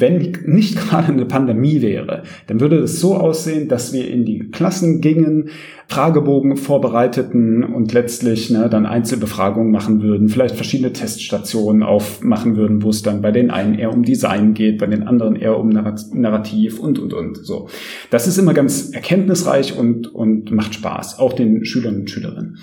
wenn 0.00 0.18
nicht 0.46 0.76
gerade 0.88 1.12
eine 1.12 1.26
Pandemie 1.26 1.82
wäre, 1.82 2.22
dann 2.46 2.60
würde 2.60 2.78
es 2.78 3.00
so 3.00 3.16
aussehen, 3.16 3.68
dass 3.68 3.92
wir 3.92 4.08
in 4.08 4.24
die 4.24 4.50
Klassen 4.50 5.00
gingen, 5.00 5.50
Fragebogen 5.86 6.56
vorbereiteten 6.56 7.62
und 7.62 7.92
letztlich 7.92 8.50
ne, 8.50 8.68
dann 8.70 8.86
Einzelbefragungen 8.86 9.70
machen 9.70 10.02
würden, 10.02 10.28
vielleicht 10.28 10.56
verschiedene 10.56 10.92
Teststationen 10.92 11.82
aufmachen 11.82 12.56
würden, 12.56 12.82
wo 12.82 12.90
es 12.90 13.02
dann 13.02 13.20
bei 13.20 13.30
den 13.30 13.50
einen 13.50 13.74
eher 13.74 13.92
um 13.92 14.02
Design 14.02 14.54
geht, 14.54 14.78
bei 14.78 14.86
den 14.86 15.02
anderen 15.02 15.36
eher 15.36 15.58
um 15.58 15.68
Narrativ 15.68 16.80
und, 16.80 16.98
und, 16.98 17.12
und. 17.12 17.36
So. 17.44 17.68
Das 18.10 18.26
ist 18.26 18.38
immer 18.38 18.54
ganz 18.54 18.90
erkenntnisreich 18.90 19.76
und, 19.78 20.14
und 20.14 20.50
macht 20.52 20.74
Spaß, 20.74 21.18
auch 21.18 21.34
den 21.34 21.64
Schülern 21.64 22.00
und 22.00 22.10
Schülerinnen 22.10 22.58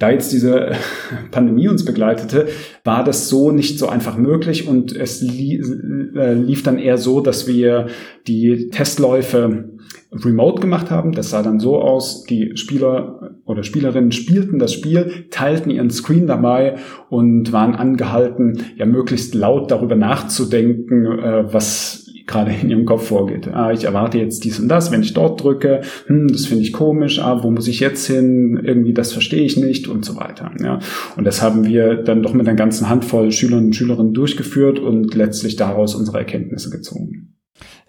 da 0.00 0.10
jetzt 0.10 0.32
diese 0.32 0.72
Pandemie 1.30 1.68
uns 1.68 1.84
begleitete, 1.84 2.48
war 2.82 3.04
das 3.04 3.28
so 3.28 3.52
nicht 3.52 3.78
so 3.78 3.88
einfach 3.88 4.16
möglich 4.16 4.66
und 4.66 4.96
es 4.96 5.22
äh, 5.22 6.34
lief 6.34 6.62
dann 6.64 6.78
eher 6.78 6.98
so, 6.98 7.20
dass 7.20 7.46
wir 7.46 7.86
die 8.26 8.70
Testläufe 8.70 9.70
remote 10.12 10.60
gemacht 10.60 10.90
haben. 10.90 11.12
Das 11.12 11.30
sah 11.30 11.42
dann 11.42 11.60
so 11.60 11.80
aus, 11.80 12.24
die 12.24 12.56
Spieler 12.56 13.36
oder 13.44 13.62
Spielerinnen 13.62 14.12
spielten 14.12 14.58
das 14.58 14.72
Spiel, 14.72 15.26
teilten 15.30 15.70
ihren 15.70 15.90
Screen 15.90 16.26
dabei 16.26 16.76
und 17.10 17.52
waren 17.52 17.74
angehalten, 17.74 18.64
ja 18.76 18.86
möglichst 18.86 19.34
laut 19.34 19.70
darüber 19.70 19.96
nachzudenken, 19.96 21.06
äh, 21.06 21.52
was 21.52 22.09
gerade 22.30 22.52
in 22.52 22.70
ihrem 22.70 22.86
Kopf 22.86 23.08
vorgeht. 23.08 23.48
Ah, 23.52 23.72
ich 23.72 23.84
erwarte 23.84 24.18
jetzt 24.18 24.44
dies 24.44 24.58
und 24.58 24.68
das, 24.68 24.90
wenn 24.90 25.02
ich 25.02 25.12
dort 25.12 25.42
drücke, 25.42 25.82
hm, 26.06 26.28
das 26.28 26.46
finde 26.46 26.62
ich 26.62 26.72
komisch, 26.72 27.20
ah, 27.20 27.42
wo 27.42 27.50
muss 27.50 27.68
ich 27.68 27.80
jetzt 27.80 28.06
hin, 28.06 28.60
irgendwie 28.62 28.94
das 28.94 29.12
verstehe 29.12 29.42
ich 29.42 29.56
nicht 29.56 29.88
und 29.88 30.04
so 30.04 30.16
weiter. 30.16 30.50
Ja. 30.62 30.78
Und 31.16 31.24
das 31.24 31.42
haben 31.42 31.66
wir 31.66 31.96
dann 31.96 32.22
doch 32.22 32.32
mit 32.32 32.48
einer 32.48 32.56
ganzen 32.56 32.88
Handvoll 32.88 33.32
Schülerinnen 33.32 33.66
und 33.66 33.76
Schülerinnen 33.76 34.14
durchgeführt 34.14 34.78
und 34.78 35.14
letztlich 35.14 35.56
daraus 35.56 35.94
unsere 35.94 36.18
Erkenntnisse 36.18 36.70
gezogen. 36.70 37.30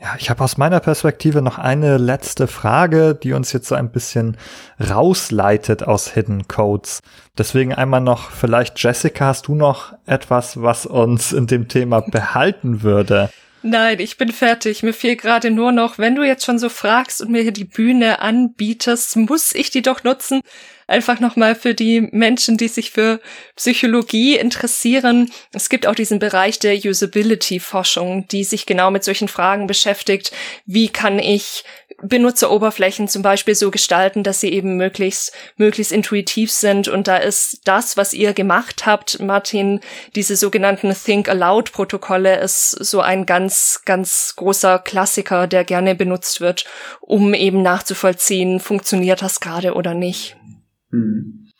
Ja, 0.01 0.15
ich 0.17 0.31
habe 0.31 0.43
aus 0.43 0.57
meiner 0.57 0.79
Perspektive 0.79 1.43
noch 1.43 1.59
eine 1.59 1.97
letzte 1.97 2.47
Frage, 2.47 3.13
die 3.13 3.33
uns 3.33 3.53
jetzt 3.53 3.67
so 3.67 3.75
ein 3.75 3.91
bisschen 3.91 4.35
rausleitet 4.79 5.83
aus 5.83 6.07
Hidden 6.07 6.47
Codes. 6.47 7.01
Deswegen 7.37 7.71
einmal 7.71 8.01
noch, 8.01 8.31
vielleicht 8.31 8.81
Jessica, 8.81 9.27
hast 9.27 9.47
du 9.47 9.53
noch 9.53 9.93
etwas, 10.07 10.59
was 10.59 10.87
uns 10.87 11.33
in 11.33 11.45
dem 11.45 11.67
Thema 11.67 12.01
behalten 12.01 12.81
würde? 12.81 13.29
Nein, 13.64 13.99
ich 13.99 14.18
bin 14.18 14.32
fertig. 14.32 14.82
Mir 14.82 14.93
fiel 14.93 15.16
gerade 15.16 15.51
nur 15.51 15.72
noch, 15.72 15.99
wenn 15.99 16.16
du 16.16 16.24
jetzt 16.24 16.45
schon 16.45 16.57
so 16.57 16.68
fragst 16.68 17.22
und 17.22 17.30
mir 17.30 17.43
hier 17.43 17.51
die 17.51 17.64
Bühne 17.64 18.20
anbietest, 18.20 19.16
muss 19.18 19.53
ich 19.53 19.70
die 19.70 19.84
doch 19.84 20.03
nutzen. 20.03 20.41
Einfach 20.88 21.20
nochmal 21.20 21.53
für 21.55 21.76
die 21.76 22.01
Menschen, 22.01 22.57
die 22.57 22.68
sich 22.68 22.91
für 22.91 23.22
Psychologie 23.55 24.36
interessieren. 24.36 25.32
Es 25.53 25.70
gibt 25.70 25.86
auch 25.86 25.95
diesen 25.95 26.20
Bereich 26.20 26.59
der 26.59 26.76
Usability-Forschung, 26.76 28.28
die 28.28 28.43
sich 28.43 28.66
genau 28.66 28.89
mit 28.89 29.03
solchen 29.03 29.28
Fragen 29.28 29.68
beschäftigt. 29.68 30.32
Wie 30.66 30.89
kann 30.89 31.20
ich 31.20 31.64
Benutzeroberflächen 32.03 33.07
zum 33.07 33.21
Beispiel 33.21 33.55
so 33.55 33.71
gestalten, 33.71 34.23
dass 34.23 34.39
sie 34.39 34.51
eben 34.51 34.77
möglichst, 34.77 35.33
möglichst 35.57 35.91
intuitiv 35.91 36.51
sind. 36.51 36.87
Und 36.87 37.07
da 37.07 37.17
ist 37.17 37.61
das, 37.65 37.97
was 37.97 38.13
ihr 38.13 38.33
gemacht 38.33 38.85
habt, 38.85 39.19
Martin, 39.19 39.79
diese 40.15 40.35
sogenannten 40.35 40.93
Think 40.93 41.29
Aloud 41.29 41.71
Protokolle, 41.71 42.39
ist 42.39 42.71
so 42.71 43.01
ein 43.01 43.25
ganz, 43.25 43.81
ganz 43.85 44.33
großer 44.35 44.79
Klassiker, 44.79 45.47
der 45.47 45.63
gerne 45.63 45.95
benutzt 45.95 46.41
wird, 46.41 46.65
um 47.01 47.33
eben 47.33 47.61
nachzuvollziehen, 47.61 48.59
funktioniert 48.59 49.21
das 49.21 49.39
gerade 49.39 49.73
oder 49.73 49.93
nicht. 49.93 50.37
Mhm. 50.89 51.50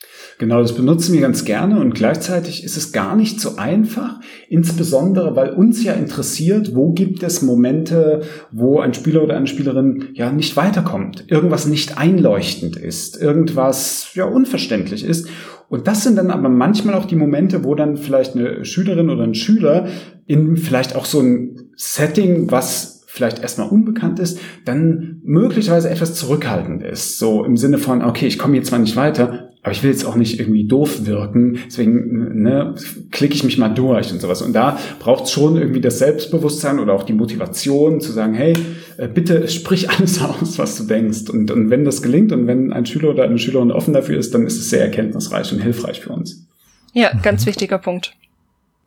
Genau, 0.42 0.60
das 0.60 0.74
benutzen 0.74 1.14
wir 1.14 1.22
ganz 1.22 1.46
gerne 1.46 1.80
und 1.80 1.94
gleichzeitig 1.94 2.64
ist 2.64 2.76
es 2.76 2.92
gar 2.92 3.16
nicht 3.16 3.40
so 3.40 3.58
einfach, 3.58 4.20
insbesondere 4.50 5.36
weil 5.36 5.52
uns 5.52 5.84
ja 5.84 5.94
interessiert, 5.94 6.74
wo 6.74 6.94
gibt 6.94 7.22
es 7.22 7.44
Momente, 7.44 8.22
wo 8.52 8.80
ein 8.80 8.96
Spieler 8.96 9.22
oder 9.22 9.38
eine 9.38 9.46
Spielerin 9.46 10.06
ja 10.16 10.32
nicht 10.32 10.58
weiterkommt, 10.58 11.26
irgendwas 11.28 11.68
nicht 11.68 12.00
einleuchtend 12.00 12.76
ist, 12.76 13.22
irgendwas 13.22 14.16
ja 14.16 14.26
unverständlich 14.26 15.06
ist. 15.06 15.28
Und 15.70 15.86
das 15.86 16.04
sind 16.04 16.16
dann 16.16 16.32
aber 16.32 16.50
manchmal 16.50 16.96
auch 16.96 17.06
die 17.06 17.16
Momente, 17.16 17.64
wo 17.64 17.76
dann 17.76 17.96
vielleicht 17.96 18.36
eine 18.36 18.66
Schülerin 18.66 19.12
oder 19.12 19.22
ein 19.22 19.36
Schüler 19.36 19.90
in 20.26 20.58
vielleicht 20.58 20.96
auch 20.96 21.06
so 21.06 21.20
ein 21.20 21.70
Setting, 21.76 22.50
was 22.50 23.04
vielleicht 23.06 23.44
erstmal 23.44 23.70
unbekannt 23.70 24.18
ist, 24.18 24.40
dann 24.66 25.22
möglicherweise 25.24 25.92
etwas 25.92 26.16
zurückhaltend 26.16 26.82
ist. 26.82 27.20
So 27.20 27.46
im 27.46 27.58
Sinne 27.58 27.78
von, 27.78 28.02
okay, 28.02 28.26
ich 28.26 28.40
komme 28.40 28.56
jetzt 28.56 28.70
zwar 28.70 28.80
nicht 28.80 28.96
weiter, 28.96 29.51
aber 29.64 29.74
ich 29.74 29.84
will 29.84 29.92
jetzt 29.92 30.06
auch 30.06 30.16
nicht 30.16 30.40
irgendwie 30.40 30.66
doof 30.66 31.06
wirken, 31.06 31.60
deswegen 31.68 32.42
ne, 32.42 32.74
klicke 33.12 33.36
ich 33.36 33.44
mich 33.44 33.60
mal 33.60 33.70
durch 33.70 34.12
und 34.12 34.20
sowas. 34.20 34.42
Und 34.42 34.54
da 34.54 34.80
braucht 35.00 35.26
es 35.26 35.32
schon 35.32 35.56
irgendwie 35.56 35.82
das 35.82 36.00
Selbstbewusstsein 36.00 36.80
oder 36.80 36.94
auch 36.94 37.04
die 37.04 37.14
Motivation 37.14 38.02
zu 38.02 38.12
sagen, 38.12 38.34
hey, 38.34 38.56
äh, 38.98 39.08
bitte 39.08 39.48
sprich 39.50 39.90
alles 39.98 40.22
aus, 40.22 40.58
was 40.58 40.78
du 40.78 40.86
denkst. 40.86 41.30
Und, 41.30 41.52
und 41.52 41.70
wenn 41.70 41.86
das 41.86 42.02
gelingt 42.02 42.32
und 42.32 42.48
wenn 42.48 42.74
ein 42.74 42.88
Schüler 42.88 43.10
oder 43.12 43.24
eine 43.24 43.38
Schülerin 43.38 43.72
offen 43.72 43.94
dafür 43.94 44.18
ist, 44.18 44.34
dann 44.34 44.48
ist 44.48 44.58
es 44.58 44.72
sehr 44.72 44.82
erkenntnisreich 44.82 45.54
und 45.54 45.60
hilfreich 45.60 46.02
für 46.02 46.12
uns. 46.12 46.48
Ja, 46.94 47.14
ganz 47.22 47.46
wichtiger 47.46 47.78
Punkt. 47.78 48.16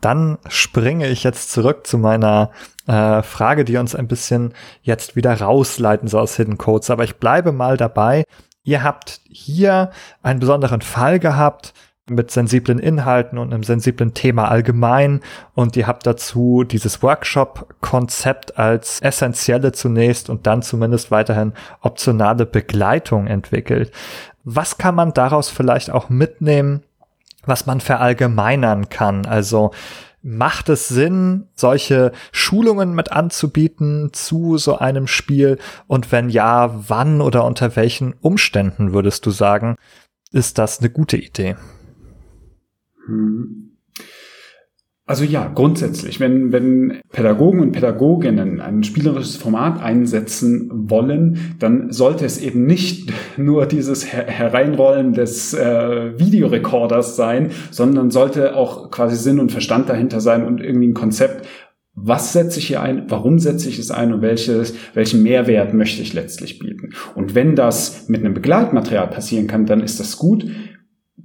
Dann 0.01 0.39
springe 0.49 1.09
ich 1.09 1.23
jetzt 1.25 1.53
zurück 1.53 1.87
zu 1.87 1.97
meiner 1.97 2.51
äh, 2.87 3.23
Frage, 3.23 3.65
die 3.65 3.77
uns 3.77 3.95
ein 3.95 4.09
bisschen 4.09 4.53
jetzt 4.83 5.17
wieder 5.17 5.33
rausleiten 5.41 6.09
soll 6.09 6.23
aus 6.23 6.37
Hidden 6.37 6.59
Codes. 6.59 6.91
Aber 6.91 7.05
ich 7.05 7.17
bleibe 7.17 7.53
mal 7.53 7.77
dabei. 7.77 8.25
Ihr 8.65 8.83
habt 8.83 9.21
hier 9.29 9.91
einen 10.23 10.41
besonderen 10.41 10.81
Fall 10.81 11.19
gehabt 11.19 11.75
mit 12.09 12.31
sensiblen 12.31 12.79
Inhalten 12.79 13.39
und 13.39 13.53
einem 13.53 13.63
sensiblen 13.63 14.13
Thema 14.13 14.49
allgemein 14.51 15.21
und 15.55 15.77
ihr 15.77 15.87
habt 15.87 16.07
dazu 16.07 16.65
dieses 16.65 17.03
Workshop-Konzept 17.03 18.59
als 18.59 19.01
essentielle 19.01 19.73
zunächst 19.73 20.29
und 20.29 20.47
dann 20.47 20.61
zumindest 20.61 21.11
weiterhin 21.11 21.55
optionale 21.81 22.45
Begleitung 22.45 23.27
entwickelt. 23.27 23.91
Was 24.45 24.77
kann 24.77 24.95
man 24.95 25.15
daraus 25.15 25.49
vielleicht 25.49 25.91
auch 25.91 26.11
mitnehmen, 26.11 26.83
was 27.47 27.67
man 27.67 27.81
verallgemeinern 27.81 28.89
kann. 28.89 29.27
Also 29.27 29.73
macht 30.25 30.71
es 30.71 30.89
Sinn, 30.89 31.49
solche 31.55 32.11
Schulungen 32.33 32.95
mit 32.95 33.13
anzubieten 33.13 34.11
zu 34.13 34.57
so 34.57 34.79
einem 34.79 35.07
Spiel? 35.07 35.59
Und 35.87 36.11
wenn 36.11 36.31
ja, 36.31 36.75
wann 36.89 37.21
oder 37.21 37.45
unter 37.45 37.77
welchen 37.77 38.15
Umständen 38.15 38.93
würdest 38.93 39.27
du 39.27 39.31
sagen, 39.31 39.77
ist 40.33 40.59
das 40.59 40.81
eine 40.81 40.91
gute 40.91 41.19
Idee? 41.19 41.57
Hm. 43.07 43.74
Also 45.07 45.25
ja, 45.25 45.53
grundsätzlich, 45.55 46.19
wenn, 46.19 46.51
wenn 46.51 47.01
Pädagogen 47.13 47.61
und 47.61 47.73
Pädagoginnen 47.73 48.63
ein 48.63 48.85
spielerisches 48.85 49.37
Format 49.37 49.83
einsetzen 49.83 50.71
wollen, 50.73 51.57
dann 51.59 51.93
sollte 51.93 52.25
es 52.25 52.41
eben 52.41 52.65
nicht 52.65 53.13
nur 53.37 53.67
dieses 53.67 54.11
Her 54.11 54.25
Hereinrollen 54.27 55.13
des 55.13 55.53
äh, 55.53 56.19
Videorekorders 56.19 57.17
sein, 57.17 57.51
sondern 57.71 58.11
sollte 58.11 58.57
auch 58.57 58.91
quasi 58.91 59.17
Sinn 59.17 59.41
und 59.41 59.53
Verstand 59.53 59.91
dahinter 59.91 60.23
sein 60.23 60.47
und 60.47 60.63
irgendwie 60.63 60.89
ein 60.89 60.95
Konzept, 60.95 61.47
was 61.97 62.33
setze 62.33 62.59
ich 62.59 62.67
hier 62.69 62.83
ein, 62.83 63.05
warum 63.09 63.39
setze 63.39 63.69
ich 63.69 63.79
es 63.79 63.91
ein 63.91 64.13
und 64.13 64.23
welches, 64.23 64.75
welchen 64.95 65.23
Mehrwert 65.23 65.75
möchte 65.75 66.03
ich 66.03 66.13
letztlich 66.13 66.59
bieten. 66.59 66.91
Und 67.15 67.35
wenn 67.35 67.55
das 67.55 68.09
mit 68.09 68.21
einem 68.21 68.35
Begleitmaterial 68.35 69.09
passieren 69.09 69.47
kann, 69.47 69.67
dann 69.67 69.81
ist 69.81 70.01
das 70.01 70.17
gut 70.17 70.45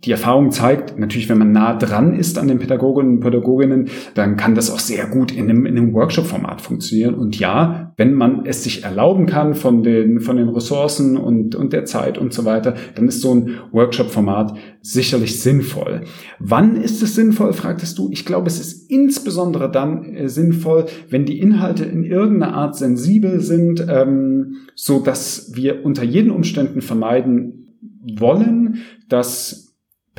die 0.06 0.12
Erfahrung 0.12 0.52
zeigt, 0.52 0.98
natürlich, 0.98 1.28
wenn 1.28 1.38
man 1.38 1.52
nah 1.52 1.76
dran 1.76 2.14
ist 2.14 2.38
an 2.38 2.48
den 2.48 2.60
Pädagoginnen 2.60 3.16
und 3.16 3.20
Pädagoginnen, 3.20 3.90
dann 4.14 4.38
kann 4.38 4.56
das 4.56 4.72
auch 4.72 4.80
sehr 4.80 5.08
gut 5.08 5.34
in 5.34 5.50
einem, 5.50 5.66
in 5.66 5.78
einem 5.78 5.94
Workshop-Format 5.94 6.62
funktionieren. 6.62 7.16
Und 7.16 7.38
ja, 7.38 7.94
wenn 7.98 8.14
man 8.14 8.46
es 8.46 8.64
sich 8.64 8.86
erlauben 8.86 9.26
kann 9.26 9.56
von 9.56 9.84
den, 9.84 10.22
von 10.22 10.38
den 10.38 10.48
Ressourcen 10.48 11.18
und, 11.18 11.54
und 11.56 11.74
der 11.74 11.84
Zeit 11.84 12.18
und 12.18 12.34
so 12.34 12.46
weiter, 12.46 12.76
dann 12.96 13.10
ist 13.10 13.20
so 13.20 13.36
ein 13.36 13.56
Workshop-Format 13.74 14.58
sicherlich 14.82 15.42
sinnvoll. 15.42 16.02
Wann 16.40 16.78
ist 16.78 17.04
es 17.04 17.16
sinnvoll, 17.16 17.52
fragtest 17.52 17.98
du? 17.98 18.10
Ich 18.12 18.26
glaube, 18.26 18.48
es 18.48 18.62
ist 18.62 18.90
insbesondere 18.90 19.70
dann 19.70 20.16
äh, 20.16 20.30
sinnvoll, 20.30 20.86
wenn 21.10 21.26
die 21.26 21.40
Inhalte 21.40 21.84
in 21.84 22.06
irgendeiner 22.06 22.54
Art 22.54 22.78
sensibel 22.78 23.42
sind, 23.42 23.86
ähm, 23.90 24.56
so 24.76 25.02
dass 25.02 25.52
wir 25.56 25.84
unter 25.84 26.06
jeden 26.06 26.32
Umständen 26.32 26.82
vermeiden 26.82 27.66
wollen, 28.18 28.78
dass 29.10 29.69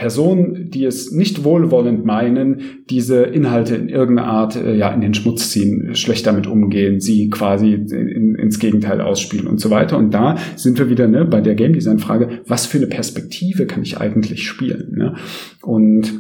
Personen, 0.01 0.71
die 0.71 0.87
es 0.87 1.13
nicht 1.13 1.45
wohlwollend 1.45 2.07
meinen, 2.07 2.63
diese 2.89 3.23
Inhalte 3.23 3.77
in 3.77 3.91
irgendeiner 3.91 4.29
Art 4.29 4.57
äh, 4.57 4.75
ja 4.75 4.91
in 4.95 5.03
den 5.03 5.13
Schmutz 5.13 5.51
ziehen, 5.51 5.95
schlecht 5.95 6.27
damit 6.27 6.47
umgehen, 6.47 7.01
sie 7.01 7.29
quasi 7.29 7.75
in, 7.75 8.35
ins 8.35 8.59
Gegenteil 8.59 9.03
ausspielen 9.03 9.47
und 9.47 9.61
so 9.61 9.69
weiter. 9.69 9.99
Und 9.99 10.15
da 10.15 10.39
sind 10.57 10.79
wir 10.79 10.89
wieder 10.89 11.07
ne, 11.07 11.27
bei 11.27 11.43
der 11.43 11.55
Game 11.55 11.75
Design 11.75 11.99
Frage, 11.99 12.41
was 12.47 12.65
für 12.65 12.79
eine 12.79 12.87
Perspektive 12.87 13.67
kann 13.67 13.83
ich 13.83 14.01
eigentlich 14.01 14.43
spielen? 14.43 14.95
Ne? 14.97 15.17
Und 15.61 16.11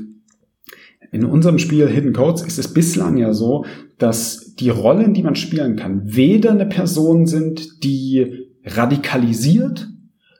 in 1.11 1.25
unserem 1.25 1.59
Spiel 1.59 1.89
Hidden 1.89 2.13
Codes 2.13 2.43
ist 2.43 2.59
es 2.59 2.75
bislang 2.75 3.17
ja 3.17 3.33
so, 3.33 3.65
dass 3.97 4.55
die 4.57 4.69
Rollen, 4.69 5.15
die 5.15 5.23
man 5.23 5.37
spielen 5.37 5.77
kann, 5.77 6.03
weder 6.05 6.51
eine 6.51 6.67
Person 6.67 7.25
sind, 7.25 7.83
die 7.83 8.47
radikalisiert, 8.63 9.89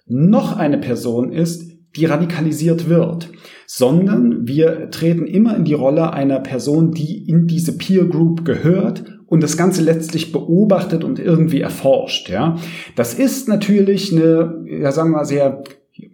noch 0.07 0.59
eine 0.59 0.77
Person 0.77 1.33
ist, 1.33 1.70
die 1.97 2.05
radikalisiert 2.05 2.89
wird, 2.89 3.31
sondern 3.67 4.47
wir 4.47 4.91
treten 4.91 5.27
immer 5.27 5.57
in 5.57 5.65
die 5.65 5.75
Rolle 5.75 6.13
einer 6.13 6.41
Person, 6.41 6.93
die 6.93 7.29
in 7.29 7.47
diese 7.47 7.77
Peer 7.77 8.05
Group 8.05 8.45
gehört 8.45 9.21
und 9.27 9.43
das 9.43 9.57
Ganze 9.57 9.83
letztlich 9.83 10.33
beobachtet 10.33 11.05
und 11.05 11.19
irgendwie 11.19 11.61
erforscht. 11.61 12.29
Ja, 12.29 12.57
das 12.97 13.15
ist 13.15 13.49
natürlich 13.49 14.13
eine, 14.13 14.65
ja 14.67 14.93
sagen 14.93 15.11
wir 15.11 15.19
mal 15.19 15.25
sehr 15.25 15.63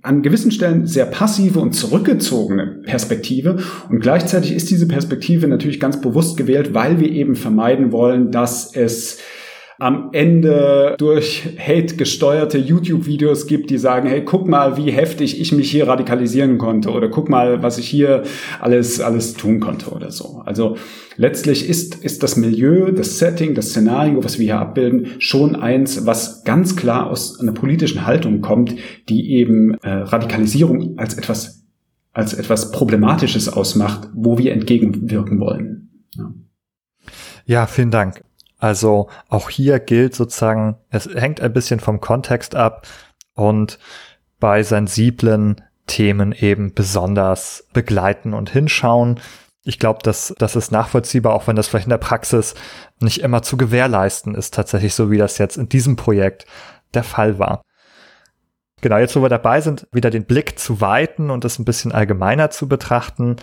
an 0.03 0.23
gewissen 0.23 0.51
Stellen 0.51 0.87
sehr 0.87 1.07
passive 1.07 1.61
und 1.61 1.73
zurückgezogene 1.73 2.83
Perspektive. 2.85 3.59
Und 3.89 4.01
gleichzeitig 4.01 4.53
ist 4.53 4.71
diese 4.71 4.89
Perspektive 4.89 5.47
natürlich 5.47 5.81
ganz 5.81 6.01
bewusst 6.01 6.37
gewählt, 6.37 6.75
weil 6.75 7.01
wir 7.01 7.11
eben 7.11 7.37
vermeiden 7.37 7.93
wollen, 7.93 8.31
dass 8.31 8.75
es 8.75 9.19
am 9.79 10.11
Ende 10.13 10.95
durch 10.99 11.57
Hate 11.59 11.97
gesteuerte 11.97 12.59
YouTube-Videos 12.59 13.47
gibt, 13.47 13.71
die 13.71 13.79
sagen, 13.79 14.09
hey, 14.09 14.25
guck 14.25 14.49
mal, 14.49 14.77
wie 14.77 14.91
heftig 14.91 15.41
ich 15.41 15.53
mich 15.53 15.71
hier 15.71 15.87
radikalisieren 15.87 16.59
konnte 16.59 16.91
oder 16.91 17.09
guck 17.09 17.29
mal, 17.29 17.63
was 17.63 17.79
ich 17.79 17.89
hier 17.89 18.23
alles, 18.61 19.01
alles 19.01 19.35
tun 19.35 19.61
konnte 19.61 19.91
oder 19.91 20.11
so. 20.11 20.43
Also 20.47 20.77
letztlich 21.17 21.69
ist, 21.69 21.95
ist 21.97 22.23
das 22.23 22.37
Milieu, 22.37 22.91
das 22.91 23.19
Setting, 23.19 23.55
das 23.55 23.71
Szenario, 23.71 24.25
was 24.25 24.39
wir 24.39 24.47
hier 24.47 24.59
abbilden, 24.59 25.09
schon 25.19 25.55
eins, 25.57 26.07
was 26.07 26.45
ganz 26.45 26.77
klar 26.77 27.11
aus 27.11 27.39
einer 27.39 27.53
politischen 27.53 28.07
Haltung 28.07 28.41
kommt, 28.41 28.75
die 29.09 29.33
eben 29.33 29.75
äh, 29.83 29.91
Radikalisierung 29.91 30.99
als 30.99 31.19
etwas 31.19 31.57
als 32.17 32.33
etwas 32.33 32.73
Problematisches 32.73 33.47
ausmacht, 33.47 34.09
wo 34.15 34.39
wir 34.39 34.55
entgegenwirken 34.55 35.39
wollen. 35.39 35.91
Ja. 36.15 36.33
Ja, 37.45 37.67
vielen 37.67 37.91
Dank. 37.91 38.26
Also 38.59 39.09
auch 39.29 39.51
hier 39.51 39.79
gilt 39.81 40.15
sozusagen, 40.15 40.77
es 40.91 41.07
hängt 41.07 41.41
ein 41.41 41.53
bisschen 41.53 41.81
vom 41.81 42.01
Kontext 42.01 42.55
ab 42.55 42.87
und 43.35 43.79
bei 44.41 44.63
sensiblen 44.63 45.63
Themen 45.87 46.33
eben 46.33 46.75
besonders 46.75 47.67
begleiten 47.73 48.35
und 48.35 48.51
hinschauen. 48.51 49.21
Ich 49.63 49.79
glaube, 49.79 50.01
dass 50.03 50.35
das 50.39 50.57
ist 50.57 50.73
nachvollziehbar, 50.73 51.35
auch 51.35 51.47
wenn 51.47 51.57
das 51.57 51.69
vielleicht 51.69 51.87
in 51.87 51.91
der 51.91 51.99
Praxis 51.99 52.55
nicht 53.01 53.21
immer 53.21 53.43
zu 53.43 53.57
gewährleisten 53.57 54.35
ist, 54.35 54.55
tatsächlich 54.55 54.95
so 54.95 55.11
wie 55.11 55.19
das 55.19 55.39
jetzt 55.39 55.57
in 55.57 55.69
diesem 55.69 55.97
Projekt 55.97 56.47
der 56.95 57.05
Fall 57.05 57.39
war. 57.39 57.63
Genau, 58.81 58.99
jetzt 58.99 59.17
wo 59.17 59.23
wir 59.23 59.29
dabei 59.29 59.61
sind, 59.61 59.87
wieder 59.93 60.11
den 60.11 60.27
Blick 60.27 60.59
zu 60.59 60.81
weiten 60.81 61.31
und 61.31 61.45
das 61.45 61.59
ein 61.59 61.65
bisschen 61.65 61.93
allgemeiner 61.93 62.51
zu 62.51 62.69
betrachten. 62.69 63.37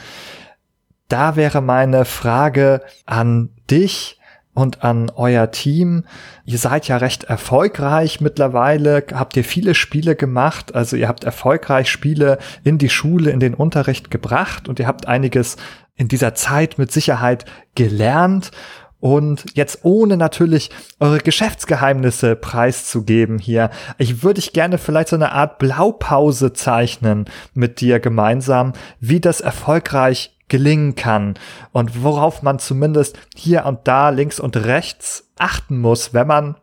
Da 1.08 1.36
wäre 1.36 1.62
meine 1.62 2.06
Frage 2.06 2.82
an 3.06 3.50
dich, 3.70 4.20
und 4.54 4.84
an 4.84 5.12
euer 5.16 5.52
Team. 5.52 6.06
Ihr 6.46 6.58
seid 6.58 6.88
ja 6.88 6.98
recht 6.98 7.26
erfolgreich 7.26 8.22
mittlerweile, 8.22 9.04
habt 9.14 9.36
ihr 9.36 9.44
viele 9.44 9.76
Spiele 9.76 10.16
gemacht, 10.16 10.76
also 10.76 10.96
ihr 10.96 11.08
habt 11.08 11.24
erfolgreich 11.24 11.90
Spiele 11.90 12.38
in 12.64 12.78
die 12.78 12.90
Schule, 12.90 13.32
in 13.32 13.40
den 13.40 13.54
Unterricht 13.54 14.12
gebracht 14.12 14.68
und 14.70 14.80
ihr 14.80 14.88
habt 14.88 15.08
einiges 15.08 15.58
in 15.96 16.08
dieser 16.08 16.36
Zeit 16.36 16.78
mit 16.78 16.92
Sicherheit 16.92 17.46
gelernt. 17.76 18.52
Und 19.00 19.44
jetzt 19.54 19.80
ohne 19.84 20.16
natürlich 20.16 20.70
eure 21.02 21.18
Geschäftsgeheimnisse 21.18 22.38
preiszugeben 22.38 23.38
hier, 23.38 23.70
ich 23.98 24.24
würde 24.24 24.40
ich 24.40 24.54
gerne 24.54 24.78
vielleicht 24.78 25.10
so 25.10 25.18
eine 25.18 25.34
Art 25.34 25.60
Blaupause 25.60 26.54
zeichnen 26.54 27.26
mit 27.54 27.82
dir 27.82 28.00
gemeinsam, 28.00 28.72
wie 29.02 29.20
das 29.20 29.42
erfolgreich 29.42 30.38
gelingen 30.54 30.94
kann 30.94 31.34
und 31.72 32.04
worauf 32.04 32.44
man 32.44 32.60
zumindest 32.60 33.18
hier 33.36 33.66
und 33.66 33.80
da 33.86 34.10
links 34.10 34.40
und 34.40 34.56
rechts 34.56 35.32
achten 35.36 35.82
muss, 35.82 36.14
wenn 36.14 36.28
man 36.28 36.58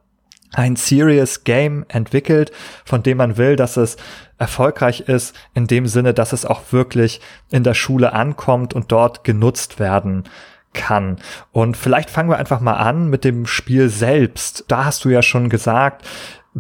ein 0.53 0.77
Serious 0.77 1.43
Game 1.43 1.85
entwickelt, 1.89 2.53
von 2.85 3.03
dem 3.03 3.17
man 3.17 3.37
will, 3.37 3.57
dass 3.57 3.77
es 3.77 3.97
erfolgreich 4.39 5.01
ist, 5.01 5.35
in 5.55 5.67
dem 5.67 5.89
Sinne, 5.89 6.15
dass 6.15 6.33
es 6.33 6.47
auch 6.47 6.63
wirklich 6.71 7.21
in 7.51 7.65
der 7.65 7.75
Schule 7.75 8.13
ankommt 8.13 8.75
und 8.75 8.93
dort 8.93 9.25
genutzt 9.25 9.81
werden 9.81 10.23
kann. 10.73 11.17
Und 11.51 11.77
vielleicht 11.77 12.11
fangen 12.11 12.31
wir 12.31 12.39
einfach 12.39 12.61
mal 12.61 12.75
an 12.75 13.11
mit 13.11 13.25
dem 13.25 13.45
Spiel 13.45 13.89
selbst. 13.89 14.67
Da 14.69 14.85
hast 14.85 15.05
du 15.05 15.09
ja 15.09 15.21
schon 15.21 15.49
gesagt, 15.49 16.07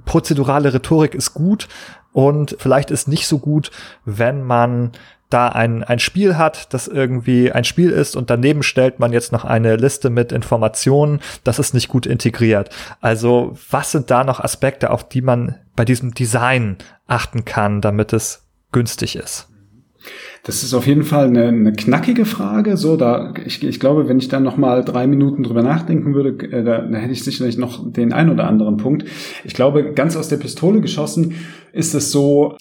prozedurale 0.05 0.75
Rhetorik 0.75 1.15
ist 1.15 1.33
gut 1.33 1.69
und 2.13 2.57
vielleicht 2.59 2.91
ist 2.91 3.07
nicht 3.07 3.29
so 3.29 3.39
gut, 3.39 3.71
wenn 4.05 4.43
man 4.43 4.91
da 5.31 5.49
ein, 5.49 5.83
ein 5.85 5.99
Spiel 5.99 6.37
hat, 6.37 6.75
das 6.75 6.89
irgendwie 6.89 7.53
ein 7.53 7.65
Spiel 7.65 7.91
ist 7.91 8.17
und 8.17 8.31
daneben 8.31 8.63
stellt 8.63 8.99
man 8.99 9.13
jetzt 9.13 9.33
noch 9.33 9.45
eine 9.45 9.77
Liste 9.77 10.11
mit 10.11 10.33
Informationen, 10.33 11.21
das 11.45 11.59
ist 11.59 11.73
nicht 11.73 11.89
gut 11.89 12.07
integriert. 12.07 12.71
Also 13.01 13.57
was 13.71 13.93
sind 13.93 14.11
da 14.11 14.25
noch 14.25 14.41
Aspekte, 14.41 14.91
auf 14.91 15.09
die 15.09 15.23
man 15.23 15.57
bei 15.77 15.85
diesem 15.85 16.13
Design 16.13 16.77
achten 17.07 17.45
kann, 17.45 17.81
damit 17.81 18.13
es 18.13 18.47
günstig 18.73 19.17
ist? 19.17 19.49
Das 20.45 20.63
ist 20.63 20.73
auf 20.73 20.87
jeden 20.87 21.03
Fall 21.03 21.27
eine, 21.27 21.49
eine 21.49 21.73
knackige 21.73 22.25
Frage. 22.25 22.79
So, 22.79 22.97
da 22.97 23.35
ich, 23.45 23.63
ich 23.63 23.79
glaube, 23.79 24.09
wenn 24.09 24.19
ich 24.19 24.29
dann 24.29 24.43
noch 24.43 24.57
mal 24.57 24.83
drei 24.83 25.07
Minuten 25.07 25.43
drüber 25.43 25.63
nachdenken 25.63 26.15
würde, 26.15 26.31
äh, 26.47 26.65
da, 26.65 26.79
da 26.79 26.99
hätte 26.99 27.13
ich 27.13 27.23
sicherlich 27.23 27.59
noch 27.59 27.93
den 27.93 28.13
ein 28.13 28.31
oder 28.31 28.47
anderen 28.47 28.79
Punkt. 28.79 29.05
Ich 29.45 29.53
glaube, 29.53 29.93
ganz 29.93 30.17
aus 30.17 30.29
der 30.29 30.39
Pistole 30.39 30.81
geschossen 30.81 31.35
ist 31.73 31.95
es 31.95 32.11
so, 32.11 32.57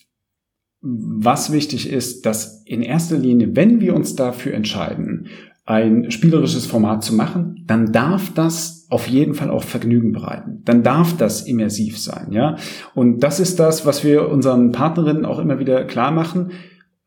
was 0.82 1.52
wichtig 1.52 1.92
ist, 1.92 2.26
dass 2.26 2.64
in 2.66 2.82
erster 2.82 3.18
Linie, 3.18 3.56
wenn 3.56 3.82
wir 3.82 3.96
uns 3.96 4.16
dafür 4.16 4.54
entscheiden, 4.54 5.28
ein 5.66 6.10
spielerisches 6.10 6.66
Format 6.66 7.04
zu 7.04 7.14
machen, 7.14 7.64
dann 7.68 7.92
darf 7.92 8.34
das 8.34 8.88
auf 8.90 9.08
jeden 9.08 9.36
Fall 9.36 9.52
auch 9.52 9.64
Vergnügen 9.64 10.14
bereiten. 10.14 10.64
Dann 10.66 10.82
darf 10.82 11.16
das 11.16 11.44
immersiv 11.44 12.00
sein, 12.00 12.32
ja. 12.32 12.56
Und 12.96 13.20
das 13.20 13.40
ist 13.40 13.60
das, 13.60 13.86
was 13.86 14.04
wir 14.04 14.30
unseren 14.30 14.72
Partnerinnen 14.72 15.26
auch 15.26 15.38
immer 15.38 15.60
wieder 15.60 15.84
klar 15.86 16.12
machen. 16.12 16.52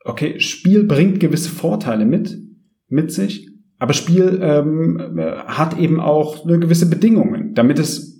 Okay, 0.05 0.39
Spiel 0.39 0.85
bringt 0.85 1.19
gewisse 1.19 1.51
Vorteile 1.51 2.05
mit, 2.05 2.39
mit 2.89 3.11
sich, 3.11 3.51
aber 3.79 3.95
Spiel 3.95 4.39
ähm, 4.41 5.19
hat 5.47 5.77
eben 5.77 5.99
auch 5.99 6.45
eine 6.45 6.61
gewisse 6.61 6.89
Bedingungen, 6.89 7.55
damit 7.55 7.81
es 7.81 8.12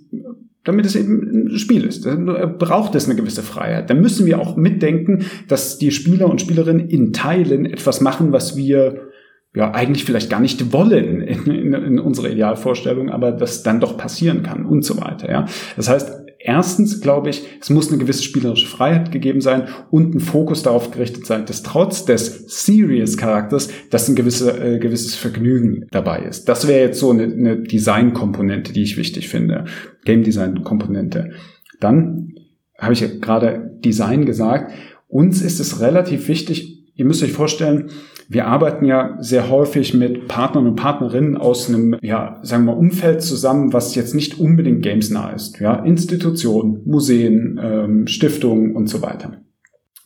damit 0.63 0.85
es 0.85 0.95
eben 0.95 1.47
ein 1.51 1.57
Spiel 1.57 1.83
ist. 1.83 2.05
Dann 2.05 2.25
braucht 2.57 2.95
es 2.95 3.05
eine 3.05 3.15
gewisse 3.15 3.43
Freiheit. 3.43 3.89
Dann 3.89 4.01
müssen 4.01 4.25
wir 4.25 4.39
auch 4.39 4.55
mitdenken, 4.55 5.25
dass 5.47 5.77
die 5.77 5.91
Spieler 5.91 6.29
und 6.29 6.41
Spielerinnen 6.41 6.87
in 6.89 7.13
Teilen 7.13 7.65
etwas 7.65 8.01
machen, 8.01 8.31
was 8.31 8.55
wir 8.55 9.09
ja 9.55 9.71
eigentlich 9.71 10.03
vielleicht 10.03 10.29
gar 10.29 10.39
nicht 10.39 10.73
wollen 10.73 11.21
in, 11.21 11.45
in, 11.45 11.73
in 11.73 11.99
unserer 11.99 12.29
Idealvorstellung, 12.29 13.09
aber 13.09 13.31
das 13.31 13.61
dann 13.61 13.79
doch 13.79 13.97
passieren 13.97 14.41
kann 14.41 14.65
und 14.65 14.83
so 14.83 14.99
weiter. 14.99 15.29
Ja, 15.29 15.45
das 15.75 15.89
heißt 15.89 16.23
Erstens 16.45 16.99
glaube 16.99 17.29
ich, 17.29 17.43
es 17.61 17.69
muss 17.69 17.87
eine 17.87 17.97
gewisse 17.97 18.21
spielerische 18.21 18.67
Freiheit 18.67 19.13
gegeben 19.13 19.39
sein 19.39 19.69
und 19.91 20.13
ein 20.13 20.19
Fokus 20.19 20.61
darauf 20.61 20.91
gerichtet 20.91 21.25
sein, 21.25 21.45
dass 21.45 21.63
trotz 21.63 22.03
des 22.03 22.65
Serious-Charakters, 22.65 23.69
dass 23.89 24.09
ein 24.09 24.15
gewisse, 24.15 24.59
äh, 24.59 24.77
gewisses 24.77 25.15
Vergnügen 25.15 25.87
dabei 25.91 26.19
ist. 26.19 26.49
Das 26.49 26.67
wäre 26.67 26.81
jetzt 26.81 26.99
so 26.99 27.11
eine, 27.11 27.23
eine 27.23 27.57
Design-Komponente, 27.61 28.73
die 28.73 28.83
ich 28.83 28.97
wichtig 28.97 29.29
finde. 29.29 29.63
Game-Design-Komponente. 30.05 31.31
Dann 31.79 32.35
habe 32.77 32.93
ich 32.93 33.01
ja 33.01 33.07
gerade 33.07 33.77
Design 33.83 34.25
gesagt. 34.25 34.73
Uns 35.07 35.41
ist 35.41 35.59
es 35.59 35.79
relativ 35.79 36.27
wichtig, 36.27 36.91
ihr 36.95 37.05
müsst 37.05 37.23
euch 37.23 37.31
vorstellen, 37.31 37.89
wir 38.29 38.47
arbeiten 38.47 38.85
ja 38.85 39.17
sehr 39.19 39.49
häufig 39.49 39.93
mit 39.93 40.27
Partnern 40.27 40.67
und 40.67 40.75
Partnerinnen 40.75 41.37
aus 41.37 41.69
einem, 41.69 41.97
ja, 42.01 42.39
sagen 42.41 42.65
wir 42.65 42.77
Umfeld 42.77 43.21
zusammen, 43.21 43.73
was 43.73 43.95
jetzt 43.95 44.15
nicht 44.15 44.39
unbedingt 44.39 44.81
gamesnah 44.81 45.31
ist. 45.31 45.59
Ja, 45.59 45.83
Institutionen, 45.83 46.81
Museen, 46.85 47.59
ähm, 47.61 48.07
Stiftungen 48.07 48.75
und 48.75 48.87
so 48.87 49.01
weiter. 49.01 49.41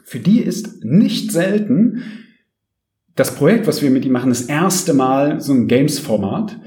Für 0.04 0.20
die 0.20 0.40
ist 0.40 0.84
nicht 0.84 1.32
selten 1.32 2.02
das 3.16 3.36
Projekt, 3.36 3.68
was 3.68 3.82
wir 3.82 3.90
mit 3.90 4.06
ihnen 4.06 4.14
machen, 4.14 4.30
das 4.30 4.44
erste 4.44 4.94
Mal 4.94 5.42
so 5.42 5.54
ein 5.54 5.68
Games-Format. 5.68 6.60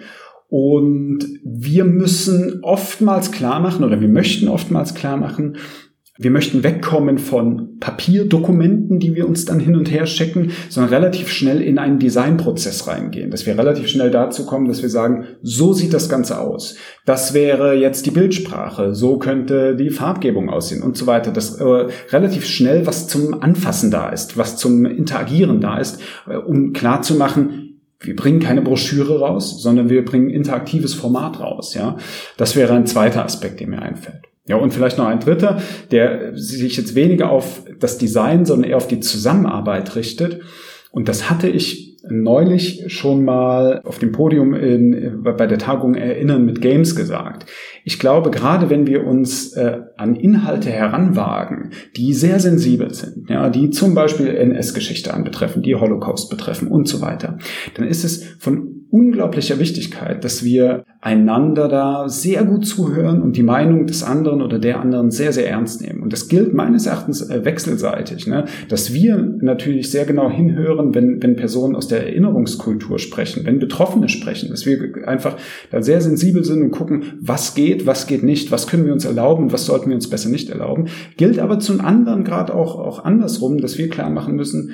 Und 0.51 1.25
wir 1.45 1.85
müssen 1.85 2.59
oftmals 2.63 3.31
klar 3.31 3.61
machen 3.61 3.85
oder 3.85 4.01
wir 4.01 4.09
möchten 4.09 4.49
oftmals 4.49 4.95
klar 4.95 5.17
machen, 5.17 5.57
wir 6.23 6.31
möchten 6.31 6.63
wegkommen 6.63 7.17
von 7.17 7.79
Papierdokumenten, 7.81 8.99
die 8.99 9.15
wir 9.15 9.27
uns 9.27 9.47
dann 9.47 9.59
hin 9.59 9.75
und 9.75 9.91
her 9.91 10.05
schicken, 10.05 10.51
sondern 10.69 10.93
relativ 10.93 11.31
schnell 11.31 11.63
in 11.63 11.79
einen 11.79 11.99
Designprozess 11.99 12.87
reingehen. 12.87 13.31
Dass 13.31 13.47
wir 13.47 13.57
relativ 13.57 13.89
schnell 13.89 14.11
dazu 14.11 14.45
kommen, 14.45 14.69
dass 14.69 14.83
wir 14.83 14.91
sagen, 14.91 15.25
so 15.41 15.73
sieht 15.73 15.95
das 15.95 16.11
Ganze 16.11 16.39
aus. 16.39 16.77
Das 17.07 17.33
wäre 17.33 17.75
jetzt 17.75 18.05
die 18.05 18.11
Bildsprache, 18.11 18.95
so 18.95 19.17
könnte 19.19 19.75
die 19.77 19.89
Farbgebung 19.89 20.51
aussehen 20.51 20.83
und 20.83 20.95
so 20.95 21.07
weiter. 21.07 21.31
Dass 21.31 21.55
äh, 21.59 21.87
relativ 22.11 22.45
schnell 22.45 22.87
was 22.87 23.09
zum 23.09 23.41
Anfassen 23.41 23.91
da 23.91 24.11
ist, 24.11 24.37
was 24.37 24.59
zum 24.59 24.85
Interagieren 24.85 25.63
da 25.63 25.79
ist, 25.79 26.03
äh, 26.29 26.37
um 26.37 26.75
klar 26.75 27.01
zu 27.01 27.15
machen, 27.15 27.70
wir 28.01 28.17
bringen 28.17 28.41
keine 28.41 28.63
Broschüre 28.63 29.21
raus, 29.21 29.63
sondern 29.63 29.91
wir 29.91 30.05
bringen 30.05 30.31
interaktives 30.31 30.95
Format 30.95 31.41
raus. 31.41 31.75
Ja, 31.75 31.97
das 32.37 32.57
wäre 32.57 32.75
ein 32.75 32.87
zweiter 32.87 33.25
Aspekt, 33.25 33.61
der 33.61 33.69
mir 33.69 33.83
einfällt. 33.83 34.23
Ja, 34.47 34.57
und 34.57 34.73
vielleicht 34.73 34.99
noch 34.99 35.07
ein 35.07 35.21
dritter, 35.21 35.61
der 35.91 36.37
sich 36.37 36.77
jetzt 36.77 36.95
weniger 36.95 37.31
auf 37.31 37.63
das 37.79 37.99
Design, 37.99 38.45
sondern 38.45 38.71
eher 38.71 38.79
auf 38.79 38.89
die 38.89 39.01
Zusammenarbeit 39.01 39.95
richtet. 39.97 40.41
Und 40.91 41.09
das 41.09 41.31
hatte 41.31 41.49
ich 41.49 41.99
neulich 42.09 42.85
schon 42.89 43.25
mal 43.25 43.83
auf 43.85 43.99
dem 43.99 44.13
Podium 44.13 44.55
in, 44.55 45.23
bei 45.23 45.47
der 45.47 45.59
Tagung 45.59 45.95
Erinnern 45.95 46.45
mit 46.45 46.61
Games 46.61 46.97
gesagt. 46.97 47.47
Ich 47.85 47.98
glaube, 47.98 48.31
gerade 48.31 48.70
wenn 48.70 48.86
wir 48.86 49.07
uns 49.07 49.52
äh, 49.52 49.81
an 49.97 50.16
Inhalte 50.16 50.70
heranwagen, 50.70 51.73
die 51.97 52.12
sehr 52.15 52.40
sensibel 52.40 52.93
sind, 52.94 53.28
ja, 53.28 53.48
die 53.48 53.70
zum 53.70 53.94
Beispiel 53.94 54.28
NS-Geschichte 54.28 55.15
anbetreffen, 55.15 55.62
die 55.62 55.74
Holocaust 55.74 56.31
betreffen 56.31 56.69
und 56.69 56.86
so 56.89 57.01
weiter, 57.01 57.39
dann 57.74 57.86
ist 57.86 58.05
es 58.05 58.24
von 58.39 58.86
unglaublicher 58.90 59.59
Wichtigkeit, 59.59 60.24
dass 60.24 60.44
wir 60.44 60.85
einander 61.03 61.69
da 61.69 62.11
sehr 62.11 62.45
gut 62.45 62.67
zuhören 62.67 63.23
und 63.23 63.37
die 63.37 63.43
Meinung 63.43 63.87
des 63.87 64.03
anderen 64.03 64.43
oder 64.43 64.59
der 64.59 64.81
anderen 64.81 65.11
sehr, 65.11 65.33
sehr 65.33 65.49
ernst 65.49 65.81
nehmen. 65.81 66.03
Und 66.03 66.13
das 66.13 66.29
gilt 66.29 66.53
meines 66.53 66.85
Erachtens 66.85 67.23
äh, 67.23 67.43
wechselseitig, 67.43 68.27
ne? 68.27 68.45
dass 68.69 68.93
wir 68.93 69.17
natürlich 69.41 69.91
sehr 69.91 70.05
genau 70.05 70.31
hinhören, 70.31 70.95
wenn, 70.95 71.23
wenn 71.23 71.37
Personen 71.37 71.75
aus 71.75 71.89
der 71.89 72.07
Erinnerungskultur 72.07 72.99
sprechen, 72.99 73.47
wenn 73.47 73.59
Betroffene 73.59 74.11
sprechen, 74.11 74.51
dass 74.51 74.67
wir 74.67 74.79
einfach 75.09 75.39
da 75.71 75.81
sehr 75.81 76.03
sensibel 76.03 76.45
sind 76.45 76.63
und 76.63 76.71
gucken, 76.71 77.05
was 77.19 77.55
geht, 77.55 77.87
was 77.87 78.07
geht 78.07 78.23
nicht, 78.23 78.53
was 78.53 78.67
können 78.67 78.85
wir 78.85 78.93
uns 78.93 79.07
erlauben, 79.07 79.53
was 79.53 79.65
sollten 79.65 79.89
wir 79.89 79.95
uns 79.95 80.11
besser 80.11 80.29
nicht 80.29 80.51
erlauben. 80.51 80.89
Gilt 81.17 81.39
aber 81.39 81.61
zum 81.61 81.81
anderen 81.81 82.25
gerade 82.25 82.55
auch, 82.55 82.79
auch 82.79 83.05
andersrum, 83.07 83.59
dass 83.59 83.79
wir 83.79 83.89
klar 83.89 84.11
machen 84.11 84.37
müssen, 84.37 84.73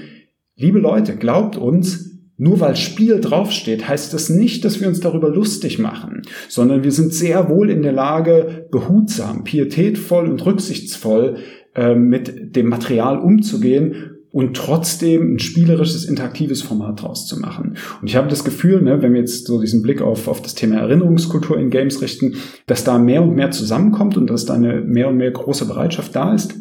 liebe 0.56 0.80
Leute, 0.80 1.14
glaubt 1.14 1.56
uns, 1.56 2.15
nur 2.38 2.60
weil 2.60 2.76
Spiel 2.76 3.20
draufsteht, 3.20 3.88
heißt 3.88 4.12
das 4.12 4.28
nicht, 4.28 4.64
dass 4.64 4.80
wir 4.80 4.88
uns 4.88 5.00
darüber 5.00 5.30
lustig 5.30 5.78
machen, 5.78 6.22
sondern 6.48 6.84
wir 6.84 6.92
sind 6.92 7.14
sehr 7.14 7.48
wohl 7.48 7.70
in 7.70 7.82
der 7.82 7.92
Lage, 7.92 8.66
behutsam, 8.70 9.44
pietätvoll 9.44 10.28
und 10.28 10.44
rücksichtsvoll 10.44 11.36
äh, 11.74 11.94
mit 11.94 12.54
dem 12.54 12.68
Material 12.68 13.18
umzugehen 13.18 14.16
und 14.32 14.54
trotzdem 14.54 15.34
ein 15.34 15.38
spielerisches, 15.38 16.04
interaktives 16.04 16.60
Format 16.60 17.00
draus 17.00 17.26
zu 17.26 17.40
machen. 17.40 17.78
Und 18.02 18.08
ich 18.08 18.16
habe 18.16 18.28
das 18.28 18.44
Gefühl, 18.44 18.82
ne, 18.82 19.00
wenn 19.00 19.14
wir 19.14 19.20
jetzt 19.20 19.46
so 19.46 19.58
diesen 19.58 19.80
Blick 19.80 20.02
auf, 20.02 20.28
auf 20.28 20.42
das 20.42 20.54
Thema 20.54 20.76
Erinnerungskultur 20.76 21.58
in 21.58 21.70
Games 21.70 22.02
richten, 22.02 22.34
dass 22.66 22.84
da 22.84 22.98
mehr 22.98 23.22
und 23.22 23.34
mehr 23.34 23.50
zusammenkommt 23.50 24.18
und 24.18 24.28
dass 24.28 24.44
da 24.44 24.52
eine 24.52 24.82
mehr 24.82 25.08
und 25.08 25.16
mehr 25.16 25.30
große 25.30 25.64
Bereitschaft 25.64 26.14
da 26.14 26.34
ist 26.34 26.54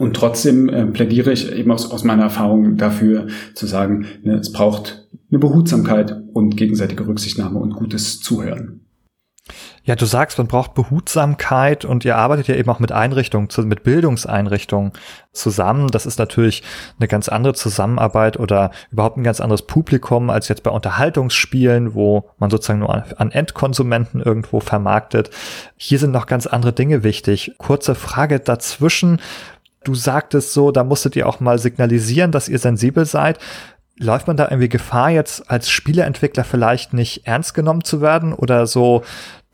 und 0.00 0.14
trotzdem 0.14 0.70
äh, 0.70 0.86
plädiere 0.86 1.30
ich 1.30 1.52
eben 1.52 1.70
aus, 1.70 1.90
aus 1.90 2.04
meiner 2.04 2.22
Erfahrung 2.22 2.78
dafür 2.78 3.26
zu 3.54 3.66
sagen, 3.66 4.06
ne, 4.22 4.36
es 4.36 4.50
braucht 4.50 5.06
eine 5.30 5.38
Behutsamkeit 5.38 6.16
und 6.32 6.56
gegenseitige 6.56 7.06
Rücksichtnahme 7.06 7.58
und 7.58 7.74
gutes 7.74 8.18
Zuhören. 8.18 8.80
Ja, 9.84 9.96
du 9.96 10.06
sagst, 10.06 10.38
man 10.38 10.46
braucht 10.46 10.72
Behutsamkeit 10.72 11.84
und 11.84 12.06
ihr 12.06 12.16
arbeitet 12.16 12.48
ja 12.48 12.54
eben 12.54 12.70
auch 12.70 12.78
mit 12.78 12.92
Einrichtungen, 12.92 13.48
mit 13.64 13.82
Bildungseinrichtungen 13.82 14.92
zusammen. 15.32 15.88
Das 15.88 16.06
ist 16.06 16.18
natürlich 16.18 16.62
eine 16.98 17.06
ganz 17.08 17.28
andere 17.28 17.52
Zusammenarbeit 17.52 18.38
oder 18.38 18.70
überhaupt 18.90 19.18
ein 19.18 19.24
ganz 19.24 19.40
anderes 19.40 19.62
Publikum 19.62 20.30
als 20.30 20.48
jetzt 20.48 20.62
bei 20.62 20.70
Unterhaltungsspielen, 20.70 21.92
wo 21.92 22.30
man 22.38 22.48
sozusagen 22.48 22.78
nur 22.80 23.20
an 23.20 23.32
Endkonsumenten 23.32 24.22
irgendwo 24.22 24.60
vermarktet. 24.60 25.28
Hier 25.76 25.98
sind 25.98 26.12
noch 26.12 26.26
ganz 26.26 26.46
andere 26.46 26.72
Dinge 26.72 27.02
wichtig. 27.02 27.52
Kurze 27.58 27.94
Frage 27.94 28.40
dazwischen. 28.40 29.20
Du 29.84 29.94
sagtest 29.94 30.52
so, 30.52 30.70
da 30.70 30.84
musstet 30.84 31.16
ihr 31.16 31.26
auch 31.26 31.40
mal 31.40 31.58
signalisieren, 31.58 32.32
dass 32.32 32.48
ihr 32.48 32.58
sensibel 32.58 33.04
seid. 33.06 33.38
Läuft 33.98 34.26
man 34.26 34.36
da 34.36 34.44
irgendwie 34.44 34.68
Gefahr, 34.68 35.10
jetzt 35.10 35.50
als 35.50 35.70
Spieleentwickler 35.70 36.44
vielleicht 36.44 36.94
nicht 36.94 37.26
ernst 37.26 37.54
genommen 37.54 37.84
zu 37.84 38.00
werden 38.00 38.32
oder 38.32 38.66
so 38.66 39.02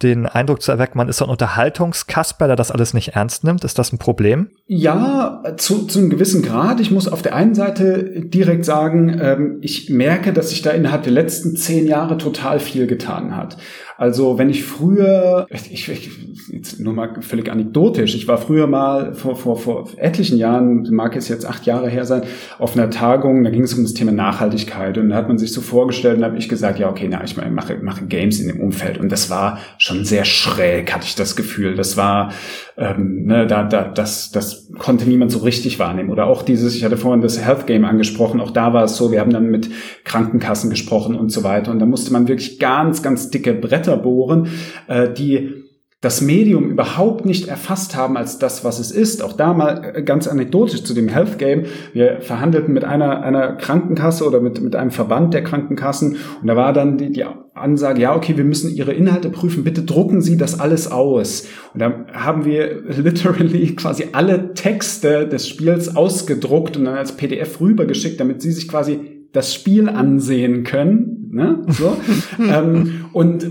den 0.03 0.27
Eindruck 0.27 0.61
zu 0.61 0.71
erwecken, 0.71 0.99
man 0.99 1.09
ist 1.09 1.19
so 1.19 1.25
ein 1.25 1.31
Unterhaltungskasper, 1.31 2.47
der 2.49 2.57
das 2.57 2.71
alles 2.71 2.93
nicht 2.93 3.15
ernst 3.15 3.45
nimmt? 3.45 3.65
Ist 3.65 3.79
das 3.79 3.93
ein 3.93 3.99
Problem? 3.99 4.51
Ja, 4.67 5.43
zu, 5.57 5.87
zu 5.87 5.99
einem 5.99 6.11
gewissen 6.11 6.43
Grad. 6.43 6.81
Ich 6.81 6.91
muss 6.91 7.09
auf 7.09 7.23
der 7.23 7.35
einen 7.35 7.55
Seite 7.55 8.21
direkt 8.21 8.67
sagen, 8.67 9.19
ähm, 9.21 9.59
ich 9.63 9.89
merke, 9.89 10.35
dass 10.35 10.51
sich 10.51 10.61
da 10.61 10.71
innerhalb 10.71 11.05
der 11.05 11.13
letzten 11.13 11.57
zehn 11.57 11.87
Jahre 11.87 12.19
total 12.19 12.61
viel 12.61 12.87
getan 12.87 13.35
hat. 13.35 13.57
Also 13.99 14.37
wenn 14.37 14.51
ich 14.51 14.65
früher, 14.65 15.47
ich, 15.49 15.89
ich 15.89 16.11
jetzt 16.53 16.79
nur 16.81 16.93
mal 16.93 17.23
völlig 17.23 17.51
anekdotisch, 17.51 18.15
ich 18.15 18.29
war 18.29 18.37
früher 18.37 18.67
mal 18.67 19.15
vor, 19.15 19.37
vor, 19.37 19.57
vor 19.57 19.89
etlichen 19.97 20.37
Jahren, 20.37 20.87
mag 20.91 21.17
es 21.17 21.29
jetzt 21.29 21.47
acht 21.47 21.65
Jahre 21.65 21.89
her 21.89 22.05
sein, 22.05 22.23
auf 22.59 22.77
einer 22.77 22.91
Tagung, 22.91 23.43
da 23.43 23.51
ging 23.51 23.63
es 23.63 23.73
um 23.73 23.85
das 23.85 23.95
Thema 23.95 24.13
Nachhaltigkeit 24.13 24.99
und 24.99 25.09
da 25.09 25.17
hat 25.17 25.29
man 25.29 25.39
sich 25.39 25.53
so 25.53 25.63
vorgestellt 25.63 26.19
und 26.19 26.25
habe 26.25 26.37
ich 26.37 26.49
gesagt, 26.49 26.79
ja 26.79 26.91
okay, 26.91 27.09
na 27.11 27.25
ich 27.25 27.37
mache, 27.37 27.79
mache 27.79 28.05
Games 28.05 28.39
in 28.39 28.49
dem 28.49 28.61
Umfeld 28.61 28.99
und 28.99 29.11
das 29.11 29.31
war 29.31 29.59
schon 29.79 30.05
sehr 30.05 30.27
schräg, 30.27 30.95
hatte 30.95 31.07
ich 31.07 31.15
das 31.15 31.35
Gefühl. 31.35 31.75
Das 31.75 31.97
war, 31.97 32.33
ähm, 32.77 33.25
ne, 33.25 33.47
da, 33.47 33.63
da, 33.63 33.85
das, 33.85 34.31
das 34.31 34.69
konnte 34.79 35.09
niemand 35.09 35.33
so 35.33 35.39
richtig 35.39 35.79
wahrnehmen. 35.79 36.11
Oder 36.11 36.27
auch 36.27 36.43
dieses, 36.43 36.75
ich 36.75 36.85
hatte 36.85 36.99
vorhin 36.99 37.23
das 37.23 37.43
Health 37.43 37.67
Game 37.67 37.87
angesprochen, 37.87 38.41
auch 38.41 38.51
da 38.51 38.75
war 38.75 38.85
es 38.85 38.97
so, 38.97 39.11
wir 39.11 39.21
haben 39.21 39.33
dann 39.33 39.51
mit 39.51 39.71
Krankenkassen 40.05 40.69
gesprochen 40.69 41.17
und 41.17 41.31
so 41.31 41.45
weiter 41.45 41.71
und 41.71 41.79
da 41.79 41.87
musste 41.87 42.13
man 42.13 42.29
wirklich 42.29 42.59
ganz, 42.59 43.03
ganz 43.03 43.31
dicke 43.31 43.55
Bretter 43.55 43.86
Bretter 43.87 43.97
bohren, 43.97 44.49
äh, 44.89 45.13
die 45.13 45.63
das 46.03 46.21
Medium 46.21 46.71
überhaupt 46.71 47.25
nicht 47.25 47.49
erfasst 47.49 47.97
haben 47.97 48.17
als 48.17 48.39
das, 48.39 48.65
was 48.65 48.79
es 48.79 48.91
ist. 48.91 49.25
Auch 49.25 49.33
da 49.33 49.55
mal 49.55 49.93
äh, 49.95 50.03
ganz 50.03 50.29
anekdotisch 50.29 50.85
zu 50.85 50.93
dem 50.95 51.09
Health 51.09 51.39
Game. 51.39 51.65
Wir 51.95 52.21
verhandelten 52.21 52.75
mit 52.75 52.85
einer, 52.85 53.23
einer 53.23 53.55
Krankenkasse 53.55 54.25
oder 54.27 54.41
mit, 54.41 54.61
mit 54.61 54.77
einem 54.77 54.91
Verband 54.91 55.33
der 55.33 55.43
Krankenkassen 55.43 56.17
und 56.41 56.47
da 56.47 56.55
war 56.55 56.73
dann 56.73 56.99
die, 56.99 57.11
die 57.11 57.25
Ansage, 57.55 58.03
ja, 58.03 58.15
okay, 58.15 58.37
wir 58.37 58.45
müssen 58.45 58.75
Ihre 58.75 58.93
Inhalte 58.93 59.31
prüfen, 59.31 59.65
bitte 59.65 59.83
drucken 59.83 60.21
Sie 60.21 60.37
das 60.37 60.61
alles 60.61 60.91
aus. 60.93 61.49
Und 61.73 61.81
da 61.81 62.05
haben 62.13 62.45
wir 62.45 62.83
literally 63.03 63.75
quasi 63.75 64.09
alle 64.13 64.53
Texte 64.53 65.27
des 65.27 65.49
Spiels 65.49 65.97
ausgedruckt 65.97 66.77
und 66.77 66.85
dann 66.85 66.99
als 66.99 67.17
PDF 67.17 67.59
rübergeschickt, 67.59 68.21
damit 68.21 68.43
Sie 68.43 68.53
sich 68.53 68.69
quasi 68.69 69.01
das 69.33 69.55
Spiel 69.55 69.89
ansehen 69.89 70.65
können. 70.65 71.31
Ne? 71.31 71.63
So. 71.69 71.97
ähm, 72.39 73.07
und 73.13 73.47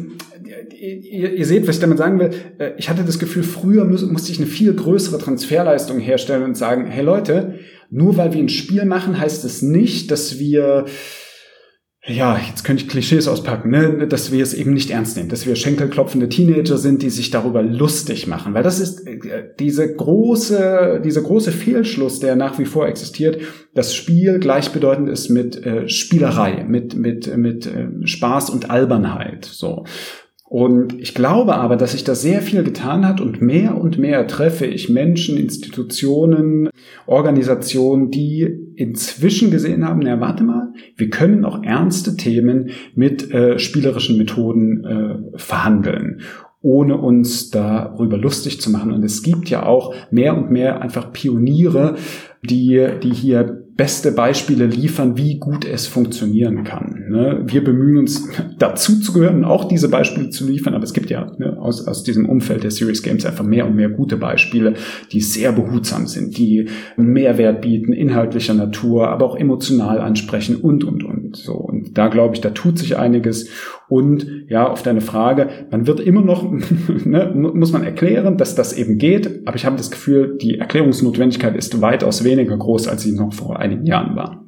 ihr, 0.85 1.33
ihr, 1.33 1.45
seht, 1.45 1.67
was 1.67 1.75
ich 1.75 1.81
damit 1.81 1.97
sagen 1.97 2.19
will. 2.19 2.31
Äh, 2.57 2.71
ich 2.77 2.89
hatte 2.89 3.03
das 3.03 3.19
Gefühl, 3.19 3.43
früher 3.43 3.85
muss, 3.85 4.05
musste 4.05 4.31
ich 4.31 4.37
eine 4.37 4.47
viel 4.47 4.73
größere 4.73 5.17
Transferleistung 5.17 5.99
herstellen 5.99 6.43
und 6.43 6.57
sagen, 6.57 6.85
hey 6.87 7.03
Leute, 7.03 7.55
nur 7.89 8.17
weil 8.17 8.33
wir 8.33 8.39
ein 8.39 8.49
Spiel 8.49 8.85
machen, 8.85 9.19
heißt 9.19 9.45
es 9.45 9.61
nicht, 9.61 10.11
dass 10.11 10.39
wir 10.39 10.85
ja, 12.07 12.37
jetzt 12.37 12.63
könnte 12.63 12.83
ich 12.83 12.89
Klischees 12.89 13.27
auspacken, 13.27 13.71
ne? 13.71 14.07
dass 14.07 14.31
wir 14.31 14.43
es 14.43 14.53
eben 14.53 14.73
nicht 14.73 14.91
ernst 14.91 15.17
nehmen, 15.17 15.29
dass 15.29 15.47
wir 15.47 15.55
schenkelklopfende 15.55 16.29
Teenager 16.29 16.77
sind, 16.77 17.01
die 17.01 17.09
sich 17.09 17.31
darüber 17.31 17.63
lustig 17.63 18.27
machen, 18.27 18.53
weil 18.53 18.61
das 18.61 18.79
ist 18.79 19.07
äh, 19.07 19.43
diese 19.59 19.95
große, 19.95 21.01
dieser 21.03 21.23
große 21.23 21.51
Fehlschluss, 21.51 22.19
der 22.19 22.35
nach 22.35 22.59
wie 22.59 22.65
vor 22.65 22.87
existiert, 22.87 23.41
dass 23.73 23.95
Spiel 23.95 24.37
gleichbedeutend 24.39 25.09
ist 25.09 25.29
mit 25.29 25.65
äh, 25.65 25.89
Spielerei, 25.89 26.63
mit 26.67 26.95
mit 26.95 27.35
mit 27.37 27.65
äh, 27.65 27.87
Spaß 28.03 28.51
und 28.51 28.69
Albernheit, 28.69 29.45
so. 29.45 29.85
Und 30.55 31.01
ich 31.01 31.13
glaube 31.13 31.55
aber, 31.55 31.75
dass 31.75 31.91
sich 31.91 32.05
da 32.05 32.15
sehr 32.15 32.41
viel 32.41 32.63
getan 32.63 33.05
hat 33.05 33.19
und 33.19 33.41
mehr 33.41 33.75
und 33.75 33.97
mehr 33.97 34.25
treffe 34.25 34.65
ich 34.65 34.87
Menschen, 34.87 35.35
Institutionen, 35.35 36.69
Organisationen, 37.07 38.09
die 38.09 38.47
inzwischen 38.77 39.51
gesehen 39.51 39.85
haben, 39.85 39.99
na 40.01 40.21
warte 40.21 40.45
mal, 40.45 40.71
wir 40.95 41.09
können 41.09 41.43
auch 41.43 41.61
ernste 41.61 42.15
Themen 42.15 42.69
mit 42.95 43.33
äh, 43.33 43.59
spielerischen 43.59 44.17
Methoden 44.17 44.85
äh, 44.85 45.37
verhandeln 45.37 46.21
ohne 46.61 46.97
uns 46.97 47.51
darüber 47.51 48.17
lustig 48.17 48.59
zu 48.59 48.71
machen. 48.71 48.91
Und 48.91 49.03
es 49.03 49.21
gibt 49.21 49.49
ja 49.49 49.65
auch 49.65 49.93
mehr 50.09 50.35
und 50.35 50.49
mehr 50.49 50.81
einfach 50.81 51.11
Pioniere, 51.11 51.95
die, 52.41 52.83
die 53.03 53.13
hier 53.13 53.64
beste 53.77 54.13
Beispiele 54.13 54.67
liefern, 54.67 55.17
wie 55.17 55.37
gut 55.37 55.65
es 55.65 55.85
funktionieren 55.85 56.63
kann. 56.63 57.05
Ne? 57.09 57.43
Wir 57.45 57.61
bemühen 57.61 57.97
uns 57.97 58.29
dazu 58.57 59.01
zu 59.01 59.11
gehören 59.11 59.43
auch 59.43 59.65
diese 59.65 59.89
Beispiele 59.89 60.29
zu 60.29 60.47
liefern, 60.47 60.73
aber 60.75 60.85
es 60.85 60.93
gibt 60.93 61.09
ja 61.09 61.31
ne, 61.37 61.57
aus, 61.59 61.85
aus 61.85 62.03
diesem 62.03 62.29
Umfeld 62.29 62.63
der 62.63 62.71
Series 62.71 63.03
Games 63.03 63.25
einfach 63.25 63.43
mehr 63.43 63.67
und 63.67 63.75
mehr 63.75 63.89
gute 63.89 64.15
Beispiele, 64.15 64.75
die 65.11 65.19
sehr 65.19 65.51
behutsam 65.51 66.07
sind, 66.07 66.37
die 66.37 66.69
Mehrwert 66.95 67.61
bieten, 67.61 67.91
inhaltlicher 67.91 68.53
Natur, 68.53 69.09
aber 69.09 69.25
auch 69.25 69.35
emotional 69.35 69.99
ansprechen 69.99 70.55
und, 70.55 70.85
und, 70.85 71.03
und. 71.03 71.24
So. 71.35 71.53
Und 71.53 71.97
da 71.97 72.07
glaube 72.07 72.35
ich, 72.35 72.41
da 72.41 72.49
tut 72.49 72.77
sich 72.79 72.97
einiges. 72.97 73.49
Und 73.87 74.45
ja, 74.47 74.67
auf 74.67 74.83
deine 74.83 75.01
Frage, 75.01 75.67
man 75.71 75.87
wird 75.87 75.99
immer 75.99 76.21
noch, 76.21 76.43
ne, 77.05 77.31
muss 77.35 77.71
man 77.71 77.83
erklären, 77.83 78.37
dass 78.37 78.55
das 78.55 78.73
eben 78.73 78.97
geht, 78.97 79.47
aber 79.47 79.55
ich 79.55 79.65
habe 79.65 79.77
das 79.77 79.91
Gefühl, 79.91 80.37
die 80.37 80.59
Erklärungsnotwendigkeit 80.59 81.55
ist 81.55 81.81
weitaus 81.81 82.23
weniger 82.23 82.57
groß, 82.57 82.87
als 82.87 83.03
sie 83.03 83.13
noch 83.13 83.33
vor 83.33 83.59
einigen 83.59 83.85
Jahren 83.85 84.15
war. 84.15 84.43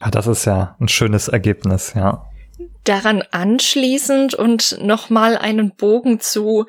Ja, 0.00 0.10
das 0.10 0.26
ist 0.26 0.44
ja 0.46 0.76
ein 0.80 0.88
schönes 0.88 1.28
Ergebnis, 1.28 1.92
ja. 1.94 2.26
Daran 2.84 3.22
anschließend 3.30 4.34
und 4.34 4.78
nochmal 4.82 5.36
einen 5.36 5.74
Bogen 5.76 6.20
zu 6.20 6.66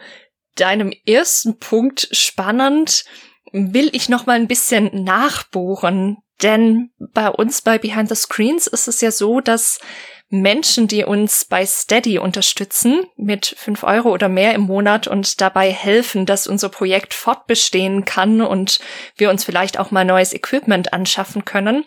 deinem 0.55 0.93
ersten 1.05 1.57
Punkt 1.57 2.09
spannend, 2.11 3.05
will 3.53 3.89
ich 3.93 4.09
nochmal 4.09 4.35
ein 4.35 4.47
bisschen 4.47 5.03
nachbohren. 5.03 6.17
Denn 6.41 6.91
bei 6.99 7.29
uns 7.29 7.61
bei 7.61 7.77
Behind 7.77 8.09
the 8.09 8.15
Screens 8.15 8.67
ist 8.67 8.87
es 8.87 9.01
ja 9.01 9.11
so, 9.11 9.41
dass 9.41 9.79
Menschen, 10.29 10.87
die 10.87 11.03
uns 11.03 11.43
bei 11.43 11.65
Steady 11.65 12.17
unterstützen 12.17 13.03
mit 13.17 13.53
fünf 13.57 13.83
Euro 13.83 14.11
oder 14.11 14.29
mehr 14.29 14.55
im 14.55 14.61
Monat 14.61 15.07
und 15.07 15.41
dabei 15.41 15.71
helfen, 15.71 16.25
dass 16.25 16.47
unser 16.47 16.69
Projekt 16.69 17.13
fortbestehen 17.13 18.05
kann 18.05 18.41
und 18.41 18.79
wir 19.17 19.29
uns 19.29 19.43
vielleicht 19.43 19.77
auch 19.77 19.91
mal 19.91 20.05
neues 20.05 20.33
Equipment 20.33 20.93
anschaffen 20.93 21.43
können, 21.43 21.83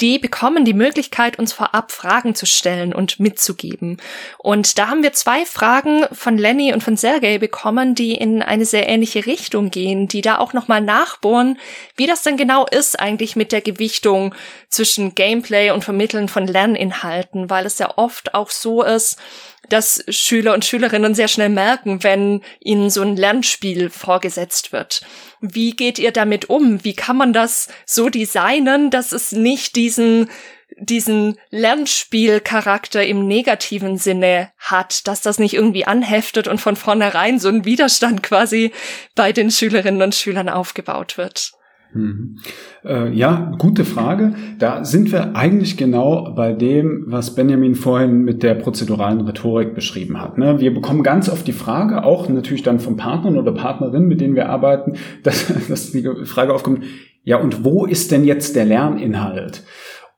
die 0.00 0.18
bekommen 0.18 0.64
die 0.64 0.74
Möglichkeit, 0.74 1.38
uns 1.38 1.52
vorab 1.52 1.92
Fragen 1.92 2.34
zu 2.34 2.46
stellen 2.46 2.94
und 2.94 3.18
mitzugeben. 3.18 3.98
Und 4.38 4.78
da 4.78 4.88
haben 4.88 5.02
wir 5.02 5.12
zwei 5.12 5.44
Fragen 5.44 6.04
von 6.12 6.38
Lenny 6.38 6.72
und 6.72 6.82
von 6.82 6.96
Sergei 6.96 7.38
bekommen, 7.38 7.94
die 7.94 8.14
in 8.14 8.42
eine 8.42 8.64
sehr 8.64 8.88
ähnliche 8.88 9.26
Richtung 9.26 9.70
gehen, 9.70 10.08
die 10.08 10.20
da 10.20 10.38
auch 10.38 10.52
nochmal 10.52 10.80
nachbohren, 10.80 11.58
wie 11.96 12.06
das 12.06 12.22
denn 12.22 12.36
genau 12.36 12.66
ist 12.66 12.98
eigentlich 13.00 13.36
mit 13.36 13.52
der 13.52 13.60
Gewichtung 13.60 14.34
zwischen 14.68 15.14
Gameplay 15.14 15.70
und 15.70 15.84
Vermitteln 15.84 16.28
von 16.28 16.46
Lerninhalten, 16.46 17.50
weil 17.50 17.66
es 17.66 17.78
ja 17.78 17.96
oft 17.96 18.34
auch 18.34 18.50
so 18.50 18.82
ist, 18.82 19.18
dass 19.68 20.04
Schüler 20.08 20.54
und 20.54 20.64
Schülerinnen 20.64 21.14
sehr 21.14 21.28
schnell 21.28 21.48
merken, 21.48 22.02
wenn 22.02 22.42
ihnen 22.60 22.90
so 22.90 23.02
ein 23.02 23.16
Lernspiel 23.16 23.90
vorgesetzt 23.90 24.72
wird. 24.72 25.02
Wie 25.40 25.76
geht 25.76 25.98
ihr 25.98 26.12
damit 26.12 26.50
um? 26.50 26.84
Wie 26.84 26.94
kann 26.94 27.16
man 27.16 27.32
das 27.32 27.68
so 27.86 28.08
designen, 28.08 28.90
dass 28.90 29.12
es 29.12 29.32
nicht 29.32 29.76
diesen 29.76 30.28
diesen 30.80 31.38
Lernspielcharakter 31.50 33.04
im 33.04 33.26
negativen 33.26 33.98
Sinne 33.98 34.52
hat, 34.58 35.08
dass 35.08 35.22
das 35.22 35.38
nicht 35.38 35.54
irgendwie 35.54 35.86
anheftet 35.86 36.46
und 36.46 36.60
von 36.60 36.76
vornherein 36.76 37.38
so 37.38 37.48
ein 37.48 37.64
Widerstand 37.64 38.22
quasi 38.22 38.72
bei 39.14 39.32
den 39.32 39.50
Schülerinnen 39.50 40.02
und 40.02 40.14
Schülern 40.14 40.48
aufgebaut 40.48 41.16
wird. 41.16 41.52
Mhm. 41.92 42.38
Äh, 42.84 43.12
ja, 43.14 43.52
gute 43.58 43.84
Frage. 43.84 44.34
Da 44.58 44.84
sind 44.84 45.10
wir 45.10 45.36
eigentlich 45.36 45.76
genau 45.76 46.32
bei 46.34 46.52
dem, 46.52 47.04
was 47.06 47.34
Benjamin 47.34 47.74
vorhin 47.74 48.22
mit 48.22 48.42
der 48.42 48.54
prozeduralen 48.54 49.20
Rhetorik 49.22 49.74
beschrieben 49.74 50.20
hat. 50.20 50.38
Ne? 50.38 50.60
Wir 50.60 50.74
bekommen 50.74 51.02
ganz 51.02 51.28
oft 51.28 51.46
die 51.46 51.52
Frage, 51.52 52.04
auch 52.04 52.28
natürlich 52.28 52.62
dann 52.62 52.80
von 52.80 52.96
Partnern 52.96 53.38
oder 53.38 53.52
Partnerinnen, 53.52 54.08
mit 54.08 54.20
denen 54.20 54.34
wir 54.34 54.48
arbeiten, 54.48 54.94
dass, 55.22 55.52
dass 55.68 55.92
die 55.92 56.08
Frage 56.24 56.52
aufkommt, 56.52 56.84
ja, 57.24 57.36
und 57.36 57.64
wo 57.64 57.84
ist 57.84 58.10
denn 58.10 58.24
jetzt 58.24 58.56
der 58.56 58.64
Lerninhalt? 58.64 59.62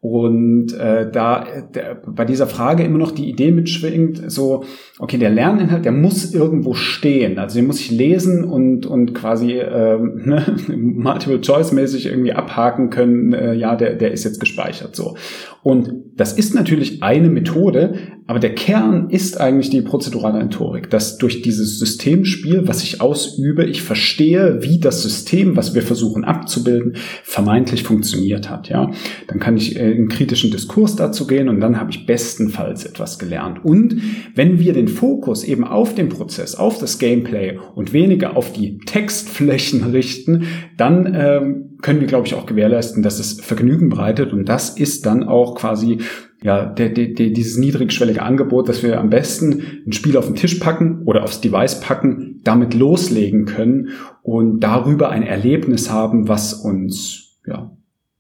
Und 0.03 0.73
äh, 0.73 1.11
da 1.11 1.45
der, 1.75 1.95
bei 2.07 2.25
dieser 2.25 2.47
Frage 2.47 2.85
immer 2.85 2.97
noch 2.97 3.11
die 3.11 3.29
Idee 3.29 3.51
mitschwingt, 3.51 4.31
so, 4.33 4.65
okay, 4.99 5.19
der 5.19 5.29
Lerninhalt, 5.29 5.85
der 5.85 5.93
muss 5.93 6.33
irgendwo 6.33 6.73
stehen. 6.73 7.39
Also 7.39 7.59
den 7.59 7.67
muss 7.67 7.81
ich 7.81 7.91
lesen 7.91 8.45
und, 8.45 8.87
und 8.87 9.13
quasi 9.13 9.59
ähm, 9.59 10.23
ne, 10.25 10.57
Multiple-Choice-mäßig 10.69 12.07
irgendwie 12.07 12.33
abhaken 12.33 12.89
können, 12.89 13.35
äh, 13.35 13.53
ja, 13.53 13.77
der, 13.77 13.95
der 13.95 14.13
ist 14.13 14.25
jetzt 14.25 14.41
gespeichert. 14.41 14.97
so. 14.97 15.17
Und 15.63 15.93
das 16.21 16.35
ist 16.35 16.55
natürlich 16.55 17.03
eine 17.03 17.31
Methode, 17.31 17.95
aber 18.27 18.41
der 18.41 18.55
Kern 18.55 19.09
ist 19.09 19.41
eigentlich 19.41 19.71
die 19.71 19.81
prozedurale 19.81 20.39
Rhetorik, 20.39 20.91
dass 20.91 21.17
durch 21.17 21.41
dieses 21.41 21.79
Systemspiel, 21.79 22.69
was 22.69 22.83
ich 22.83 23.01
ausübe, 23.01 23.65
ich 23.65 23.81
verstehe, 23.81 24.59
wie 24.61 24.79
das 24.79 25.03
System, 25.03 25.57
was 25.57 25.75
wir 25.75 25.81
versuchen 25.81 26.25
abzubilden, 26.25 26.97
vermeintlich 27.25 27.85
funktioniert 27.85 28.51
hat. 28.51 28.69
Ja, 28.69 28.91
Dann 29.29 29.39
kann 29.39 29.57
ich 29.57 29.77
äh, 29.77 29.93
in 29.93 30.11
kritischen 30.11 30.51
Diskurs 30.51 30.95
dazu 30.95 31.27
gehen 31.27 31.49
und 31.49 31.59
dann 31.59 31.81
habe 31.81 31.91
ich 31.91 32.05
bestenfalls 32.05 32.85
etwas 32.85 33.19
gelernt. 33.19 33.65
Und 33.65 33.97
wenn 34.35 34.59
wir 34.59 34.75
den 34.75 34.89
Fokus 34.89 35.43
eben 35.43 35.65
auf 35.65 35.95
den 35.95 36.11
Prozess, 36.11 36.55
auf 36.55 36.77
das 36.77 36.99
Gameplay 36.99 37.59
und 37.75 37.95
weniger 37.95 38.37
auf 38.37 38.53
die 38.53 38.77
Textflächen 38.85 39.85
richten, 39.85 40.45
dann 40.77 41.15
ähm, 41.17 41.70
können 41.83 42.01
wir, 42.01 42.07
glaube 42.07 42.27
ich, 42.27 42.35
auch 42.35 42.47
gewährleisten, 42.47 43.03
dass 43.03 43.19
es 43.19 43.41
Vergnügen 43.41 43.89
bereitet. 43.89 44.33
Und 44.33 44.49
das 44.49 44.71
ist 44.71 45.07
dann 45.07 45.25
auch 45.25 45.55
quasi 45.55 45.99
ja, 46.43 46.65
der, 46.65 46.89
der, 46.89 47.09
der, 47.09 47.31
dieses 47.31 47.59
niedrigschwellige 47.59 48.23
Angebot, 48.23 48.69
dass 48.69 48.83
wir 48.83 48.99
am 48.99 49.11
besten 49.11 49.83
ein 49.87 49.93
Spiel 49.93 50.17
auf 50.17 50.27
den 50.27 50.37
Tisch 50.37 50.55
packen 50.55 51.03
oder 51.05 51.23
aufs 51.23 51.41
Device 51.41 51.81
packen, 51.81 52.41
damit 52.45 52.75
loslegen 52.75 53.45
können 53.45 53.91
und 54.23 54.61
darüber 54.61 55.11
ein 55.11 55.23
Erlebnis 55.23 55.91
haben, 55.91 56.29
was 56.29 56.55
uns 56.55 57.39
ja, 57.47 57.71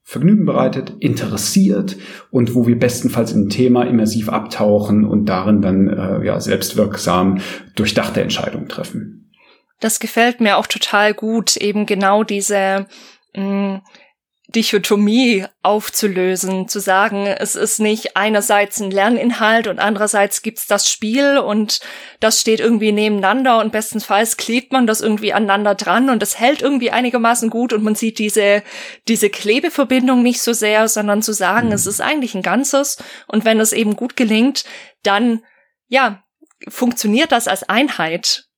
Vergnügen 0.02 0.44
bereitet, 0.44 0.92
interessiert 1.00 1.96
und 2.30 2.54
wo 2.54 2.66
wir 2.66 2.78
bestenfalls 2.78 3.32
in 3.32 3.44
ein 3.44 3.48
Thema 3.48 3.84
immersiv 3.84 4.28
abtauchen 4.28 5.04
und 5.04 5.26
darin 5.26 5.62
dann 5.62 5.88
äh, 5.88 6.26
ja, 6.26 6.40
selbstwirksam 6.40 7.38
durchdachte 7.74 8.20
Entscheidungen 8.20 8.68
treffen. 8.68 9.30
Das 9.78 9.98
gefällt 9.98 10.40
mir 10.42 10.58
auch 10.58 10.66
total 10.66 11.14
gut, 11.14 11.56
eben 11.56 11.86
genau 11.86 12.22
diese 12.22 12.86
mh, 13.34 13.44
mm, 13.44 13.82
Dichotomie 14.54 15.46
aufzulösen, 15.62 16.66
zu 16.66 16.80
sagen, 16.80 17.26
es 17.26 17.54
ist 17.54 17.78
nicht 17.78 18.16
einerseits 18.16 18.80
ein 18.80 18.90
Lerninhalt 18.90 19.68
und 19.68 19.78
andererseits 19.78 20.42
gibt's 20.42 20.66
das 20.66 20.90
Spiel 20.90 21.38
und 21.38 21.80
das 22.18 22.40
steht 22.40 22.58
irgendwie 22.58 22.90
nebeneinander 22.90 23.60
und 23.60 23.70
bestenfalls 23.70 24.36
klebt 24.36 24.72
man 24.72 24.86
das 24.86 25.00
irgendwie 25.00 25.32
aneinander 25.32 25.76
dran 25.76 26.10
und 26.10 26.22
es 26.22 26.38
hält 26.38 26.62
irgendwie 26.62 26.90
einigermaßen 26.90 27.48
gut 27.48 27.72
und 27.72 27.84
man 27.84 27.94
sieht 27.94 28.18
diese, 28.18 28.64
diese 29.06 29.30
Klebeverbindung 29.30 30.22
nicht 30.22 30.42
so 30.42 30.52
sehr, 30.52 30.88
sondern 30.88 31.22
zu 31.22 31.32
sagen, 31.32 31.68
mhm. 31.68 31.74
es 31.74 31.86
ist 31.86 32.00
eigentlich 32.00 32.34
ein 32.34 32.42
Ganzes 32.42 32.98
und 33.28 33.44
wenn 33.44 33.60
es 33.60 33.72
eben 33.72 33.94
gut 33.94 34.16
gelingt, 34.16 34.64
dann, 35.04 35.44
ja, 35.86 36.24
funktioniert 36.68 37.30
das 37.30 37.46
als 37.46 37.68
Einheit 37.68 38.49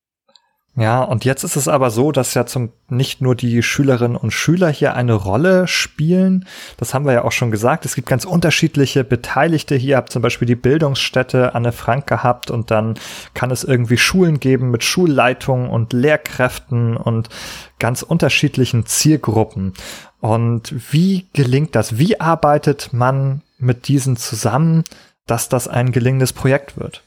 ja, 0.74 1.02
und 1.02 1.26
jetzt 1.26 1.44
ist 1.44 1.56
es 1.56 1.68
aber 1.68 1.90
so, 1.90 2.12
dass 2.12 2.32
ja 2.32 2.46
zum 2.46 2.70
nicht 2.88 3.20
nur 3.20 3.34
die 3.34 3.62
Schülerinnen 3.62 4.16
und 4.16 4.30
Schüler 4.30 4.70
hier 4.70 4.94
eine 4.94 5.12
Rolle 5.12 5.68
spielen. 5.68 6.46
Das 6.78 6.94
haben 6.94 7.04
wir 7.04 7.12
ja 7.12 7.24
auch 7.24 7.32
schon 7.32 7.50
gesagt. 7.50 7.84
Es 7.84 7.94
gibt 7.94 8.08
ganz 8.08 8.24
unterschiedliche 8.24 9.04
Beteiligte. 9.04 9.74
Hier 9.74 9.98
habt 9.98 10.10
zum 10.10 10.22
Beispiel 10.22 10.46
die 10.46 10.54
Bildungsstätte 10.54 11.54
Anne 11.54 11.72
Frank 11.72 12.06
gehabt 12.06 12.50
und 12.50 12.70
dann 12.70 12.94
kann 13.34 13.50
es 13.50 13.64
irgendwie 13.64 13.98
Schulen 13.98 14.40
geben 14.40 14.70
mit 14.70 14.82
Schulleitungen 14.82 15.68
und 15.68 15.92
Lehrkräften 15.92 16.96
und 16.96 17.28
ganz 17.78 18.00
unterschiedlichen 18.00 18.86
Zielgruppen. 18.86 19.74
Und 20.20 20.74
wie 20.90 21.26
gelingt 21.34 21.74
das? 21.74 21.98
Wie 21.98 22.18
arbeitet 22.18 22.94
man 22.94 23.42
mit 23.58 23.88
diesen 23.88 24.16
zusammen, 24.16 24.84
dass 25.26 25.50
das 25.50 25.68
ein 25.68 25.92
gelingendes 25.92 26.32
Projekt 26.32 26.78
wird? 26.78 27.02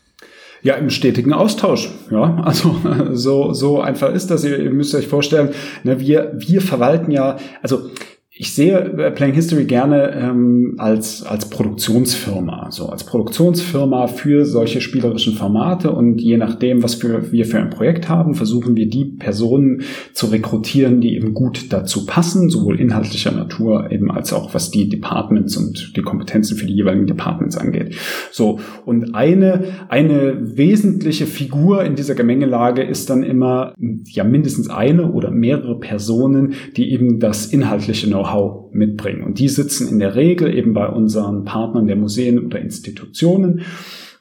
Ja, 0.65 0.73
im 0.73 0.89
stetigen 0.89 1.31
Austausch. 1.31 1.91
Ja, 2.09 2.41
also 2.43 2.75
so, 3.11 3.53
so 3.53 3.81
einfach 3.81 4.11
ist 4.11 4.31
das. 4.31 4.43
Ihr, 4.43 4.71
müsst 4.71 4.95
euch 4.95 5.07
vorstellen, 5.07 5.49
ne, 5.83 5.99
wir, 5.99 6.31
wir 6.33 6.59
verwalten 6.59 7.11
ja, 7.11 7.37
also 7.61 7.91
ich 8.37 8.53
sehe 8.53 8.77
äh, 8.77 9.11
Playing 9.11 9.33
History 9.33 9.63
gerne 9.63 10.11
ähm, 10.11 10.75
als, 10.77 11.23
als 11.23 11.49
Produktionsfirma, 11.49 12.69
so 12.69 12.89
als 12.89 13.05
Produktionsfirma 13.05 14.07
für 14.07 14.45
solche 14.45 14.81
spielerischen 14.81 15.35
Formate 15.35 15.91
und 15.91 16.19
je 16.19 16.35
nachdem, 16.35 16.83
was 16.83 16.95
für, 16.95 17.31
wir 17.31 17.45
für 17.45 17.59
ein 17.59 17.69
Projekt 17.69 18.09
haben, 18.09 18.35
versuchen 18.35 18.75
wir 18.75 18.89
die 18.89 19.05
Personen 19.05 19.83
zu 20.11 20.25
rekrutieren, 20.25 20.99
die 20.99 21.15
eben 21.15 21.33
gut 21.33 21.71
dazu 21.71 22.05
passen, 22.05 22.49
sowohl 22.49 22.77
inhaltlicher 22.77 23.31
Natur 23.31 23.89
eben 23.89 24.11
als 24.11 24.33
auch 24.33 24.53
was 24.53 24.69
die 24.69 24.89
Departments 24.89 25.55
und 25.55 25.95
die 25.95 26.01
Kompetenzen 26.01 26.57
für 26.57 26.65
die 26.65 26.75
jeweiligen 26.75 27.07
Departments 27.07 27.55
angeht. 27.55 27.95
So 28.31 28.59
und 28.85 29.15
eine 29.15 29.63
eine 29.87 30.57
wesentliche 30.57 31.25
Figur 31.25 31.85
in 31.85 31.95
dieser 31.95 32.15
Gemengelage 32.15 32.83
ist 32.83 33.09
dann 33.09 33.23
immer 33.23 33.73
ja 34.03 34.25
mindestens 34.25 34.69
eine 34.69 35.13
oder 35.13 35.31
mehrere 35.31 35.79
Personen, 35.79 36.55
die 36.75 36.91
eben 36.91 37.19
das 37.21 37.45
inhaltliche 37.45 38.07
Know 38.07 38.24
Know-how 38.25 38.71
mitbringen. 38.71 39.23
Und 39.23 39.39
die 39.39 39.49
sitzen 39.49 39.87
in 39.87 39.99
der 39.99 40.15
Regel 40.15 40.53
eben 40.53 40.73
bei 40.73 40.87
unseren 40.87 41.45
Partnern 41.45 41.87
der 41.87 41.95
Museen 41.95 42.45
oder 42.45 42.59
Institutionen. 42.59 43.61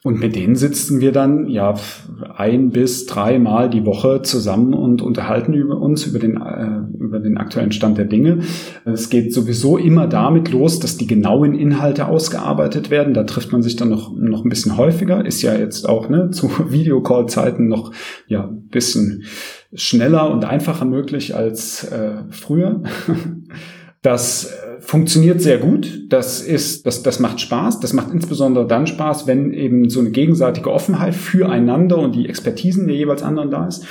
Und 0.02 0.20
mit 0.20 0.36
denen 0.36 0.55
sitzen 0.55 1.01
wir 1.01 1.12
dann 1.12 1.48
ja 1.48 1.76
ein 2.36 2.68
bis 2.68 3.06
dreimal 3.06 3.70
die 3.70 3.86
Woche 3.86 4.20
zusammen 4.20 4.74
und 4.74 5.01
unterhalten 5.01 5.55
über 5.55 5.81
uns 5.81 6.05
über 6.05 6.18
den 6.18 6.36
äh, 6.36 7.02
über 7.02 7.20
den 7.20 7.39
aktuellen 7.39 7.72
Stand 7.72 7.97
der 7.97 8.05
Dinge. 8.05 8.40
Es 8.85 9.09
geht 9.09 9.32
sowieso 9.32 9.78
immer 9.78 10.06
damit 10.06 10.52
los, 10.52 10.78
dass 10.78 10.98
die 10.98 11.06
genauen 11.06 11.55
Inhalte 11.55 12.06
ausgearbeitet 12.06 12.90
werden. 12.90 13.14
Da 13.14 13.24
trifft 13.24 13.52
man 13.52 13.62
sich 13.62 13.76
dann 13.76 13.89
noch 13.89 14.14
noch 14.14 14.44
ein 14.44 14.51
bisschen 14.51 14.76
häufiger. 14.76 15.24
Ist 15.24 15.40
ja 15.40 15.55
jetzt 15.55 15.89
auch 15.89 16.10
ne 16.10 16.28
zu 16.32 16.51
Videocall-Zeiten 16.70 17.68
noch 17.68 17.90
ja 18.26 18.51
bisschen 18.70 19.24
schneller 19.72 20.31
und 20.31 20.44
einfacher 20.44 20.85
möglich 20.85 21.35
als 21.35 21.82
äh, 21.85 22.24
früher. 22.28 22.82
Das 24.05 24.44
äh, 24.44 24.81
funktioniert 24.81 25.40
sehr 25.40 25.56
gut. 25.56 26.05
Das 26.10 26.43
ist, 26.43 26.85
das, 26.85 27.02
das 27.02 27.20
macht 27.20 27.40
Spaß. 27.40 27.81
Das 27.81 27.94
macht 27.94 28.12
insbesondere 28.12 28.66
dann 28.66 28.86
Spaß, 28.86 29.26
wenn 29.26 29.55
eben 29.55 29.89
so 29.89 30.01
eine 30.01 30.10
gegenseitige 30.10 30.70
Offenheit 30.70 31.14
füreinander 31.14 31.97
und 31.97 32.14
die 32.14 32.28
Expertisen 32.28 32.86
der 32.86 32.97
jeweils 32.97 33.22
anderen 33.22 33.51
da 33.51 33.66
ist. 33.66 33.86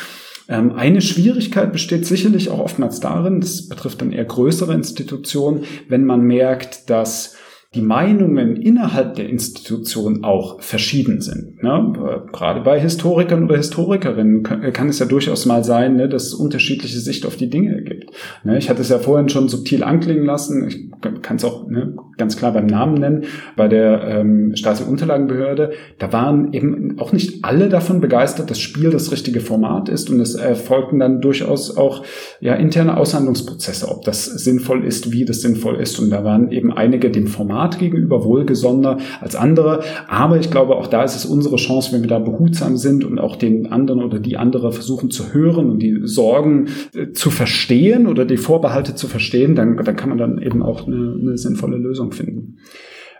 Ähm, 0.48 0.74
eine 0.74 1.02
Schwierigkeit 1.02 1.74
besteht 1.74 2.06
sicherlich 2.06 2.52
auch 2.52 2.60
oftmals 2.60 3.00
darin, 3.00 3.42
das 3.42 3.68
betrifft 3.68 4.02
dann 4.02 4.12
eher 4.12 4.26
größere 4.26 4.76
Institutionen, 4.76 5.64
wenn 5.90 6.06
man 6.06 6.22
merkt, 6.22 6.92
dass 6.92 7.36
die 7.76 7.82
Meinungen 7.82 8.56
innerhalb 8.56 9.16
der 9.16 9.28
Institution 9.30 10.24
auch 10.24 10.62
verschieden 10.62 11.22
sind. 11.22 11.64
Ne? 11.64 11.94
Gerade 12.32 12.62
bei 12.62 12.80
Historikern 12.80 13.46
oder 13.46 13.58
Historikerinnen 13.58 14.44
kann 14.44 14.90
es 14.90 15.00
ja 15.00 15.08
durchaus 15.08 15.48
mal 15.48 15.64
sein, 15.64 15.96
ne, 15.96 16.08
dass 16.08 16.28
es 16.28 16.34
unterschiedliche 16.36 17.00
Sicht 17.00 17.26
auf 17.26 17.36
die 17.36 17.50
Dinge 17.50 17.82
gibt. 17.82 18.12
Ne? 18.44 18.60
Ich 18.60 18.70
hatte 18.70 18.82
es 18.82 18.90
ja 18.90 19.00
vorhin 19.00 19.30
schon 19.30 19.50
subtil 19.50 19.84
anklingen 19.84 20.26
lassen, 20.26 20.68
ich 20.68 20.92
kann 21.24 21.38
es 21.38 21.46
auch 21.46 21.68
ne, 21.68 21.96
ganz 22.18 22.38
klar 22.38 22.54
beim 22.54 22.68
Namen 22.68 22.94
nennen, 22.96 23.24
bei 23.56 23.68
der 23.68 24.04
ähm, 24.04 24.56
Stasi-Unterlagenbehörde, 24.56 25.72
da 25.98 26.14
waren 26.14 26.54
eben 26.54 27.00
auch 27.00 27.12
nicht 27.12 27.44
alle 27.44 27.70
davon 27.70 28.02
begeistert, 28.02 28.52
dass 28.52 28.60
Spiel 28.60 28.92
das 28.92 29.12
richtige 29.12 29.40
Format 29.40 29.90
ist 29.90 30.12
und 30.12 30.20
es 30.20 30.36
erfolgten 30.36 31.00
dann 31.00 31.22
durchaus 31.22 31.76
auch 31.76 32.06
ja, 32.40 32.54
interne 32.54 32.98
Aushandlungsprozesse, 32.98 33.90
ob 33.90 34.04
das 34.06 34.26
sinnvoll 34.26 34.86
ist, 34.86 35.12
wie 35.12 35.26
das 35.26 35.42
sinnvoll 35.42 35.82
ist 35.82 35.98
und 35.98 36.12
da 36.12 36.24
waren 36.24 36.52
eben 36.52 36.72
einige 36.72 37.10
dem 37.10 37.26
Format 37.26 37.63
Format 37.64 37.80
gegenüber 37.80 38.24
wohlgesonnener 38.24 38.98
als 39.22 39.36
andere. 39.36 39.82
Aber 40.08 40.40
ich 40.40 40.52
glaube, 40.52 40.76
auch 40.76 40.88
da 40.88 41.04
ist 41.04 41.16
es 41.16 41.26
unsere 41.26 41.56
Chance, 41.56 41.94
wenn 41.94 42.02
wir 42.02 42.10
da 42.10 42.20
behutsam 42.20 42.78
sind 42.78 43.04
und 43.04 43.20
auch 43.20 43.36
den 43.36 43.72
anderen 43.72 44.04
oder 44.04 44.20
die 44.20 44.38
andere 44.38 44.72
versuchen 44.72 45.10
zu 45.10 45.34
hören 45.34 45.70
und 45.70 45.80
die 45.80 46.02
Sorgen 46.04 46.68
äh, 46.94 47.12
zu 47.12 47.30
verstehen 47.30 48.08
oder 48.08 48.26
die 48.26 48.38
Vorbehalte 48.38 48.96
zu 48.96 49.08
verstehen, 49.08 49.56
dann, 49.56 49.78
dann 49.78 49.96
kann 49.96 50.10
man 50.10 50.18
dann 50.18 50.42
eben 50.42 50.62
auch 50.62 50.88
eine, 50.88 51.16
eine 51.20 51.38
sinnvolle 51.38 51.78
Lösung 51.78 52.12
finden. 52.12 52.58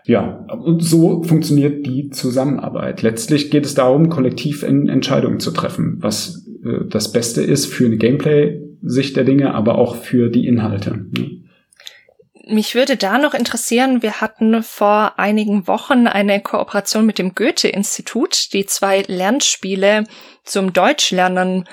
Ja, 0.06 0.46
und 0.62 0.82
so 0.82 1.22
funktioniert 1.22 1.86
die 1.86 2.10
Zusammenarbeit. 2.10 3.00
Letztlich 3.00 3.50
geht 3.50 3.64
es 3.64 3.74
darum, 3.74 4.10
kollektiv 4.10 4.62
Entscheidungen 4.62 5.40
zu 5.40 5.50
treffen, 5.50 5.96
was 6.00 6.46
äh, 6.62 6.84
das 6.90 7.12
Beste 7.12 7.40
ist 7.40 7.66
für 7.66 7.86
eine 7.86 7.96
Gameplay-Sicht 7.96 9.16
der 9.16 9.24
Dinge, 9.24 9.54
aber 9.54 9.78
auch 9.78 9.96
für 9.96 10.28
die 10.28 10.46
Inhalte. 10.46 11.06
Mich 12.46 12.74
würde 12.74 12.96
da 12.96 13.16
noch 13.16 13.32
interessieren, 13.32 14.02
wir 14.02 14.20
hatten 14.20 14.62
vor 14.62 15.18
einigen 15.18 15.66
Wochen 15.66 16.06
eine 16.06 16.42
Kooperation 16.42 17.06
mit 17.06 17.18
dem 17.18 17.34
Goethe-Institut, 17.34 18.52
die 18.52 18.66
zwei 18.66 19.02
Lernspiele 19.02 20.04
zum 20.44 20.74
Deutschlernen 20.74 21.66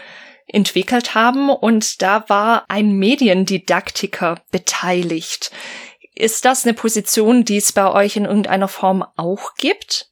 entwickelt 0.48 1.14
haben 1.14 1.50
und 1.50 2.02
da 2.02 2.26
war 2.30 2.66
ein 2.70 2.94
Mediendidaktiker 2.94 4.42
beteiligt. 4.52 5.52
Ist 6.16 6.46
das 6.46 6.66
eine 6.66 6.74
Position, 6.74 7.44
die 7.44 7.58
es 7.58 7.74
bei 7.74 7.92
euch 7.92 8.16
in 8.16 8.26
irgendeiner 8.26 8.68
Form 8.68 9.04
auch 9.18 9.56
gibt? 9.56 10.12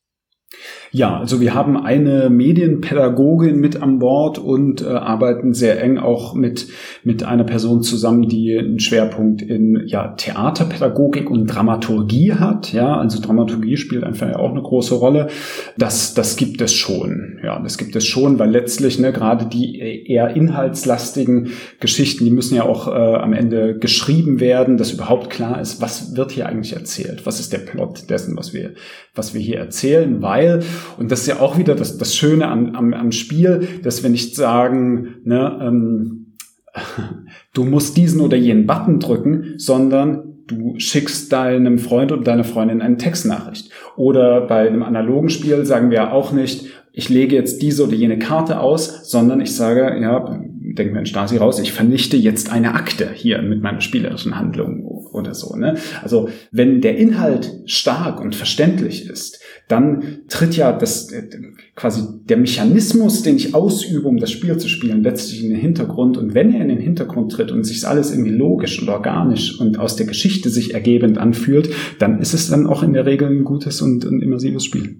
Ja, 0.91 1.19
also 1.19 1.39
wir 1.39 1.53
haben 1.53 1.77
eine 1.77 2.31
Medienpädagogin 2.31 3.59
mit 3.59 3.81
an 3.81 3.99
Bord 3.99 4.39
und 4.39 4.81
äh, 4.81 4.87
arbeiten 4.87 5.53
sehr 5.53 5.81
eng 5.83 5.99
auch 5.99 6.33
mit, 6.33 6.67
mit 7.03 7.23
einer 7.23 7.43
Person 7.43 7.83
zusammen, 7.83 8.27
die 8.27 8.57
einen 8.57 8.79
Schwerpunkt 8.79 9.43
in 9.43 9.83
ja, 9.85 10.07
Theaterpädagogik 10.07 11.29
und 11.29 11.45
Dramaturgie 11.45 12.33
hat. 12.33 12.73
Ja, 12.73 12.97
also 12.97 13.21
Dramaturgie 13.21 13.77
spielt 13.77 14.03
einfach 14.03 14.33
auch 14.35 14.49
eine 14.49 14.63
große 14.63 14.95
Rolle. 14.95 15.27
Das, 15.77 16.15
das 16.15 16.37
gibt 16.37 16.59
es 16.59 16.73
schon. 16.73 17.39
Ja, 17.43 17.59
das 17.59 17.77
gibt 17.77 17.95
es 17.95 18.07
schon, 18.07 18.39
weil 18.39 18.49
letztlich 18.49 18.97
ne, 18.97 19.13
gerade 19.13 19.45
die 19.45 19.77
eher 20.07 20.35
inhaltslastigen 20.35 21.51
Geschichten, 21.79 22.25
die 22.25 22.31
müssen 22.31 22.55
ja 22.55 22.63
auch 22.63 22.87
äh, 22.87 22.91
am 22.91 23.33
Ende 23.33 23.77
geschrieben 23.77 24.39
werden, 24.39 24.77
dass 24.77 24.91
überhaupt 24.91 25.29
klar 25.29 25.61
ist, 25.61 25.81
was 25.81 26.15
wird 26.15 26.31
hier 26.31 26.47
eigentlich 26.47 26.73
erzählt? 26.73 27.27
Was 27.27 27.39
ist 27.39 27.53
der 27.53 27.59
Plot 27.59 28.09
dessen, 28.09 28.35
was 28.35 28.53
wir, 28.55 28.71
was 29.13 29.35
wir 29.35 29.41
hier 29.41 29.57
erzählen? 29.57 30.21
Weil 30.23 30.63
und 30.97 31.11
das 31.11 31.21
ist 31.21 31.27
ja 31.27 31.39
auch 31.39 31.57
wieder 31.57 31.75
das, 31.75 31.97
das 31.97 32.15
Schöne 32.15 32.47
am, 32.47 32.75
am, 32.75 32.93
am 32.93 33.11
Spiel, 33.11 33.67
dass 33.83 34.03
wir 34.03 34.09
nicht 34.09 34.35
sagen, 34.35 35.15
ne, 35.23 35.59
ähm, 35.61 36.35
du 37.53 37.65
musst 37.65 37.97
diesen 37.97 38.21
oder 38.21 38.37
jenen 38.37 38.65
Button 38.65 38.99
drücken, 38.99 39.55
sondern 39.57 40.29
du 40.47 40.73
schickst 40.77 41.31
deinem 41.31 41.77
Freund 41.77 42.11
oder 42.11 42.23
deiner 42.23 42.43
Freundin 42.43 42.81
eine 42.81 42.97
Textnachricht. 42.97 43.71
Oder 43.95 44.41
bei 44.41 44.67
einem 44.67 44.83
analogen 44.83 45.29
Spiel 45.29 45.65
sagen 45.65 45.91
wir 45.91 46.11
auch 46.11 46.31
nicht, 46.31 46.65
ich 46.91 47.09
lege 47.09 47.35
jetzt 47.35 47.61
diese 47.61 47.83
oder 47.83 47.93
jene 47.93 48.17
Karte 48.17 48.59
aus, 48.59 49.09
sondern 49.09 49.41
ich 49.41 49.55
sage, 49.55 49.97
ja, 50.01 50.41
wir 50.77 50.99
in 50.99 51.05
Stasi 51.05 51.37
raus, 51.37 51.59
ich 51.59 51.71
vernichte 51.71 52.17
jetzt 52.17 52.51
eine 52.51 52.73
Akte 52.73 53.09
hier 53.13 53.41
mit 53.41 53.61
meiner 53.61 53.81
spielerischen 53.81 54.37
Handlung 54.37 54.83
oder 54.83 55.33
so. 55.33 55.55
Ne? 55.55 55.75
Also 56.01 56.29
wenn 56.51 56.81
der 56.81 56.97
Inhalt 56.97 57.51
stark 57.65 58.21
und 58.21 58.35
verständlich 58.35 59.09
ist, 59.09 59.39
dann 59.67 60.19
tritt 60.27 60.55
ja 60.55 60.71
das 60.71 61.11
äh, 61.11 61.23
quasi 61.75 62.01
der 62.25 62.37
Mechanismus, 62.37 63.21
den 63.21 63.35
ich 63.35 63.53
ausübe, 63.53 64.07
um 64.07 64.17
das 64.17 64.31
Spiel 64.31 64.57
zu 64.57 64.67
spielen, 64.67 65.03
letztlich 65.03 65.43
in 65.43 65.49
den 65.49 65.59
Hintergrund. 65.59 66.17
Und 66.17 66.33
wenn 66.33 66.53
er 66.53 66.61
in 66.61 66.69
den 66.69 66.79
Hintergrund 66.79 67.31
tritt 67.31 67.51
und 67.51 67.63
sich 67.63 67.87
alles 67.87 68.11
irgendwie 68.11 68.31
logisch 68.31 68.81
und 68.81 68.89
organisch 68.89 69.59
und 69.59 69.79
aus 69.79 69.95
der 69.95 70.05
Geschichte 70.05 70.49
sich 70.49 70.73
ergebend 70.73 71.17
anfühlt, 71.17 71.69
dann 71.99 72.19
ist 72.19 72.33
es 72.33 72.49
dann 72.49 72.67
auch 72.67 72.83
in 72.83 72.93
der 72.93 73.05
Regel 73.05 73.29
ein 73.29 73.43
gutes 73.43 73.81
und 73.81 74.05
ein 74.05 74.21
immersives 74.21 74.65
Spiel. 74.65 74.97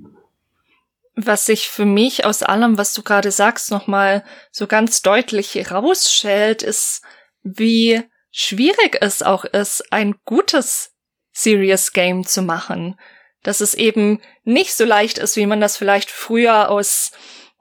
Was 1.22 1.46
sich 1.46 1.68
für 1.68 1.84
mich 1.84 2.24
aus 2.24 2.44
allem, 2.44 2.78
was 2.78 2.94
du 2.94 3.04
gerade 3.04 3.32
sagst, 3.32 3.72
nochmal 3.72 4.24
so 4.52 4.68
ganz 4.68 5.02
deutlich 5.02 5.54
herausschält, 5.54 6.64
ist, 6.64 7.02
wie 7.44 8.02
schwierig 8.32 8.98
es 9.02 9.22
auch 9.22 9.44
ist, 9.44 9.92
ein 9.92 10.16
gutes 10.24 10.94
Serious 11.34 11.92
Game 11.92 12.26
zu 12.26 12.42
machen. 12.42 12.98
Dass 13.44 13.60
es 13.60 13.74
eben 13.74 14.22
nicht 14.46 14.74
so 14.74 14.86
leicht 14.86 15.18
ist, 15.18 15.36
wie 15.36 15.46
man 15.46 15.60
das 15.60 15.76
vielleicht 15.76 16.10
früher 16.10 16.70
aus 16.70 17.12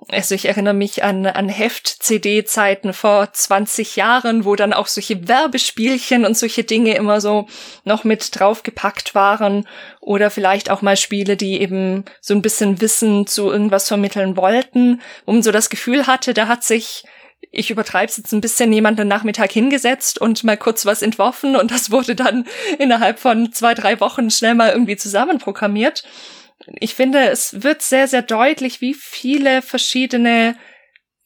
also 0.06 0.34
ich 0.34 0.46
erinnere 0.46 0.74
mich 0.74 1.02
an, 1.02 1.26
an 1.26 1.48
Heft-CD-Zeiten 1.48 2.92
vor 2.92 3.32
20 3.32 3.96
Jahren, 3.96 4.44
wo 4.44 4.54
dann 4.54 4.72
auch 4.72 4.86
solche 4.86 5.26
Werbespielchen 5.26 6.24
und 6.24 6.36
solche 6.36 6.62
Dinge 6.62 6.94
immer 6.94 7.20
so 7.20 7.48
noch 7.84 8.04
mit 8.04 8.38
draufgepackt 8.38 9.16
waren. 9.16 9.66
Oder 10.00 10.30
vielleicht 10.30 10.70
auch 10.70 10.82
mal 10.82 10.96
Spiele, 10.96 11.36
die 11.36 11.60
eben 11.60 12.04
so 12.20 12.32
ein 12.32 12.42
bisschen 12.42 12.80
Wissen 12.80 13.26
zu 13.26 13.50
irgendwas 13.50 13.88
vermitteln 13.88 14.36
wollten, 14.36 15.02
um 15.24 15.42
so 15.42 15.50
das 15.50 15.68
Gefühl 15.68 16.06
hatte, 16.06 16.32
da 16.32 16.46
hat 16.46 16.62
sich 16.62 17.04
ich 17.50 17.70
übertreibe 17.70 18.12
jetzt 18.14 18.32
ein 18.32 18.40
bisschen, 18.40 18.72
jemand 18.72 18.98
den 18.98 19.08
Nachmittag 19.08 19.52
hingesetzt 19.52 20.20
und 20.20 20.42
mal 20.44 20.56
kurz 20.56 20.84
was 20.86 21.02
entworfen 21.02 21.56
und 21.56 21.70
das 21.70 21.90
wurde 21.90 22.14
dann 22.14 22.46
innerhalb 22.78 23.18
von 23.18 23.52
zwei, 23.52 23.74
drei 23.74 24.00
Wochen 24.00 24.30
schnell 24.30 24.54
mal 24.54 24.70
irgendwie 24.70 24.96
zusammenprogrammiert. 24.96 26.04
Ich 26.80 26.94
finde, 26.94 27.28
es 27.30 27.62
wird 27.62 27.82
sehr, 27.82 28.08
sehr 28.08 28.22
deutlich, 28.22 28.80
wie 28.80 28.94
viele 28.94 29.62
verschiedene 29.62 30.56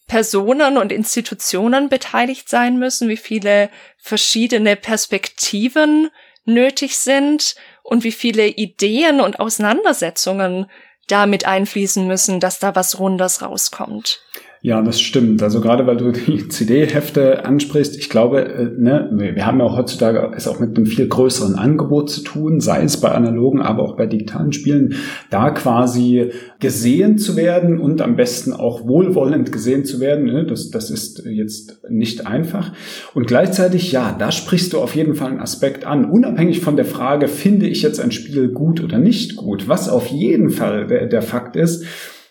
Personen 0.07 0.77
und 0.77 0.93
Institutionen 0.93 1.89
beteiligt 1.89 2.49
sein 2.49 2.79
müssen, 2.79 3.09
wie 3.09 3.17
viele 3.17 3.71
verschiedene 3.99 4.77
Perspektiven 4.77 6.11
nötig 6.45 6.99
sind 6.99 7.55
und 7.83 8.05
wie 8.05 8.13
viele 8.13 8.47
Ideen 8.47 9.21
und 9.21 9.41
Auseinandersetzungen 9.41 10.71
damit 11.09 11.47
einfließen 11.47 12.07
müssen, 12.07 12.41
dass 12.41 12.59
da 12.59 12.75
was 12.75 12.99
Rundes 12.99 13.43
rauskommt. 13.43 14.21
Ja, 14.65 14.81
das 14.81 15.01
stimmt. 15.01 15.43
Also 15.43 15.61
gerade 15.61 15.89
weil 15.89 15.97
du 15.97 16.13
die 16.13 16.47
CD-Hefte 16.49 17.45
ansprichst, 17.45 17.97
ich 17.97 18.09
glaube, 18.09 18.45
äh, 18.45 18.71
ne, 18.79 19.11
wir 19.11 19.45
haben 19.45 19.59
ja 19.59 19.65
auch 19.65 19.77
heutzutage 19.77 20.31
es 20.37 20.47
auch 20.47 20.61
mit 20.61 20.77
einem 20.77 20.87
viel 20.87 21.09
größeren 21.09 21.57
Angebot 21.57 22.11
zu 22.11 22.23
tun, 22.23 22.61
sei 22.61 22.85
es 22.85 22.97
bei 22.99 23.11
analogen, 23.11 23.61
aber 23.61 23.83
auch 23.83 23.97
bei 23.97 24.07
digitalen 24.07 24.53
Spielen, 24.53 24.95
da 25.31 25.51
quasi 25.51 26.31
gesehen 26.61 27.19
zu 27.19 27.35
werden 27.35 27.81
und 27.81 28.01
am 28.03 28.15
besten 28.15 28.53
auch 28.53 28.87
wohlwollend 28.87 29.51
gesehen 29.51 29.85
zu 29.85 29.99
werden. 29.99 30.27
Ne, 30.27 30.47
das, 30.47 30.71
das 30.71 30.91
ist 30.91 31.25
jetzt 31.27 31.81
nicht 31.91 32.29
einfach. 32.29 32.73
Und 33.15 33.27
gleichzeitig, 33.27 33.91
ja, 33.91 34.15
da 34.17 34.31
sprichst 34.31 34.75
du 34.75 34.79
auf 34.79 34.95
jeden 34.95 35.17
Fall 35.17 35.33
einen 35.33 35.41
Aspekt 35.41 35.85
an, 35.85 36.05
unabhängig 36.05 36.61
von 36.61 36.77
der 36.77 36.85
Frage, 36.85 37.27
finde 37.27 37.67
ich 37.67 37.83
jetzt 37.83 37.99
ein 37.99 38.13
Spiel 38.13 38.51
gut 38.51 38.81
oder 38.81 38.99
nicht 38.99 39.35
gut. 39.35 39.67
Was 39.67 39.89
auf 39.89 40.07
jeden 40.07 40.51
Fall 40.51 40.87
der, 40.87 41.07
der 41.07 41.23
Fakt 41.23 41.57
ist, 41.57 41.85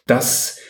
dass 0.08 0.61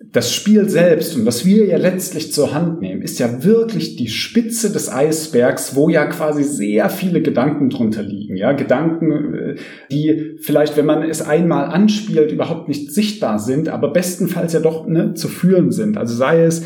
das 0.00 0.32
Spiel 0.32 0.68
selbst 0.68 1.16
und 1.16 1.26
was 1.26 1.44
wir 1.44 1.66
ja 1.66 1.76
letztlich 1.76 2.32
zur 2.32 2.54
Hand 2.54 2.80
nehmen, 2.80 3.02
ist 3.02 3.18
ja 3.18 3.42
wirklich 3.42 3.96
die 3.96 4.08
Spitze 4.08 4.72
des 4.72 4.90
Eisbergs, 4.90 5.74
wo 5.74 5.88
ja 5.88 6.06
quasi 6.06 6.44
sehr 6.44 6.88
viele 6.88 7.20
Gedanken 7.20 7.68
drunter 7.68 8.02
liegen. 8.02 8.36
Ja, 8.36 8.52
Gedanken, 8.52 9.34
äh, 9.34 9.56
die 9.90 10.36
vielleicht, 10.40 10.76
wenn 10.76 10.86
man 10.86 11.02
es 11.02 11.20
einmal 11.20 11.66
anspielt, 11.66 12.30
überhaupt 12.30 12.68
nicht 12.68 12.92
sichtbar 12.92 13.40
sind, 13.40 13.68
aber 13.68 13.92
bestenfalls 13.92 14.52
ja 14.52 14.60
doch 14.60 14.86
ne, 14.86 15.14
zu 15.14 15.26
fühlen 15.26 15.72
sind. 15.72 15.98
Also 15.98 16.14
sei 16.14 16.44
es 16.44 16.62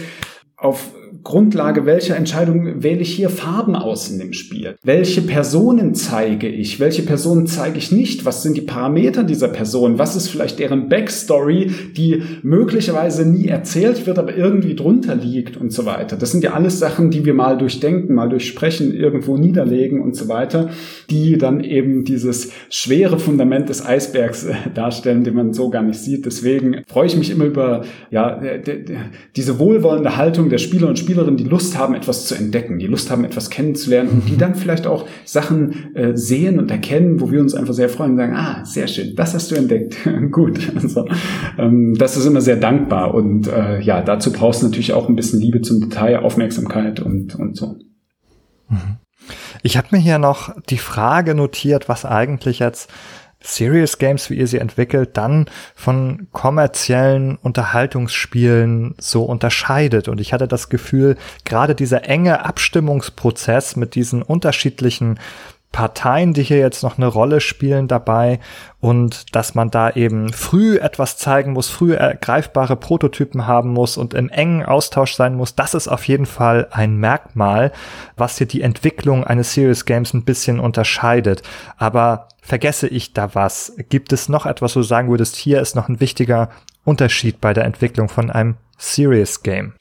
auf 0.56 0.92
Grundlage 1.22 1.86
welcher 1.86 2.16
Entscheidung 2.16 2.82
wähle 2.82 3.00
ich 3.00 3.14
hier 3.14 3.30
Farben 3.30 3.76
aus 3.76 4.10
in 4.10 4.18
dem 4.18 4.32
Spiel? 4.32 4.76
Welche 4.82 5.22
Personen 5.22 5.94
zeige 5.94 6.48
ich? 6.48 6.80
Welche 6.80 7.02
Personen 7.02 7.46
zeige 7.46 7.78
ich 7.78 7.92
nicht? 7.92 8.24
Was 8.24 8.42
sind 8.42 8.56
die 8.56 8.62
Parameter 8.62 9.22
dieser 9.22 9.48
Person? 9.48 9.98
Was 9.98 10.16
ist 10.16 10.28
vielleicht 10.28 10.58
deren 10.58 10.88
Backstory, 10.88 11.70
die 11.96 12.22
möglicherweise 12.42 13.28
nie 13.28 13.46
erzählt 13.46 14.06
wird, 14.06 14.18
aber 14.18 14.36
irgendwie 14.36 14.74
drunter 14.74 15.14
liegt 15.14 15.56
und 15.56 15.72
so 15.72 15.86
weiter? 15.86 16.16
Das 16.16 16.32
sind 16.32 16.42
ja 16.42 16.54
alles 16.54 16.78
Sachen, 16.78 17.10
die 17.10 17.24
wir 17.24 17.34
mal 17.34 17.56
durchdenken, 17.56 18.14
mal 18.14 18.28
durchsprechen, 18.28 18.92
irgendwo 18.92 19.36
niederlegen 19.36 20.02
und 20.02 20.16
so 20.16 20.28
weiter, 20.28 20.70
die 21.10 21.38
dann 21.38 21.62
eben 21.62 22.04
dieses 22.04 22.50
schwere 22.68 23.18
Fundament 23.18 23.68
des 23.68 23.84
Eisbergs 23.84 24.44
äh, 24.44 24.54
darstellen, 24.74 25.24
den 25.24 25.34
man 25.34 25.52
so 25.52 25.70
gar 25.70 25.82
nicht 25.82 26.00
sieht. 26.00 26.26
Deswegen 26.26 26.82
freue 26.86 27.06
ich 27.06 27.16
mich 27.16 27.30
immer 27.30 27.44
über 27.44 27.84
ja, 28.10 28.40
diese 29.36 29.58
wohlwollende 29.58 30.16
Haltung 30.16 30.48
der 30.48 30.58
Spieler 30.58 30.88
und 30.88 30.98
Spieler 30.98 31.11
Spielerinnen, 31.12 31.36
die 31.36 31.44
Lust 31.44 31.76
haben, 31.76 31.94
etwas 31.94 32.24
zu 32.24 32.34
entdecken, 32.34 32.78
die 32.78 32.86
Lust 32.86 33.10
haben, 33.10 33.24
etwas 33.24 33.50
kennenzulernen 33.50 34.08
und 34.08 34.28
die 34.28 34.38
dann 34.38 34.54
vielleicht 34.54 34.86
auch 34.86 35.06
Sachen 35.26 35.94
äh, 35.94 36.16
sehen 36.16 36.58
und 36.58 36.70
erkennen, 36.70 37.20
wo 37.20 37.30
wir 37.30 37.40
uns 37.40 37.54
einfach 37.54 37.74
sehr 37.74 37.90
freuen 37.90 38.12
und 38.12 38.16
sagen, 38.16 38.34
ah, 38.34 38.64
sehr 38.64 38.86
schön, 38.86 39.14
das 39.14 39.34
hast 39.34 39.50
du 39.50 39.56
entdeckt. 39.56 39.96
Gut. 40.30 40.72
Also, 40.74 41.06
ähm, 41.58 41.94
das 41.98 42.16
ist 42.16 42.24
immer 42.24 42.40
sehr 42.40 42.56
dankbar. 42.56 43.14
Und 43.14 43.46
äh, 43.46 43.80
ja, 43.80 44.00
dazu 44.00 44.32
brauchst 44.32 44.62
du 44.62 44.66
natürlich 44.66 44.94
auch 44.94 45.08
ein 45.08 45.16
bisschen 45.16 45.40
Liebe 45.40 45.60
zum 45.60 45.80
Detail, 45.80 46.20
Aufmerksamkeit 46.20 47.00
und, 47.00 47.34
und 47.34 47.56
so. 47.56 47.76
Mhm. 48.70 48.96
Ich 49.62 49.76
habe 49.76 49.88
mir 49.92 49.98
hier 49.98 50.18
noch 50.18 50.54
die 50.70 50.78
Frage 50.78 51.34
notiert, 51.34 51.88
was 51.88 52.04
eigentlich 52.04 52.58
jetzt 52.58 52.90
Serious 53.42 53.98
Games, 53.98 54.30
wie 54.30 54.34
ihr 54.34 54.46
sie 54.46 54.58
entwickelt, 54.58 55.16
dann 55.16 55.46
von 55.74 56.28
kommerziellen 56.32 57.36
Unterhaltungsspielen 57.36 58.94
so 58.98 59.24
unterscheidet. 59.24 60.08
Und 60.08 60.20
ich 60.20 60.32
hatte 60.32 60.48
das 60.48 60.68
Gefühl, 60.68 61.16
gerade 61.44 61.74
dieser 61.74 62.08
enge 62.08 62.44
Abstimmungsprozess 62.44 63.76
mit 63.76 63.94
diesen 63.94 64.22
unterschiedlichen 64.22 65.18
Parteien, 65.72 66.34
die 66.34 66.42
hier 66.42 66.58
jetzt 66.58 66.82
noch 66.82 66.98
eine 66.98 67.06
Rolle 67.06 67.40
spielen 67.40 67.88
dabei 67.88 68.38
und 68.80 69.34
dass 69.34 69.54
man 69.54 69.70
da 69.70 69.90
eben 69.90 70.32
früh 70.32 70.76
etwas 70.76 71.16
zeigen 71.16 71.52
muss, 71.52 71.70
früh 71.70 71.94
ergreifbare 71.94 72.76
Prototypen 72.76 73.46
haben 73.46 73.70
muss 73.70 73.96
und 73.96 74.12
im 74.12 74.28
engen 74.28 74.64
Austausch 74.64 75.14
sein 75.14 75.34
muss, 75.34 75.54
das 75.54 75.72
ist 75.74 75.88
auf 75.88 76.06
jeden 76.06 76.26
Fall 76.26 76.68
ein 76.70 76.96
Merkmal, 76.96 77.72
was 78.16 78.36
hier 78.38 78.46
die 78.46 78.60
Entwicklung 78.60 79.24
eines 79.24 79.54
Serious 79.54 79.86
Games 79.86 80.12
ein 80.12 80.24
bisschen 80.24 80.60
unterscheidet. 80.60 81.42
Aber 81.78 82.28
vergesse 82.42 82.86
ich 82.88 83.14
da 83.14 83.34
was? 83.34 83.74
Gibt 83.88 84.12
es 84.12 84.28
noch 84.28 84.44
etwas, 84.44 84.76
wo 84.76 84.80
du 84.80 84.86
sagen 84.86 85.08
würdest, 85.08 85.36
hier 85.36 85.60
ist 85.60 85.74
noch 85.74 85.88
ein 85.88 86.00
wichtiger 86.00 86.50
Unterschied 86.84 87.40
bei 87.40 87.54
der 87.54 87.64
Entwicklung 87.64 88.08
von 88.08 88.30
einem 88.30 88.56
Serious 88.76 89.42
Game? 89.42 89.74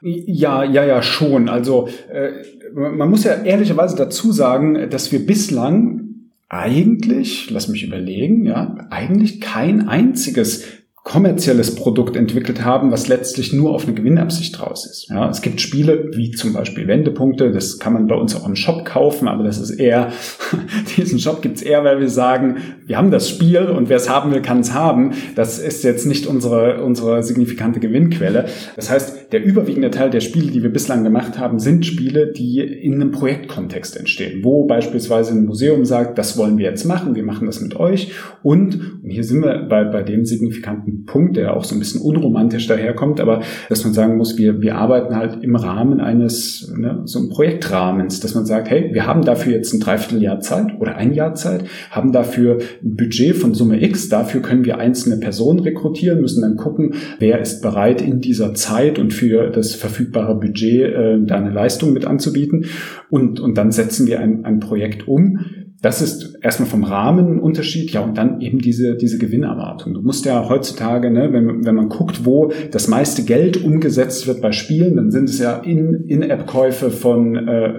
Ja, 0.00 0.62
ja, 0.62 0.84
ja, 0.84 1.02
schon. 1.02 1.48
Also 1.48 1.88
äh, 2.10 2.30
man 2.74 3.10
muss 3.10 3.24
ja 3.24 3.34
ehrlicherweise 3.34 3.96
dazu 3.96 4.32
sagen, 4.32 4.90
dass 4.90 5.12
wir 5.12 5.24
bislang 5.24 6.08
eigentlich, 6.48 7.50
lass 7.50 7.68
mich 7.68 7.84
überlegen, 7.84 8.44
ja, 8.46 8.76
eigentlich 8.90 9.40
kein 9.40 9.88
einziges 9.88 10.64
kommerzielles 11.08 11.74
Produkt 11.74 12.16
entwickelt 12.16 12.66
haben, 12.66 12.92
was 12.92 13.08
letztlich 13.08 13.54
nur 13.54 13.74
auf 13.74 13.84
eine 13.84 13.94
Gewinnabsicht 13.94 14.60
raus 14.60 14.84
ist. 14.84 15.08
Ja, 15.08 15.30
es 15.30 15.40
gibt 15.40 15.58
Spiele 15.58 16.10
wie 16.12 16.32
zum 16.32 16.52
Beispiel 16.52 16.86
Wendepunkte, 16.86 17.50
das 17.50 17.78
kann 17.78 17.94
man 17.94 18.06
bei 18.08 18.14
uns 18.14 18.36
auch 18.36 18.46
im 18.46 18.54
Shop 18.54 18.84
kaufen, 18.84 19.26
aber 19.26 19.42
das 19.42 19.58
ist 19.58 19.70
eher, 19.70 20.12
diesen 20.98 21.18
Shop 21.18 21.40
gibt's 21.40 21.62
eher, 21.62 21.82
weil 21.82 21.98
wir 21.98 22.10
sagen, 22.10 22.58
wir 22.84 22.98
haben 22.98 23.10
das 23.10 23.30
Spiel 23.30 23.68
und 23.68 23.88
wer 23.88 23.96
es 23.96 24.10
haben 24.10 24.32
will, 24.32 24.42
kann 24.42 24.60
es 24.60 24.74
haben. 24.74 25.12
Das 25.34 25.58
ist 25.58 25.82
jetzt 25.82 26.04
nicht 26.04 26.26
unsere, 26.26 26.84
unsere 26.84 27.22
signifikante 27.22 27.80
Gewinnquelle. 27.80 28.44
Das 28.76 28.90
heißt, 28.90 29.32
der 29.32 29.42
überwiegende 29.42 29.90
Teil 29.90 30.10
der 30.10 30.20
Spiele, 30.20 30.52
die 30.52 30.62
wir 30.62 30.70
bislang 30.70 31.04
gemacht 31.04 31.38
haben, 31.38 31.58
sind 31.58 31.86
Spiele, 31.86 32.32
die 32.32 32.60
in 32.60 32.94
einem 32.94 33.12
Projektkontext 33.12 33.96
entstehen, 33.96 34.44
wo 34.44 34.66
beispielsweise 34.66 35.32
ein 35.32 35.46
Museum 35.46 35.86
sagt, 35.86 36.18
das 36.18 36.36
wollen 36.36 36.58
wir 36.58 36.66
jetzt 36.66 36.84
machen, 36.84 37.14
wir 37.14 37.24
machen 37.24 37.46
das 37.46 37.62
mit 37.62 37.76
euch 37.76 38.12
und, 38.42 39.00
und 39.02 39.08
hier 39.08 39.24
sind 39.24 39.40
wir 39.40 39.66
bei, 39.70 39.84
bei 39.84 40.02
dem 40.02 40.26
signifikanten 40.26 40.97
Punkt, 41.06 41.36
der 41.36 41.56
auch 41.56 41.64
so 41.64 41.74
ein 41.74 41.78
bisschen 41.78 42.00
unromantisch 42.00 42.66
daherkommt, 42.66 43.20
aber 43.20 43.42
dass 43.68 43.84
man 43.84 43.92
sagen 43.92 44.16
muss, 44.16 44.38
wir, 44.38 44.60
wir 44.60 44.76
arbeiten 44.76 45.16
halt 45.16 45.42
im 45.42 45.56
Rahmen 45.56 46.00
eines, 46.00 46.72
ne, 46.76 47.02
so 47.04 47.18
einem 47.18 47.28
Projektrahmens, 47.28 48.20
dass 48.20 48.34
man 48.34 48.46
sagt, 48.46 48.70
hey, 48.70 48.90
wir 48.92 49.06
haben 49.06 49.24
dafür 49.24 49.52
jetzt 49.52 49.72
ein 49.72 49.80
Dreivierteljahr 49.80 50.40
Zeit 50.40 50.78
oder 50.78 50.96
ein 50.96 51.14
Jahr 51.14 51.34
Zeit, 51.34 51.64
haben 51.90 52.12
dafür 52.12 52.58
ein 52.82 52.96
Budget 52.96 53.36
von 53.36 53.54
Summe 53.54 53.82
X, 53.82 54.08
dafür 54.08 54.42
können 54.42 54.64
wir 54.64 54.78
einzelne 54.78 55.18
Personen 55.18 55.60
rekrutieren, 55.60 56.20
müssen 56.20 56.42
dann 56.42 56.56
gucken, 56.56 56.94
wer 57.18 57.40
ist 57.40 57.62
bereit 57.62 58.02
in 58.02 58.20
dieser 58.20 58.54
Zeit 58.54 58.98
und 58.98 59.12
für 59.12 59.50
das 59.50 59.74
verfügbare 59.74 60.34
Budget 60.38 60.92
äh, 60.92 61.18
da 61.24 61.36
eine 61.36 61.50
Leistung 61.50 61.92
mit 61.92 62.04
anzubieten. 62.04 62.66
Und, 63.10 63.40
und 63.40 63.56
dann 63.56 63.72
setzen 63.72 64.06
wir 64.06 64.20
ein, 64.20 64.44
ein 64.44 64.60
Projekt 64.60 65.08
um 65.08 65.40
das 65.80 66.02
ist 66.02 66.38
erstmal 66.42 66.68
vom 66.68 66.82
Rahmen 66.82 67.36
ein 67.36 67.40
Unterschied, 67.40 67.92
ja, 67.92 68.00
und 68.00 68.18
dann 68.18 68.40
eben 68.40 68.58
diese, 68.58 68.96
diese 68.96 69.18
Gewinnerwartung. 69.18 69.94
Du 69.94 70.02
musst 70.02 70.24
ja 70.24 70.48
heutzutage, 70.48 71.10
ne, 71.10 71.32
wenn, 71.32 71.64
wenn 71.64 71.74
man 71.74 71.88
guckt, 71.88 72.24
wo 72.24 72.50
das 72.72 72.88
meiste 72.88 73.22
Geld 73.22 73.62
umgesetzt 73.62 74.26
wird 74.26 74.40
bei 74.40 74.50
Spielen, 74.50 74.96
dann 74.96 75.10
sind 75.10 75.28
es 75.28 75.38
ja 75.38 75.56
in, 75.58 76.04
In-App-Käufe 76.06 76.90
von 76.90 77.36
äh, 77.36 77.72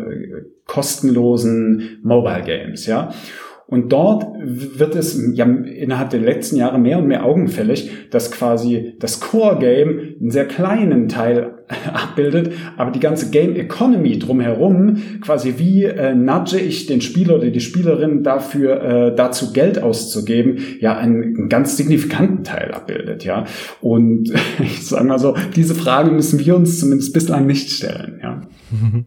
kostenlosen 0.65 1.99
Mobile 2.03 2.43
Games, 2.43 2.85
ja. 2.85 3.11
Und 3.69 3.91
dort 3.91 4.25
wird 4.41 4.95
es 4.95 5.19
ja 5.33 5.45
innerhalb 5.45 6.09
der 6.09 6.21
letzten 6.21 6.55
Jahre 6.55 6.79
mehr 6.79 6.97
und 6.97 7.07
mehr 7.07 7.23
augenfällig, 7.23 7.91
dass 8.09 8.31
quasi 8.31 8.95
das 8.99 9.19
Core-Game 9.19 10.15
einen 10.19 10.31
sehr 10.31 10.45
kleinen 10.45 11.07
Teil 11.07 11.59
abbildet, 11.93 12.51
aber 12.77 12.89
die 12.89 12.99
ganze 12.99 13.29
Game 13.29 13.55
Economy 13.55 14.17
drumherum, 14.17 14.97
quasi 15.21 15.55
wie 15.57 15.83
äh, 15.83 16.15
nudge 16.15 16.59
ich 16.59 16.87
den 16.87 17.01
Spieler 17.01 17.35
oder 17.35 17.51
die 17.51 17.59
Spielerin 17.59 18.23
dafür, 18.23 18.81
äh, 18.81 19.15
dazu 19.15 19.53
Geld 19.53 19.81
auszugeben, 19.81 20.57
ja, 20.79 20.97
einen, 20.97 21.21
einen 21.21 21.49
ganz 21.49 21.77
signifikanten 21.77 22.43
Teil 22.43 22.71
abbildet, 22.71 23.23
ja. 23.23 23.45
Und 23.81 24.33
ich 24.59 24.83
sage 24.83 25.05
mal 25.05 25.19
so, 25.19 25.35
diese 25.55 25.75
Frage 25.75 26.09
müssen 26.09 26.39
wir 26.39 26.55
uns 26.55 26.79
zumindest 26.79 27.13
bislang 27.13 27.45
nicht 27.45 27.69
stellen, 27.69 28.19
ja. 28.23 28.41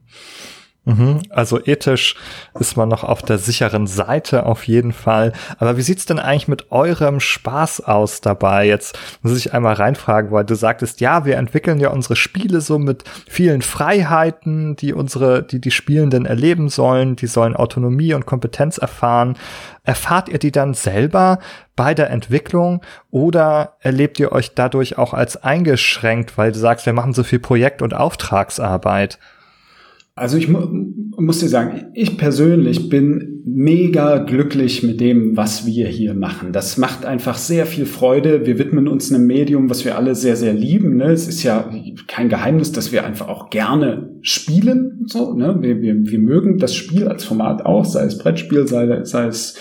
Mhm. 0.85 1.21
Also 1.31 1.65
ethisch 1.65 2.17
ist 2.59 2.77
man 2.77 2.89
noch 2.89 3.05
auf 3.05 3.23
der 3.23 3.39
sicheren 3.39 3.87
Seite 3.87 4.47
auf 4.47 4.67
jeden 4.67 4.93
Fall. 4.93 5.33
Aber 5.59 5.77
wie 5.77 5.83
sieht's 5.83 6.07
denn 6.07 6.19
eigentlich 6.19 6.49
mit 6.49 6.73
eurem 6.73 7.21
Spaß 7.21 7.83
aus 7.83 8.21
dabei? 8.21 8.67
Jetzt 8.67 8.99
muss 9.23 9.37
ich 9.37 9.55
einmal 9.55 9.75
reinfragen, 9.75 10.33
weil 10.33 10.45
du 10.45 10.57
sagtest, 10.57 11.01
ja, 11.01 11.25
wir 11.25 11.37
entwickeln 11.37 11.79
ja 11.79 11.91
unsere 11.91 12.17
Spiele 12.17 12.61
so 12.61 12.81
mit 12.81 13.05
vielen 13.29 13.63
Freiheiten, 13.63 14.75
die 14.75 14.93
unsere, 14.93 15.45
die 15.45 15.61
die 15.61 15.71
Spielenden 15.71 16.27
erleben 16.27 16.69
sollen. 16.69 17.15
Die 17.15 17.29
sollen 17.29 17.55
Autonomie 17.55 18.15
und 18.15 18.27
Kompetenz 18.27 18.79
erfahren. 18.79 19.37
Erfahrt 19.85 20.29
ihr 20.29 20.41
die 20.41 20.53
dann 20.53 20.75
selber 20.75 21.39
bei 21.77 21.95
der 21.95 22.11
Entwicklung 22.11 22.83
oder 23.13 23.77
erlebt 23.81 24.19
ihr 24.19 24.33
euch 24.33 24.55
dadurch 24.55 24.99
auch 24.99 25.15
als 25.15 25.37
eingeschränkt, 25.37 26.37
weil 26.37 26.51
du 26.51 26.59
sagst, 26.59 26.87
wir 26.87 26.93
machen 26.93 27.13
so 27.13 27.23
viel 27.23 27.39
Projekt- 27.39 27.83
und 27.83 27.95
Auftragsarbeit? 27.95 29.21
Also 30.15 30.37
ich 30.37 30.49
mu 30.49 30.67
muss 31.19 31.41
dir 31.41 31.49
sagen, 31.49 31.87
ich 31.95 32.17
persönlich 32.17 32.89
bin 32.89 33.33
mega 33.45 34.19
glücklich 34.19 34.83
mit 34.83 35.01
dem, 35.01 35.37
was 35.37 35.67
wir 35.67 35.87
hier 35.87 36.15
machen. 36.15 36.53
Das 36.53 36.79
macht 36.79 37.05
einfach 37.05 37.37
sehr 37.37 37.67
viel 37.67 37.87
Freude. 37.87 38.47
Wir 38.47 38.59
widmen 38.59 38.89
uns 38.89 39.13
einem 39.13 39.27
Medium, 39.27 39.69
was 39.69 39.85
wir 39.85 39.97
alle 39.97 40.15
sehr, 40.15 40.37
sehr 40.37 40.55
lieben. 40.55 40.97
Ne? 40.97 41.13
Es 41.13 41.29
ist 41.29 41.43
ja 41.43 41.71
kein 42.09 42.29
Geheimnis, 42.29 42.73
dass 42.73 42.93
wir 42.93 43.05
einfach 43.05 43.29
auch 43.29 43.51
gerne 43.51 44.17
spielen. 44.23 45.05
So, 45.07 45.35
ne? 45.35 45.59
wir, 45.61 45.81
wir, 45.81 45.95
wir 46.11 46.19
mögen 46.19 46.59
das 46.59 46.75
Spiel 46.75 47.09
als 47.09 47.25
Format 47.25 47.65
auch, 47.67 47.85
sei 47.85 48.05
es 48.05 48.19
Brettspiel, 48.19 48.67
sei, 48.67 49.05
sei 49.05 49.27
es 49.27 49.59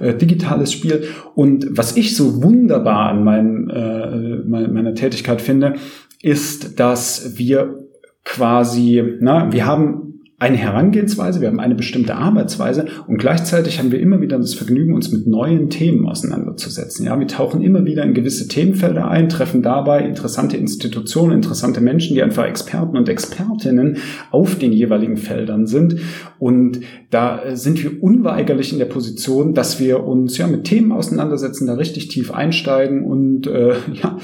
äh, 0.00 0.14
digitales 0.14 0.72
Spiel. 0.72 1.04
Und 1.34 1.66
was 1.70 1.96
ich 1.96 2.16
so 2.16 2.42
wunderbar 2.42 3.10
an 3.10 3.24
meinem, 3.24 3.68
äh, 3.70 4.68
meiner 4.68 4.94
Tätigkeit 4.94 5.40
finde, 5.40 5.74
ist, 6.22 6.78
dass 6.78 7.38
wir 7.38 7.79
quasi, 8.24 9.02
na, 9.20 9.52
wir 9.52 9.66
haben 9.66 10.10
eine 10.40 10.56
Herangehensweise, 10.56 11.42
wir 11.42 11.48
haben 11.48 11.60
eine 11.60 11.74
bestimmte 11.74 12.14
Arbeitsweise 12.14 12.86
und 13.06 13.18
gleichzeitig 13.18 13.78
haben 13.78 13.92
wir 13.92 14.00
immer 14.00 14.22
wieder 14.22 14.38
das 14.38 14.54
Vergnügen, 14.54 14.94
uns 14.94 15.12
mit 15.12 15.26
neuen 15.26 15.68
Themen 15.68 16.08
auseinanderzusetzen. 16.08 17.04
Ja, 17.04 17.20
wir 17.20 17.26
tauchen 17.26 17.60
immer 17.60 17.84
wieder 17.84 18.02
in 18.04 18.14
gewisse 18.14 18.48
Themenfelder 18.48 19.06
ein, 19.06 19.28
treffen 19.28 19.60
dabei 19.60 20.02
interessante 20.02 20.56
Institutionen, 20.56 21.32
interessante 21.32 21.82
Menschen, 21.82 22.14
die 22.14 22.22
einfach 22.22 22.46
Experten 22.46 22.96
und 22.96 23.10
Expertinnen 23.10 23.98
auf 24.30 24.56
den 24.56 24.72
jeweiligen 24.72 25.18
Feldern 25.18 25.66
sind. 25.66 25.96
Und 26.38 26.80
da 27.10 27.42
sind 27.54 27.82
wir 27.82 28.02
unweigerlich 28.02 28.72
in 28.72 28.78
der 28.78 28.86
Position, 28.86 29.52
dass 29.52 29.80
wir 29.80 30.04
uns 30.06 30.38
ja 30.38 30.46
mit 30.46 30.62
Themen 30.62 30.92
auseinandersetzen, 30.92 31.66
da 31.66 31.74
richtig 31.74 32.06
tief 32.06 32.30
einsteigen 32.30 33.04
und 33.04 33.48
äh, 33.48 33.74
ja 33.92 34.18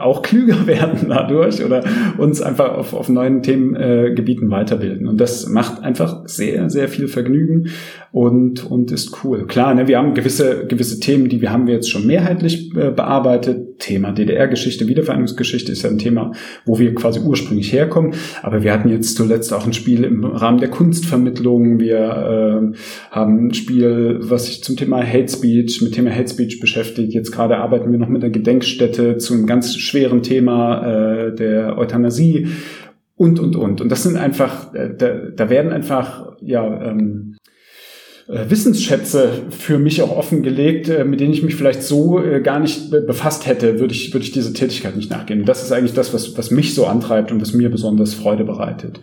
auch 0.00 0.22
klüger 0.22 0.66
werden 0.66 1.08
dadurch 1.08 1.62
oder 1.62 1.84
uns 2.16 2.40
einfach 2.40 2.72
auf, 2.76 2.94
auf 2.94 3.10
neuen 3.10 3.42
Themengebieten 3.42 4.48
äh, 4.48 4.50
weiterbilden. 4.50 5.06
Und 5.06 5.20
das 5.20 5.48
macht 5.48 5.82
einfach 5.82 6.22
sehr, 6.26 6.70
sehr 6.70 6.88
viel 6.88 7.08
Vergnügen 7.08 7.68
und, 8.10 8.64
und 8.64 8.90
ist 8.90 9.22
cool. 9.22 9.46
Klar, 9.46 9.74
ne, 9.74 9.86
wir 9.86 9.98
haben 9.98 10.14
gewisse, 10.14 10.66
gewisse 10.66 10.98
Themen, 10.98 11.28
die 11.28 11.42
wir 11.42 11.52
haben 11.52 11.66
wir 11.66 11.74
jetzt 11.74 11.90
schon 11.90 12.06
mehrheitlich 12.06 12.74
äh, 12.74 12.90
bearbeitet. 12.90 13.69
Thema 13.80 14.12
DDR-Geschichte, 14.12 14.86
Wiedervereinigungsgeschichte 14.86 15.72
ist 15.72 15.82
ja 15.82 15.90
ein 15.90 15.98
Thema, 15.98 16.32
wo 16.64 16.78
wir 16.78 16.94
quasi 16.94 17.18
ursprünglich 17.18 17.72
herkommen. 17.72 18.14
Aber 18.42 18.62
wir 18.62 18.72
hatten 18.72 18.88
jetzt 18.88 19.16
zuletzt 19.16 19.52
auch 19.52 19.66
ein 19.66 19.72
Spiel 19.72 20.04
im 20.04 20.24
Rahmen 20.24 20.58
der 20.58 20.70
Kunstvermittlung. 20.70 21.80
Wir 21.80 21.98
äh, 21.98 22.76
haben 23.10 23.48
ein 23.48 23.54
Spiel, 23.54 24.18
was 24.20 24.46
sich 24.46 24.62
zum 24.62 24.76
Thema 24.76 25.04
Hate 25.04 25.28
Speech, 25.28 25.82
mit 25.82 25.94
Thema 25.94 26.14
Hate 26.14 26.28
Speech 26.28 26.60
beschäftigt. 26.60 27.12
Jetzt 27.12 27.32
gerade 27.32 27.56
arbeiten 27.56 27.90
wir 27.90 27.98
noch 27.98 28.08
mit 28.08 28.22
der 28.22 28.30
Gedenkstätte 28.30 29.16
zu 29.16 29.34
einem 29.34 29.46
ganz 29.46 29.76
schweren 29.76 30.22
Thema 30.22 31.26
äh, 31.26 31.34
der 31.34 31.76
Euthanasie 31.76 32.46
und, 33.16 33.38
und, 33.38 33.56
und. 33.56 33.80
Und 33.80 33.90
das 33.90 34.02
sind 34.02 34.16
einfach, 34.16 34.72
äh, 34.74 34.94
da, 34.96 35.14
da 35.14 35.50
werden 35.50 35.72
einfach, 35.72 36.36
ja, 36.40 36.90
ähm, 36.90 37.29
äh, 37.29 37.29
Wissensschätze 38.30 39.42
für 39.50 39.78
mich 39.78 40.02
auch 40.02 40.16
offengelegt, 40.16 40.88
äh, 40.88 41.04
mit 41.04 41.20
denen 41.20 41.32
ich 41.32 41.42
mich 41.42 41.56
vielleicht 41.56 41.82
so 41.82 42.22
äh, 42.22 42.40
gar 42.40 42.60
nicht 42.60 42.90
befasst 42.90 43.46
hätte, 43.46 43.80
würde 43.80 43.92
ich, 43.92 44.12
würde 44.12 44.24
ich 44.24 44.30
diese 44.30 44.52
Tätigkeit 44.52 44.96
nicht 44.96 45.10
nachgehen. 45.10 45.44
Das 45.44 45.62
ist 45.62 45.72
eigentlich 45.72 45.94
das, 45.94 46.14
was, 46.14 46.38
was 46.38 46.50
mich 46.50 46.74
so 46.74 46.86
antreibt 46.86 47.32
und 47.32 47.40
was 47.40 47.52
mir 47.52 47.70
besonders 47.70 48.14
Freude 48.14 48.44
bereitet. 48.44 49.00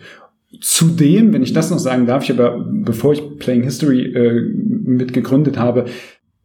Zudem, 0.60 1.34
wenn 1.34 1.42
ich 1.42 1.52
das 1.52 1.70
noch 1.70 1.78
sagen 1.78 2.06
darf, 2.06 2.24
ich 2.24 2.30
aber, 2.30 2.64
bevor 2.66 3.12
ich 3.12 3.38
Playing 3.38 3.64
History 3.64 4.12
äh, 4.14 4.40
mit 4.40 5.12
gegründet 5.12 5.58
habe, 5.58 5.84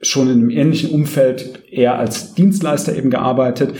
schon 0.01 0.27
in 0.27 0.39
einem 0.39 0.49
ähnlichen 0.49 0.89
Umfeld 0.89 1.63
eher 1.71 1.97
als 1.97 2.33
Dienstleister 2.33 2.95
eben 2.95 3.09
gearbeitet 3.09 3.73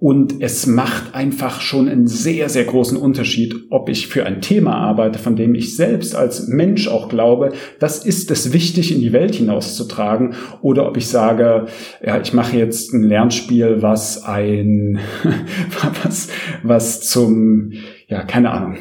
und 0.00 0.40
es 0.40 0.66
macht 0.68 1.14
einfach 1.14 1.60
schon 1.60 1.88
einen 1.88 2.06
sehr, 2.06 2.48
sehr 2.48 2.64
großen 2.64 2.96
Unterschied, 2.96 3.54
ob 3.70 3.88
ich 3.88 4.06
für 4.06 4.24
ein 4.24 4.40
Thema 4.40 4.76
arbeite, 4.76 5.18
von 5.18 5.34
dem 5.34 5.56
ich 5.56 5.74
selbst 5.74 6.14
als 6.14 6.46
Mensch 6.46 6.86
auch 6.86 7.08
glaube, 7.08 7.52
das 7.80 8.04
ist 8.06 8.30
es 8.30 8.52
wichtig, 8.52 8.94
in 8.94 9.00
die 9.00 9.12
Welt 9.12 9.34
hinauszutragen, 9.34 10.34
oder 10.62 10.86
ob 10.86 10.96
ich 10.96 11.08
sage, 11.08 11.66
ja, 12.04 12.20
ich 12.20 12.32
mache 12.32 12.56
jetzt 12.56 12.92
ein 12.94 13.02
Lernspiel, 13.02 13.82
was 13.82 14.22
ein, 14.22 15.00
was, 16.04 16.28
was 16.62 17.00
zum, 17.00 17.72
ja, 18.06 18.22
keine 18.22 18.52
Ahnung, 18.52 18.76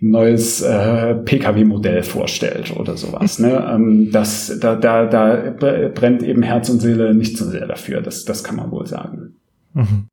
neues 0.00 0.60
äh, 0.62 1.14
PKW-Modell 1.14 2.02
vorstellt 2.02 2.74
oder 2.76 2.96
sowas. 2.96 3.38
Ne? 3.38 3.50
Ähm, 3.70 4.08
das, 4.10 4.58
da, 4.58 4.74
da, 4.74 5.06
da 5.06 5.52
brennt 5.94 6.22
eben 6.22 6.42
Herz 6.42 6.68
und 6.70 6.80
Seele 6.80 7.14
nicht 7.14 7.36
so 7.36 7.44
sehr 7.44 7.66
dafür. 7.66 8.00
Das, 8.00 8.24
das 8.24 8.42
kann 8.42 8.56
man 8.56 8.70
wohl 8.72 8.86
sagen. 8.86 9.39
Mhm. 9.72 10.08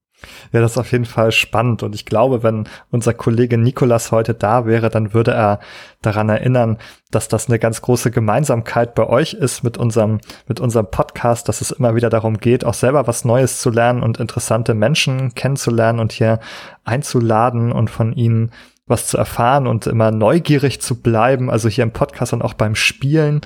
Ja, 0.52 0.62
das 0.62 0.72
ist 0.72 0.78
auf 0.78 0.92
jeden 0.92 1.06
Fall 1.06 1.32
spannend. 1.32 1.84
Und 1.84 1.94
ich 1.94 2.06
glaube, 2.06 2.42
wenn 2.42 2.68
unser 2.90 3.14
Kollege 3.14 3.58
Nikolas 3.58 4.12
heute 4.12 4.34
da 4.34 4.66
wäre, 4.66 4.90
dann 4.90 5.14
würde 5.14 5.32
er 5.32 5.60
daran 6.02 6.30
erinnern, 6.30 6.78
dass 7.12 7.28
das 7.28 7.48
eine 7.48 7.60
ganz 7.60 7.82
große 7.82 8.10
Gemeinsamkeit 8.10 8.96
bei 8.96 9.06
euch 9.06 9.34
ist 9.34 9.64
mit 9.64 9.78
unserem, 9.78 10.20
mit 10.48 10.60
unserem 10.60 10.90
Podcast, 10.90 11.48
dass 11.48 11.62
es 11.62 11.72
immer 11.72 11.96
wieder 11.96 12.10
darum 12.10 12.40
geht, 12.40 12.66
auch 12.66 12.74
selber 12.74 13.06
was 13.06 13.26
Neues 13.26 13.62
zu 13.62 13.70
lernen 13.70 14.02
und 14.02 14.20
interessante 14.20 14.74
Menschen 14.74 15.36
kennenzulernen 15.36 16.00
und 16.00 16.12
hier 16.12 16.40
einzuladen 16.84 17.72
und 17.72 17.90
von 17.90 18.14
ihnen 18.14 18.52
was 18.88 19.06
zu 19.08 19.18
erfahren 19.18 19.68
und 19.68 19.86
immer 19.86 20.12
neugierig 20.12 20.82
zu 20.82 21.02
bleiben, 21.02 21.50
also 21.52 21.70
hier 21.70 21.84
im 21.84 21.92
Podcast 21.92 22.34
und 22.34 22.42
auch 22.42 22.54
beim 22.54 22.74
Spielen. 22.74 23.42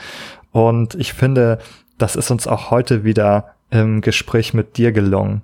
Und 0.51 0.95
ich 0.95 1.13
finde, 1.13 1.57
das 1.97 2.15
ist 2.15 2.31
uns 2.31 2.47
auch 2.47 2.71
heute 2.71 3.03
wieder 3.03 3.55
im 3.71 4.01
Gespräch 4.01 4.53
mit 4.53 4.77
dir 4.77 4.91
gelungen. 4.91 5.41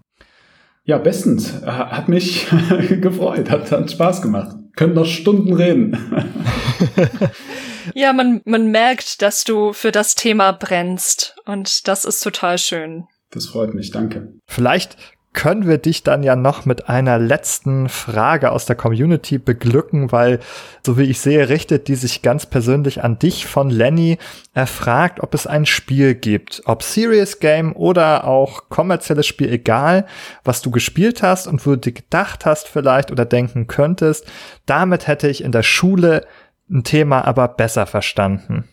Ja, 0.87 0.97
bestens. 0.97 1.53
Hat 1.65 2.07
mich 2.07 2.47
gefreut, 3.01 3.51
hat, 3.51 3.69
hat 3.73 3.91
Spaß 3.91 4.21
gemacht. 4.21 4.55
Können 4.77 4.93
noch 4.93 5.05
Stunden 5.05 5.51
reden. 5.53 5.97
ja, 7.93 8.13
man, 8.13 8.41
man 8.45 8.71
merkt, 8.71 9.21
dass 9.21 9.43
du 9.43 9.73
für 9.73 9.91
das 9.91 10.15
Thema 10.15 10.53
brennst 10.53 11.35
und 11.45 11.89
das 11.89 12.05
ist 12.05 12.21
total 12.21 12.57
schön. 12.57 13.03
Das 13.31 13.47
freut 13.47 13.73
mich, 13.73 13.91
danke. 13.91 14.31
Vielleicht 14.47 14.95
können 15.33 15.67
wir 15.67 15.77
dich 15.77 16.01
dann 16.03 16.23
ja 16.23 16.35
noch 16.35 16.65
mit 16.65 16.89
einer 16.89 17.19
letzten 17.19 17.89
Frage 17.89 18.51
aus 18.51 18.65
der 18.65 18.75
Community 18.75 19.37
beglücken, 19.37 20.11
weil, 20.11 20.39
so 20.83 20.97
wie 20.97 21.03
ich 21.03 21.19
sehe, 21.19 21.49
richtet 21.49 21.87
die 21.87 21.95
sich 21.95 22.23
ganz 22.23 22.47
persönlich 22.47 23.03
an 23.03 23.19
dich 23.19 23.45
von 23.45 23.69
Lenny. 23.69 24.17
Er 24.53 24.65
fragt, 24.65 25.21
ob 25.21 25.35
es 25.35 25.45
ein 25.45 25.67
Spiel 25.67 26.15
gibt, 26.15 26.63
ob 26.65 26.81
Serious 26.81 27.39
Game 27.39 27.75
oder 27.75 28.25
auch 28.25 28.69
kommerzielles 28.69 29.27
Spiel, 29.27 29.51
egal, 29.51 30.07
was 30.43 30.63
du 30.63 30.71
gespielt 30.71 31.21
hast 31.21 31.45
und 31.45 31.63
wo 31.65 31.71
du 31.71 31.77
dir 31.77 31.93
gedacht 31.93 32.45
hast 32.45 32.67
vielleicht 32.67 33.11
oder 33.11 33.25
denken 33.25 33.67
könntest. 33.67 34.25
Damit 34.65 35.05
hätte 35.05 35.27
ich 35.27 35.43
in 35.43 35.51
der 35.51 35.63
Schule 35.63 36.25
ein 36.69 36.83
Thema 36.83 37.25
aber 37.25 37.47
besser 37.47 37.85
verstanden. 37.85 38.63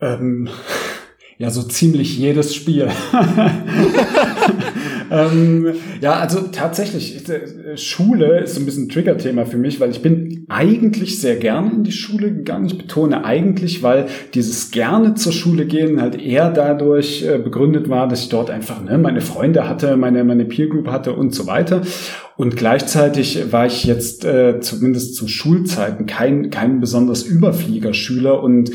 Ähm, 0.00 0.48
ja, 1.38 1.50
so 1.50 1.62
ziemlich 1.62 2.16
jedes 2.16 2.54
Spiel. 2.54 2.90
ähm, 5.10 5.74
ja, 6.00 6.14
also 6.14 6.40
tatsächlich, 6.52 7.28
äh, 7.28 7.76
Schule 7.76 8.40
ist 8.40 8.54
so 8.54 8.60
ein 8.60 8.66
bisschen 8.66 8.84
ein 8.84 8.88
Trigger-Thema 8.88 9.46
für 9.46 9.56
mich, 9.56 9.80
weil 9.80 9.90
ich 9.90 10.02
bin 10.02 10.46
eigentlich 10.48 11.20
sehr 11.20 11.36
gerne 11.36 11.72
in 11.72 11.84
die 11.84 11.92
Schule 11.92 12.32
gegangen. 12.32 12.66
Ich 12.66 12.78
betone 12.78 13.24
eigentlich, 13.24 13.82
weil 13.82 14.06
dieses 14.34 14.70
gerne 14.70 15.14
zur 15.14 15.32
Schule 15.32 15.66
gehen 15.66 16.00
halt 16.00 16.20
eher 16.20 16.50
dadurch 16.50 17.22
äh, 17.22 17.38
begründet 17.38 17.88
war, 17.88 18.08
dass 18.08 18.22
ich 18.22 18.28
dort 18.28 18.50
einfach 18.50 18.82
ne, 18.82 18.98
meine 18.98 19.20
Freunde 19.20 19.68
hatte, 19.68 19.96
meine, 19.96 20.24
meine 20.24 20.44
Peer 20.44 20.68
Group 20.68 20.88
hatte 20.88 21.14
und 21.14 21.34
so 21.34 21.46
weiter. 21.46 21.82
Und 22.36 22.56
gleichzeitig 22.56 23.50
war 23.50 23.66
ich 23.66 23.84
jetzt 23.84 24.24
äh, 24.24 24.60
zumindest 24.60 25.14
zu 25.14 25.26
Schulzeiten 25.26 26.06
kein, 26.06 26.50
kein 26.50 26.80
besonders 26.80 27.22
Überfliegerschüler 27.22 28.42
und 28.42 28.70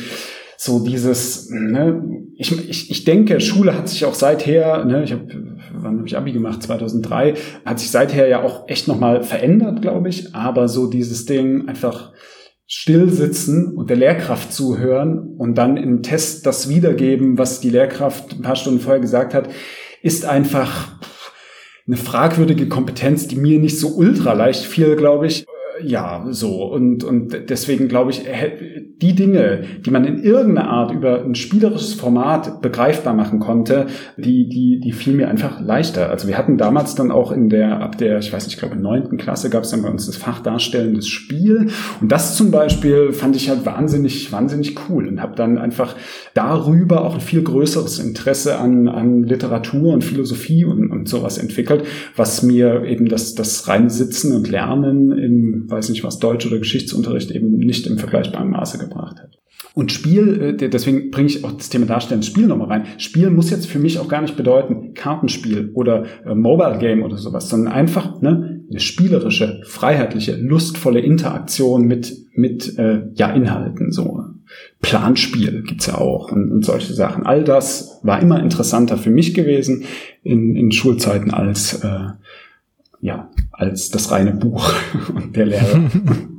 so 0.64 0.78
dieses, 0.78 1.50
ne, 1.50 2.04
ich, 2.36 2.70
ich, 2.70 2.92
ich 2.92 3.04
denke, 3.04 3.40
Schule 3.42 3.76
hat 3.76 3.90
sich 3.90 4.06
auch 4.06 4.14
seither, 4.14 4.86
ne, 4.86 5.04
ich 5.04 5.12
habe, 5.12 5.26
wann 5.74 5.98
habe 5.98 6.08
ich 6.08 6.16
Abi 6.16 6.34
gemacht? 6.34 6.62
2003, 6.62 7.34
hat 7.66 7.80
sich 7.80 7.90
seither 7.90 8.28
ja 8.28 8.44
auch 8.44 8.70
echt 8.70 8.88
nochmal 8.88 9.24
verändert, 9.24 9.82
glaube 9.82 10.10
ich. 10.10 10.36
Aber 10.36 10.68
so 10.68 10.86
dieses 10.86 11.26
Ding 11.26 11.68
einfach 11.68 12.14
still 12.68 13.10
sitzen 13.10 13.76
und 13.76 13.90
der 13.90 13.98
Lehrkraft 13.98 14.54
zuhören 14.54 15.34
und 15.36 15.56
dann 15.56 15.78
im 15.78 16.04
Test 16.04 16.46
das 16.46 16.70
wiedergeben, 16.70 17.40
was 17.40 17.60
die 17.60 17.72
Lehrkraft 17.72 18.34
ein 18.34 18.44
paar 18.44 18.56
Stunden 18.56 18.82
vorher 18.82 19.02
gesagt 19.02 19.34
hat, 19.34 19.50
ist 20.04 20.26
einfach 20.26 21.00
eine 21.88 21.98
fragwürdige 21.98 22.68
Kompetenz, 22.68 23.28
die 23.28 23.36
mir 23.36 23.58
nicht 23.58 23.80
so 23.80 23.96
ultra 23.96 24.34
leicht 24.34 24.64
fiel, 24.64 24.96
glaube 24.96 25.26
ich 25.26 25.48
ja, 25.84 26.26
so. 26.30 26.66
Und, 26.66 27.03
und 27.03 27.49
deswegen 27.49 27.88
glaube 27.88 28.12
ich, 28.12 28.26
die 29.02 29.16
Dinge, 29.16 29.64
die 29.86 29.90
man 29.90 30.06
in 30.06 30.22
irgendeiner 30.22 30.70
Art 30.70 30.91
über 30.91 31.24
ein 31.24 31.36
spielerisches 31.36 31.95
Format 31.95 32.62
begreifbar 32.62 33.14
machen 33.14 33.40
konnte, 33.40 33.88
die, 34.18 34.48
die, 34.48 34.80
die 34.80 34.91
fiel 34.91 35.16
mir 35.16 35.28
einfach 35.28 35.60
leichter. 35.60 36.10
Also 36.10 36.28
wir 36.28 36.38
hatten 36.38 36.58
damals 36.58 36.94
dann 36.95 37.12
auch 37.12 37.32
in 37.32 37.49
der, 37.49 37.82
ab 37.82 37.98
der, 37.98 38.20
ich 38.20 38.32
weiß 38.32 38.45
nicht, 38.45 38.56
ich 38.56 38.60
glaube 38.60 38.76
neunten 38.76 39.18
Klasse 39.18 39.49
gab 39.49 39.64
es 39.64 39.72
dann 39.72 39.82
bei 39.82 39.90
uns 39.90 40.06
das 40.06 40.18
Fach 40.18 40.40
Darstellendes 40.41 41.08
Spiel. 41.08 41.68
Und 41.99 42.12
das 42.12 42.36
zum 42.36 42.52
Beispiel 42.52 43.12
fand 43.12 43.36
ich 43.36 43.49
halt 43.49 43.66
wahnsinnig, 43.66 44.32
wahnsinnig 44.32 44.78
cool 44.90 45.08
und 45.08 45.22
habe 45.22 45.36
dann 45.36 45.58
einfach 45.58 45.95
darüber 46.34 47.03
auch 47.03 47.16
ein 47.16 47.22
viel 47.22 47.41
größeres 47.41 47.99
Interesse 47.99 48.60
an, 48.60 48.88
an 48.88 49.24
Literatur 49.24 49.94
und 49.94 50.03
Philosophie 50.03 50.64
und, 50.66 50.91
und 50.91 51.10
sowas 51.10 51.38
entwickelt, 51.38 51.86
was 52.16 52.44
mir 52.44 52.84
eben 52.86 53.08
das, 53.08 53.34
das 53.34 53.68
rein 53.68 53.90
Sitzen 53.90 54.36
und 54.36 54.49
Lernen 54.49 55.12
im 55.12 55.70
weiß 55.72 55.89
nicht 55.89 56.03
was, 56.03 56.19
Deutsch- 56.19 56.45
oder 56.45 56.60
Geschichtsunterricht 56.60 57.31
eben 57.31 57.57
nicht 57.57 57.88
im 57.88 57.98
vergleichbaren 57.98 58.49
Maße 58.49 58.77
gebracht 58.77 59.18
hat. 59.19 59.38
Und 59.73 59.91
Spiel, 59.91 60.57
äh, 60.61 60.69
deswegen 60.69 61.11
bringe 61.11 61.27
ich 61.27 61.45
auch 61.45 61.52
das 61.53 61.69
Thema 61.69 61.85
Darstellen 61.85 62.23
Spiel 62.23 62.48
nochmal 62.48 62.68
rein. 62.68 62.85
Spiel 62.98 63.30
muss 63.30 63.49
jetzt 63.49 63.68
für 63.68 63.80
mich 63.80 63.99
auch 63.99 64.10
gar 64.10 64.22
nicht 64.22 64.35
bedeuten 64.35 64.93
Kartenspiel 64.93 65.72
oder 65.73 66.06
äh, 66.26 66.35
Mobile 66.35 66.77
Game 66.77 67.03
oder 67.03 67.18
sowas, 67.18 67.49
sondern 67.49 67.73
einfach 67.73 68.22
ne, 68.22 68.64
eine 68.69 68.80
spielerische, 68.80 69.61
freiheitliche, 69.65 70.35
lustvolle 70.35 70.99
Interaktion 70.99 71.85
mit 71.88 72.22
mit 72.34 72.77
äh, 72.77 73.03
ja 73.14 73.31
Inhalten 73.31 73.91
so. 73.91 74.26
Planspiel 74.81 75.64
gibt's 75.64 75.88
ja 75.88 75.98
auch 75.98 76.31
und, 76.31 76.52
und 76.52 76.65
solche 76.65 76.93
Sachen. 76.93 77.26
All 77.26 77.43
das 77.43 77.99
war 78.03 78.22
immer 78.22 78.41
interessanter 78.41 78.98
für 78.98 79.10
mich 79.10 79.34
gewesen 79.34 79.85
in, 80.23 80.56
in 80.56 80.72
Schulzeiten 80.72 81.31
als 81.31 81.84
äh, 81.84 82.07
ja, 83.02 83.30
als 83.52 83.90
das 83.90 84.11
reine 84.11 84.32
Buch 84.32 84.73
und 85.14 85.36
der 85.36 85.48
Lehrer. 85.48 85.90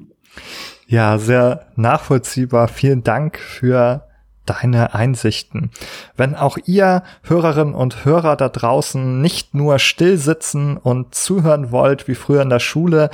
ja, 0.87 1.19
sehr 1.19 1.67
nachvollziehbar. 1.77 2.69
Vielen 2.69 3.03
Dank 3.03 3.39
für 3.39 4.07
deine 4.47 4.95
Einsichten. 4.95 5.71
Wenn 6.17 6.35
auch 6.35 6.59
ihr 6.65 7.03
Hörerinnen 7.23 7.75
und 7.75 8.05
Hörer 8.05 8.37
da 8.37 8.49
draußen 8.49 9.21
nicht 9.21 9.55
nur 9.55 9.79
still 9.79 10.19
sitzen 10.19 10.77
und 10.77 11.15
zuhören 11.15 11.71
wollt 11.71 12.09
wie 12.09 12.17
früher 12.17 12.43
in 12.43 12.51
der 12.51 12.59
Schule, 12.59 13.11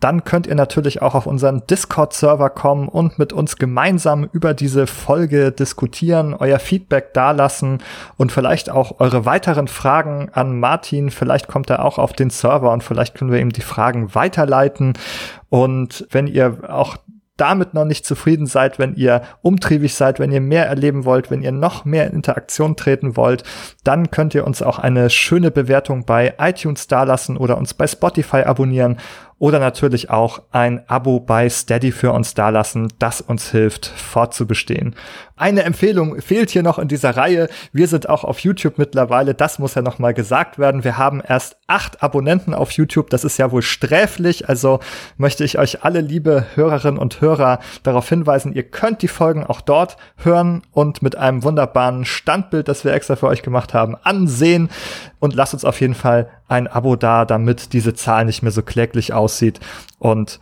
dann 0.00 0.24
könnt 0.24 0.46
ihr 0.46 0.54
natürlich 0.54 1.02
auch 1.02 1.14
auf 1.14 1.26
unseren 1.26 1.66
Discord-Server 1.66 2.50
kommen 2.50 2.88
und 2.88 3.18
mit 3.18 3.32
uns 3.32 3.56
gemeinsam 3.56 4.28
über 4.32 4.54
diese 4.54 4.86
Folge 4.86 5.50
diskutieren, 5.50 6.34
euer 6.34 6.60
Feedback 6.60 7.12
dalassen 7.14 7.78
und 8.16 8.30
vielleicht 8.30 8.70
auch 8.70 9.00
eure 9.00 9.24
weiteren 9.24 9.66
Fragen 9.66 10.30
an 10.32 10.60
Martin. 10.60 11.10
Vielleicht 11.10 11.48
kommt 11.48 11.68
er 11.70 11.84
auch 11.84 11.98
auf 11.98 12.12
den 12.12 12.30
Server 12.30 12.72
und 12.72 12.84
vielleicht 12.84 13.16
können 13.16 13.32
wir 13.32 13.40
ihm 13.40 13.52
die 13.52 13.60
Fragen 13.60 14.14
weiterleiten. 14.14 14.92
Und 15.48 16.06
wenn 16.10 16.28
ihr 16.28 16.58
auch 16.68 16.98
damit 17.38 17.72
noch 17.72 17.84
nicht 17.84 18.04
zufrieden 18.04 18.46
seid, 18.46 18.78
wenn 18.78 18.94
ihr 18.96 19.22
umtriebig 19.42 19.94
seid, 19.94 20.18
wenn 20.18 20.32
ihr 20.32 20.40
mehr 20.40 20.66
erleben 20.66 21.04
wollt, 21.04 21.30
wenn 21.30 21.42
ihr 21.42 21.52
noch 21.52 21.84
mehr 21.84 22.06
in 22.08 22.14
Interaktion 22.14 22.76
treten 22.76 23.16
wollt, 23.16 23.44
dann 23.84 24.10
könnt 24.10 24.34
ihr 24.34 24.46
uns 24.46 24.60
auch 24.60 24.78
eine 24.78 25.08
schöne 25.08 25.50
Bewertung 25.50 26.04
bei 26.04 26.34
iTunes 26.38 26.88
dalassen 26.88 27.36
oder 27.36 27.56
uns 27.56 27.74
bei 27.74 27.86
Spotify 27.86 28.42
abonnieren 28.42 28.98
oder 29.38 29.58
natürlich 29.60 30.10
auch 30.10 30.42
ein 30.50 30.82
Abo 30.88 31.20
bei 31.20 31.48
Steady 31.48 31.92
für 31.92 32.12
uns 32.12 32.34
dalassen, 32.34 32.92
das 32.98 33.20
uns 33.20 33.50
hilft, 33.50 33.86
fortzubestehen. 33.86 34.94
Eine 35.38 35.62
Empfehlung 35.62 36.20
fehlt 36.20 36.50
hier 36.50 36.64
noch 36.64 36.80
in 36.80 36.88
dieser 36.88 37.16
Reihe. 37.16 37.48
Wir 37.72 37.86
sind 37.86 38.08
auch 38.08 38.24
auf 38.24 38.40
YouTube 38.40 38.76
mittlerweile. 38.76 39.34
Das 39.34 39.60
muss 39.60 39.76
ja 39.76 39.82
noch 39.82 40.00
mal 40.00 40.12
gesagt 40.12 40.58
werden. 40.58 40.82
Wir 40.82 40.98
haben 40.98 41.22
erst 41.24 41.58
acht 41.68 42.02
Abonnenten 42.02 42.54
auf 42.54 42.72
YouTube. 42.72 43.10
Das 43.10 43.22
ist 43.22 43.38
ja 43.38 43.52
wohl 43.52 43.62
sträflich. 43.62 44.48
Also 44.48 44.80
möchte 45.16 45.44
ich 45.44 45.56
euch 45.56 45.84
alle 45.84 46.00
liebe 46.00 46.46
Hörerinnen 46.56 46.98
und 46.98 47.20
Hörer 47.20 47.60
darauf 47.84 48.08
hinweisen, 48.08 48.52
ihr 48.52 48.64
könnt 48.64 49.02
die 49.02 49.08
Folgen 49.08 49.44
auch 49.44 49.60
dort 49.60 49.96
hören 50.16 50.62
und 50.72 51.02
mit 51.02 51.14
einem 51.14 51.44
wunderbaren 51.44 52.04
Standbild, 52.04 52.66
das 52.66 52.84
wir 52.84 52.92
extra 52.92 53.14
für 53.14 53.28
euch 53.28 53.42
gemacht 53.42 53.74
haben, 53.74 53.94
ansehen. 54.02 54.70
Und 55.20 55.34
lasst 55.34 55.54
uns 55.54 55.64
auf 55.64 55.80
jeden 55.80 55.94
Fall 55.94 56.28
ein 56.48 56.66
Abo 56.66 56.96
da, 56.96 57.24
damit 57.24 57.72
diese 57.72 57.94
Zahl 57.94 58.24
nicht 58.24 58.42
mehr 58.42 58.52
so 58.52 58.62
kläglich 58.62 59.12
aussieht. 59.12 59.27
Und 59.98 60.40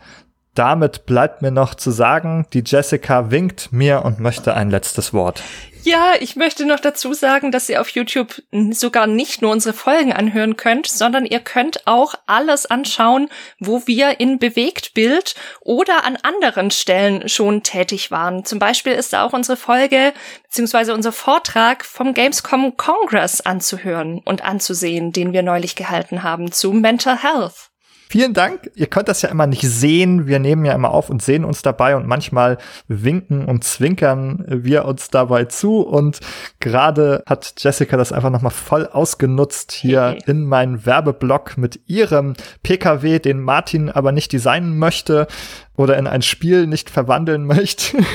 damit 0.57 1.05
bleibt 1.05 1.43
mir 1.43 1.51
noch 1.51 1.75
zu 1.75 1.91
sagen, 1.91 2.47
die 2.51 2.63
Jessica 2.65 3.29
winkt 3.29 3.71
mir 3.71 4.03
und 4.03 4.19
möchte 4.19 4.55
ein 4.55 4.71
letztes 4.71 5.13
Wort. 5.13 5.43
Ja, 5.83 6.15
ich 6.19 6.35
möchte 6.35 6.65
noch 6.65 6.79
dazu 6.79 7.13
sagen, 7.13 7.51
dass 7.51 7.69
ihr 7.69 7.79
auf 7.79 7.89
YouTube 7.89 8.41
sogar 8.71 9.07
nicht 9.07 9.41
nur 9.41 9.51
unsere 9.51 9.73
Folgen 9.73 10.11
anhören 10.11 10.57
könnt, 10.57 10.87
sondern 10.87 11.25
ihr 11.25 11.39
könnt 11.39 11.85
auch 11.85 12.15
alles 12.25 12.65
anschauen, 12.65 13.29
wo 13.59 13.85
wir 13.85 14.19
in 14.19 14.39
Bewegtbild 14.39 15.35
oder 15.61 16.03
an 16.03 16.17
anderen 16.23 16.71
Stellen 16.71 17.29
schon 17.29 17.63
tätig 17.63 18.11
waren. 18.11 18.43
Zum 18.43 18.59
Beispiel 18.59 18.93
ist 18.93 19.13
da 19.13 19.23
auch 19.23 19.33
unsere 19.33 19.57
Folge 19.57 20.11
bzw. 20.43 20.91
unser 20.91 21.11
Vortrag 21.11 21.85
vom 21.85 22.13
Gamescom 22.13 22.75
Congress 22.75 23.39
anzuhören 23.39 24.21
und 24.25 24.43
anzusehen, 24.43 25.13
den 25.13 25.31
wir 25.31 25.43
neulich 25.43 25.75
gehalten 25.75 26.23
haben 26.23 26.51
zu 26.51 26.73
Mental 26.73 27.21
Health. 27.21 27.66
Vielen 28.09 28.33
Dank. 28.33 28.71
Ihr 28.75 28.87
könnt 28.87 29.09
das 29.09 29.21
ja 29.21 29.29
immer 29.29 29.47
nicht 29.47 29.63
sehen. 29.63 30.27
Wir 30.27 30.39
nehmen 30.39 30.63
ja 30.63 30.73
immer 30.73 30.91
auf 30.91 31.09
und 31.09 31.21
sehen 31.21 31.43
uns 31.43 31.61
dabei 31.61 31.95
und 31.95 32.07
manchmal 32.07 32.57
winken 32.87 33.45
und 33.45 33.65
zwinkern 33.65 34.45
wir 34.47 34.85
uns 34.85 35.09
dabei 35.09 35.45
zu. 35.45 35.81
Und 35.81 36.19
gerade 36.59 37.21
hat 37.25 37.55
Jessica 37.57 37.97
das 37.97 38.13
einfach 38.13 38.29
nochmal 38.29 38.51
voll 38.51 38.87
ausgenutzt 38.87 39.73
hier 39.73 40.09
hey. 40.11 40.23
in 40.25 40.45
meinen 40.45 40.85
Werbeblock 40.85 41.57
mit 41.57 41.81
ihrem 41.87 42.35
PKW, 42.63 43.19
den 43.19 43.41
Martin 43.41 43.89
aber 43.89 44.13
nicht 44.13 44.31
designen 44.31 44.77
möchte 44.77 45.27
oder 45.75 45.97
in 45.97 46.07
ein 46.07 46.21
Spiel 46.21 46.65
nicht 46.65 46.89
verwandeln 46.89 47.45
möchte. 47.45 47.97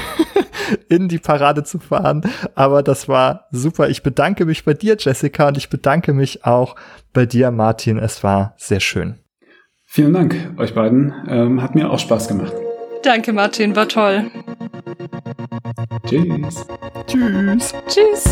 in 0.88 1.08
die 1.08 1.18
Parade 1.18 1.64
zu 1.64 1.78
fahren. 1.78 2.22
Aber 2.54 2.82
das 2.82 3.08
war 3.08 3.46
super. 3.50 3.88
Ich 3.88 4.02
bedanke 4.02 4.46
mich 4.46 4.64
bei 4.64 4.74
dir, 4.74 4.96
Jessica, 4.98 5.48
und 5.48 5.56
ich 5.56 5.68
bedanke 5.68 6.12
mich 6.14 6.44
auch 6.44 6.76
bei 7.12 7.26
dir, 7.26 7.50
Martin. 7.50 7.98
Es 7.98 8.22
war 8.22 8.54
sehr 8.56 8.80
schön. 8.80 9.21
Vielen 9.94 10.14
Dank 10.14 10.34
euch 10.56 10.74
beiden. 10.74 11.12
Ähm, 11.28 11.60
hat 11.60 11.74
mir 11.74 11.90
auch 11.90 11.98
Spaß 11.98 12.26
gemacht. 12.26 12.54
Danke, 13.02 13.34
Martin, 13.34 13.76
war 13.76 13.86
toll. 13.86 14.30
Tschüss. 16.06 16.66
Tschüss. 17.06 17.74
Tschüss. 17.88 18.24